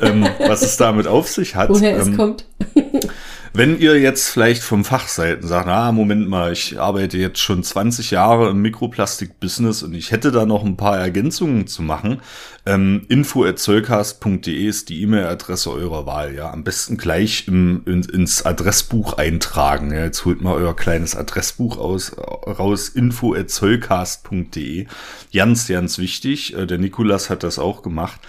ähm, 0.00 0.28
was 0.46 0.62
es 0.62 0.76
damit 0.76 1.08
auf 1.08 1.28
sich 1.28 1.56
hat. 1.56 1.70
Woher 1.70 1.98
ähm, 1.98 2.12
es 2.12 2.16
kommt. 2.16 2.46
Wenn 3.54 3.78
ihr 3.78 4.00
jetzt 4.00 4.30
vielleicht 4.30 4.62
vom 4.62 4.82
Fach 4.82 5.08
seid 5.08 5.42
und 5.42 5.48
sagt, 5.48 5.68
ah, 5.68 5.92
Moment 5.92 6.26
mal, 6.26 6.52
ich 6.52 6.80
arbeite 6.80 7.18
jetzt 7.18 7.38
schon 7.38 7.62
20 7.62 8.10
Jahre 8.10 8.48
im 8.48 8.62
Mikroplastik-Business 8.62 9.82
und 9.82 9.92
ich 9.94 10.10
hätte 10.10 10.32
da 10.32 10.46
noch 10.46 10.64
ein 10.64 10.78
paar 10.78 10.96
Ergänzungen 10.96 11.66
zu 11.66 11.82
machen, 11.82 12.22
ähm, 12.64 13.06
info.zollcast.de 13.08 14.66
ist 14.68 14.88
die 14.88 15.02
E-Mail-Adresse 15.02 15.70
eurer 15.72 16.06
Wahl. 16.06 16.32
Ja, 16.34 16.52
am 16.52 16.62
besten 16.62 16.96
gleich 16.96 17.48
im, 17.48 17.82
in, 17.86 18.02
ins 18.02 18.46
Adressbuch 18.46 19.14
eintragen. 19.14 19.92
Ja, 19.92 20.04
jetzt 20.04 20.24
holt 20.24 20.42
mal 20.42 20.54
euer 20.54 20.76
kleines 20.76 21.16
Adressbuch 21.16 21.76
aus, 21.76 22.16
raus, 22.16 22.88
info.zollcast.de. 22.88 24.86
Ganz, 25.32 25.66
ganz 25.66 25.98
wichtig. 25.98 26.54
Äh, 26.56 26.66
der 26.66 26.78
Nikolas 26.78 27.30
hat 27.30 27.42
das 27.42 27.58
auch 27.58 27.82
gemacht. 27.82 28.20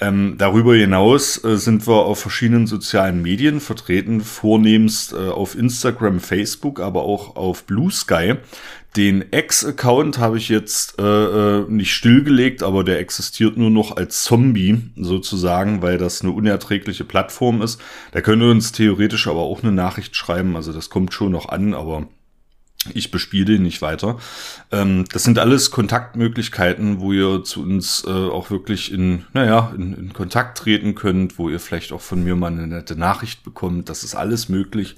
Ähm, 0.00 0.36
darüber 0.38 0.74
hinaus 0.74 1.44
äh, 1.44 1.56
sind 1.56 1.86
wir 1.86 2.06
auf 2.06 2.18
verschiedenen 2.18 2.66
sozialen 2.66 3.20
Medien 3.20 3.60
vertreten, 3.60 4.22
vornehmst 4.22 5.12
äh, 5.12 5.28
auf 5.28 5.56
Instagram, 5.56 6.20
Facebook, 6.20 6.80
aber 6.80 7.02
auch 7.02 7.36
auf 7.36 7.64
Blue 7.64 7.90
Sky. 7.90 8.36
Den 8.96 9.32
Ex-Account 9.32 10.18
habe 10.18 10.38
ich 10.38 10.48
jetzt 10.48 11.00
äh, 11.00 11.02
äh, 11.02 11.64
nicht 11.68 11.92
stillgelegt, 11.92 12.62
aber 12.62 12.84
der 12.84 13.00
existiert 13.00 13.56
nur 13.56 13.70
noch 13.70 13.96
als 13.96 14.22
Zombie 14.22 14.82
sozusagen, 14.94 15.82
weil 15.82 15.98
das 15.98 16.22
eine 16.22 16.30
unerträgliche 16.30 17.04
Plattform 17.04 17.60
ist. 17.60 17.80
Da 18.12 18.20
könnt 18.20 18.42
ihr 18.42 18.50
uns 18.50 18.70
theoretisch 18.70 19.26
aber 19.26 19.40
auch 19.40 19.64
eine 19.64 19.72
Nachricht 19.72 20.14
schreiben, 20.14 20.54
also 20.54 20.72
das 20.72 20.90
kommt 20.90 21.12
schon 21.12 21.32
noch 21.32 21.48
an, 21.48 21.74
aber 21.74 22.06
ich 22.92 23.10
bespiele 23.10 23.46
den 23.46 23.62
nicht 23.62 23.82
weiter. 23.82 24.18
Ähm, 24.70 25.04
das 25.12 25.24
sind 25.24 25.38
alles 25.38 25.70
Kontaktmöglichkeiten, 25.70 27.00
wo 27.00 27.12
ihr 27.12 27.44
zu 27.44 27.62
uns 27.62 28.04
äh, 28.06 28.10
auch 28.10 28.50
wirklich 28.50 28.92
in, 28.92 29.24
naja, 29.32 29.72
in, 29.76 29.94
in, 29.94 30.12
Kontakt 30.12 30.58
treten 30.58 30.94
könnt, 30.94 31.38
wo 31.38 31.48
ihr 31.48 31.60
vielleicht 31.60 31.92
auch 31.92 32.00
von 32.00 32.22
mir 32.22 32.36
mal 32.36 32.52
eine 32.52 32.66
nette 32.66 32.96
Nachricht 32.96 33.42
bekommt. 33.42 33.88
Das 33.88 34.04
ist 34.04 34.14
alles 34.14 34.48
möglich. 34.48 34.96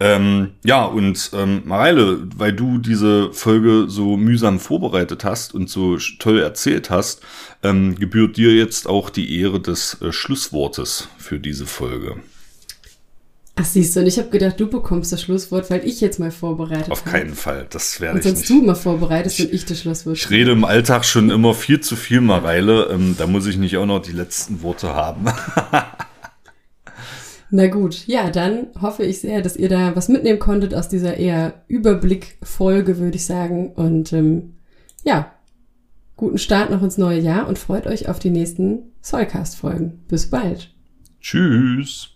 Ähm, 0.00 0.52
ja, 0.64 0.84
und 0.84 1.30
ähm, 1.34 1.62
Mareile, 1.64 2.26
weil 2.36 2.52
du 2.52 2.78
diese 2.78 3.32
Folge 3.32 3.86
so 3.88 4.16
mühsam 4.16 4.60
vorbereitet 4.60 5.24
hast 5.24 5.54
und 5.54 5.70
so 5.70 5.96
toll 6.18 6.40
erzählt 6.40 6.90
hast, 6.90 7.22
ähm, 7.62 7.96
gebührt 7.96 8.36
dir 8.36 8.54
jetzt 8.54 8.86
auch 8.88 9.10
die 9.10 9.40
Ehre 9.40 9.60
des 9.60 10.00
äh, 10.02 10.12
Schlusswortes 10.12 11.08
für 11.18 11.38
diese 11.38 11.66
Folge. 11.66 12.16
Ach 13.58 13.64
siehst 13.64 13.96
du, 13.96 14.00
und 14.00 14.06
ich 14.06 14.18
habe 14.18 14.28
gedacht, 14.28 14.60
du 14.60 14.68
bekommst 14.68 15.12
das 15.12 15.22
Schlusswort, 15.22 15.70
weil 15.70 15.82
ich 15.86 16.02
jetzt 16.02 16.20
mal 16.20 16.30
vorbereitet 16.30 16.90
Auf 16.90 17.06
keinen 17.06 17.34
Fall, 17.34 17.66
das 17.70 18.02
werde 18.02 18.18
ich 18.18 18.24
nicht. 18.26 18.32
Und 18.32 18.36
sonst 18.36 18.50
du 18.50 18.62
mal 18.62 18.74
vorbereitest 18.74 19.40
und 19.40 19.52
ich 19.52 19.64
das 19.64 19.80
Schlusswort. 19.80 20.18
Ich 20.18 20.28
rede 20.28 20.52
im 20.52 20.64
Alltag 20.64 21.06
schon 21.06 21.30
immer 21.30 21.54
viel 21.54 21.80
zu 21.80 21.96
viel, 21.96 22.20
Mareile. 22.20 22.90
Ähm, 22.92 23.14
da 23.16 23.26
muss 23.26 23.46
ich 23.46 23.56
nicht 23.56 23.78
auch 23.78 23.86
noch 23.86 24.00
die 24.00 24.12
letzten 24.12 24.62
Worte 24.62 24.94
haben. 24.94 25.24
Na 27.50 27.68
gut, 27.68 28.06
ja, 28.06 28.30
dann 28.30 28.66
hoffe 28.78 29.04
ich 29.04 29.20
sehr, 29.20 29.40
dass 29.40 29.56
ihr 29.56 29.70
da 29.70 29.96
was 29.96 30.08
mitnehmen 30.08 30.38
konntet 30.38 30.74
aus 30.74 30.88
dieser 30.88 31.16
eher 31.16 31.64
Überblickfolge, 31.68 32.98
würde 32.98 33.16
ich 33.16 33.24
sagen. 33.24 33.72
Und 33.72 34.12
ähm, 34.12 34.56
ja, 35.02 35.32
guten 36.16 36.38
Start 36.38 36.70
noch 36.70 36.82
ins 36.82 36.98
neue 36.98 37.20
Jahr 37.20 37.48
und 37.48 37.58
freut 37.58 37.86
euch 37.86 38.10
auf 38.10 38.18
die 38.18 38.30
nächsten 38.30 38.92
Soulcast-Folgen. 39.02 40.04
Bis 40.08 40.28
bald. 40.28 40.74
Tschüss. 41.20 42.15